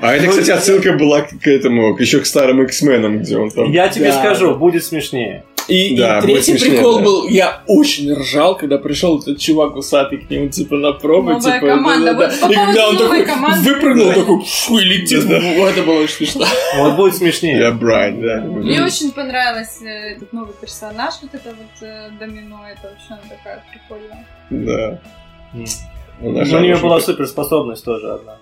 А 0.00 0.14
это, 0.14 0.28
кстати, 0.28 0.50
отсылка 0.50 0.92
была 0.92 1.22
к 1.22 1.46
этому, 1.46 1.96
к 1.96 2.00
еще 2.00 2.20
к 2.20 2.26
старым 2.26 2.62
X-менам, 2.62 3.20
где 3.20 3.36
он 3.36 3.50
там... 3.50 3.70
Я 3.72 3.88
тебе 3.88 4.12
скажу, 4.12 4.54
будет 4.54 4.84
смешнее. 4.84 5.44
И, 5.68 5.96
Да, 5.96 6.18
и 6.18 6.22
третий 6.22 6.42
смешнее, 6.58 6.70
прикол 6.76 6.98
да. 6.98 7.04
был, 7.04 7.28
я 7.28 7.62
очень 7.66 8.12
ржал, 8.14 8.56
когда 8.56 8.78
пришел 8.78 9.18
этот 9.20 9.38
чувак 9.40 9.74
усатый 9.76 10.18
к 10.18 10.30
нему, 10.30 10.48
типа, 10.48 10.76
на 10.76 10.92
пробу, 10.92 11.30
Новая 11.32 11.58
типа, 11.60 11.66
команда. 11.74 12.14
да-да-да. 12.14 12.36
Вот 12.36 12.40
по 12.48 12.52
И 12.52 12.54
когда 12.54 12.88
он 12.88 12.96
такой 12.98 13.24
команды. 13.26 13.74
выпрыгнул, 13.74 14.12
такой, 14.12 14.44
фу, 14.44 14.78
и 14.78 14.84
летит, 14.84 15.26
Да-да. 15.26 15.40
в- 15.40 15.64
это 15.64 15.82
было 15.82 16.00
очень 16.02 16.14
смешно. 16.26 16.46
Вот 16.78 16.96
будет 16.96 17.16
смешнее. 17.16 17.58
Я 17.58 17.72
Брайан, 17.72 18.20
да. 18.20 18.40
Мне 18.42 18.82
очень 18.84 19.10
понравился 19.12 19.84
э, 19.84 20.14
этот 20.16 20.32
новый 20.32 20.54
персонаж, 20.60 21.14
вот 21.22 21.34
это 21.34 21.48
вот 21.48 21.86
э, 21.88 22.10
домино, 22.20 22.60
это 22.70 22.88
вообще 22.88 23.08
она 23.10 23.22
такая 23.28 23.64
прикольная. 23.72 24.26
Да. 24.50 25.00
Ну, 26.20 26.30
У 26.30 26.60
нее 26.60 26.76
была 26.76 27.00
суперспособность 27.00 27.84
тоже 27.84 28.12
одна. 28.12 28.36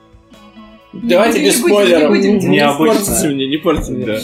Давайте 1.03 1.41
Не 1.41 1.47
без 1.47 1.61
будем, 1.61 1.75
не 1.77 1.83
спойлеров. 1.87 2.09
будем, 2.11 2.51
Не 2.51 2.73
портите 2.79 3.29
мне, 3.29 3.47
не 3.47 3.57
портите 3.59 3.93
мне. 3.93 4.07
Да. 4.07 4.19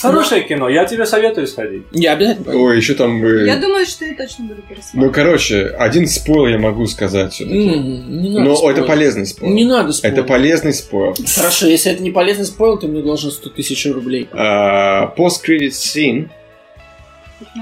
Хорошее 0.00 0.44
кино, 0.44 0.70
я 0.70 0.86
тебе 0.86 1.04
советую 1.04 1.46
сходить. 1.46 1.82
Я 1.92 2.12
обязательно. 2.14 2.56
Ой, 2.56 2.76
еще 2.78 2.94
там... 2.94 3.22
э, 3.22 3.46
Я 3.46 3.56
думаю, 3.56 3.84
что 3.84 4.06
я 4.06 4.14
точно 4.14 4.44
буду 4.46 4.62
Ну, 4.62 4.68
пересматривать. 4.74 5.14
короче, 5.14 5.66
один 5.78 6.06
спойл 6.06 6.46
я 6.46 6.58
могу 6.58 6.86
сказать 6.86 7.34
все-таки. 7.34 7.68
М, 7.68 8.22
Не 8.22 8.30
надо 8.30 8.44
Но 8.48 8.56
спойлерить. 8.56 8.78
это 8.78 8.88
полезный 8.88 9.26
спойл. 9.26 9.52
Не 9.52 9.64
надо 9.66 9.92
спойлерить. 9.92 10.18
Это 10.20 10.26
полезный 10.28 10.72
спойл. 10.72 11.14
Хорошо, 11.36 11.66
если 11.66 11.92
это 11.92 12.02
не 12.02 12.10
полезный 12.12 12.46
спойл, 12.46 12.78
то 12.78 12.86
мне 12.88 13.02
должен 13.02 13.30
100 13.30 13.50
тысяч 13.50 13.84
рублей. 13.86 14.26
А, 14.32 15.12
Post-credit 15.18 15.68
scene, 15.72 16.30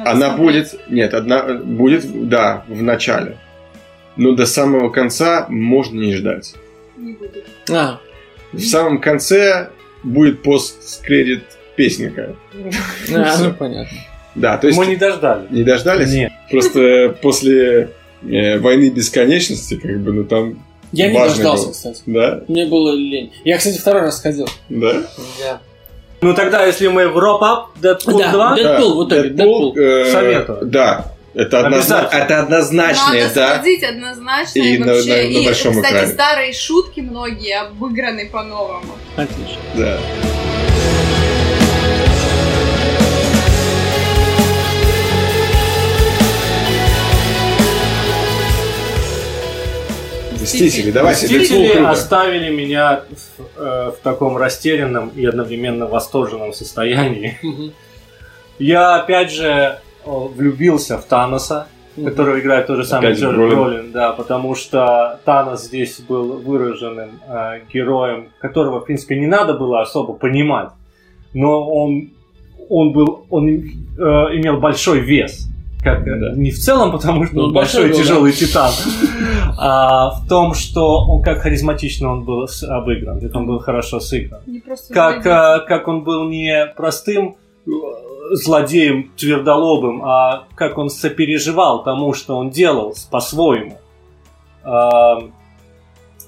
она 0.05 0.29
смотреть. 0.29 0.39
будет... 0.39 0.91
Нет, 0.91 1.15
одна 1.15 1.55
будет, 1.55 2.29
да, 2.29 2.65
в 2.69 2.83
начале. 2.83 3.37
Но 4.17 4.33
до 4.33 4.47
самого 4.47 4.91
конца 4.91 5.47
можно 5.49 5.99
не 6.01 6.15
ждать. 6.15 6.55
Не 6.97 7.15
будет. 7.15 7.47
А, 7.69 7.99
В 8.53 8.61
самом 8.61 9.01
конце 9.01 9.71
будет 10.03 10.43
пост-кредит 10.43 11.45
песенка. 11.77 12.35
а, 13.15 13.25
Всё. 13.35 13.45
ну 13.49 13.55
понятно. 13.55 13.99
Да, 14.35 14.57
то 14.57 14.67
есть... 14.67 14.79
Мы 14.79 14.87
не 14.87 14.97
дождались. 14.97 15.51
Не 15.51 15.63
дождались? 15.63 16.13
Нет. 16.13 16.33
Просто 16.51 17.17
после 17.21 17.91
э, 18.23 18.59
войны 18.59 18.91
бесконечности, 18.91 19.77
как 19.77 20.01
бы, 20.01 20.13
ну 20.13 20.25
там... 20.25 20.63
Я 20.93 21.11
не 21.11 21.19
дождался, 21.19 21.65
было. 21.65 21.73
кстати. 21.73 22.03
Да? 22.07 22.43
Мне 22.49 22.67
было 22.67 22.93
лень. 22.93 23.33
Я, 23.45 23.59
кстати, 23.59 23.79
второй 23.79 24.03
раз 24.03 24.21
ходил. 24.21 24.49
Да? 24.69 25.03
Да. 25.39 25.61
Ну 26.21 26.35
тогда, 26.35 26.65
если 26.65 26.87
мы 26.89 27.09
в 27.09 27.19
Роп-Ап, 27.19 27.71
Дэдпул 27.81 28.19
Да, 28.19 28.31
2, 28.33 28.57
да. 28.57 28.63
Дэдпул, 28.63 29.05
в 29.05 29.09
итоге, 29.09 29.31
Дэдпул, 29.31 29.77
э, 29.77 30.13
Советую. 30.13 30.67
Да. 30.67 31.12
Это, 31.35 31.61
однозна- 31.61 32.09
это 32.13 32.41
однозначное, 32.41 33.23
Надо 33.23 33.35
да. 33.35 33.55
сходить 33.55 33.83
однозначно. 33.83 34.59
И 34.59 34.75
И, 34.75 34.79
на- 34.79 34.87
вообще, 34.93 35.09
на- 35.09 35.17
на 35.17 35.21
и, 35.23 35.45
большом 35.47 35.75
кстати, 35.75 35.93
экране. 35.95 36.13
старые 36.13 36.53
шутки 36.53 37.01
многие 37.01 37.59
обыграны 37.59 38.29
по-новому. 38.29 38.93
Отлично. 39.17 39.57
да. 39.75 39.99
Мстители, 50.41 50.91
давайте. 50.91 51.27
Мстители 51.27 51.85
оставили 51.85 52.51
меня 52.51 53.03
в, 53.39 53.61
э, 53.61 53.93
в 53.93 53.97
таком 54.03 54.37
растерянном 54.37 55.11
и 55.11 55.25
одновременно 55.25 55.87
восторженном 55.87 56.53
состоянии. 56.53 57.39
Я 58.59 58.97
опять 58.97 59.31
же 59.31 59.79
влюбился 60.05 60.99
в 60.99 61.05
Таноса, 61.05 61.67
которого 61.97 62.41
играет 62.41 62.67
тот 62.67 62.79
же 62.79 62.85
самый 62.85 63.13
Джордж 63.13 63.37
Бролин. 63.37 63.57
Бролин, 63.57 63.93
да, 63.93 64.13
потому 64.13 64.55
что 64.55 65.21
Танос 65.25 65.65
здесь 65.65 66.01
был 66.01 66.39
выраженным 66.39 67.21
э, 67.29 67.61
героем, 67.73 68.29
которого, 68.39 68.81
в 68.81 68.85
принципе, 68.85 69.19
не 69.19 69.27
надо 69.27 69.55
было 69.55 69.83
особо 69.83 70.15
понимать, 70.15 70.71
но 71.35 71.69
он, 71.69 72.11
он 72.69 72.93
был, 72.93 73.27
он 73.31 73.49
э, 73.49 73.53
имел 74.01 74.59
большой 74.59 75.01
вес. 75.01 75.49
Как, 75.83 76.07
э, 76.07 76.19
Да. 76.19 76.33
Не 76.35 76.51
в 76.51 76.59
целом, 76.59 76.93
потому 76.93 77.27
что 77.27 77.35
Ну, 77.35 77.43
он 77.45 77.53
большой 77.53 77.83
большой 77.83 77.91
был, 77.91 77.99
да. 77.99 78.03
тяжелый 78.03 78.33
титан, 78.33 78.73
а 79.59 80.11
в 80.11 80.29
том, 80.29 80.55
что 80.55 81.05
он 81.05 81.23
как 81.23 81.41
харизматично 81.41 82.11
он 82.11 82.25
был 82.25 82.49
обыгран, 82.69 83.21
как 83.21 83.35
он 83.35 83.47
был 83.47 83.59
хорошо 83.59 84.01
сыгран 84.01 84.41
Не 84.47 84.61
просто 84.61 84.95
как, 84.95 85.27
а, 85.27 85.59
как 85.61 85.89
он 85.89 86.05
был 86.05 86.29
не 86.29 86.67
простым 86.77 87.37
э, 87.67 87.71
злодеем 88.35 89.11
твердолобым, 89.17 90.03
а 90.05 90.47
как 90.55 90.79
он 90.79 90.91
сопереживал 90.91 91.83
тому, 91.85 92.15
что 92.15 92.37
он 92.37 92.51
делал 92.51 92.95
по-своему. 93.11 93.79
А, 94.65 95.29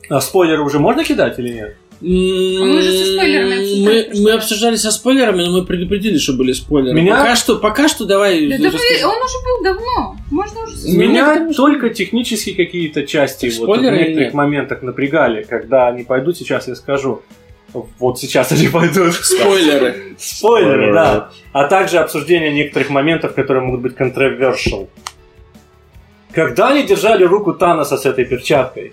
а 0.08 0.20
спойлеры 0.20 0.62
уже 0.62 0.78
можно 0.78 1.04
кидать 1.04 1.38
или 1.38 1.52
нет? 1.54 1.76
Мы 2.00 2.78
уже 2.78 2.92
со 2.92 3.12
спойлерами 3.14 3.54
обсуждали 3.54 4.10
Мы, 4.14 4.20
мы 4.22 4.30
обсуждали 4.32 4.76
со 4.76 4.90
спойлерами, 4.90 5.42
но 5.42 5.52
мы 5.52 5.64
предупредили, 5.64 6.18
что 6.18 6.34
были 6.34 6.52
спойлеры. 6.52 6.94
Меня- 7.00 7.16
Пока 7.16 7.36
что, 7.36 7.56
пока 7.56 7.88
что 7.88 8.04
давай. 8.04 8.46
Да, 8.48 8.56
да 8.58 8.70
вы- 8.70 9.06
он 9.06 9.16
уже 9.22 9.38
был 9.44 9.62
давно. 9.64 10.16
Можно 10.30 10.64
уже... 10.64 10.74
Ну, 10.88 10.98
Меня 10.98 11.52
только 11.54 11.90
технически 11.90 12.52
какие-то 12.52 13.06
части 13.06 13.48
Так 13.50 13.58
вот, 13.60 13.78
в 13.78 13.82
некоторых 13.82 14.16
нет? 14.18 14.34
моментах 14.34 14.82
напрягали. 14.82 15.44
Когда 15.44 15.86
они 15.86 16.02
пойдут, 16.02 16.36
сейчас 16.36 16.68
я 16.68 16.74
скажу. 16.74 17.22
Вот 17.98 18.18
сейчас 18.18 18.52
они 18.52 18.68
пойдут. 18.68 19.14
Спойлеры. 19.14 20.14
Спойлеры, 20.18 20.92
да. 20.92 21.30
А 21.52 21.66
также 21.66 21.98
обсуждение 21.98 22.52
некоторых 22.52 22.90
моментов, 22.90 23.34
которые 23.34 23.64
могут 23.64 23.80
быть 23.80 23.96
controversial. 23.96 24.88
Когда 26.32 26.68
они 26.68 26.82
держали 26.84 27.24
руку 27.24 27.52
Таноса 27.52 27.96
с 27.96 28.06
этой 28.06 28.24
перчаткой, 28.24 28.92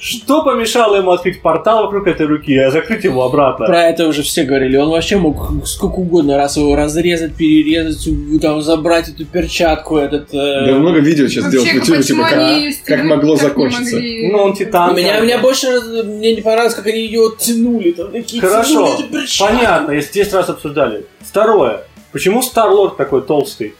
что 0.00 0.42
помешало 0.42 0.96
ему 0.96 1.10
открыть 1.10 1.42
портал 1.42 1.84
вокруг 1.84 2.06
этой 2.06 2.26
руки, 2.26 2.56
а 2.56 2.70
закрыть 2.70 3.04
его 3.04 3.22
обратно? 3.22 3.66
Про 3.66 3.82
это 3.84 4.08
уже 4.08 4.22
все 4.22 4.44
говорили. 4.44 4.76
Он 4.78 4.88
вообще 4.88 5.16
мог 5.18 5.50
сколько 5.66 5.96
угодно 5.96 6.36
раз 6.38 6.56
его 6.56 6.74
разрезать, 6.74 7.34
перерезать, 7.36 8.06
у- 8.08 8.38
там 8.40 8.62
забрать 8.62 9.08
эту 9.10 9.26
перчатку, 9.26 9.98
этот. 9.98 10.32
э, 10.32 10.66
Да 10.66 10.72
много 10.78 11.00
видео 11.00 11.28
сейчас 11.28 11.50
делают 11.50 11.70
в 11.70 11.74
Вообще, 11.74 11.92
YouTube, 11.92 12.06
типа, 12.06 12.28
как, 12.28 12.84
как 12.98 13.04
могло 13.04 13.34
не 13.34 13.40
закончиться. 13.40 13.94
могли? 13.96 14.32
Ну, 14.32 14.38
он 14.38 14.54
титан. 14.54 14.96
Меня, 14.96 15.12
как 15.12 15.20
бы. 15.20 15.26
меня 15.26 15.38
больше 15.38 15.66
мне 16.04 16.34
не 16.34 16.40
понравилось, 16.40 16.74
как 16.74 16.86
они 16.86 17.00
ее 17.00 17.30
тянули. 17.38 17.90
Там 17.92 18.10
такие 18.10 18.40
Хорошо, 18.40 18.96
тянули 18.96 19.26
понятно, 19.38 19.92
если 19.92 20.12
10 20.14 20.32
раз 20.32 20.48
обсуждали. 20.48 21.04
Второе. 21.20 21.82
Почему 22.12 22.42
Старлорд 22.42 22.96
такой 22.96 23.22
толстый? 23.22 23.74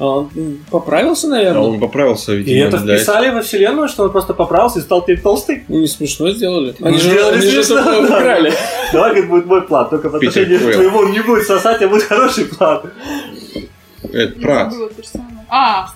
А 0.00 0.06
Он 0.06 0.30
поправился, 0.70 1.26
А 1.26 1.30
наверное. 1.30 1.60
он 1.62 1.78
поправился, 1.78 2.32
И 2.32 2.36
видимо, 2.38 2.68
это 2.68 2.78
для 2.78 2.96
вписали 2.96 3.28
во 3.30 3.42
вселенную, 3.42 3.86
что 3.88 4.04
он 4.04 4.10
просто 4.10 4.32
поправился 4.32 4.78
и 4.78 4.82
стал 4.82 5.02
теперь 5.02 5.20
толстый? 5.20 5.64
Ну, 5.68 5.78
не 5.78 5.86
смешно 5.86 6.30
сделали. 6.30 6.74
Ну, 6.78 6.86
Они 6.86 6.96
же, 6.96 7.10
сделали 7.10 7.34
они 7.36 7.50
же 7.50 7.62
смешно, 7.62 7.92
это 7.92 8.08
да. 8.08 8.16
украли. 8.16 8.52
Давай, 8.94 9.14
как 9.14 9.28
будет 9.28 9.46
мой 9.46 9.62
план. 9.62 9.88
Только 9.90 10.08
по 10.08 10.16
отношению 10.16 10.58
к 10.58 10.72
твоему 10.72 10.98
он 11.00 11.12
не 11.12 11.20
будет 11.20 11.46
сосать, 11.46 11.82
а 11.82 11.88
будет 11.88 12.04
хороший 12.04 12.46
план. 12.46 12.80
Это 14.02 14.40
Прат. 14.40 14.72
А, 15.50 15.88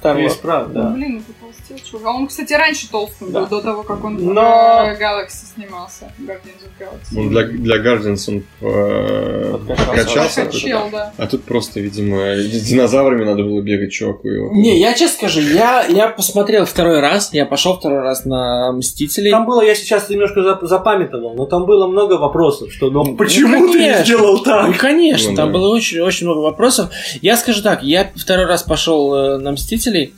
правда, 0.42 0.72
ну, 0.74 0.82
да. 0.82 0.88
блин, 0.90 1.22
это 1.26 1.43
толстел, 1.68 1.90
чувак. 1.90 2.06
А 2.06 2.16
он, 2.16 2.26
кстати, 2.26 2.52
раньше 2.52 2.90
толстым 2.90 3.32
Да. 3.32 3.40
был, 3.40 3.48
до 3.48 3.60
того, 3.60 3.82
как 3.82 4.04
он 4.04 4.14
Но- 4.16 4.32
в 4.34 5.00
Galaxy 5.00 5.54
снимался. 5.54 6.12
Guardians 6.18 6.62
of 6.64 6.78
Galaxy. 6.80 7.18
Он 7.18 7.28
для, 7.30 7.42
для 7.44 7.76
Guardians 7.76 8.24
он 8.28 8.42
э, 8.60 9.58
Подкачался. 9.66 10.50
Чел, 10.52 10.88
да. 10.92 11.12
А 11.16 11.26
тут 11.26 11.44
просто, 11.44 11.80
видимо, 11.80 12.34
с 12.36 12.62
динозаврами 12.62 13.24
надо 13.24 13.42
было 13.42 13.60
бегать 13.60 13.92
чуваку. 13.92 14.28
вот- 14.28 14.52
Не, 14.52 14.78
я 14.80 14.92
честно 14.94 15.28
скажу, 15.28 15.40
я, 15.40 15.84
я 15.88 16.08
посмотрел 16.08 16.64
второй 16.66 17.00
раз, 17.00 17.30
я 17.32 17.46
пошел 17.46 17.76
второй 17.78 18.00
раз 18.00 18.24
на 18.24 18.72
Мстителей. 18.72 19.30
Там 19.30 19.46
было, 19.46 19.62
я 19.62 19.74
сейчас 19.74 20.08
немножко 20.08 20.40
зап- 20.40 20.64
запамятовал, 20.66 21.34
но 21.34 21.46
там 21.46 21.66
было 21.66 21.86
много 21.86 22.14
вопросов, 22.14 22.72
что 22.72 22.90
ну, 22.90 23.04
Ну, 23.04 23.16
почему 23.16 23.72
ты 23.72 23.78
не 23.78 24.04
сделал 24.04 24.38
Ну, 24.38 24.42
так? 24.44 24.76
конечно, 24.78 25.30
Ну, 25.30 25.36
там 25.36 25.52
да. 25.52 25.58
было 25.58 25.68
очень, 25.74 26.00
очень 26.00 26.26
много 26.26 26.40
вопросов. 26.40 26.90
Я 27.22 27.36
скажу 27.36 27.62
так, 27.62 27.82
я 27.82 28.10
второй 28.16 28.46
раз 28.46 28.62
пошел 28.62 29.14
э, 29.14 29.38
на 29.38 29.52
Мстителей. 29.52 30.14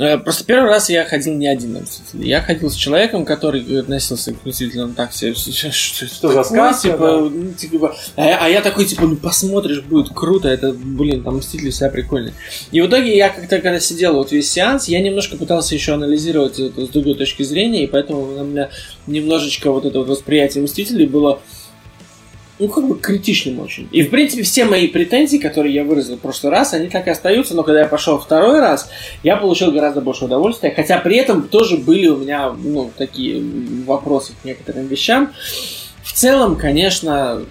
Э, 0.00 0.16
Просто 0.16 0.44
первый 0.44 0.70
раз 0.70 0.88
я 0.88 1.04
ходил 1.04 1.34
не 1.34 1.46
один 1.46 1.74
на 1.74 1.80
Мстителей. 1.80 2.26
Я 2.26 2.40
ходил 2.40 2.70
с 2.70 2.74
человеком, 2.74 3.26
который 3.26 3.80
относился 3.80 4.32
к 4.32 4.46
Мстителям 4.46 4.94
так 4.94 5.12
себе. 5.12 5.34
Что, 5.34 5.52
что, 5.70 6.06
Что 6.06 6.28
за 6.28 6.42
такое, 6.42 6.42
сказка, 6.72 6.88
типа, 6.88 7.30
ну, 7.30 7.52
типа, 7.52 7.96
а, 8.16 8.24
я- 8.24 8.38
а 8.44 8.48
я 8.48 8.62
такой, 8.62 8.86
типа, 8.86 9.02
ну 9.02 9.16
посмотришь, 9.16 9.82
будет 9.82 10.08
круто, 10.14 10.48
это, 10.48 10.72
блин, 10.72 11.22
там 11.22 11.36
Мстители 11.36 11.68
себя 11.68 11.90
прикольные. 11.90 12.32
И 12.72 12.80
в 12.80 12.86
итоге 12.86 13.14
я 13.14 13.28
как-то, 13.28 13.60
когда 13.60 13.78
сидел 13.78 14.14
вот 14.14 14.32
весь 14.32 14.50
сеанс, 14.50 14.88
я 14.88 15.00
немножко 15.00 15.36
пытался 15.36 15.74
еще 15.74 15.92
анализировать 15.92 16.58
это 16.58 16.86
с 16.86 16.88
другой 16.88 17.14
точки 17.14 17.42
зрения, 17.42 17.84
и 17.84 17.86
поэтому 17.86 18.22
у 18.22 18.44
меня 18.44 18.70
немножечко 19.06 19.70
вот 19.70 19.84
это 19.84 19.98
вот 19.98 20.08
восприятие 20.08 20.64
Мстителей 20.64 21.06
было 21.06 21.40
ну, 22.60 22.68
как 22.68 22.86
бы 22.86 22.98
критичным 22.98 23.58
очень. 23.60 23.88
И, 23.90 24.02
в 24.02 24.10
принципе, 24.10 24.42
все 24.42 24.64
мои 24.66 24.86
претензии, 24.86 25.38
которые 25.38 25.74
я 25.74 25.82
выразил 25.84 26.16
в 26.16 26.20
прошлый 26.20 26.52
раз, 26.52 26.74
они 26.74 26.88
так 26.88 27.06
и 27.06 27.10
остаются, 27.10 27.54
но 27.54 27.62
когда 27.62 27.80
я 27.80 27.86
пошел 27.86 28.18
второй 28.18 28.60
раз, 28.60 28.90
я 29.22 29.36
получил 29.36 29.72
гораздо 29.72 30.00
больше 30.00 30.26
удовольствия, 30.26 30.72
хотя 30.74 30.98
при 30.98 31.16
этом 31.16 31.48
тоже 31.48 31.78
были 31.78 32.08
у 32.08 32.18
меня, 32.18 32.52
ну, 32.52 32.90
такие 32.96 33.42
вопросы 33.86 34.34
к 34.40 34.44
некоторым 34.44 34.86
вещам. 34.86 35.32
В 36.02 36.12
целом, 36.12 36.56
конечно, 36.56 37.42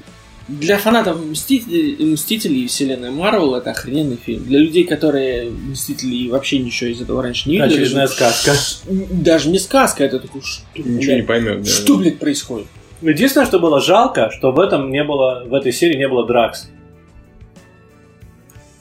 для 0.47 0.77
фанатов 0.77 1.23
Мстителей, 1.23 2.05
Мстителей 2.05 2.63
и 2.63 2.67
вселенной 2.67 3.11
Марвел 3.11 3.55
это 3.55 3.71
охрененный 3.71 4.17
фильм. 4.23 4.43
Для 4.45 4.59
людей, 4.59 4.83
которые 4.83 5.49
Мстители 5.51 6.29
вообще 6.29 6.59
ничего 6.59 6.89
из 6.89 7.01
этого 7.01 7.21
раньше 7.21 7.49
не 7.49 7.55
видели. 7.57 7.81
Очередная 7.83 8.07
сказка. 8.07 8.53
Даже 8.87 9.49
не 9.49 9.59
сказка, 9.59 10.03
это 10.03 10.19
такой, 10.19 10.41
что, 10.41 10.63
Ничего 10.75 11.13
не 11.13 11.21
блядь, 11.21 11.27
поймет. 11.27 11.63
да. 11.63 11.69
что, 11.69 11.97
блядь, 11.97 12.19
происходит? 12.19 12.67
Единственное, 13.01 13.47
что 13.47 13.59
было 13.59 13.79
жалко, 13.79 14.29
что 14.31 14.51
в 14.51 14.59
этом 14.59 14.91
не 14.91 15.03
было, 15.03 15.43
в 15.45 15.53
этой 15.53 15.71
серии 15.71 15.97
не 15.97 16.07
было 16.07 16.25
Дракс. 16.27 16.69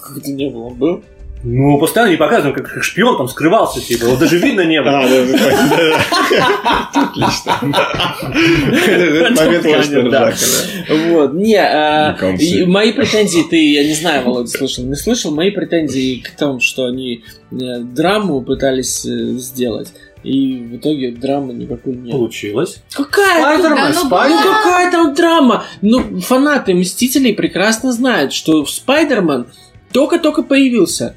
Как 0.01 0.19
это 0.19 0.32
не 0.32 0.49
было, 0.49 0.65
он 0.65 0.74
был? 0.74 1.03
Ну, 1.45 1.78
постоянно 1.78 2.11
не 2.11 2.16
показываем, 2.16 2.55
как, 2.55 2.69
как 2.69 2.82
шпион 2.82 3.16
там 3.16 3.28
скрывался, 3.28 3.81
типа, 3.81 4.07
вот 4.07 4.19
даже 4.19 4.39
видно 4.39 4.62
не 4.62 4.82
было. 4.82 5.05
А, 5.05 5.09
да, 5.09 5.24
да, 5.24 5.39
да. 6.93 7.11
Отлично. 7.11 7.53
Момент, 9.40 9.62
конечно, 9.62 10.11
Да. 10.11 10.35
Вот, 11.11 11.35
не, 11.35 11.57
а, 11.57 12.16
Ну, 12.20 12.66
мои 12.66 12.93
претензии, 12.93 13.45
ты, 13.49 13.73
я 13.73 13.85
не 13.85 13.95
знаю, 13.95 14.24
Володя, 14.24 14.49
слышал, 14.49 14.85
не 14.85 14.97
слышал, 14.97 15.32
мои 15.32 15.53
претензии 15.53 16.16
к 16.20 16.31
тому, 16.36 16.59
что 16.59 16.86
они 16.86 17.23
э, 17.53 17.57
драму 17.82 18.43
пытались 18.43 19.07
э, 19.07 19.35
сделать, 19.39 19.93
и 20.23 20.57
в 20.59 20.77
итоге 20.77 21.12
драмы 21.12 21.53
никакой 21.55 21.95
нет. 21.95 22.12
Получилось. 22.12 22.82
Какая 22.93 23.40
Spider-Man, 23.40 23.76
Да, 23.77 23.89
ну, 23.89 24.07
Spider. 24.06 24.36
Ну 24.36 24.53
какая 24.53 24.90
там 24.93 25.15
драма? 25.15 25.65
Ну, 25.81 26.20
фанаты 26.20 26.74
Мстителей 26.74 27.35
прекрасно 27.35 27.93
знают, 27.93 28.32
что 28.32 28.65
Spider-Man 28.66 29.47
только-только 29.93 30.43
появился. 30.43 31.16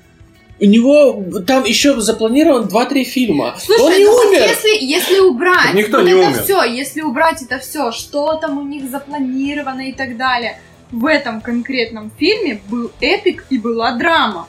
У 0.59 0.65
него 0.65 1.23
там 1.47 1.63
еще 1.65 1.99
запланирован 1.99 2.65
2-3 2.67 3.03
фильма. 3.03 3.55
Слушай, 3.57 3.81
Он 3.81 3.91
не 3.97 4.05
ну 4.05 4.11
умер. 4.13 4.41
если, 4.47 4.85
если 4.85 5.19
убрать 5.19 5.63
Так 5.65 5.73
никто 5.73 5.97
вот 5.97 6.05
не 6.05 6.11
это 6.11 6.27
умер. 6.29 6.43
все, 6.43 6.63
если 6.63 7.01
убрать 7.01 7.41
это 7.41 7.57
все, 7.57 7.91
что 7.91 8.35
там 8.35 8.59
у 8.59 8.61
них 8.61 8.87
запланировано 8.91 9.89
и 9.89 9.91
так 9.91 10.17
далее, 10.17 10.59
в 10.91 11.05
этом 11.07 11.41
конкретном 11.41 12.11
фильме 12.15 12.61
был 12.69 12.91
эпик 13.01 13.45
и 13.49 13.57
была 13.57 13.93
драма. 13.97 14.47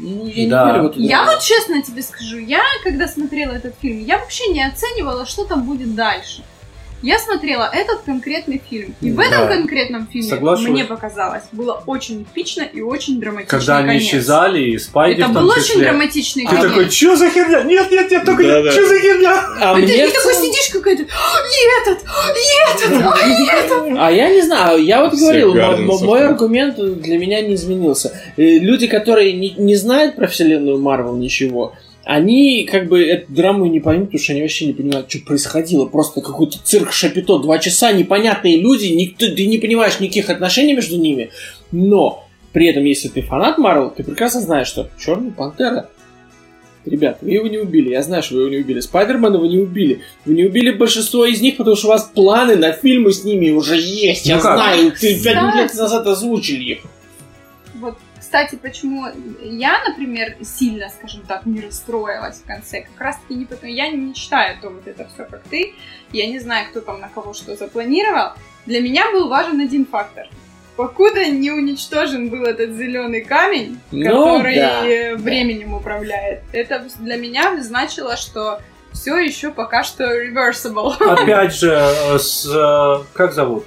Ну, 0.00 0.26
я 0.26 0.48
Да. 0.48 0.64
не 0.66 0.72
верю 0.72 0.82
в 0.84 0.86
эту 0.90 1.00
Я 1.00 1.24
вот 1.24 1.40
честно 1.40 1.82
тебе 1.82 2.02
скажу, 2.02 2.38
я 2.38 2.62
когда 2.82 3.06
смотрела 3.06 3.52
этот 3.52 3.74
фильм, 3.80 4.04
я 4.04 4.18
вообще 4.18 4.48
не 4.48 4.62
оценивала, 4.66 5.26
что 5.26 5.44
там 5.44 5.64
будет 5.64 5.94
дальше. 5.94 6.42
Я 7.02 7.18
смотрела 7.18 7.70
этот 7.72 8.00
конкретный 8.02 8.60
фильм. 8.68 8.94
И 9.00 9.10
в 9.10 9.16
Да. 9.16 9.24
этом 9.24 9.48
конкретном 9.48 10.06
фильме, 10.06 10.28
Соглашусь. 10.28 10.68
мне 10.68 10.84
показалось, 10.84 11.44
было 11.52 11.82
очень 11.86 12.22
эпично 12.22 12.62
и 12.62 12.80
очень 12.82 13.18
драматично. 13.20 13.58
Когда 13.58 13.78
они 13.78 13.86
конец. 13.88 14.02
исчезали, 14.02 14.60
и 14.62 14.78
Спайди 14.78 15.22
Это 15.22 15.30
был 15.30 15.48
очень 15.48 15.62
числе. 15.62 15.82
драматичный 15.84 16.44
Ты 16.44 16.50
конец. 16.56 16.68
такой, 16.68 16.90
что 16.90 17.16
за 17.16 17.30
херня? 17.30 17.62
Нет, 17.62 17.90
нет, 17.90 18.10
нет, 18.10 18.24
только 18.24 18.42
Да, 18.42 18.62
да. 18.62 18.72
что 18.72 18.86
за 18.86 18.98
херня? 19.00 19.44
А 19.60 19.78
И 19.78 19.86
ты, 19.86 20.06
в 20.08 20.12
такой 20.12 20.32
целом- 20.34 20.46
сидишь 20.46 20.70
какой-то, 20.72 21.02
и 21.02 21.90
этот, 21.90 21.98
и 22.36 22.86
этот, 22.86 23.06
а, 23.06 23.28
и 23.28 23.46
этот. 23.64 23.98
А 23.98 24.10
я 24.10 24.30
не 24.30 24.42
знаю, 24.42 24.84
я 24.84 25.02
вот 25.02 25.14
говорил, 25.14 25.54
мой 26.04 26.26
аргумент 26.26 26.76
для 27.00 27.18
меня 27.18 27.40
не 27.40 27.54
изменился. 27.54 28.12
Э, 28.36 28.42
Люди, 28.58 28.86
которые 28.86 29.32
не, 29.32 29.50
не 29.56 29.74
знают 29.74 30.16
про 30.16 30.26
вселенную 30.26 30.78
Марвел 30.78 31.16
ничего, 31.16 31.74
они 32.10 32.64
как 32.64 32.88
бы 32.88 33.04
эту 33.04 33.32
драму 33.32 33.66
не 33.66 33.78
поймут, 33.78 34.06
потому 34.08 34.20
что 34.20 34.32
они 34.32 34.42
вообще 34.42 34.66
не 34.66 34.72
понимают, 34.72 35.08
что 35.08 35.20
происходило. 35.20 35.86
Просто 35.86 36.20
какой-то 36.20 36.58
цирк 36.58 36.90
Шапито, 36.92 37.38
два 37.38 37.60
часа, 37.60 37.92
непонятные 37.92 38.56
люди, 38.60 38.86
никто, 38.86 39.26
ты 39.32 39.46
не 39.46 39.58
понимаешь 39.58 40.00
никаких 40.00 40.28
отношений 40.28 40.74
между 40.74 40.96
ними. 40.98 41.30
Но 41.70 42.26
при 42.52 42.66
этом, 42.66 42.82
если 42.82 43.06
ты 43.06 43.22
фанат 43.22 43.58
Марвел, 43.58 43.90
ты 43.90 44.02
прекрасно 44.02 44.40
знаешь, 44.40 44.66
что 44.66 44.90
Черный 44.98 45.30
Пантера 45.30 45.88
Ребят, 46.84 47.18
вы 47.20 47.30
его 47.30 47.46
не 47.46 47.58
убили. 47.58 47.90
Я 47.90 48.02
знаю, 48.02 48.24
что 48.24 48.34
вы 48.34 48.40
его 48.40 48.50
не 48.50 48.56
убили. 48.56 48.80
Спайдермена 48.80 49.38
вы 49.38 49.46
не 49.46 49.58
убили. 49.58 50.00
Вы 50.24 50.34
не 50.34 50.46
убили 50.46 50.72
большинство 50.72 51.26
из 51.26 51.40
них, 51.40 51.58
потому 51.58 51.76
что 51.76 51.86
у 51.88 51.90
вас 51.90 52.10
планы 52.12 52.56
на 52.56 52.72
фильмы 52.72 53.12
с 53.12 53.22
ними 53.22 53.50
уже 53.50 53.76
есть. 53.76 54.26
Я 54.26 54.36
Ну 54.36 54.42
как? 54.42 54.56
знаю, 54.56 54.92
ты 54.98 55.22
пять 55.22 55.54
лет 55.54 55.74
назад 55.74 56.06
озвучили 56.06 56.72
их. 56.72 56.78
Кстати, 58.30 58.54
почему 58.54 59.06
я, 59.42 59.82
например, 59.88 60.36
сильно, 60.44 60.88
скажем 60.88 61.22
так, 61.26 61.46
не 61.46 61.60
расстроилась 61.62 62.36
в 62.38 62.46
конце, 62.46 62.82
как 62.82 63.00
раз 63.00 63.16
таки 63.16 63.34
не 63.34 63.44
потому, 63.44 63.72
я 63.72 63.88
не 63.90 64.14
читаю 64.14 64.56
то 64.62 64.70
вот 64.70 64.86
это 64.86 65.08
все 65.12 65.24
как 65.24 65.42
ты, 65.50 65.74
я 66.12 66.28
не 66.28 66.38
знаю, 66.38 66.68
кто 66.70 66.80
там 66.80 67.00
на 67.00 67.08
кого 67.08 67.34
что 67.34 67.56
запланировал. 67.56 68.34
Для 68.66 68.80
меня 68.82 69.10
был 69.10 69.28
важен 69.28 69.58
один 69.58 69.84
фактор. 69.84 70.28
Покуда 70.76 71.24
не 71.28 71.50
уничтожен 71.50 72.28
был 72.28 72.44
этот 72.44 72.70
зеленый 72.76 73.22
камень, 73.22 73.80
Ну, 73.90 74.08
который 74.08 74.54
да, 74.54 74.86
э, 74.86 75.16
да. 75.16 75.22
временем 75.24 75.74
управляет, 75.74 76.42
это 76.52 76.86
для 77.00 77.16
меня 77.16 77.60
значило, 77.60 78.16
что 78.16 78.60
все 78.92 79.16
еще 79.18 79.50
пока 79.50 79.82
что 79.82 80.04
reversible. 80.04 80.92
Опять 81.00 81.56
же, 81.56 81.72
э, 81.72 82.16
с... 82.16 82.46
э, 82.46 83.04
Как 83.12 83.32
зовут? 83.32 83.64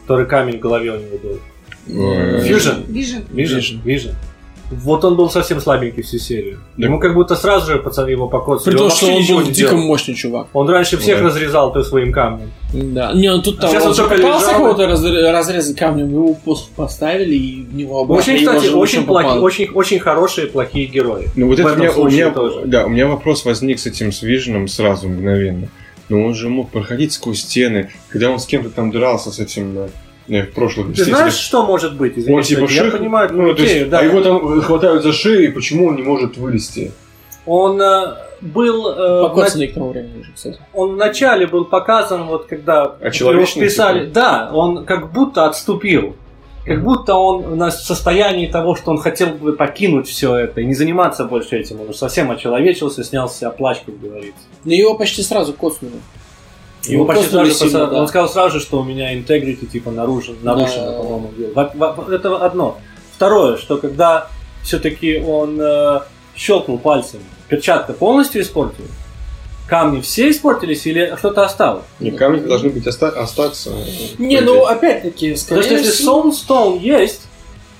Который 0.00 0.24
камень 0.24 0.56
в 0.56 0.60
голове 0.60 0.92
у 0.92 0.96
него 0.98 1.18
был. 1.18 1.40
Фьюжн. 1.88 2.82
Vision. 2.88 3.24
Вижен. 3.32 3.80
Вижен. 3.84 4.14
Вот 4.70 5.02
он 5.02 5.16
был 5.16 5.30
совсем 5.30 5.60
слабенький 5.62 6.02
всю 6.02 6.18
серию. 6.18 6.58
Да. 6.76 6.88
Ему 6.88 7.00
как 7.00 7.14
будто 7.14 7.34
сразу 7.36 7.72
же 7.72 7.78
пацаны 7.78 8.10
его 8.10 8.28
покоцали. 8.28 8.74
При 8.74 8.78
том, 8.78 8.90
что 8.90 9.06
он 9.06 9.26
был 9.26 9.50
дико 9.50 9.74
мощный 9.76 10.14
чувак. 10.14 10.48
Он 10.52 10.68
раньше 10.68 10.98
всех 10.98 11.20
Да. 11.20 11.24
разрезал 11.28 11.72
ты 11.72 11.82
своим 11.82 12.12
камнем. 12.12 12.50
Да. 12.74 13.14
Не, 13.14 13.32
ну 13.32 13.40
тут 13.40 13.56
А 13.58 13.62
там 13.62 13.70
сейчас 13.70 13.84
он 13.84 13.90
он 13.92 13.96
только 13.96 14.14
пытался 14.16 14.50
кого-то 14.52 14.86
раз- 14.86 15.02
разрезать 15.02 15.74
камнем, 15.74 16.10
его 16.10 16.34
пост 16.34 16.68
поставили 16.76 17.34
и 17.34 17.62
в 17.62 17.74
него 17.74 18.02
обратно. 18.02 18.16
Очень, 18.34 18.44
кстати, 18.44 18.66
очень, 18.68 19.06
плохи- 19.06 19.38
очень, 19.38 19.70
очень 19.70 19.98
хорошие 20.00 20.48
плохие 20.48 20.84
герои. 20.84 21.28
Ну 21.34 21.46
вот 21.46 21.58
В 21.58 21.60
это 21.66 21.72
у 21.72 21.76
меня, 21.78 21.90
у 21.92 22.04
меня, 22.06 22.30
тоже. 22.30 22.60
да, 22.66 22.84
у 22.84 22.90
меня 22.90 23.06
вопрос 23.06 23.46
возник 23.46 23.78
с 23.78 23.86
этим 23.86 24.12
с 24.12 24.20
Виженом 24.20 24.68
сразу 24.68 25.08
мгновенно. 25.08 25.68
Но 26.10 26.22
он 26.22 26.34
же 26.34 26.50
мог 26.50 26.68
проходить 26.70 27.14
сквозь 27.14 27.40
стены, 27.40 27.88
когда 28.10 28.30
он 28.30 28.38
с 28.38 28.44
кем-то 28.44 28.68
там 28.68 28.90
дрался 28.90 29.30
с 29.30 29.38
этим 29.38 29.78
в 30.28 30.54
прошлых 30.54 30.94
Ты 30.94 31.04
знаешь, 31.04 31.34
что 31.34 31.64
может 31.64 31.96
быть? 31.96 32.16
Извини, 32.16 32.36
он 32.36 32.42
типа 32.42 32.66
кстати, 32.66 32.78
я 32.78 32.84
ших, 32.84 32.98
понимаю 32.98 33.30
ну, 33.32 33.54
то 33.54 33.62
есть, 33.62 33.74
идею, 33.74 33.88
да. 33.88 33.98
а 34.00 34.02
его 34.02 34.20
там 34.20 34.60
хватают 34.60 35.02
за 35.02 35.12
шею, 35.12 35.48
и 35.48 35.52
почему 35.52 35.88
он 35.88 35.96
не 35.96 36.02
может 36.02 36.36
вылезти? 36.36 36.92
Он 37.46 37.80
э, 37.80 38.14
был... 38.42 38.88
э, 38.88 39.22
Покоцанный 39.22 39.68
к 39.68 39.74
тому 39.74 39.90
времени 39.90 40.20
уже, 40.20 40.32
кстати. 40.32 40.58
он 40.74 40.94
вначале 40.94 41.46
был 41.46 41.64
показан, 41.64 42.24
вот 42.24 42.46
когда 42.46 42.96
Очеловеченный, 43.00 43.64
его 43.64 43.70
вписали, 43.70 44.00
типа? 44.00 44.14
да, 44.14 44.50
он 44.52 44.84
как 44.84 45.12
будто 45.12 45.46
отступил. 45.46 46.14
Как 46.66 46.82
будто 46.84 47.14
он 47.14 47.56
на 47.56 47.70
состоянии 47.70 48.46
того, 48.46 48.76
что 48.76 48.90
он 48.90 48.98
хотел 48.98 49.28
бы 49.28 49.54
покинуть 49.54 50.06
все 50.06 50.34
это 50.36 50.60
и 50.60 50.66
не 50.66 50.74
заниматься 50.74 51.24
больше 51.24 51.56
этим. 51.56 51.80
Он 51.80 51.88
уже 51.88 51.96
совсем 51.96 52.30
очеловечился, 52.30 53.02
снял 53.02 53.30
с 53.30 53.38
себя 53.38 53.48
плач, 53.48 53.78
как 53.86 53.98
говорится. 53.98 54.42
Но 54.64 54.74
его 54.74 54.94
почти 54.94 55.22
сразу 55.22 55.54
коцнули. 55.54 55.94
Его 56.84 57.02
Его 57.02 57.04
почти 57.06 57.30
сразу 57.30 57.50
сильно, 57.52 57.78
посад- 57.78 57.90
да. 57.90 58.00
Он 58.00 58.08
сказал 58.08 58.28
сразу 58.28 58.58
же, 58.58 58.64
что 58.64 58.80
у 58.80 58.84
меня 58.84 59.14
интегрити 59.14 59.66
типа 59.66 59.90
нарушен, 59.90 60.36
нарушено, 60.42 60.86
Да. 60.92 60.98
по-моему. 60.98 61.30
во- 61.74 62.04
Это 62.14 62.36
одно. 62.38 62.78
Второе, 63.16 63.56
что 63.56 63.78
когда 63.78 64.28
все-таки 64.62 65.18
он 65.26 65.58
э, 65.60 66.00
щелкнул 66.36 66.78
пальцем, 66.78 67.20
перчатка 67.48 67.92
полностью 67.92 68.42
испортилась. 68.42 68.90
Камни 69.68 70.00
все 70.00 70.30
испортились 70.30 70.86
или 70.86 71.14
что-то 71.18 71.44
осталось? 71.44 71.84
Не, 72.00 72.10
камни 72.10 72.40
должны 72.40 72.70
быть 72.70 72.86
оста- 72.86 73.08
остаться. 73.20 73.70
Не, 74.16 74.40
ну 74.40 74.64
опять-таки, 74.64 75.34
Потому 75.34 75.62
скорее 75.62 75.62
что 75.62 75.74
если 75.74 76.08
Soulstone 76.08 76.78
есть, 76.78 77.22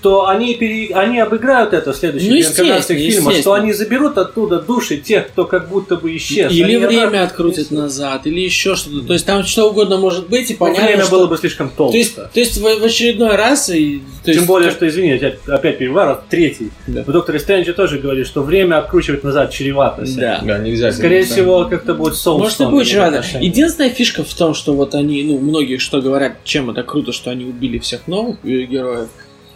то 0.01 0.29
они, 0.29 0.55
пере- 0.55 0.95
они 0.95 1.19
обыграют 1.19 1.73
это 1.73 1.93
в 1.93 1.97
следующих 1.97 2.31
Ну, 2.31 2.85
фильма, 2.95 3.33
что 3.33 3.53
они 3.55 3.73
заберут 3.73 4.17
оттуда 4.17 4.61
души 4.61 4.99
тех, 4.99 5.29
кто 5.29 5.45
как 5.45 5.69
будто 5.69 5.97
бы 5.97 6.17
исчез. 6.17 6.53
Или 6.53 6.63
Они 6.63 6.77
время 6.77 6.99
обратно 7.09 7.23
открутят 7.25 7.71
назад, 7.73 8.27
или 8.27 8.41
еще 8.41 8.77
что-то. 8.77 9.01
То 9.07 9.13
есть 9.15 9.27
там 9.27 9.43
что 9.45 9.71
угодно 9.71 9.97
может 9.97 10.29
быть, 10.29 10.51
и 10.51 10.55
Ну, 10.55 10.59
понятно, 10.61 10.87
время 10.87 11.03
что... 11.03 11.11
было 11.11 11.27
бы 11.27 11.37
слишком 11.37 11.69
толсто. 11.71 11.93
То 11.93 11.99
есть, 11.99 12.15
то 12.15 12.41
есть 12.41 12.57
в, 12.59 12.81
в 12.81 12.85
очередной 12.85 13.35
раз... 13.37 13.71
И, 13.71 13.99
то 14.25 14.33
Тем 14.33 14.35
есть, 14.35 14.47
более, 14.47 14.69
как- 14.69 14.77
что, 14.77 14.89
извини, 14.89 15.19
я 15.21 15.55
опять 15.55 15.79
перебиваю, 15.79 16.09
раз 16.11 16.19
третий. 16.31 16.71
Да. 16.87 17.03
В 17.03 17.11
Докторе 17.11 17.41
Стрэнджа 17.41 17.73
тоже 17.73 17.99
говорит, 17.99 18.27
что 18.27 18.43
время 18.43 18.79
откручивать 18.79 19.25
назад 19.25 19.51
чревато. 19.53 20.05
Да. 20.17 20.41
Да, 20.45 20.59
нельзя. 20.59 20.93
Скорее 20.93 21.25
Да. 21.25 21.33
всего, 21.33 21.65
как-то 21.65 21.95
будет 21.95 22.15
Soulstone. 22.15 22.39
Может, 22.39 22.61
и 22.61 22.65
будет 22.67 22.95
отношения. 22.97 23.47
Единственная 23.47 23.91
фишка 23.91 24.23
в 24.23 24.33
том, 24.35 24.55
что 24.55 24.75
вот 24.75 24.95
они, 24.95 25.23
ну, 25.25 25.39
многие 25.39 25.79
что 25.79 26.01
говорят, 26.01 26.35
чем 26.45 26.71
это 26.71 26.83
круто, 26.83 27.13
что 27.13 27.31
они 27.31 27.45
убили 27.45 27.79
всех 27.79 28.07
новых 28.07 28.37
героев, 28.45 29.09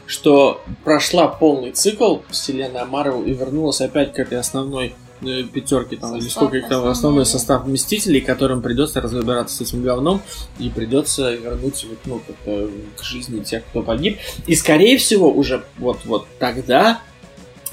что 0.06 0.60
прошла 0.84 1.28
полный 1.28 1.72
цикл 1.72 2.18
вселенная 2.30 2.84
Марвел 2.84 3.22
и 3.22 3.32
вернулась 3.32 3.80
опять 3.80 4.12
к 4.12 4.18
этой 4.18 4.38
основной 4.38 4.94
э, 5.22 5.42
пятерке, 5.44 5.96
там, 5.96 6.14
или 6.16 6.20
Состав 6.20 6.32
сколько 6.34 6.56
их 6.56 6.62
там, 6.64 6.72
основной. 6.72 6.92
основной 6.92 7.26
состав 7.26 7.66
Мстителей, 7.66 8.20
которым 8.20 8.62
придется 8.62 9.00
разбираться 9.00 9.56
с 9.56 9.60
этим 9.60 9.82
говном 9.82 10.22
и 10.58 10.68
придется 10.68 11.32
вернуть 11.32 11.84
вот, 11.88 11.98
ну, 12.04 12.20
как-то 12.26 12.70
к 12.96 13.02
жизни 13.02 13.42
тех, 13.42 13.64
кто 13.66 13.82
погиб. 13.82 14.18
И, 14.46 14.54
скорее 14.54 14.98
всего, 14.98 15.30
уже 15.30 15.64
вот-вот 15.78 16.26
тогда 16.38 17.00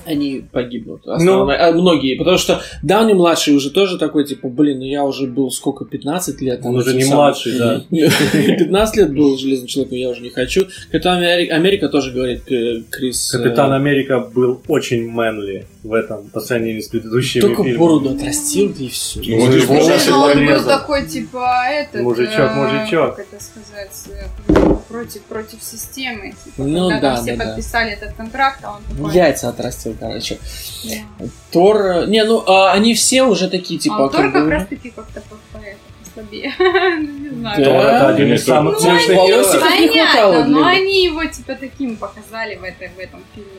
они 0.10 0.44
погибнут. 0.52 1.08
Основные- 1.08 1.58
а, 1.58 1.72
многие. 1.72 2.16
Потому 2.18 2.38
что 2.38 2.62
Дауни 2.84 3.14
младший 3.14 3.56
уже 3.56 3.70
тоже 3.70 3.98
такой, 3.98 4.26
типа, 4.26 4.50
блин, 4.50 4.80
ну 4.80 4.86
я 4.86 5.04
уже 5.06 5.28
был 5.28 5.52
сколько, 5.52 5.86
15 5.86 6.42
лет? 6.42 6.58
Он 6.58 6.64
там, 6.64 6.76
уже 6.76 6.94
не 6.96 7.04
самым. 7.04 7.18
младший, 7.18 7.58
да. 7.58 7.82
15 7.92 8.96
лет 8.98 9.14
был 9.14 9.38
Железным 9.38 9.68
человеком, 9.68 9.98
я 9.98 10.10
уже 10.10 10.22
не 10.22 10.30
хочу. 10.30 10.66
Капитан 10.92 11.22
Амери- 11.22 11.50
Америка 11.50 11.90
тоже 11.90 12.12
говорит, 12.12 12.52
э, 12.52 12.82
Крис... 12.90 13.34
э, 13.34 13.38
Капитан 13.38 13.72
Америка 13.74 14.20
был 14.20 14.62
очень 14.68 15.08
мэнли. 15.10 15.66
В 15.84 15.94
этом 15.94 16.28
по 16.30 16.42
сравнению 16.42 16.82
с 16.82 16.88
предыдущими 16.88 17.42
Только 17.42 17.64
фильмами. 17.64 17.78
бороду 17.78 18.10
отрастил, 18.10 18.74
и 18.78 18.90
все. 18.90 19.22
Ну, 19.22 19.40
вот 19.46 19.56
и 19.56 19.60
волосы 19.66 20.10
ну 20.10 20.18
он 20.20 20.46
был 20.46 20.64
такой, 20.66 21.08
типа, 21.08 21.64
этот... 21.72 22.02
Мужичок, 22.02 22.38
э, 22.38 22.54
мужичок. 22.54 23.16
Как 23.16 23.26
это 23.32 23.44
сказать? 23.44 23.92
э, 24.10 24.76
Против, 24.90 25.22
против 25.24 25.64
системы. 25.64 26.34
Типа, 26.44 26.64
Ну 26.64 26.90
когда 26.90 27.10
да, 27.12 27.16
там 27.16 27.24
все 27.24 27.36
да, 27.36 27.44
да. 27.46 27.50
подписали 27.52 27.92
этот 27.92 28.14
контракт, 28.14 28.60
а 28.64 28.74
он 28.76 28.82
такой... 28.98 29.14
Яйца 29.14 29.50
отрастил, 29.50 29.96
короче. 29.98 30.38
Да. 30.84 31.26
Тор... 31.52 32.08
Не, 32.08 32.26
ну, 32.26 32.44
а 32.48 32.74
они 32.74 32.94
все 32.94 33.24
уже 33.24 33.50
такие, 33.50 33.80
типа... 33.80 33.98
а 33.98 34.06
у 34.06 34.10
Тора 34.10 34.24
как 34.24 34.34
как 34.34 34.44
бы- 34.46 34.52
раз 34.52 34.68
таки 34.68 34.90
как-то 34.90 35.22
по-. 35.22 35.38
Ну, 36.20 36.24
Не 36.32 37.30
знаю. 37.30 37.64
Да. 37.64 37.64
Тор 37.64 37.86
это 37.86 38.08
один 38.10 38.34
из 38.34 38.46
Ну, 38.48 38.54
самых 38.54 38.80
ну, 38.82 38.90
волосы- 38.90 39.14
героев. 39.14 39.62
Понятно, 39.62 40.46
но 40.48 40.66
они 40.66 41.06
его 41.06 41.24
типа 41.24 41.56
таким 41.56 41.96
показали 41.96 42.56
в, 42.56 42.64
этой, 42.64 42.90
в 42.90 43.00
этом 43.00 43.22
фильме 43.34 43.52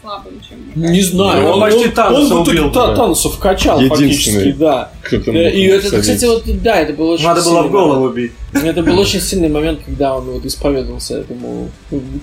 слабым, 0.00 0.40
чем 0.46 0.58
мне 0.74 0.88
Не 0.90 1.02
знаю, 1.02 1.42
Ну, 1.42 1.48
он, 1.48 1.54
он 1.54 1.60
почти 1.60 1.86
он- 1.86 1.92
Таноса 1.92 2.34
он 2.34 2.48
убил, 2.48 2.70
да. 2.70 3.14
Вкачал 3.14 3.80
Единственный. 3.80 4.08
фактически, 4.08 4.52
да. 4.52 4.90
Э, 5.10 5.50
И 5.50 5.62
это, 5.64 5.82
посадить? 5.84 6.00
кстати, 6.02 6.24
вот, 6.24 6.62
да, 6.62 6.80
это 6.80 6.92
был 6.92 7.08
очень 7.10 7.24
Надо 7.24 7.42
было 7.42 7.62
в 7.62 7.70
голову 7.70 8.08
момент. 8.08 8.32
Это 8.52 8.82
был 8.82 8.98
очень 8.98 9.20
сильный 9.20 9.48
момент, 9.48 9.80
когда 9.84 10.16
он 10.16 10.24
вот 10.24 10.44
исповедовался 10.44 11.18
этому 11.18 11.70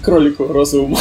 кролику 0.01 0.47
розовому. 0.47 0.97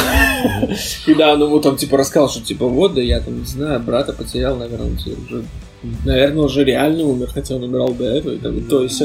Когда 1.05 1.33
он 1.33 1.41
ему 1.41 1.59
там 1.59 1.77
типа 1.77 1.97
рассказал, 1.97 2.29
что 2.29 2.41
типа 2.41 2.67
вот, 2.67 2.93
да 2.93 3.01
я 3.01 3.19
там, 3.19 3.39
не 3.39 3.45
знаю, 3.45 3.79
брата 3.79 4.13
потерял, 4.13 4.55
наверное, 4.55 4.87
он 4.87 4.93
уже, 4.93 5.43
наверное, 6.05 6.43
уже 6.43 6.63
реально 6.63 7.03
умер, 7.03 7.29
хотя 7.33 7.55
он 7.55 7.63
умирал 7.63 7.89
до 7.93 8.05
этого. 8.05 8.33
И 8.33 8.37
там, 8.37 8.61
то 8.61 8.83
есть, 8.83 9.01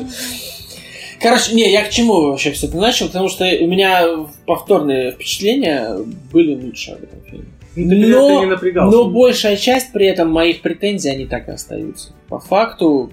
Короче, 1.23 1.55
не, 1.55 1.71
я 1.71 1.85
к 1.85 1.91
чему 1.91 2.31
вообще 2.31 2.51
все 2.53 2.67
это 2.67 2.79
начал, 2.79 3.07
потому 3.09 3.29
что 3.29 3.45
у 3.45 3.67
меня 3.67 4.27
повторные 4.47 5.13
впечатления 5.13 5.99
были 6.33 6.55
лучше 6.55 6.93
об 6.93 7.03
этом 7.03 7.21
фильме. 7.31 7.45
Ну, 7.85 7.91
ты, 7.91 8.07
Но- 8.09 8.29
ты 8.29 8.45
не 8.45 8.51
напрягался. 8.51 8.97
Но 8.97 9.11
большая 9.11 9.57
часть 9.57 9.93
при 9.93 10.07
этом 10.07 10.31
моих 10.31 10.63
претензий, 10.63 11.11
они 11.11 11.27
так 11.27 11.49
и 11.49 11.53
остаются. 11.53 12.13
По 12.29 12.39
факту, 12.39 13.13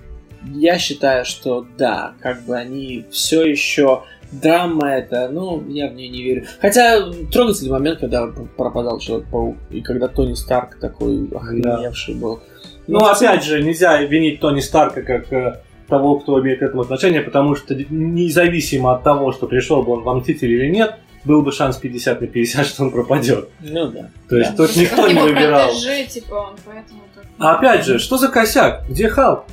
я 0.53 0.77
считаю, 0.77 1.25
что 1.25 1.65
да, 1.77 2.13
как 2.21 2.45
бы 2.45 2.55
они 2.55 3.05
все 3.11 3.45
еще 3.45 4.03
драма 4.31 4.89
это, 4.89 5.29
ну, 5.29 5.63
я 5.69 5.87
в 5.87 5.93
нее 5.93 6.09
не 6.09 6.21
верю. 6.21 6.45
Хотя 6.61 7.01
трогательный 7.31 7.71
момент, 7.71 7.99
когда 7.99 8.27
пропадал 8.57 8.99
Человек-паук, 8.99 9.57
и 9.69 9.81
когда 9.81 10.07
Тони 10.07 10.33
Старк 10.33 10.77
такой 10.79 11.29
охреневший 11.33 12.15
был. 12.15 12.41
Ну, 12.87 12.99
опять 12.99 13.43
же, 13.43 13.61
нельзя 13.63 14.01
винить 14.01 14.39
Тони 14.39 14.59
Старка 14.61 15.01
как 15.01 15.31
э, 15.33 15.61
того, 15.87 16.19
кто 16.19 16.41
имеет 16.41 16.59
к 16.59 16.63
этому 16.63 16.81
отношение, 16.81 17.21
потому 17.21 17.55
что 17.55 17.75
независимо 17.75 18.93
от 18.93 19.03
того, 19.03 19.31
что 19.31 19.47
пришел 19.47 19.83
бы 19.83 19.93
он 19.93 20.03
в 20.03 20.13
Мстители 20.19 20.53
или 20.53 20.69
нет, 20.69 20.95
был 21.27 21.41
бы 21.43 21.51
шанс 21.51 21.77
50 21.77 22.21
на 22.21 22.27
50, 22.27 22.65
что 22.65 22.83
он 22.83 22.91
пропадет. 22.91 23.49
Ну 23.61 23.87
да. 23.87 24.09
То 24.29 24.37
есть 24.37 24.55
Да. 24.55 24.65
тут 24.65 24.75
никто 24.75 25.07
не 25.07 25.19
выбирал. 25.21 25.67
протеже, 25.69 26.05
типа, 26.07 26.33
он 26.33 26.55
поэтому 26.65 27.01
так... 27.13 27.25
А 27.37 27.55
опять 27.55 27.85
же, 27.85 27.99
что 27.99 28.17
за 28.17 28.29
косяк? 28.29 28.83
Где 28.89 29.09
Халк? 29.09 29.43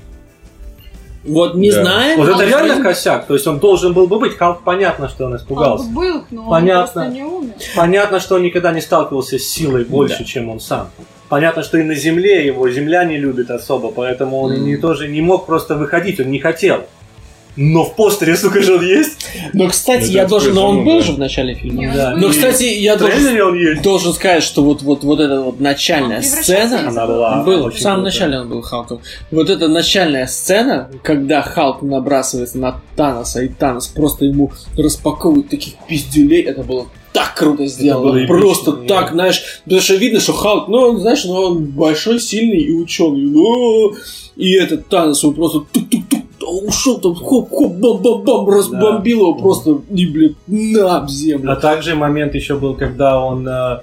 Вот 1.25 1.55
не 1.55 1.71
Да. 1.71 1.83
знаем. 1.83 2.19
Вот 2.19 2.29
это 2.29 2.37
но 2.39 2.45
реально 2.45 2.83
косяк. 2.83 3.27
То 3.27 3.35
есть 3.35 3.47
он 3.47 3.59
должен 3.59 3.93
был 3.95 4.07
бы 4.07 4.19
быть. 4.19 4.37
Халк 4.37 4.63
понятно, 4.63 5.09
что 5.09 5.25
он 5.25 5.33
Он 5.33 5.39
испугался. 5.39 5.87
был, 5.91 6.25
но 6.31 6.49
Понятно. 6.51 6.83
он 6.83 6.87
просто 6.93 7.09
не 7.09 7.23
умер. 7.23 7.55
Понятно, 7.75 8.21
что 8.21 8.35
он 8.37 8.43
никогда 8.43 8.73
не 8.73 8.81
сталкивался 8.83 9.39
с 9.39 9.43
силой 9.49 9.85
больше, 9.85 10.19
Да. 10.19 10.25
чем 10.25 10.51
он 10.51 10.61
сам. 10.61 10.91
Понятно, 11.31 11.63
что 11.63 11.79
и 11.79 11.83
на 11.83 11.95
Земле 11.95 12.45
его 12.47 12.69
Земля 12.69 13.05
не 13.05 13.17
любит 13.17 13.51
особо, 13.51 13.91
поэтому 13.91 14.39
он 14.43 14.53
и 14.53 14.59
не, 14.61 14.77
тоже 14.77 15.09
не 15.09 15.23
мог 15.23 15.47
просто 15.47 15.75
выходить, 15.77 16.21
он 16.21 16.31
не 16.31 16.39
хотел. 16.39 16.85
Но 17.57 17.85
в 17.85 17.95
постере, 17.95 18.37
сука 18.37 18.63
же, 18.63 18.75
он 18.77 18.85
есть. 18.85 19.27
Но, 19.53 19.69
кстати, 19.69 20.11
я 20.11 20.27
должен, 20.27 20.55
но 20.55 20.69
он 20.69 20.85
был 20.85 20.99
да. 20.99 21.05
же 21.05 21.13
в 21.13 21.19
начале 21.19 21.55
фильма. 21.55 21.93
Да. 21.95 22.15
Но, 22.17 22.31
кстати, 22.31 22.65
я 22.65 22.97
должен, 22.97 23.17
трейлере 23.17 23.45
он 23.45 23.55
есть. 23.55 23.83
должен 23.83 24.13
сказать, 24.13 24.43
что 24.43 24.65
вот, 24.65 24.83
вот, 24.83 25.05
вот 25.05 25.21
эта 25.21 25.41
вот 25.41 25.61
начальная 25.61 26.23
сцена, 26.23 26.89
Она 26.89 27.07
была 27.07 27.43
Был, 27.45 27.71
в 27.71 27.79
самом 27.79 28.05
начале 28.05 28.41
он 28.41 28.49
был 28.49 28.63
Халком. 28.63 29.01
Вот 29.31 29.51
эта 29.51 29.69
начальная 29.69 30.27
сцена, 30.27 30.91
когда 31.03 31.43
Халк 31.43 31.83
набрасывается 31.83 32.59
на 32.59 32.81
Таноса, 32.97 33.43
и 33.43 33.49
Танос 33.49 33.87
просто 33.89 34.25
ему 34.25 34.53
распаковывает 34.77 35.49
таких 35.49 35.75
пиздюлей, 35.89 36.43
это 36.43 36.63
было 36.63 36.87
так 37.15 37.35
круто 37.35 37.65
сделано. 37.67 38.13
было 38.13 38.27
просто 38.27 38.73
эпично, 38.73 38.89
так, 38.89 39.07
да. 39.07 39.13
знаешь, 39.13 39.43
потому 39.65 39.81
что 39.81 39.95
видно, 39.95 40.21
что 40.21 40.33
Халк, 40.33 40.69
ну, 40.69 40.79
он, 40.79 41.01
знаешь, 41.01 41.25
ну, 41.25 41.35
он 41.35 41.65
большой, 41.67 42.19
сильный 42.19 42.59
и 42.59 42.73
ученый. 42.73 43.23
Ну, 43.23 43.95
и 44.37 44.55
этот 44.55 44.89
Танос, 44.89 45.25
он 45.25 45.35
просто 45.35 45.61
ушел 46.45 47.01
там, 47.01 47.15
хоп-хоп, 47.15 47.73
бам-бам-бам, 47.75 48.49
разбомбил 48.49 49.21
его 49.21 49.35
просто, 49.35 49.81
и, 49.91 50.07
блин, 50.07 50.37
на 50.47 50.97
об 50.99 51.09
землю. 51.09 51.53
А 51.53 51.57
также 51.57 51.95
момент 51.95 52.35
еще 52.35 52.57
был, 52.59 52.75
когда 52.75 53.21
он, 53.21 53.47
э, 53.49 53.81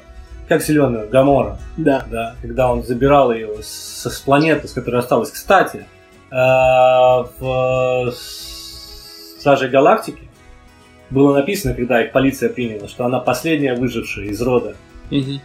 как 0.48 0.62
зеленая, 0.64 1.08
Гамора, 1.08 1.60
Да. 1.78 2.06
да, 2.12 2.36
когда 2.42 2.72
он 2.72 2.84
забирал 2.84 3.32
ее 3.32 3.50
с, 3.62 4.10
с 4.10 4.20
планеты, 4.20 4.68
с 4.68 4.74
которой 4.74 5.00
осталась. 5.00 5.32
Кстати, 5.32 5.86
э, 6.32 6.36
в 6.36 8.12
Страже 9.40 9.70
Галактики 9.70 10.30
было 11.10 11.34
написано, 11.34 11.74
когда 11.74 12.02
их 12.04 12.12
полиция 12.12 12.50
приняла, 12.50 12.88
что 12.88 13.06
она 13.06 13.20
последняя 13.20 13.76
выжившая 13.76 14.26
из 14.26 14.42
рода. 14.42 14.76
Мгм. 15.10 15.42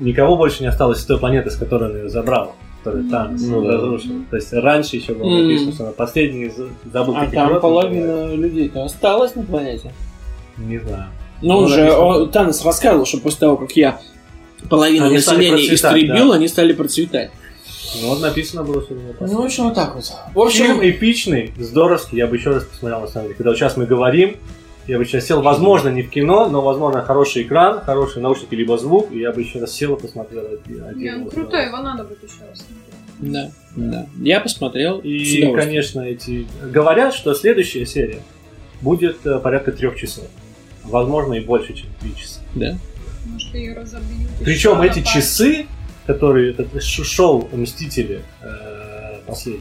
Никого 0.00 0.36
больше 0.36 0.62
не 0.62 0.68
осталось 0.68 1.00
с 1.00 1.04
той 1.06 1.18
планеты, 1.18 1.50
с 1.50 1.56
которой 1.56 1.90
он 1.90 1.96
ее 1.96 2.08
забрал, 2.08 2.54
которую 2.78 3.08
там 3.10 3.36
Ну 3.38 3.62
да. 3.62 3.72
разрушил. 3.72 4.12
То 4.30 4.36
есть 4.36 4.52
раньше 4.52 4.96
еще 4.96 5.14
было 5.14 5.38
написано, 5.42 5.72
что 5.72 5.82
она 5.84 5.92
последняя 5.92 6.46
из 6.46 6.56
забытых 6.92 7.22
А 7.22 7.30
там 7.30 7.60
половина 7.60 8.34
людей-то 8.34 8.84
осталась 8.84 9.34
на 9.34 9.42
планете. 9.42 9.92
Не 10.56 10.78
знаю. 10.78 11.06
Ну, 11.42 11.48
Ну, 11.48 11.58
он 11.58 11.68
же, 11.68 11.82
написано. 11.84 12.26
Танос 12.26 12.64
рассказывал, 12.64 13.06
что 13.06 13.18
после 13.18 13.40
того, 13.40 13.56
как 13.56 13.72
я 13.72 14.00
половину 14.68 15.06
Они 15.06 15.16
населения 15.16 15.74
истребил, 15.74 16.30
да. 16.30 16.34
они 16.36 16.48
стали 16.48 16.72
процветать. 16.72 17.30
Ну 18.02 18.08
вот 18.08 18.20
написано 18.20 18.64
было, 18.64 18.82
что 18.82 18.94
это 18.94 19.26
Ну, 19.26 19.42
в 19.42 19.44
общем, 19.44 19.64
вот 19.64 19.74
так 19.74 19.94
вот. 19.94 20.04
В 20.04 20.50
Фильм 20.50 20.76
общем, 20.78 20.90
эпичный, 20.90 21.52
здоровский, 21.58 22.18
я 22.18 22.26
бы 22.26 22.36
еще 22.36 22.50
раз 22.50 22.64
посмотрел, 22.64 23.00
на 23.00 23.06
самом 23.06 23.26
деле. 23.26 23.36
Когда 23.36 23.50
вот 23.50 23.56
сейчас 23.58 23.76
мы 23.76 23.86
говорим, 23.86 24.36
я 24.88 24.98
бы 24.98 25.04
сейчас 25.04 25.26
сел, 25.26 25.42
возможно, 25.42 25.88
не 25.90 26.02
в 26.02 26.10
кино, 26.10 26.48
но, 26.48 26.62
возможно, 26.62 27.02
хороший 27.02 27.42
экран, 27.42 27.80
хорошие 27.80 28.22
наушники, 28.22 28.54
либо 28.54 28.76
звук, 28.78 29.12
и 29.12 29.18
я 29.20 29.32
бы 29.32 29.42
еще 29.42 29.60
раз 29.60 29.72
сел 29.72 29.94
и 29.94 30.00
посмотрел. 30.00 30.44
эти- 30.46 30.96
Не, 30.96 31.14
он 31.14 31.24
вот 31.24 31.34
крутой, 31.34 31.66
его 31.66 31.76
надо 31.78 32.04
будет 32.04 32.22
еще 32.24 32.40
раз 32.48 32.58
смотреть. 32.58 33.34
да, 33.34 33.50
да. 33.76 34.06
Я 34.20 34.40
посмотрел. 34.40 34.98
И, 34.98 35.18
конечно, 35.54 36.00
эти... 36.00 36.46
Говорят, 36.62 37.14
что 37.14 37.34
следующая 37.34 37.84
серия 37.86 38.20
будет 38.80 39.24
э, 39.26 39.38
порядка 39.38 39.72
трех 39.72 39.96
часов. 39.96 40.24
Возможно, 40.84 41.34
и 41.34 41.40
больше, 41.40 41.74
чем 41.74 41.88
три 42.00 42.16
часа. 42.16 42.40
Да. 42.54 42.78
Может, 43.26 43.54
ее 43.54 43.74
разобьют. 43.74 44.30
Причем 44.42 44.80
эти 44.80 45.02
часы, 45.02 45.66
которые 46.06 46.52
это 46.52 46.80
ш- 46.80 47.04
шоу 47.04 47.46
Мстители 47.52 48.22
э, 48.40 49.18
последний, 49.26 49.60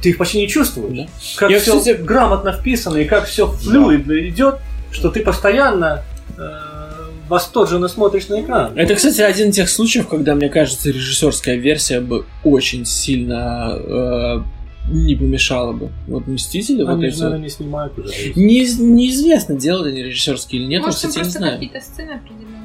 ты 0.00 0.10
их 0.10 0.18
почти 0.18 0.38
не 0.38 0.48
чувствуешь. 0.48 0.96
Да. 0.96 1.06
Как 1.36 1.50
Я, 1.50 1.60
все 1.60 1.78
кстати- 1.78 1.96
грамотно 2.00 2.52
вписано 2.52 2.96
и 2.98 3.04
как 3.04 3.26
все 3.26 3.46
флюидно 3.46 4.12
идет, 4.28 4.56
что 4.90 5.10
ты 5.10 5.20
постоянно 5.20 6.02
э, 6.38 6.42
восторженно 7.28 7.88
смотришь 7.88 8.28
на 8.28 8.42
экран. 8.42 8.72
Это, 8.76 8.94
кстати, 8.94 9.20
один 9.20 9.50
из 9.50 9.56
тех 9.56 9.68
случаев, 9.68 10.08
когда, 10.08 10.34
мне 10.34 10.48
кажется, 10.48 10.90
режиссерская 10.90 11.56
версия 11.56 12.00
бы 12.00 12.24
очень 12.44 12.84
сильно 12.84 13.72
э, 13.78 14.42
не 14.90 15.14
помешала 15.14 15.72
бы. 15.72 15.90
Вот 16.08 16.26
Мстители, 16.26 16.82
вот 16.82 16.94
Они 16.94 17.06
эти 17.06 17.14
же, 17.16 17.22
наверное, 17.24 17.44
не 17.44 17.50
снимают 17.50 17.98
уже. 17.98 18.12
Не, 18.34 18.60
неизвестно, 18.60 19.54
делают 19.54 19.88
они 19.88 20.02
режиссерские 20.02 20.60
или 20.62 20.68
нет, 20.68 20.82
Может, 20.82 20.96
кстати, 20.96 21.12
я 21.14 21.18
не 21.20 21.24
просто 21.24 21.38
знаю. 21.38 21.54
какие-то 21.54 21.80
сцены 21.80 22.10
определенные. 22.12 22.61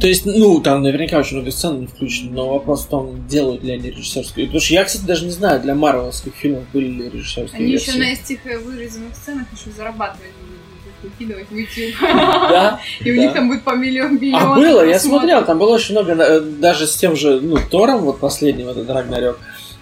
То 0.00 0.06
есть, 0.06 0.24
ну, 0.24 0.60
там 0.60 0.82
наверняка 0.82 1.18
очень 1.18 1.36
много 1.36 1.50
сцен 1.50 1.80
не 1.80 1.86
включено, 1.86 2.32
но 2.32 2.48
вопрос 2.48 2.84
в 2.84 2.88
том, 2.88 3.26
делают 3.26 3.64
ли 3.64 3.72
они 3.72 3.90
режиссерские. 3.90 4.46
Потому 4.46 4.60
что 4.60 4.74
я, 4.74 4.84
кстати, 4.84 5.04
даже 5.04 5.24
не 5.24 5.32
знаю, 5.32 5.60
для 5.60 5.74
марвеловских 5.74 6.32
фильмов 6.34 6.64
были 6.72 6.86
ли 6.86 7.10
режиссерские 7.10 7.58
Они 7.58 7.72
версии. 7.72 7.90
еще 7.90 7.98
на 7.98 8.12
этих 8.12 8.46
э, 8.46 8.58
вырезанных 8.58 9.16
сценах 9.16 9.46
еще 9.52 9.70
зарабатывать 9.76 10.30
будут, 10.40 11.12
выкидывать 11.12 11.50
в 11.50 11.54
YouTube. 11.54 12.00
Да, 12.00 12.80
И 13.00 13.10
у 13.10 13.16
них 13.16 13.32
там 13.32 13.48
будет 13.48 13.64
по 13.64 13.74
миллион 13.74 14.16
миллионов. 14.16 14.52
А 14.52 14.54
было, 14.56 14.86
я 14.86 14.98
смотрел, 14.98 15.44
там 15.44 15.58
было 15.58 15.74
очень 15.74 15.94
много, 15.94 16.12
э, 16.12 16.40
даже 16.40 16.86
с 16.86 16.96
тем 16.96 17.16
же, 17.16 17.40
ну, 17.40 17.58
Тором, 17.70 18.02
вот 18.02 18.20
последним, 18.20 18.68
этот 18.68 18.88
Рагнарёк, 18.88 19.38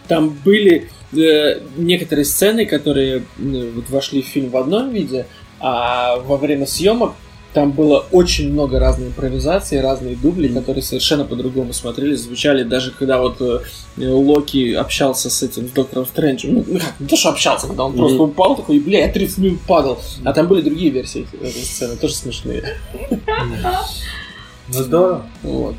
там 0.06 0.31
были 0.31 0.90
э, 1.12 1.60
некоторые 1.77 2.24
сцены, 2.24 2.65
которые 2.65 3.24
ну, 3.36 3.70
вот 3.73 3.90
вошли 3.90 4.23
в 4.23 4.27
фильм 4.27 4.51
в 4.51 4.56
одном 4.56 4.90
виде, 4.90 5.27
а 5.60 6.16
во 6.16 6.36
время 6.36 6.66
съемок 6.66 7.15
там 7.55 7.73
было 7.73 8.05
очень 8.12 8.53
много 8.53 8.79
разной 8.79 9.09
импровизации, 9.09 9.79
разные 9.79 10.16
дубли, 10.16 10.49
которые 10.49 10.83
совершенно 10.83 11.25
по-другому 11.25 11.73
смотрелись, 11.73 12.20
звучали 12.20 12.62
даже 12.62 12.91
когда 12.91 13.19
вот 13.19 13.41
э, 13.41 13.61
Локи 13.97 14.75
общался 14.75 15.31
с 15.31 15.43
этим, 15.43 15.69
с 15.69 15.70
Доктором 15.70 16.07
Стрэнджем. 16.07 16.55
Ну, 16.55 16.65
ну 16.66 16.79
как, 16.79 17.01
не 17.01 17.07
то, 17.07 17.16
что 17.16 17.31
общался, 17.31 17.66
когда 17.66 17.85
он 17.85 17.95
просто 17.95 18.23
упал 18.23 18.55
такой, 18.55 18.79
бля, 18.79 19.07
я 19.07 19.12
30 19.12 19.39
минут 19.39 19.61
падал. 19.62 19.99
А 20.25 20.33
там 20.33 20.47
были 20.47 20.61
другие 20.61 20.91
версии 20.91 21.27
этой 21.41 21.62
сцены, 21.62 21.97
тоже 21.97 22.15
смешные. 22.15 22.77
Ну 24.70 24.83
здорово. 24.83 25.27
Вот. 25.43 25.75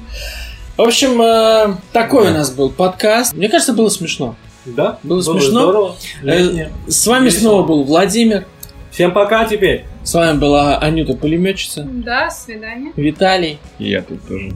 В 0.75 0.81
общем, 0.81 1.21
э, 1.21 1.75
такой 1.93 2.29
у 2.29 2.33
нас 2.33 2.49
был 2.51 2.71
подкаст. 2.71 3.33
Мне 3.33 3.47
кажется, 3.47 3.73
было 3.73 3.89
смешно. 3.89 4.35
Да? 4.65 4.97
Было 5.03 5.21
смешно. 5.21 5.61
здорово. 5.61 5.95
Э, 6.23 6.39
Летнее. 6.39 6.73
С 6.87 7.05
вами 7.05 7.25
Весело. 7.25 7.39
снова 7.39 7.67
был 7.67 7.83
Владимир. 7.83 8.47
Всем 8.91 9.13
пока 9.13 9.45
теперь. 9.45 9.85
С 10.09 10.13
вами 10.15 10.39
была 10.39 10.79
Анюта 10.79 11.13
Пулеметчица. 11.13 11.83
Да, 11.83 12.31
свидания. 12.31 12.91
Виталий. 12.95 13.59
Я 13.77 14.01
тут 14.01 14.27
тоже. 14.27 14.53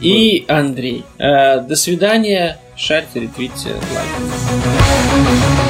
И 0.00 0.44
Андрей. 0.48 1.04
Э, 1.16 1.60
до 1.60 1.76
свидания. 1.76 2.58
Шарьте, 2.74 3.20
ретвитьте, 3.20 3.68
лайкайте. 3.68 5.69